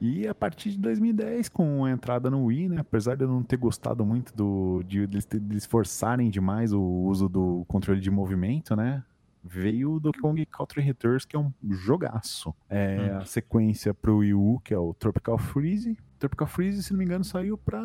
E 0.00 0.28
a 0.28 0.34
partir 0.34 0.70
de 0.72 0.78
2010, 0.78 1.48
com 1.48 1.84
a 1.84 1.90
entrada 1.90 2.30
no 2.30 2.44
Wii, 2.44 2.68
né? 2.68 2.80
Apesar 2.80 3.16
de 3.16 3.24
eu 3.24 3.28
não 3.28 3.42
ter 3.42 3.56
gostado 3.56 4.04
muito 4.04 4.34
do, 4.36 4.82
de, 4.86 5.06
de 5.06 5.18
eles 5.32 5.64
forçarem 5.64 6.28
demais 6.28 6.72
o 6.72 6.82
uso 6.82 7.28
do 7.28 7.64
controle 7.66 8.00
de 8.00 8.10
movimento, 8.10 8.76
né? 8.76 9.02
Veio 9.46 9.92
o 9.92 10.00
Donkey 10.00 10.20
Kong 10.22 10.46
Country 10.46 10.80
Returns, 10.80 11.24
que 11.26 11.36
é 11.36 11.38
um 11.38 11.52
jogaço. 11.70 12.54
É 12.68 12.96
Hum. 13.12 13.18
a 13.18 13.24
sequência 13.26 13.92
pro 13.92 14.18
Wii 14.18 14.32
U, 14.34 14.60
que 14.64 14.72
é 14.72 14.78
o 14.78 14.94
Tropical 14.94 15.36
Freeze. 15.38 15.98
Tropical 16.18 16.46
Freeze, 16.48 16.82
se 16.82 16.92
não 16.92 16.98
me 16.98 17.04
engano, 17.04 17.24
saiu 17.24 17.58
pra 17.58 17.82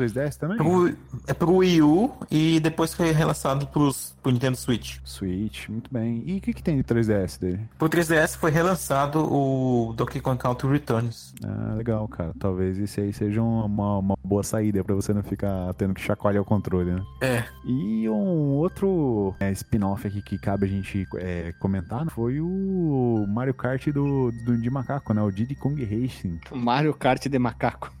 3DS 0.00 0.36
também? 0.36 0.56
Pro, 0.56 0.94
é 1.26 1.34
pro 1.34 1.56
Wii 1.56 1.82
U 1.82 2.12
e 2.30 2.60
depois 2.60 2.94
foi 2.94 3.12
relançado 3.12 3.66
pros, 3.66 4.14
pro 4.22 4.32
Nintendo 4.32 4.56
Switch. 4.56 4.98
Switch, 5.04 5.68
muito 5.68 5.92
bem. 5.92 6.22
E 6.26 6.38
o 6.38 6.40
que, 6.40 6.52
que 6.52 6.62
tem 6.62 6.76
de 6.76 6.84
3DS 6.84 7.38
dele? 7.38 7.60
Pro 7.78 7.88
3DS 7.88 8.36
foi 8.36 8.50
relançado 8.50 9.20
o 9.20 9.92
Donkey 9.94 10.20
Kong 10.20 10.38
Country 10.38 10.68
Returns. 10.68 11.34
Ah, 11.44 11.74
legal, 11.74 12.06
cara. 12.08 12.32
Talvez 12.38 12.78
esse 12.78 13.00
aí 13.00 13.12
seja 13.12 13.42
uma, 13.42 13.98
uma 13.98 14.16
boa 14.22 14.42
saída 14.42 14.82
pra 14.82 14.94
você 14.94 15.12
não 15.12 15.22
ficar 15.22 15.72
tendo 15.74 15.94
que 15.94 16.00
chacoalhar 16.00 16.42
o 16.42 16.44
controle, 16.44 16.92
né? 16.92 17.02
É. 17.20 17.44
E 17.64 18.08
um 18.08 18.54
outro 18.56 19.34
é, 19.40 19.50
spin-off 19.52 20.06
aqui 20.06 20.22
que 20.22 20.38
cabe 20.38 20.66
a 20.66 20.68
gente 20.68 21.06
é, 21.16 21.52
comentar 21.58 22.08
foi 22.10 22.40
o 22.40 23.26
Mario 23.28 23.54
Kart 23.54 23.88
do, 23.88 24.30
do, 24.44 24.56
de 24.56 24.70
macaco, 24.70 25.12
né? 25.12 25.22
O 25.22 25.30
Diddy 25.30 25.54
Kong 25.54 25.82
Racing. 25.84 26.40
Mario 26.52 26.94
Kart 26.94 27.26
de 27.26 27.38
macaco. 27.38 27.92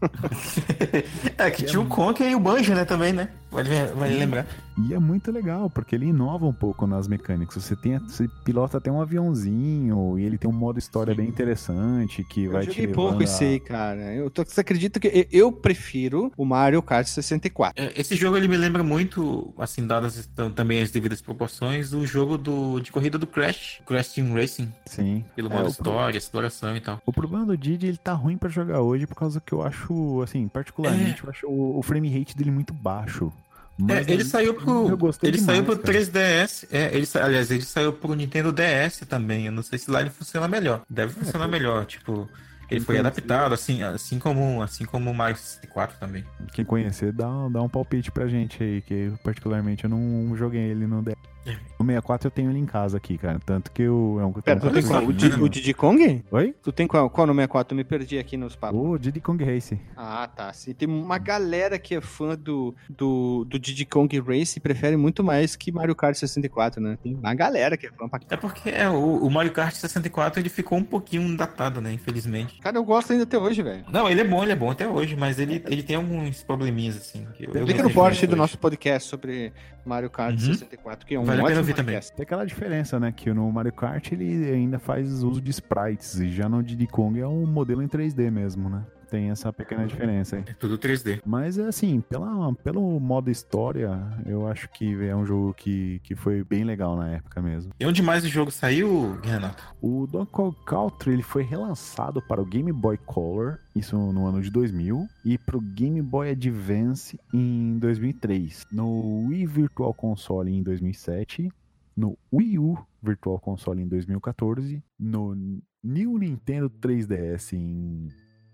É, 1.38 1.50
que 1.50 1.64
tinha 1.64 1.80
o 1.80 1.86
Conker 1.90 2.30
e 2.30 2.34
o 2.34 2.40
Banjo, 2.40 2.74
né, 2.74 2.84
também, 2.84 3.12
né? 3.12 3.28
Vale, 3.50 3.68
vale 3.94 4.16
lembrar. 4.16 4.46
E 4.78 4.94
é 4.94 4.98
muito 4.98 5.30
legal, 5.32 5.68
porque 5.68 5.94
ele 5.94 6.06
inova 6.06 6.46
um 6.46 6.52
pouco 6.52 6.86
nas 6.86 7.08
mecânicas. 7.08 7.62
Você 7.62 7.74
tem, 7.74 7.98
você 7.98 8.28
pilota 8.44 8.78
até 8.78 8.90
um 8.90 9.00
aviãozinho 9.02 10.18
e 10.18 10.22
ele 10.24 10.38
tem 10.38 10.48
um 10.48 10.52
modo 10.52 10.78
história 10.78 11.14
bem 11.14 11.28
interessante 11.28 12.22
que 12.24 12.44
Eu 12.44 12.52
vai 12.52 12.66
te 12.66 12.86
pouco 12.88 13.22
esse 13.22 13.44
aí, 13.44 13.60
cara. 13.60 14.14
Eu 14.14 14.30
tô, 14.30 14.44
você 14.44 14.60
acredita 14.60 14.98
que 15.00 15.08
eu- 15.08 15.26
eu 15.48 15.52
prefiro 15.52 16.32
o 16.36 16.44
Mario 16.44 16.80
Kart 16.82 17.06
64? 17.06 17.82
É, 17.84 17.92
Esse 18.00 18.14
jogo 18.16 18.36
ele 18.36 18.48
me 18.48 18.56
lembra 18.56 18.82
muito, 18.82 19.52
assim, 19.58 19.86
dadas 19.86 20.26
tam- 20.34 20.50
também 20.50 20.80
as 20.80 20.90
devidas 20.90 21.20
proporções, 21.20 21.92
o 21.92 22.06
jogo 22.06 22.38
do, 22.38 22.80
de 22.80 22.90
corrida 22.92 23.18
do 23.18 23.26
Crash, 23.26 23.82
Crash 23.84 24.12
Team 24.14 24.32
Racing, 24.32 24.72
Sim. 24.86 25.24
pelo 25.34 25.48
É, 25.50 25.54
modo 25.54 25.66
o 25.66 25.70
história, 25.70 26.16
exploração 26.16 26.76
e 26.76 26.80
tal. 26.80 26.98
O 27.04 27.12
problema 27.12 27.44
do 27.44 27.56
Didi, 27.58 27.88
ele 27.88 27.98
tá 27.98 28.12
ruim 28.12 28.38
pra 28.38 28.48
jogar 28.48 28.80
hoje 28.80 29.06
por 29.06 29.16
causa 29.16 29.40
que 29.40 29.52
eu 29.52 29.60
acho, 29.62 30.22
assim, 30.22 30.48
particularmente, 30.48 31.24
eu 31.24 31.30
acho 31.30 31.46
o, 31.48 31.78
o 31.78 31.82
frame 31.82 32.08
rate 32.16 32.36
dele 32.36 32.50
muito 32.50 32.72
baixo. 32.72 33.32
Mas 33.80 34.06
É, 34.06 34.12
ele 34.12 34.24
saiu 34.24 34.54
pro, 34.54 34.86
ele 35.22 35.38
demais, 35.38 35.40
saiu 35.40 35.64
pro 35.64 35.78
cara. 35.78 35.98
3DS, 35.98 36.66
é, 36.70 36.94
ele, 36.94 37.08
aliás, 37.20 37.50
ele 37.50 37.62
saiu 37.62 37.92
pro 37.92 38.14
Nintendo 38.14 38.52
DS 38.52 39.00
também, 39.08 39.46
eu 39.46 39.52
não 39.52 39.62
sei 39.62 39.78
se 39.78 39.90
lá 39.90 40.00
ele 40.00 40.10
funciona 40.10 40.46
melhor. 40.46 40.82
Deve 40.88 41.12
funcionar 41.12 41.48
melhor, 41.48 41.86
tipo, 41.86 42.28
ele 42.70 42.80
foi 42.80 42.96
Entendi. 42.96 43.08
adaptado, 43.08 43.52
assim, 43.52 43.82
assim 43.82 44.18
como, 44.18 44.62
assim 44.62 44.84
como 44.84 45.10
o 45.10 45.14
Mario 45.14 45.36
64 45.36 45.96
também. 45.98 46.24
Quem 46.52 46.64
conhecer, 46.64 47.12
dá, 47.12 47.26
dá 47.50 47.60
um 47.62 47.68
palpite 47.68 48.12
pra 48.12 48.28
gente 48.28 48.62
aí, 48.62 48.80
que 48.82 49.12
particularmente 49.24 49.84
eu 49.84 49.90
não 49.90 50.36
joguei 50.36 50.60
ele 50.62 50.86
no 50.86 51.02
DS. 51.02 51.14
É. 51.46 51.52
No 51.78 51.86
64 51.86 52.26
eu 52.26 52.30
tenho 52.30 52.50
ele 52.50 52.58
em 52.58 52.66
casa 52.66 52.98
aqui, 52.98 53.16
cara. 53.16 53.40
Tanto 53.44 53.70
que 53.72 53.82
eu. 53.82 54.18
É 54.20 54.24
um, 54.26 54.32
Pera, 54.32 54.60
tu 54.60 54.70
tem 54.70 54.82
qual? 54.82 55.02
O, 55.04 55.12
Di- 55.12 55.26
o 55.40 55.48
Diddy 55.48 55.72
Kong? 55.72 56.22
Oi? 56.30 56.54
Tu 56.62 56.70
tem 56.72 56.86
qual, 56.86 57.08
qual 57.08 57.26
no 57.26 57.32
64? 57.32 57.72
Eu 57.72 57.76
me 57.78 57.84
perdi 57.84 58.18
aqui 58.18 58.36
nos 58.36 58.54
papos. 58.54 58.78
O 58.78 58.98
Diddy 58.98 59.20
Kong 59.20 59.42
Race. 59.42 59.80
Ah, 59.96 60.28
tá. 60.28 60.52
Sim, 60.52 60.74
tem 60.74 60.86
uma 60.88 61.16
galera 61.18 61.78
que 61.78 61.94
é 61.94 62.00
fã 62.00 62.36
do, 62.36 62.74
do, 62.88 63.46
do 63.46 63.58
Diddy 63.58 63.86
Kong 63.86 64.20
Race 64.20 64.58
e 64.58 64.60
prefere 64.60 64.96
muito 64.98 65.24
mais 65.24 65.56
que 65.56 65.72
Mario 65.72 65.94
Kart 65.96 66.14
64, 66.14 66.80
né? 66.80 66.98
Tem 67.02 67.14
uma 67.14 67.34
galera 67.34 67.76
que 67.76 67.86
é 67.86 67.90
fã 67.90 68.06
pra 68.08 68.20
É 68.28 68.36
porque 68.36 68.68
é, 68.68 68.88
o, 68.90 69.24
o 69.24 69.30
Mario 69.30 69.52
Kart 69.52 69.74
64 69.74 70.40
ele 70.40 70.50
ficou 70.50 70.76
um 70.76 70.84
pouquinho 70.84 71.34
datado, 71.36 71.80
né, 71.80 71.92
infelizmente. 71.92 72.58
Cara, 72.60 72.76
eu 72.76 72.84
gosto 72.84 73.12
ainda 73.12 73.24
até 73.24 73.38
hoje, 73.38 73.62
velho. 73.62 73.84
Não, 73.90 74.08
ele 74.10 74.20
é 74.20 74.24
bom, 74.24 74.42
ele 74.42 74.52
é 74.52 74.56
bom 74.56 74.70
até 74.70 74.86
hoje, 74.86 75.16
mas 75.16 75.38
ele, 75.38 75.62
ele 75.66 75.82
tem 75.82 75.96
alguns 75.96 76.42
probleminhas, 76.42 76.96
assim. 76.96 77.26
Que 77.34 77.44
eu, 77.44 77.66
no 77.82 77.90
post 77.90 78.18
hoje. 78.18 78.26
do 78.26 78.36
nosso 78.36 78.58
podcast 78.58 79.08
sobre 79.08 79.52
Mario 79.86 80.10
Kart 80.10 80.32
Uhum. 80.34 80.52
64, 80.54 81.06
que 81.06 81.14
é 81.14 81.18
um 81.20 81.29
Vale 81.30 81.42
a 81.42 81.46
pena 81.46 81.60
ouvir 81.60 81.74
também. 81.74 81.98
Tem 82.16 82.22
aquela 82.22 82.44
diferença, 82.44 82.98
né? 83.00 83.12
Que 83.12 83.32
no 83.32 83.50
Mario 83.50 83.72
Kart 83.72 84.12
ele 84.12 84.50
ainda 84.50 84.78
faz 84.78 85.22
uso 85.22 85.40
de 85.40 85.50
sprites. 85.50 86.18
E 86.20 86.30
já 86.30 86.48
no 86.48 86.62
Diddy 86.62 86.86
Kong 86.86 87.18
é 87.18 87.26
um 87.26 87.46
modelo 87.46 87.82
em 87.82 87.88
3D 87.88 88.30
mesmo, 88.30 88.68
né? 88.68 88.82
Tem 89.10 89.30
essa 89.30 89.52
pequena 89.52 89.86
diferença 89.86 90.36
aí. 90.36 90.44
É 90.46 90.52
tudo 90.54 90.78
3D. 90.78 91.20
Mas 91.26 91.58
assim, 91.58 92.00
pela, 92.00 92.52
pelo 92.54 93.00
modo 93.00 93.30
história, 93.30 93.90
eu 94.24 94.46
acho 94.46 94.68
que 94.68 95.04
é 95.04 95.14
um 95.14 95.26
jogo 95.26 95.52
que, 95.54 96.00
que 96.04 96.14
foi 96.14 96.44
bem 96.44 96.64
legal 96.64 96.96
na 96.96 97.08
época 97.08 97.42
mesmo. 97.42 97.72
E 97.78 97.84
onde 97.84 98.02
mais 98.02 98.24
o 98.24 98.28
jogo 98.28 98.50
saiu, 98.50 99.18
Renato? 99.22 99.62
O 99.80 100.06
Donkey 100.06 100.32
Kong 100.32 100.56
Country 100.64 101.12
ele 101.12 101.22
foi 101.22 101.42
relançado 101.42 102.22
para 102.22 102.40
o 102.40 102.46
Game 102.46 102.72
Boy 102.72 102.96
Color, 102.98 103.58
isso 103.74 103.96
no 103.96 104.26
ano 104.26 104.40
de 104.40 104.50
2000, 104.50 105.08
e 105.24 105.36
para 105.36 105.56
o 105.56 105.60
Game 105.60 106.00
Boy 106.00 106.30
Advance 106.30 107.18
em 107.32 107.78
2003. 107.78 108.66
No 108.70 109.26
Wii 109.26 109.46
Virtual 109.46 109.92
Console 109.92 110.52
em 110.52 110.62
2007, 110.62 111.50
no 111.96 112.16
Wii 112.32 112.58
U 112.58 112.78
Virtual 113.02 113.38
Console 113.40 113.82
em 113.82 113.88
2014, 113.88 114.82
no 114.98 115.34
New 115.82 116.18
Nintendo 116.18 116.70
3DS 116.70 117.54
em 117.54 118.08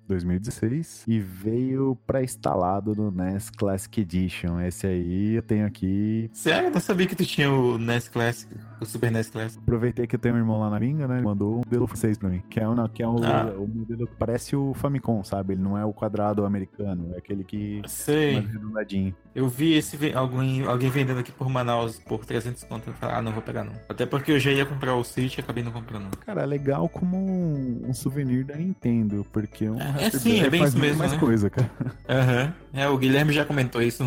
2016 0.09 1.05
e 1.07 1.19
veio 1.21 1.97
pré-instalado 2.07 2.95
no 2.95 3.11
NES 3.11 3.51
Classic 3.51 4.01
Edition. 4.01 4.61
Esse 4.61 4.87
aí 4.87 5.35
eu 5.35 5.43
tenho 5.43 5.67
aqui. 5.67 6.31
Sério? 6.33 6.69
Eu 6.69 6.73
não 6.73 6.81
sabia 6.81 7.07
que 7.07 7.15
tu 7.17 7.25
tinha 7.25 7.51
o 7.51 7.79
NES 7.79 8.09
Classic, 8.09 8.53
o 8.81 8.85
Super 8.87 9.11
NES 9.11 9.31
Classic. 9.31 9.59
Aproveitei 9.63 10.07
que 10.07 10.15
eu 10.17 10.19
tenho 10.21 10.35
um 10.35 10.39
irmão 10.39 10.61
lá 10.61 10.71
na 10.71 10.79
Minga, 10.81 11.07
né? 11.09 11.17
Ele 11.17 11.25
mandou 11.27 11.55
um 11.55 11.57
modelo 11.59 11.89
6 11.95 12.19
pra 12.19 12.29
mim. 12.29 12.43
Que 12.49 12.61
é, 12.61 12.69
um, 12.69 12.89
que 12.89 13.03
é 13.03 13.09
um, 13.09 13.17
Ah. 13.25 13.53
o 13.57 13.67
modelo 13.67 14.07
que 14.07 14.15
parece 14.17 14.55
o 14.57 14.73
Famicom, 14.75 15.23
sabe? 15.25 15.55
Ele 15.55 15.63
não 15.63 15.77
é 15.77 15.85
o 15.85 15.93
quadrado 15.93 16.45
americano, 16.45 17.13
é 17.15 17.19
aquele 17.19 17.45
que 17.45 17.83
Sei. 17.87 18.35
mais 18.35 18.47
arredondadinho. 18.49 19.15
Eu 19.35 19.49
vi 19.49 19.75
esse 19.75 19.97
alguém, 20.15 20.65
alguém 20.65 20.89
vendendo 20.91 21.21
aqui 21.21 21.33
por 21.33 21.49
Manaus 21.49 21.99
por 21.99 22.25
300 22.25 22.65
conto. 22.65 22.89
Eu 22.89 22.95
falei, 22.95 23.17
ah, 23.17 23.23
não 23.23 23.33
vou 23.33 23.43
pegar 23.43 23.65
não. 23.65 23.73
Até 23.89 24.07
porque 24.07 24.33
eu 24.33 24.39
já 24.41 24.51
ia 24.51 24.65
comprar 24.65 24.95
o 24.95 25.05
Switch 25.05 25.37
e 25.37 25.41
acabei 25.41 25.63
não 25.63 25.73
comprando. 25.73 26.17
Cara, 26.19 26.43
é 26.43 26.47
legal 26.47 26.89
como 26.89 27.17
um, 27.17 27.83
um 27.89 27.93
souvenir 27.95 28.45
da 28.45 28.57
Nintendo, 28.57 29.27
porque 29.33 29.69
um 29.69 29.79
É, 29.81 29.96
é 30.01 30.11
sim, 30.11 30.41
é 30.41 30.51
bem 30.51 30.65
isso 30.65 30.79
mesmo, 30.79 30.99
mais 30.99 31.13
né? 31.13 31.19
coisa, 31.19 31.51
cara. 31.51 31.71
Aham. 32.09 32.53
É, 32.73 32.89
o 32.89 32.97
Guilherme 32.97 33.33
já 33.33 33.45
comentou 33.45 33.83
isso 33.83 34.05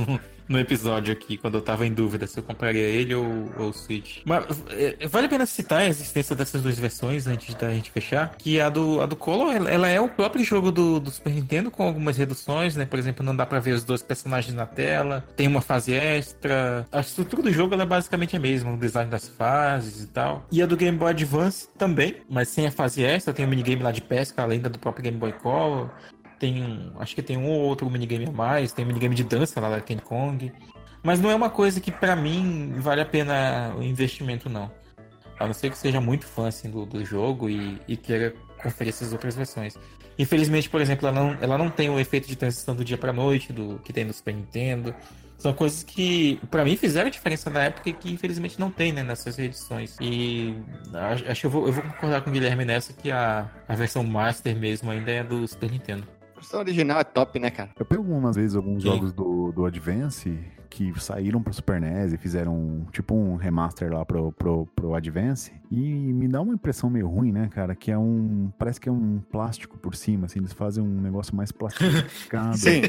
no, 0.49 0.59
episódio 0.59 1.13
aqui, 1.13 1.37
quando 1.37 1.55
eu 1.55 1.61
tava 1.61 1.85
em 1.85 1.93
dúvida 1.93 2.25
se 2.27 2.39
eu 2.39 2.43
compraria 2.43 2.81
ele 2.81 3.13
ou, 3.13 3.49
ou 3.57 3.69
o 3.69 3.73
Switch. 3.73 4.19
Mas 4.25 4.45
é, 4.71 5.07
vale 5.07 5.27
a 5.27 5.29
pena 5.29 5.45
citar 5.45 5.81
a 5.81 5.87
existência 5.87 6.35
dessas 6.35 6.61
duas 6.61 6.77
versões 6.77 7.27
antes 7.27 7.53
da 7.55 7.71
gente 7.71 7.91
fechar. 7.91 8.35
Que 8.37 8.59
a 8.59 8.69
do, 8.69 9.01
a 9.01 9.05
do 9.05 9.15
Color, 9.15 9.55
ela, 9.67 9.87
é 9.87 9.99
o 9.99 10.09
próprio 10.09 10.43
jogo 10.43 10.71
do, 10.71 10.99
do 10.99 11.11
Super 11.11 11.33
Nintendo, 11.33 11.69
com 11.69 11.83
algumas 11.83 12.17
reduções, 12.17 12.75
né? 12.75 12.85
Por 12.85 12.97
exemplo, 12.97 13.23
não 13.23 13.35
dá 13.35 13.45
pra 13.45 13.59
ver 13.59 13.73
os 13.73 13.83
dois 13.83 14.01
personagens 14.01 14.55
na 14.55 14.65
tela, 14.65 15.23
tem 15.35 15.47
uma 15.47 15.61
fase 15.61 15.93
extra. 15.93 16.87
A 16.91 16.99
estrutura 16.99 17.43
do 17.43 17.51
jogo 17.51 17.75
é 17.75 17.85
basicamente 17.85 18.35
a 18.35 18.39
mesma, 18.39 18.73
o 18.73 18.77
design 18.77 19.09
das 19.11 19.27
fases 19.27 20.03
e 20.03 20.07
tal. 20.07 20.45
E 20.51 20.61
a 20.61 20.65
do 20.65 20.75
Game 20.75 20.97
Boy 20.97 21.11
Advance 21.11 21.67
também, 21.77 22.17
mas 22.29 22.49
sem 22.49 22.65
a 22.65 22.71
fase 22.71 23.03
extra, 23.03 23.33
tem 23.33 23.45
o 23.45 23.47
minigame 23.47 23.83
lá 23.83 23.91
de 23.91 24.01
pesca, 24.01 24.41
além 24.41 24.59
da 24.59 24.69
do 24.69 24.79
próprio 24.79 25.03
Game 25.03 25.17
Boy 25.17 25.33
Color. 25.33 25.89
Tem. 26.39 26.91
Acho 26.99 27.13
que 27.13 27.21
tem 27.21 27.37
um 27.37 27.47
ou 27.47 27.61
outro 27.61 27.89
minigame 27.89 28.25
a 28.25 28.31
mais. 28.31 28.71
Tem 28.71 28.85
um 28.85 28.87
minigame 28.87 29.15
de 29.15 29.23
dança 29.23 29.59
lá 29.59 29.69
da 29.69 29.81
King 29.81 30.01
Kong. 30.01 30.51
Mas 31.03 31.19
não 31.19 31.29
é 31.29 31.35
uma 31.35 31.49
coisa 31.49 31.79
que 31.79 31.91
pra 31.91 32.15
mim 32.15 32.73
vale 32.77 33.01
a 33.01 33.05
pena 33.05 33.73
o 33.77 33.83
investimento, 33.83 34.49
não. 34.49 34.71
A 35.39 35.45
não 35.45 35.53
ser 35.53 35.69
que 35.69 35.77
seja 35.77 36.01
muito 36.01 36.25
fã 36.25 36.47
assim, 36.47 36.69
do, 36.69 36.85
do 36.85 37.05
jogo 37.05 37.49
e, 37.49 37.79
e 37.87 37.95
queira 37.95 38.33
conferir 38.61 38.93
essas 38.93 39.13
outras 39.13 39.35
versões. 39.35 39.75
Infelizmente, 40.17 40.69
por 40.69 40.81
exemplo, 40.81 41.07
ela 41.07 41.17
não, 41.17 41.37
ela 41.39 41.57
não 41.57 41.69
tem 41.69 41.89
o 41.89 41.97
efeito 41.97 42.27
de 42.27 42.35
transição 42.35 42.75
do 42.75 42.83
dia 42.83 42.97
pra 42.97 43.13
noite 43.13 43.53
do 43.53 43.79
que 43.79 43.93
tem 43.93 44.03
no 44.03 44.13
Super 44.13 44.33
Nintendo. 44.33 44.93
São 45.37 45.53
coisas 45.53 45.81
que, 45.81 46.37
pra 46.51 46.65
mim, 46.65 46.75
fizeram 46.75 47.09
diferença 47.09 47.49
na 47.49 47.63
época 47.63 47.89
e 47.89 47.93
que 47.93 48.11
infelizmente 48.11 48.59
não 48.59 48.69
tem, 48.69 48.91
né, 48.91 49.01
nessas 49.01 49.39
edições. 49.39 49.95
E 50.01 50.53
acho 51.25 51.39
que 51.39 51.45
eu 51.45 51.49
vou, 51.49 51.67
eu 51.67 51.71
vou 51.71 51.83
concordar 51.83 52.21
com 52.21 52.29
o 52.29 52.33
Guilherme 52.33 52.65
nessa 52.65 52.91
que 52.91 53.09
a, 53.09 53.49
a 53.65 53.75
versão 53.75 54.03
Master 54.03 54.53
mesmo 54.57 54.91
ainda 54.91 55.09
é 55.09 55.23
do 55.23 55.47
Super 55.47 55.71
Nintendo. 55.71 56.05
Versão 56.49 56.61
original 56.61 56.99
é 56.99 57.03
top, 57.03 57.39
né, 57.39 57.51
cara? 57.51 57.69
Eu 57.77 57.85
pego 57.85 58.01
umas 58.01 58.35
vezes 58.35 58.55
alguns 58.55 58.81
Sim. 58.81 58.89
jogos 58.89 59.13
do, 59.13 59.51
do 59.51 59.65
Advance 59.65 60.35
que 60.67 60.91
saíram 60.99 61.41
pro 61.41 61.53
Super 61.53 61.79
NES 61.79 62.13
e 62.13 62.17
fizeram 62.17 62.87
tipo 62.91 63.13
um 63.15 63.35
remaster 63.35 63.91
lá 63.91 64.03
pro, 64.03 64.31
pro, 64.31 64.67
pro 64.75 64.95
Advance. 64.95 65.51
E 65.71 65.77
me 65.77 66.27
dá 66.27 66.41
uma 66.41 66.53
impressão 66.53 66.89
meio 66.89 67.07
ruim, 67.07 67.31
né, 67.31 67.49
cara? 67.51 67.75
Que 67.75 67.91
é 67.91 67.97
um. 67.97 68.51
Parece 68.57 68.79
que 68.79 68.89
é 68.89 68.91
um 68.91 69.19
plástico 69.31 69.77
por 69.77 69.95
cima, 69.95 70.25
assim. 70.25 70.39
Eles 70.39 70.53
fazem 70.53 70.83
um 70.83 71.01
negócio 71.01 71.35
mais 71.35 71.51
plastificado. 71.53 72.57
Sim. 72.57 72.81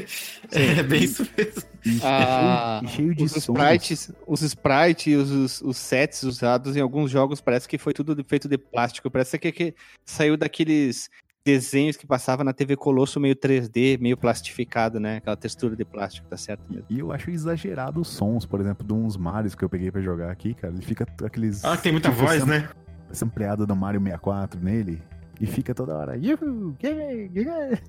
É 0.51 0.81
bem 0.81 1.03
isso 1.03 1.27
mesmo. 1.37 1.61
E, 1.85 1.99
Ah, 2.03 2.81
e 2.83 2.87
cheio 2.87 3.13
de 3.13 3.23
os 3.23 3.31
sons. 3.31 3.43
sprites, 3.43 4.11
os 4.25 4.41
sprites, 4.41 5.15
os, 5.17 5.31
os, 5.31 5.61
os 5.61 5.77
sets 5.77 6.23
usados 6.23 6.75
em 6.75 6.81
alguns 6.81 7.11
jogos 7.11 7.41
parece 7.41 7.67
que 7.67 7.77
foi 7.77 7.93
tudo 7.93 8.23
feito 8.27 8.47
de 8.47 8.57
plástico. 8.57 9.09
Parece 9.11 9.37
que, 9.37 9.51
que 9.51 9.75
saiu 10.03 10.35
daqueles 10.35 11.09
desenhos 11.45 11.97
que 11.97 12.05
passava 12.05 12.43
na 12.43 12.53
TV 12.53 12.75
Colosso 12.75 13.19
meio 13.19 13.35
3D, 13.35 13.99
meio 13.99 14.15
plastificado, 14.15 14.99
né? 14.99 15.17
Aquela 15.17 15.35
textura 15.35 15.75
de 15.75 15.83
plástico, 15.83 16.27
tá 16.27 16.37
certo 16.37 16.63
mesmo. 16.69 16.85
E 16.89 16.99
eu 16.99 17.11
acho 17.11 17.29
exagerado 17.31 17.99
os 17.99 18.07
sons, 18.07 18.45
por 18.45 18.59
exemplo, 18.59 18.85
de 18.85 18.93
uns 18.93 19.17
Marios 19.17 19.55
que 19.55 19.63
eu 19.63 19.69
peguei 19.69 19.91
pra 19.91 20.01
jogar 20.01 20.31
aqui, 20.31 20.53
cara. 20.53 20.73
Ele 20.73 20.85
fica 20.85 21.05
aqueles. 21.25 21.65
Ah, 21.65 21.75
tem 21.77 21.91
muita 21.91 22.09
tipo, 22.09 22.21
voz, 22.21 22.45
né? 22.45 22.69
Sampleado 23.11 23.65
do 23.65 23.75
Mario 23.75 23.99
64 23.99 24.59
nele. 24.59 25.01
E 25.39 25.47
fica 25.47 25.73
toda 25.73 25.95
hora. 25.95 26.15
"Yuhu, 26.15 26.75
yeah, 26.83 27.29
yeah." 27.35 27.79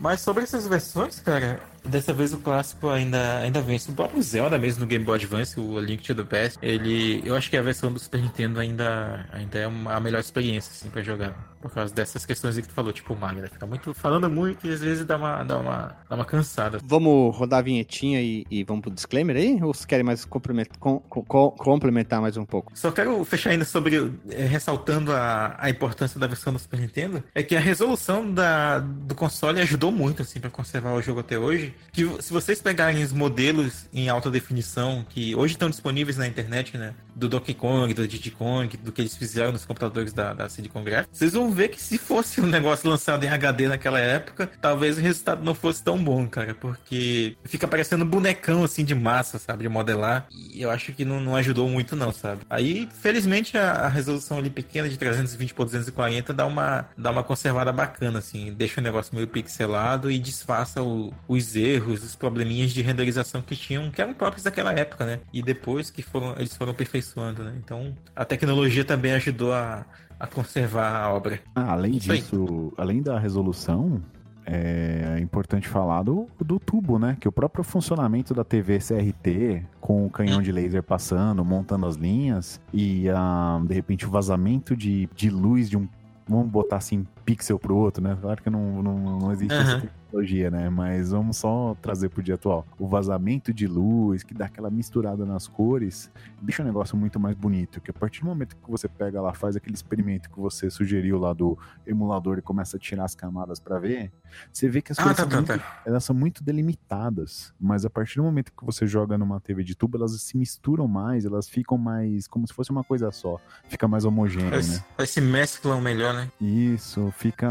Mas 0.00 0.20
sobre 0.20 0.42
essas 0.42 0.66
versões, 0.66 1.20
cara, 1.20 1.60
dessa 1.84 2.12
vez 2.12 2.32
o 2.32 2.38
clássico 2.38 2.88
ainda, 2.88 3.38
ainda 3.38 3.60
vence. 3.60 3.90
O 3.90 3.94
próprio 3.94 4.22
Zelda 4.22 4.58
mesmo 4.58 4.80
no 4.80 4.86
Game 4.86 5.04
Boy 5.04 5.16
Advance, 5.16 5.58
o 5.58 5.78
Link 5.78 6.02
to 6.02 6.14
the 6.14 6.24
Past, 6.24 6.58
ele. 6.62 7.22
Eu 7.24 7.34
acho 7.36 7.48
que 7.50 7.56
a 7.56 7.62
versão 7.62 7.92
do 7.92 7.98
Super 7.98 8.20
Nintendo 8.22 8.60
ainda, 8.60 9.26
ainda 9.32 9.58
é 9.58 9.66
uma, 9.66 9.94
a 9.94 10.00
melhor 10.00 10.20
experiência, 10.20 10.70
assim, 10.72 10.88
pra 10.90 11.02
jogar. 11.02 11.54
Por 11.64 11.70
causa 11.70 11.94
dessas 11.94 12.26
questões 12.26 12.56
aí 12.56 12.62
que 12.62 12.68
tu 12.68 12.74
falou, 12.74 12.92
tipo 12.92 13.14
né? 13.14 13.48
Fica 13.50 13.64
muito 13.64 13.94
falando 13.94 14.28
muito 14.28 14.66
e 14.66 14.70
às 14.70 14.80
vezes 14.80 15.06
dá 15.06 15.16
uma, 15.16 15.42
dá 15.44 15.58
uma, 15.58 15.96
dá 16.10 16.14
uma 16.16 16.24
cansada. 16.26 16.78
Vamos 16.84 17.34
rodar 17.34 17.60
a 17.60 17.62
vinhetinha 17.62 18.20
e, 18.20 18.44
e 18.50 18.62
vamos 18.64 18.82
pro 18.82 18.90
disclaimer 18.90 19.34
aí? 19.34 19.54
Ou 19.62 19.72
vocês 19.72 19.86
querem 19.86 20.04
mais 20.04 20.26
complementar, 20.26 20.76
com- 20.78 21.00
com- 21.00 21.50
complementar 21.52 22.20
mais 22.20 22.36
um 22.36 22.44
pouco? 22.44 22.70
Só 22.74 22.90
quero 22.92 23.24
fechar 23.24 23.48
ainda 23.50 23.64
sobre, 23.64 24.12
eh, 24.30 24.44
ressaltando 24.44 25.10
a, 25.12 25.56
a 25.58 25.70
importância 25.70 26.20
da 26.20 26.26
versão 26.26 26.52
do 26.52 26.58
Super 26.58 26.80
Nintendo, 26.80 27.24
é 27.34 27.42
que 27.42 27.56
a 27.56 27.60
resolução 27.60 28.30
da, 28.30 28.80
do 28.80 29.14
console 29.14 29.58
ajudou 29.62 29.90
muito, 29.90 30.20
assim, 30.20 30.40
para 30.40 30.50
conservar 30.50 30.92
o 30.92 31.00
jogo 31.00 31.20
até 31.20 31.38
hoje. 31.38 31.73
Que 31.92 32.22
se 32.22 32.32
vocês 32.32 32.60
pegarem 32.60 33.02
os 33.02 33.12
modelos 33.12 33.86
em 33.92 34.08
alta 34.08 34.30
definição, 34.30 35.04
que 35.08 35.34
hoje 35.34 35.54
estão 35.54 35.70
disponíveis 35.70 36.16
na 36.16 36.26
internet, 36.26 36.76
né, 36.76 36.94
do 37.14 37.28
Donkey 37.28 37.54
Kong, 37.54 37.94
do 37.94 38.06
Diddy 38.08 38.30
Kong, 38.32 38.76
do 38.78 38.90
que 38.90 39.00
eles 39.02 39.16
fizeram 39.16 39.52
nos 39.52 39.64
computadores 39.64 40.12
da, 40.12 40.34
da 40.34 40.48
Silicon 40.48 40.82
Graphics, 40.82 41.16
vocês 41.16 41.32
vão 41.32 41.50
ver 41.52 41.68
que 41.68 41.80
se 41.80 41.96
fosse 41.96 42.40
um 42.40 42.46
negócio 42.46 42.88
lançado 42.90 43.22
em 43.24 43.28
HD 43.28 43.68
naquela 43.68 44.00
época, 44.00 44.50
talvez 44.60 44.98
o 44.98 45.00
resultado 45.00 45.44
não 45.44 45.54
fosse 45.54 45.82
tão 45.84 46.02
bom, 46.02 46.26
cara, 46.28 46.54
porque 46.54 47.36
fica 47.44 47.68
parecendo 47.68 48.04
bonecão, 48.04 48.64
assim, 48.64 48.84
de 48.84 48.94
massa, 48.94 49.38
sabe, 49.38 49.62
de 49.62 49.68
modelar, 49.68 50.26
e 50.32 50.60
eu 50.60 50.70
acho 50.70 50.92
que 50.92 51.04
não, 51.04 51.20
não 51.20 51.36
ajudou 51.36 51.68
muito 51.68 51.94
não, 51.94 52.12
sabe. 52.12 52.42
Aí, 52.50 52.88
felizmente, 53.00 53.56
a, 53.56 53.70
a 53.72 53.88
resolução 53.88 54.38
ali 54.38 54.50
pequena, 54.50 54.88
de 54.88 54.96
320 54.98 55.54
por 55.54 55.64
240, 55.64 56.32
dá 56.34 56.44
uma, 56.46 56.86
dá 56.98 57.10
uma 57.12 57.22
conservada 57.22 57.72
bacana, 57.72 58.18
assim, 58.18 58.52
deixa 58.52 58.80
o 58.80 58.84
negócio 58.84 59.14
meio 59.14 59.28
pixelado 59.28 60.10
e 60.10 60.18
disfarça 60.18 60.82
o- 60.82 61.12
os 61.28 61.54
erros, 61.54 61.63
os 61.86 62.14
probleminhas 62.14 62.72
de 62.72 62.82
renderização 62.82 63.42
que 63.42 63.56
tinham, 63.56 63.90
que 63.90 64.00
eram 64.00 64.14
próprios 64.14 64.44
daquela 64.44 64.72
época, 64.72 65.04
né, 65.04 65.20
e 65.32 65.42
depois 65.42 65.90
que 65.90 66.02
foram, 66.02 66.34
eles 66.36 66.56
foram 66.56 66.72
aperfeiçoando, 66.72 67.44
né, 67.44 67.54
então 67.62 67.94
a 68.14 68.24
tecnologia 68.24 68.84
também 68.84 69.12
ajudou 69.12 69.52
a, 69.52 69.84
a 70.18 70.26
conservar 70.26 71.02
a 71.02 71.12
obra. 71.12 71.40
Ah, 71.54 71.72
além 71.72 71.96
Isso 71.96 72.12
aí. 72.12 72.18
disso, 72.18 72.72
além 72.76 73.02
da 73.02 73.18
resolução, 73.18 74.02
é 74.46 75.18
importante 75.20 75.66
falar 75.68 76.02
do, 76.02 76.26
do 76.38 76.58
tubo, 76.58 76.98
né? 76.98 77.16
Que 77.18 77.26
o 77.26 77.32
próprio 77.32 77.64
funcionamento 77.64 78.34
da 78.34 78.44
TV 78.44 78.78
CRT, 78.78 79.64
com 79.80 80.06
o 80.06 80.10
canhão 80.10 80.42
de 80.42 80.52
laser 80.52 80.82
passando, 80.82 81.44
montando 81.44 81.86
as 81.86 81.96
linhas, 81.96 82.60
e 82.72 83.08
ah, 83.08 83.60
de 83.64 83.74
repente 83.74 84.06
o 84.06 84.10
vazamento 84.10 84.76
de, 84.76 85.08
de 85.14 85.30
luz 85.30 85.70
de 85.70 85.76
um. 85.76 85.88
Vamos 86.26 86.48
botar 86.48 86.76
assim, 86.76 87.06
pixel 87.24 87.58
pro 87.58 87.76
outro, 87.76 88.02
né? 88.02 88.16
Claro 88.20 88.42
que 88.42 88.48
não, 88.48 88.82
não, 88.82 89.18
não 89.18 89.32
existe 89.32 89.54
essa 89.54 89.76
Aham. 89.76 89.88
Tecnologia, 90.14 90.50
né? 90.50 90.68
Mas 90.68 91.10
vamos 91.10 91.36
só 91.36 91.76
trazer 91.82 92.08
pro 92.08 92.22
dia 92.22 92.36
atual. 92.36 92.66
O 92.78 92.86
vazamento 92.86 93.52
de 93.52 93.66
luz, 93.66 94.22
que 94.22 94.32
dá 94.32 94.46
aquela 94.46 94.70
misturada 94.70 95.26
nas 95.26 95.48
cores, 95.48 96.10
deixa 96.40 96.62
o 96.62 96.66
negócio 96.66 96.96
muito 96.96 97.18
mais 97.18 97.34
bonito. 97.34 97.80
Que 97.80 97.90
a 97.90 97.94
partir 97.94 98.20
do 98.20 98.26
momento 98.26 98.56
que 98.56 98.70
você 98.70 98.88
pega 98.88 99.20
lá, 99.20 99.32
faz 99.34 99.56
aquele 99.56 99.74
experimento 99.74 100.30
que 100.30 100.38
você 100.38 100.70
sugeriu 100.70 101.18
lá 101.18 101.32
do 101.32 101.58
emulador 101.86 102.38
e 102.38 102.42
começa 102.42 102.76
a 102.76 102.80
tirar 102.80 103.04
as 103.04 103.14
camadas 103.14 103.58
pra 103.58 103.78
ver, 103.78 104.12
você 104.52 104.68
vê 104.68 104.80
que 104.82 104.92
as 104.92 104.98
Ah, 104.98 105.02
coisas 105.04 105.16
tá, 105.16 105.22
são, 105.30 105.44
tá, 105.44 105.52
muito, 105.54 105.62
tá. 105.64 105.82
elas 105.86 106.04
são 106.04 106.14
muito 106.14 106.42
delimitadas. 106.44 107.52
Mas 107.60 107.84
a 107.84 107.90
partir 107.90 108.16
do 108.16 108.22
momento 108.24 108.52
que 108.56 108.64
você 108.64 108.86
joga 108.86 109.16
numa 109.18 109.40
TV 109.40 109.62
de 109.64 109.74
tubo, 109.74 109.96
elas 109.98 110.12
se 110.20 110.36
misturam 110.36 110.86
mais, 110.88 111.24
elas 111.24 111.48
ficam 111.48 111.76
mais. 111.78 112.26
como 112.26 112.46
se 112.46 112.52
fosse 112.54 112.70
uma 112.70 112.84
coisa 112.84 113.10
só. 113.12 113.38
Fica 113.68 113.86
mais 113.88 114.04
homogêneo, 114.04 114.50
né? 114.50 114.56
Eles, 114.56 114.82
eles 114.98 115.10
se 115.10 115.20
mesclam 115.20 115.80
melhor, 115.80 116.14
né? 116.14 116.28
Isso, 116.40 117.12
fica, 117.16 117.48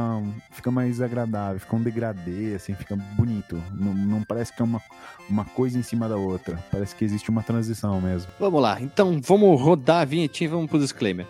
fica 0.51 0.71
mais 0.71 1.01
agradável, 1.01 1.59
fica 1.59 1.75
um 1.75 1.81
degradê, 1.81 2.55
assim, 2.55 2.73
fica 2.75 2.95
bonito. 2.95 3.61
Não, 3.73 3.93
não 3.93 4.23
parece 4.23 4.53
que 4.53 4.61
é 4.61 4.65
uma, 4.65 4.81
uma 5.29 5.45
coisa 5.45 5.77
em 5.77 5.83
cima 5.83 6.07
da 6.07 6.15
outra. 6.15 6.57
Parece 6.71 6.95
que 6.95 7.03
existe 7.05 7.29
uma 7.29 7.43
transição 7.43 7.99
mesmo. 8.01 8.31
Vamos 8.39 8.61
lá, 8.61 8.81
então 8.81 9.19
vamos 9.21 9.59
rodar 9.61 10.01
a 10.01 10.05
vinhetinha 10.05 10.47
e 10.47 10.51
vamos 10.51 10.69
pro 10.69 10.79
disclaimer. 10.79 11.27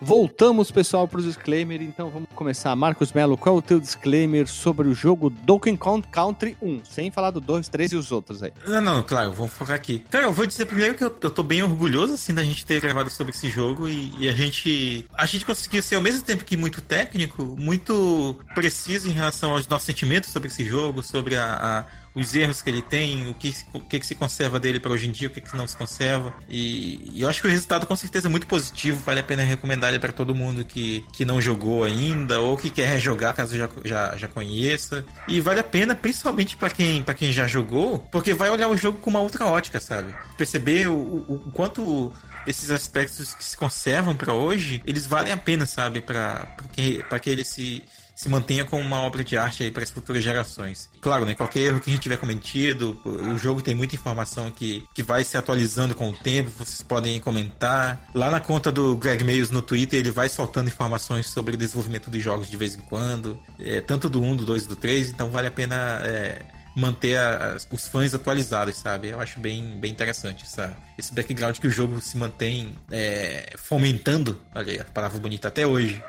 Voltamos, 0.00 0.70
pessoal, 0.70 1.08
pro 1.08 1.20
disclaimer. 1.22 1.82
Então 1.82 2.08
vamos 2.10 2.28
começar. 2.34 2.74
Marcos 2.76 3.12
Melo, 3.12 3.36
qual 3.36 3.56
é 3.56 3.58
o 3.58 3.62
teu 3.62 3.80
disclaimer 3.80 4.46
sobre 4.46 4.86
o 4.88 4.94
jogo 4.94 5.28
Donkey 5.28 5.76
Kong 5.76 6.06
Country 6.08 6.56
1? 6.62 6.80
Sem 6.84 7.10
falar 7.10 7.30
do 7.30 7.40
2, 7.40 7.68
3 7.68 7.92
e 7.92 7.96
os 7.96 8.12
outros 8.12 8.42
aí. 8.42 8.52
Não, 8.66 8.80
não, 8.80 9.02
claro, 9.02 9.32
vamos 9.32 9.52
focar 9.52 9.74
aqui. 9.76 10.04
Cara, 10.10 10.24
eu 10.26 10.32
vou 10.32 10.46
dizer 10.46 10.66
primeiro 10.66 10.94
que 10.94 11.02
eu, 11.04 11.14
eu 11.20 11.30
tô 11.30 11.42
bem 11.42 11.62
orgulhoso, 11.62 12.14
assim, 12.14 12.32
da 12.32 12.44
gente 12.44 12.64
ter 12.64 12.80
gravado 12.80 13.10
sobre 13.10 13.32
esse 13.34 13.48
jogo 13.50 13.88
e, 13.88 14.12
e 14.18 14.28
a 14.28 14.32
gente... 14.32 15.04
A 15.14 15.26
gente 15.26 15.44
conseguiu 15.44 15.82
ser, 15.82 15.96
ao 15.96 16.02
mesmo 16.02 16.22
tempo 16.22 16.44
que 16.44 16.56
muito 16.56 16.80
técnico, 16.80 17.56
muito 17.58 18.36
preciso 18.54 19.08
em 19.08 19.12
relação 19.12 19.52
aos 19.52 19.66
nossos 19.66 19.86
sentimentos 19.86 20.30
sobre 20.30 20.48
esse 20.48 20.64
jogo, 20.64 21.02
sobre 21.02 21.36
a... 21.36 21.54
a- 21.54 21.84
os 22.14 22.34
erros 22.34 22.62
que 22.62 22.70
ele 22.70 22.82
tem, 22.82 23.28
o 23.28 23.34
que, 23.34 23.54
o 23.72 23.80
que, 23.80 24.04
se 24.04 24.14
conserva 24.14 24.58
dele 24.58 24.80
para 24.80 24.92
hoje 24.92 25.08
em 25.08 25.10
dia, 25.10 25.28
o 25.28 25.30
que, 25.30 25.40
que 25.40 25.56
não 25.56 25.66
se 25.66 25.76
conserva. 25.76 26.34
E, 26.48 27.10
e 27.12 27.22
eu 27.22 27.28
acho 27.28 27.40
que 27.40 27.46
o 27.46 27.50
resultado 27.50 27.86
com 27.86 27.96
certeza 27.96 28.28
é 28.28 28.30
muito 28.30 28.46
positivo, 28.46 29.02
vale 29.04 29.20
a 29.20 29.22
pena 29.22 29.42
recomendar 29.42 29.90
ele 29.90 29.98
para 29.98 30.12
todo 30.12 30.34
mundo 30.34 30.64
que, 30.64 31.04
que 31.12 31.24
não 31.24 31.40
jogou 31.40 31.84
ainda 31.84 32.40
ou 32.40 32.56
que 32.56 32.70
quer 32.70 32.88
rejogar 32.88 33.34
caso 33.34 33.56
já, 33.56 33.68
já, 33.84 34.16
já 34.16 34.28
conheça. 34.28 35.04
E 35.26 35.40
vale 35.40 35.60
a 35.60 35.64
pena, 35.64 35.94
principalmente 35.94 36.56
para 36.56 36.70
quem, 36.70 37.02
pra 37.02 37.14
quem 37.14 37.32
já 37.32 37.46
jogou, 37.46 37.98
porque 38.10 38.34
vai 38.34 38.50
olhar 38.50 38.68
o 38.68 38.76
jogo 38.76 38.98
com 38.98 39.10
uma 39.10 39.20
outra 39.20 39.46
ótica, 39.46 39.80
sabe? 39.80 40.14
Perceber 40.36 40.88
o, 40.88 40.94
o, 40.94 41.42
o 41.46 41.52
quanto 41.52 42.12
esses 42.46 42.70
aspectos 42.70 43.34
que 43.34 43.44
se 43.44 43.56
conservam 43.56 44.16
para 44.16 44.32
hoje, 44.32 44.82
eles 44.86 45.06
valem 45.06 45.32
a 45.32 45.36
pena, 45.36 45.66
sabe? 45.66 46.00
Para 46.00 46.48
que, 46.72 47.04
pra 47.04 47.18
que 47.18 47.28
ele 47.28 47.44
se, 47.44 47.84
se 48.18 48.28
mantenha 48.28 48.64
como 48.64 48.82
uma 48.82 49.00
obra 49.02 49.22
de 49.22 49.38
arte 49.38 49.62
aí 49.62 49.70
para 49.70 49.84
as 49.84 49.90
futuras 49.92 50.24
gerações. 50.24 50.90
Claro, 51.00 51.24
né? 51.24 51.36
Qualquer 51.36 51.60
erro 51.60 51.80
que 51.80 51.88
a 51.88 51.92
gente 51.92 52.02
tiver 52.02 52.16
cometido, 52.16 53.00
o 53.04 53.38
jogo 53.38 53.62
tem 53.62 53.76
muita 53.76 53.94
informação 53.94 54.50
que, 54.50 54.84
que 54.92 55.04
vai 55.04 55.22
se 55.22 55.36
atualizando 55.36 55.94
com 55.94 56.10
o 56.10 56.12
tempo, 56.12 56.50
vocês 56.50 56.82
podem 56.82 57.20
comentar. 57.20 58.08
Lá 58.12 58.28
na 58.28 58.40
conta 58.40 58.72
do 58.72 58.96
Greg 58.96 59.22
Mayos 59.22 59.52
no 59.52 59.62
Twitter, 59.62 60.00
ele 60.00 60.10
vai 60.10 60.28
soltando 60.28 60.66
informações 60.66 61.28
sobre 61.28 61.54
o 61.54 61.56
desenvolvimento 61.56 62.10
dos 62.10 62.20
jogos 62.20 62.50
de 62.50 62.56
vez 62.56 62.74
em 62.74 62.80
quando, 62.80 63.38
é, 63.60 63.80
tanto 63.80 64.08
do 64.08 64.20
1, 64.20 64.34
do 64.34 64.44
2 64.44 64.64
e 64.64 64.68
do 64.68 64.74
3, 64.74 65.10
então 65.10 65.30
vale 65.30 65.46
a 65.46 65.52
pena. 65.52 65.76
É, 66.04 66.42
manter 66.76 67.16
a- 67.18 67.56
os 67.72 67.88
fãs 67.88 68.14
atualizados, 68.14 68.76
sabe? 68.76 69.08
Eu 69.08 69.20
acho 69.20 69.40
bem, 69.40 69.78
bem 69.80 69.90
interessante 69.90 70.44
essa, 70.44 70.76
esse 70.96 71.12
background 71.12 71.56
que 71.58 71.66
o 71.66 71.70
jogo 71.70 72.00
se 72.00 72.16
mantém 72.16 72.76
é, 72.90 73.52
fomentando, 73.56 74.40
olha 74.54 74.72
aí, 74.72 74.78
a 74.80 74.84
palavra 74.84 75.18
bonita 75.18 75.48
até 75.48 75.66
hoje. 75.66 76.00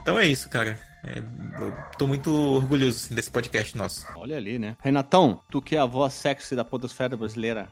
Então 0.00 0.18
é 0.18 0.26
isso, 0.26 0.48
cara. 0.48 0.78
É, 1.06 1.18
eu 1.18 1.72
tô 1.98 2.06
muito 2.06 2.30
orgulhoso 2.30 2.96
assim, 3.04 3.14
desse 3.14 3.30
podcast 3.30 3.76
nosso. 3.76 4.06
Olha 4.16 4.36
ali, 4.36 4.58
né? 4.58 4.76
Renatão, 4.80 5.40
tu 5.50 5.60
que 5.60 5.76
é 5.76 5.78
a 5.78 5.84
voz 5.86 6.14
sexy 6.14 6.56
da 6.56 6.64
podosfera 6.64 7.16
brasileira, 7.16 7.68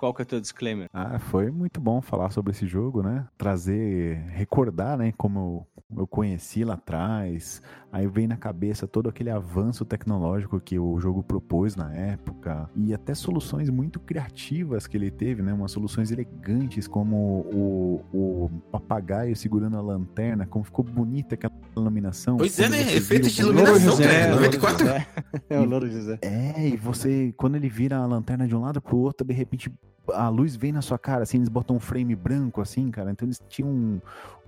qual 0.00 0.14
que 0.14 0.22
é 0.22 0.24
o 0.24 0.26
teu 0.26 0.40
disclaimer? 0.40 0.88
Ah, 0.94 1.18
foi 1.18 1.50
muito 1.50 1.78
bom 1.78 2.00
falar 2.00 2.30
sobre 2.30 2.52
esse 2.52 2.66
jogo, 2.66 3.02
né? 3.02 3.26
Trazer, 3.36 4.16
recordar, 4.30 4.96
né? 4.96 5.12
Como 5.14 5.66
eu 5.94 6.06
conheci 6.06 6.64
lá 6.64 6.72
atrás. 6.72 7.60
Aí 7.92 8.06
vem 8.06 8.26
na 8.26 8.36
cabeça 8.38 8.86
todo 8.86 9.10
aquele 9.10 9.28
avanço 9.28 9.84
tecnológico 9.84 10.58
que 10.58 10.78
o 10.78 10.98
jogo 10.98 11.22
propôs 11.22 11.76
na 11.76 11.92
época. 11.94 12.70
E 12.74 12.94
até 12.94 13.14
soluções 13.14 13.68
muito 13.68 14.00
criativas 14.00 14.86
que 14.86 14.96
ele 14.96 15.10
teve, 15.10 15.42
né? 15.42 15.52
Umas 15.52 15.72
soluções 15.72 16.10
elegantes, 16.10 16.88
como 16.88 17.44
o, 17.52 18.00
o 18.10 18.50
papagaio 18.72 19.36
segurando 19.36 19.76
a 19.76 19.82
lanterna, 19.82 20.46
como 20.46 20.64
ficou 20.64 20.82
bonita 20.82 21.34
aquela 21.34 21.52
iluminação. 21.76 22.38
Pois 22.38 22.58
é, 22.58 22.70
né? 22.70 22.80
Efeito 22.94 23.28
de 23.28 23.42
iluminação, 23.42 23.90
José, 23.90 24.04
cara. 24.04 24.30
Louro 24.30 24.44
94? 24.46 24.86
José. 24.86 25.06
É 25.50 25.58
o 25.58 25.64
Louro 25.64 25.90
José. 25.90 26.18
É, 26.22 26.68
e 26.68 26.76
você, 26.76 27.34
quando 27.36 27.56
ele 27.56 27.68
vira 27.68 27.96
a 27.98 28.06
lanterna 28.06 28.46
de 28.46 28.54
um 28.54 28.60
lado 28.60 28.80
pro 28.80 28.96
outro, 28.96 29.26
de 29.26 29.34
repente 29.34 29.70
a 30.08 30.28
luz 30.28 30.56
vem 30.56 30.72
na 30.72 30.82
sua 30.82 30.98
cara, 30.98 31.22
assim, 31.22 31.38
eles 31.38 31.48
botam 31.48 31.76
um 31.76 31.80
frame 31.80 32.14
branco, 32.14 32.60
assim, 32.60 32.90
cara. 32.90 33.10
Então 33.10 33.26
eles 33.26 33.40
tinham 33.48 34.00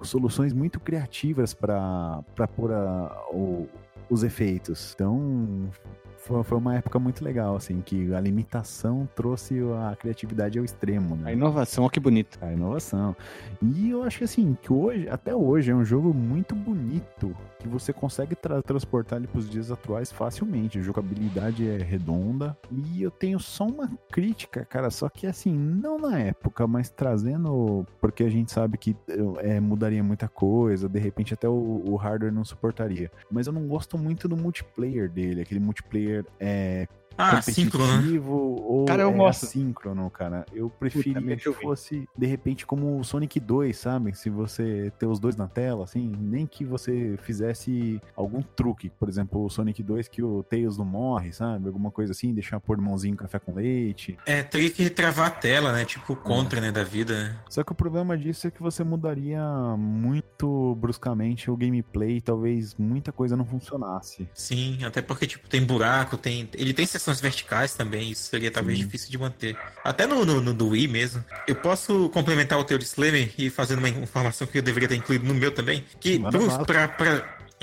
soluções 0.03 0.53
muito 0.53 0.81
criativas 0.81 1.55
para 1.55 2.23
pôr 2.57 2.73
a, 2.73 3.25
o, 3.31 3.69
os 4.11 4.23
efeitos. 4.23 4.93
Então 4.95 5.71
foi, 6.17 6.57
uma 6.57 6.77
época 6.77 6.99
muito 7.01 7.25
legal, 7.25 7.57
assim, 7.57 7.81
que 7.81 8.15
a 8.15 8.21
limitação 8.21 9.09
trouxe 9.15 9.61
a 9.91 9.97
criatividade 9.97 10.57
ao 10.57 10.65
extremo, 10.65 11.17
né? 11.17 11.31
A 11.31 11.33
inovação, 11.33 11.85
ó 11.85 11.89
que 11.89 11.99
bonito. 11.99 12.39
A 12.41 12.53
inovação. 12.53 13.17
E 13.61 13.91
eu 13.91 14.05
acho 14.05 14.19
que 14.19 14.25
assim, 14.25 14.57
que 14.63 14.73
hoje, 14.73 15.09
até 15.09 15.35
hoje, 15.35 15.73
é 15.73 15.75
um 15.75 15.85
jogo 15.85 16.15
muito 16.15 16.55
bonito, 16.55 17.37
que 17.63 17.69
você 17.69 17.93
consegue 17.93 18.35
tra 18.35 18.61
transportar 18.61 19.19
ele 19.19 19.29
para 19.29 19.39
os 19.39 19.49
dias 19.49 19.71
atuais 19.71 20.11
facilmente. 20.11 20.79
A 20.79 20.83
jogabilidade 20.83 21.69
é 21.69 21.79
redonda. 21.79 22.57
E 22.71 23.03
eu 23.03 23.11
tenho 23.11 23.39
só 23.39 23.67
uma 23.67 23.89
crítica, 24.11 24.65
cara, 24.65 24.91
só 24.91 25.09
que 25.09 25.27
assim, 25.27 25.57
não 25.57 25.99
na 25.99 26.19
época, 26.19 26.67
mas 26.67 26.91
trazendo, 26.91 27.87
porque 28.01 28.25
a 28.25 28.29
gente 28.29 28.51
sabe 28.51 28.77
que 28.77 28.97
é, 29.39 29.61
mudaria 29.61 30.03
muita 30.03 30.29
coisa, 30.29 30.89
de 30.89 30.99
repente 30.99 31.35
até 31.35 31.49
o, 31.49 31.83
o 31.87 31.97
hardware 31.97 32.33
não 32.33 32.45
suportaria. 32.45 33.11
Mas 33.31 33.47
eu 33.47 33.53
não 33.53 33.67
gosto 33.69 33.97
muito 33.97 34.27
do 34.27 34.37
multiplayer 34.37 35.09
dele, 35.09 35.43
aquele 35.43 35.61
multiplayer 35.61 36.25
é, 36.41 36.89
ah, 37.17 37.41
síncrono, 37.43 38.23
ou 38.27 38.85
cara, 38.85 39.03
eu 39.03 39.11
é 39.11 39.13
gosto. 39.13 39.45
assíncrono, 39.45 40.11
cara. 40.11 40.45
Eu 40.53 40.71
preferia 40.71 41.37
que 41.37 41.53
fosse, 41.53 42.09
de 42.17 42.27
repente, 42.27 42.67
como 42.67 42.99
o 42.99 43.05
Sonic 43.05 43.39
2, 43.39 43.77
sabe? 43.77 44.17
Se 44.17 44.31
você 44.31 44.93
ter 44.99 45.07
os 45.07 45.19
dois 45.19 45.37
na 45.37 45.49
tela, 45.49 45.85
assim, 45.85 46.13
nem 46.21 46.47
que 46.47 46.65
você 46.65 47.17
fizesse 47.23 48.01
algum 48.17 48.43
truque. 48.43 48.91
Por 48.91 49.09
exemplo, 49.09 49.45
o 49.45 49.51
Sonic 49.51 49.83
2 49.83 50.09
que 50.09 50.23
o 50.23 50.43
Tails 50.43 50.77
não 50.77 50.85
morre, 50.85 51.33
sabe? 51.33 51.67
Alguma 51.67 51.91
coisa 51.91 52.13
assim, 52.13 52.33
deixar 52.33 52.61
pôr 52.61 52.79
mãozinho 52.79 53.17
café 53.17 53.39
com 53.39 53.55
leite. 53.55 54.17
É, 54.27 54.43
teria 54.43 54.71
que 54.71 54.89
travar 54.91 55.29
a 55.29 55.31
tela, 55.31 55.73
né? 55.73 55.85
Tipo 55.85 56.15
contra, 56.17 56.61
né, 56.61 56.71
da 56.71 56.85
vida. 56.85 57.15
né? 57.15 57.37
Só 57.49 57.63
que 57.63 57.73
o 57.73 57.75
problema 57.75 58.17
disso 58.17 58.47
é 58.47 58.51
que 58.51 58.63
você 58.63 58.85
mudaria 58.85 59.43
muito 59.77 60.75
bruscamente 60.77 61.51
o 61.51 61.57
gameplay, 61.57 62.21
talvez 62.21 62.75
muita 62.77 63.13
coisa 63.13 63.37
não 63.37 63.45
funcionasse. 63.45 64.29
Sim, 64.35 64.85
até 64.85 65.03
porque, 65.03 65.27
tipo, 65.27 65.49
tem 65.49 65.65
buraco, 65.65 66.17
tem. 66.17 66.49
Ele 66.55 66.73
tem 66.73 66.87
seções 67.03 67.21
verticais 67.21 67.75
também, 67.75 68.11
isso 68.11 68.29
seria 68.29 68.51
talvez 68.51 68.79
Sim. 68.79 68.85
difícil 68.85 69.11
de 69.11 69.19
manter. 69.19 69.57
Até 69.85 70.07
no, 70.07 70.25
no, 70.25 70.41
no 70.41 70.55
do 70.55 70.69
Wii 70.69 70.89
mesmo. 70.89 71.25
Eu 71.47 71.57
posso 71.57 72.09
complementar 72.11 72.59
o 72.59 72.65
teu 72.65 72.79
disclaimer 72.79 73.31
e 73.37 73.51
fazer 73.51 73.77
uma 73.77 73.89
informação 73.89 74.47
que 74.47 74.59
eu 74.59 74.63
deveria 74.63 74.89
ter 74.89 74.97
incluído 74.97 75.27
no 75.27 75.35
meu 75.35 75.53
também. 75.53 75.85
Que 76.01 76.21
pra, 76.67 76.89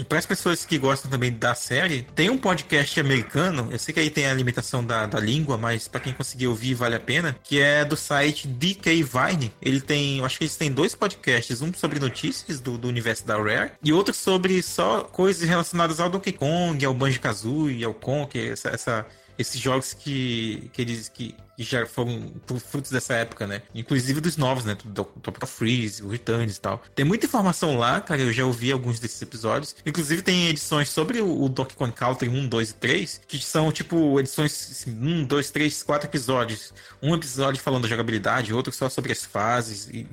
para 0.05 0.17
as 0.17 0.25
pessoas 0.25 0.65
que 0.65 0.77
gostam 0.77 1.09
também 1.09 1.31
da 1.31 1.53
série, 1.55 2.03
tem 2.15 2.29
um 2.29 2.37
podcast 2.37 2.99
americano, 2.99 3.69
eu 3.71 3.79
sei 3.79 3.93
que 3.93 3.99
aí 3.99 4.09
tem 4.09 4.27
a 4.27 4.33
limitação 4.33 4.83
da, 4.83 5.05
da 5.05 5.19
língua, 5.19 5.57
mas 5.57 5.87
para 5.87 5.99
quem 5.99 6.13
conseguir 6.13 6.47
ouvir 6.47 6.73
vale 6.73 6.95
a 6.95 6.99
pena, 6.99 7.35
que 7.43 7.59
é 7.59 7.83
do 7.83 7.95
site 7.95 8.47
DK 8.47 9.03
Vine. 9.03 9.53
Ele 9.61 9.81
tem, 9.81 10.19
eu 10.19 10.25
acho 10.25 10.37
que 10.37 10.43
eles 10.45 10.55
têm 10.55 10.71
dois 10.71 10.95
podcasts, 10.95 11.61
um 11.61 11.73
sobre 11.73 11.99
notícias 11.99 12.59
do, 12.59 12.77
do 12.77 12.87
universo 12.87 13.25
da 13.25 13.37
Rare 13.37 13.71
e 13.83 13.91
outro 13.91 14.13
sobre 14.13 14.61
só 14.61 15.01
coisas 15.01 15.47
relacionadas 15.47 15.99
ao 15.99 16.09
Donkey 16.09 16.33
Kong, 16.33 16.83
ao 16.85 16.93
Banjo-Kazooie, 16.93 17.83
ao 17.83 17.93
Conker, 17.93 18.51
essa, 18.51 18.69
essa 18.69 19.05
esses 19.39 19.59
jogos 19.59 19.93
que, 19.93 20.69
que 20.73 20.81
eles 20.81 21.07
que, 21.07 21.33
que 21.55 21.63
já 21.63 21.85
foram 21.85 22.33
frutos 22.59 22.91
dessa 22.91 23.13
época, 23.13 23.47
né? 23.47 23.61
Inclusive 23.73 24.19
dos 24.19 24.35
novos, 24.35 24.65
né? 24.65 24.75
Do 24.83 25.05
Top 25.05 25.47
Freeze, 25.47 26.03
o 26.03 26.09
Returns 26.09 26.57
e 26.57 26.61
tal. 26.61 26.83
Tem 26.93 27.05
muita 27.05 27.25
informação 27.25 27.77
lá, 27.77 28.01
cara. 28.01 28.21
Eu 28.21 28.33
já 28.33 28.45
ouvi 28.45 28.69
alguns 28.69 28.99
desses 28.99 29.21
episódios. 29.21 29.77
Inclusive 29.85 30.21
tem 30.21 30.49
edições 30.49 30.89
sobre 30.89 31.21
o, 31.21 31.43
o 31.43 31.47
Donkey 31.47 31.75
Kong 31.77 31.93
Country 31.93 32.27
1, 32.27 32.49
2 32.49 32.69
e 32.69 32.73
3, 32.73 33.21
que 33.25 33.39
são 33.39 33.71
tipo 33.71 34.19
edições 34.19 34.71
assim, 34.71 34.91
1, 34.91 35.23
2, 35.23 35.51
3, 35.51 35.83
4 35.83 36.09
episódios. 36.09 36.73
Um 37.01 37.15
episódio 37.15 37.61
falando 37.61 37.83
da 37.83 37.87
jogabilidade, 37.87 38.53
outro 38.53 38.73
só 38.73 38.89
sobre 38.89 39.13
as 39.13 39.23
fases 39.23 39.87
e 39.87 40.05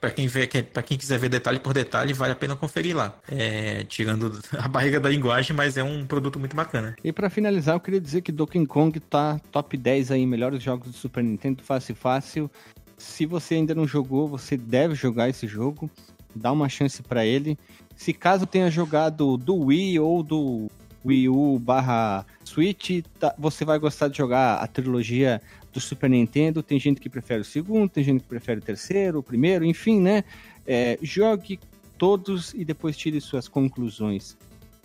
Pra 0.00 0.10
quem, 0.10 0.26
vê, 0.26 0.46
pra 0.46 0.82
quem 0.82 0.96
quiser 0.96 1.18
ver 1.18 1.28
detalhe 1.28 1.58
por 1.58 1.74
detalhe, 1.74 2.14
vale 2.14 2.32
a 2.32 2.36
pena 2.36 2.56
conferir 2.56 2.96
lá. 2.96 3.14
É, 3.30 3.84
tirando 3.84 4.40
a 4.58 4.66
barriga 4.66 4.98
da 4.98 5.10
linguagem, 5.10 5.54
mas 5.54 5.76
é 5.76 5.84
um 5.84 6.06
produto 6.06 6.38
muito 6.38 6.56
bacana. 6.56 6.96
E 7.04 7.12
pra 7.12 7.28
finalizar, 7.28 7.74
eu 7.76 7.80
queria 7.80 8.00
dizer 8.00 8.22
que 8.22 8.32
Donkey 8.32 8.64
Kong 8.66 8.98
tá 8.98 9.38
top 9.52 9.76
10 9.76 10.10
aí, 10.10 10.24
melhores 10.24 10.62
jogos 10.62 10.88
do 10.88 10.94
Super 10.96 11.22
Nintendo, 11.22 11.62
fácil 11.62 11.94
fácil. 11.94 12.50
Se 12.96 13.26
você 13.26 13.56
ainda 13.56 13.74
não 13.74 13.86
jogou, 13.86 14.26
você 14.26 14.56
deve 14.56 14.94
jogar 14.94 15.28
esse 15.28 15.46
jogo. 15.46 15.90
Dá 16.34 16.50
uma 16.50 16.68
chance 16.68 17.02
pra 17.02 17.26
ele. 17.26 17.58
Se 17.94 18.14
caso 18.14 18.46
tenha 18.46 18.70
jogado 18.70 19.36
do 19.36 19.54
Wii 19.66 19.98
ou 20.00 20.22
do 20.22 20.70
Wii 21.04 21.28
U 21.28 21.58
barra 21.58 22.24
Switch, 22.44 23.02
tá- 23.18 23.34
você 23.38 23.64
vai 23.64 23.78
gostar 23.78 24.08
de 24.08 24.16
jogar 24.16 24.56
a 24.56 24.66
trilogia 24.66 25.42
do 25.72 25.80
Super 25.80 26.10
Nintendo. 26.10 26.62
Tem 26.62 26.78
gente 26.78 27.00
que 27.00 27.08
prefere 27.08 27.42
o 27.42 27.44
segundo, 27.44 27.88
tem 27.88 28.04
gente 28.04 28.22
que 28.22 28.28
prefere 28.28 28.60
o 28.60 28.62
terceiro, 28.62 29.18
o 29.18 29.22
primeiro, 29.22 29.64
enfim, 29.64 30.00
né? 30.00 30.24
É, 30.66 30.98
jogue 31.02 31.58
todos 31.96 32.54
e 32.54 32.64
depois 32.64 32.96
tire 32.96 33.20
suas 33.20 33.48
conclusões. 33.48 34.36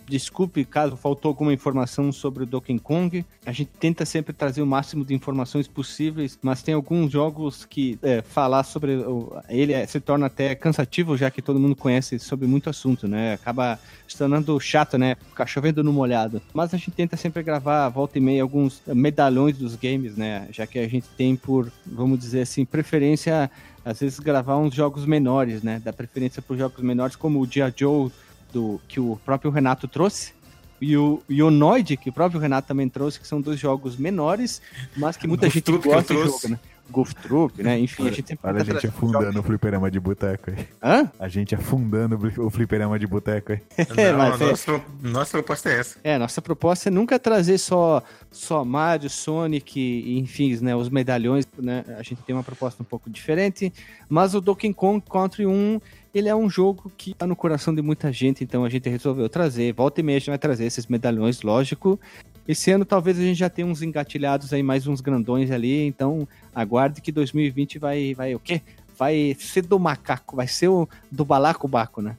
Desculpe 0.08 0.64
caso 0.64 0.96
faltou 0.96 1.30
alguma 1.30 1.52
informação 1.52 2.12
sobre 2.12 2.44
o 2.44 2.46
Donkey 2.46 2.78
Kong. 2.78 3.24
A 3.44 3.52
gente 3.52 3.70
tenta 3.78 4.04
sempre 4.04 4.32
trazer 4.32 4.62
o 4.62 4.66
máximo 4.66 5.04
de 5.04 5.14
informações 5.14 5.66
possíveis, 5.66 6.38
mas 6.40 6.62
tem 6.62 6.74
alguns 6.74 7.10
jogos 7.10 7.64
que 7.64 7.98
é, 8.02 8.22
falar 8.22 8.62
sobre 8.62 9.04
ele 9.48 9.72
é, 9.72 9.84
se 9.86 9.98
torna 9.98 10.26
até 10.26 10.54
cansativo, 10.54 11.16
já 11.16 11.30
que 11.30 11.42
todo 11.42 11.58
mundo 11.58 11.74
conhece 11.74 12.18
sobre 12.18 12.46
muito 12.46 12.70
assunto, 12.70 13.08
né? 13.08 13.34
Acaba 13.34 13.78
se 14.06 14.16
tornando 14.16 14.58
chato, 14.60 14.96
né? 14.96 15.16
Ficar 15.16 15.46
chovendo 15.46 15.82
no 15.82 15.92
molhado. 15.92 16.40
Mas 16.54 16.72
a 16.72 16.76
gente 16.76 16.92
tenta 16.92 17.16
sempre 17.16 17.42
gravar, 17.42 17.88
volta 17.88 18.18
e 18.18 18.20
meia, 18.20 18.42
alguns 18.42 18.82
medalhões 18.86 19.58
dos 19.58 19.74
games, 19.74 20.16
né? 20.16 20.48
Já 20.52 20.66
que 20.66 20.78
a 20.78 20.88
gente 20.88 21.08
tem 21.16 21.34
por, 21.34 21.70
vamos 21.84 22.18
dizer 22.18 22.42
assim, 22.42 22.64
preferência, 22.64 23.50
às 23.84 24.00
vezes, 24.00 24.18
gravar 24.18 24.56
uns 24.56 24.74
jogos 24.74 25.04
menores, 25.04 25.62
né? 25.62 25.80
Dá 25.84 25.92
preferência 25.92 26.40
por 26.40 26.56
jogos 26.56 26.82
menores, 26.82 27.16
como 27.16 27.40
o 27.40 27.46
Dia 27.46 27.72
Joe, 27.74 28.10
do, 28.56 28.80
que 28.88 28.98
o 28.98 29.20
próprio 29.22 29.50
Renato 29.50 29.86
trouxe. 29.86 30.32
E 30.80 30.96
o, 30.96 31.22
e 31.28 31.42
o 31.42 31.50
Noid, 31.50 31.96
que 31.96 32.10
o 32.10 32.12
próprio 32.12 32.40
Renato 32.40 32.68
também 32.68 32.88
trouxe, 32.88 33.20
que 33.20 33.26
são 33.26 33.40
dois 33.40 33.58
jogos 33.58 33.96
menores, 33.96 34.60
mas 34.96 35.16
que 35.16 35.26
muita 35.26 35.48
gente 35.48 35.70
gosta 35.72 36.14
de 36.14 36.22
jogo, 36.22 36.48
né? 36.48 36.58
Golf 36.90 37.12
Troop, 37.14 37.62
né? 37.62 37.78
Enfim, 37.78 38.06
a 38.08 38.10
gente 38.10 38.28
sempre 38.28 38.48
Olha 38.48 38.60
a 38.62 38.64
gente 38.64 38.86
afundando 38.86 39.24
jogos- 39.24 39.36
o 39.40 39.42
fliperama 39.42 39.90
de 39.90 40.00
boteco 40.00 40.50
aí. 40.50 40.68
Hã? 40.82 41.10
A 41.18 41.28
gente 41.28 41.54
afundando 41.54 42.18
o 42.38 42.50
fliperama 42.50 42.98
de 42.98 43.06
boteco 43.06 43.52
aí. 43.52 43.60
É, 43.96 44.12
Não, 44.12 44.18
mas 44.18 44.40
é- 44.40 44.46
nossa, 44.46 44.82
nossa 45.02 45.30
proposta 45.32 45.68
é 45.70 45.78
essa. 45.78 45.98
É, 46.04 46.18
nossa 46.18 46.40
proposta 46.42 46.88
é 46.88 46.90
nunca 46.90 47.18
trazer 47.18 47.58
só, 47.58 48.02
só 48.30 48.64
Mario, 48.64 49.08
Sonic, 49.10 49.78
e, 49.80 50.18
enfim, 50.18 50.56
né, 50.60 50.74
os 50.76 50.88
medalhões, 50.88 51.46
né? 51.58 51.84
A 51.98 52.02
gente 52.02 52.22
tem 52.22 52.34
uma 52.34 52.42
proposta 52.42 52.82
um 52.82 52.86
pouco 52.86 53.08
diferente, 53.10 53.72
mas 54.08 54.34
o 54.34 54.40
Donkey 54.40 54.72
Kong 54.72 55.02
Country 55.10 55.46
1, 55.46 55.80
ele 56.14 56.28
é 56.28 56.34
um 56.34 56.48
jogo 56.48 56.90
que 56.96 57.12
tá 57.14 57.26
no 57.26 57.36
coração 57.36 57.74
de 57.74 57.82
muita 57.82 58.10
gente, 58.12 58.42
então 58.42 58.64
a 58.64 58.68
gente 58.70 58.88
resolveu 58.88 59.28
trazer. 59.28 59.72
Volta 59.74 60.00
e 60.00 60.02
meia 60.02 60.16
a 60.16 60.20
gente 60.20 60.30
vai 60.30 60.38
trazer 60.38 60.64
esses 60.64 60.86
medalhões, 60.86 61.42
lógico. 61.42 62.00
Esse 62.48 62.70
ano 62.70 62.84
talvez 62.84 63.18
a 63.18 63.22
gente 63.22 63.38
já 63.38 63.50
tenha 63.50 63.66
uns 63.66 63.82
engatilhados 63.82 64.52
aí, 64.52 64.62
mais 64.62 64.86
uns 64.86 65.00
grandões 65.00 65.50
ali, 65.50 65.86
então 65.86 66.26
aguarde 66.54 67.00
que 67.00 67.10
2020 67.10 67.78
vai, 67.78 68.14
vai 68.14 68.34
o 68.34 68.38
quê? 68.38 68.62
Vai 68.98 69.36
ser 69.38 69.62
do 69.62 69.78
macaco, 69.78 70.36
vai 70.36 70.48
ser 70.48 70.68
o 70.68 70.88
do 71.10 71.24
balacobaco, 71.24 72.00
né? 72.00 72.16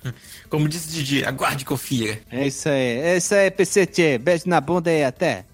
Como 0.49 0.67
disse 0.69 0.89
Didi, 0.89 1.25
aguarde 1.25 1.63
e 1.63 1.65
confira. 1.65 2.19
É 2.29 2.45
isso 2.45 2.69
aí, 2.69 2.99
é 2.99 3.17
isso 3.17 3.33
aí, 3.33 3.49
PC 3.49 3.85
Tchê. 3.87 4.17
Beijo 4.17 4.43
na 4.47 4.61
bunda 4.61 4.91
e 4.91 5.03
até. 5.03 5.45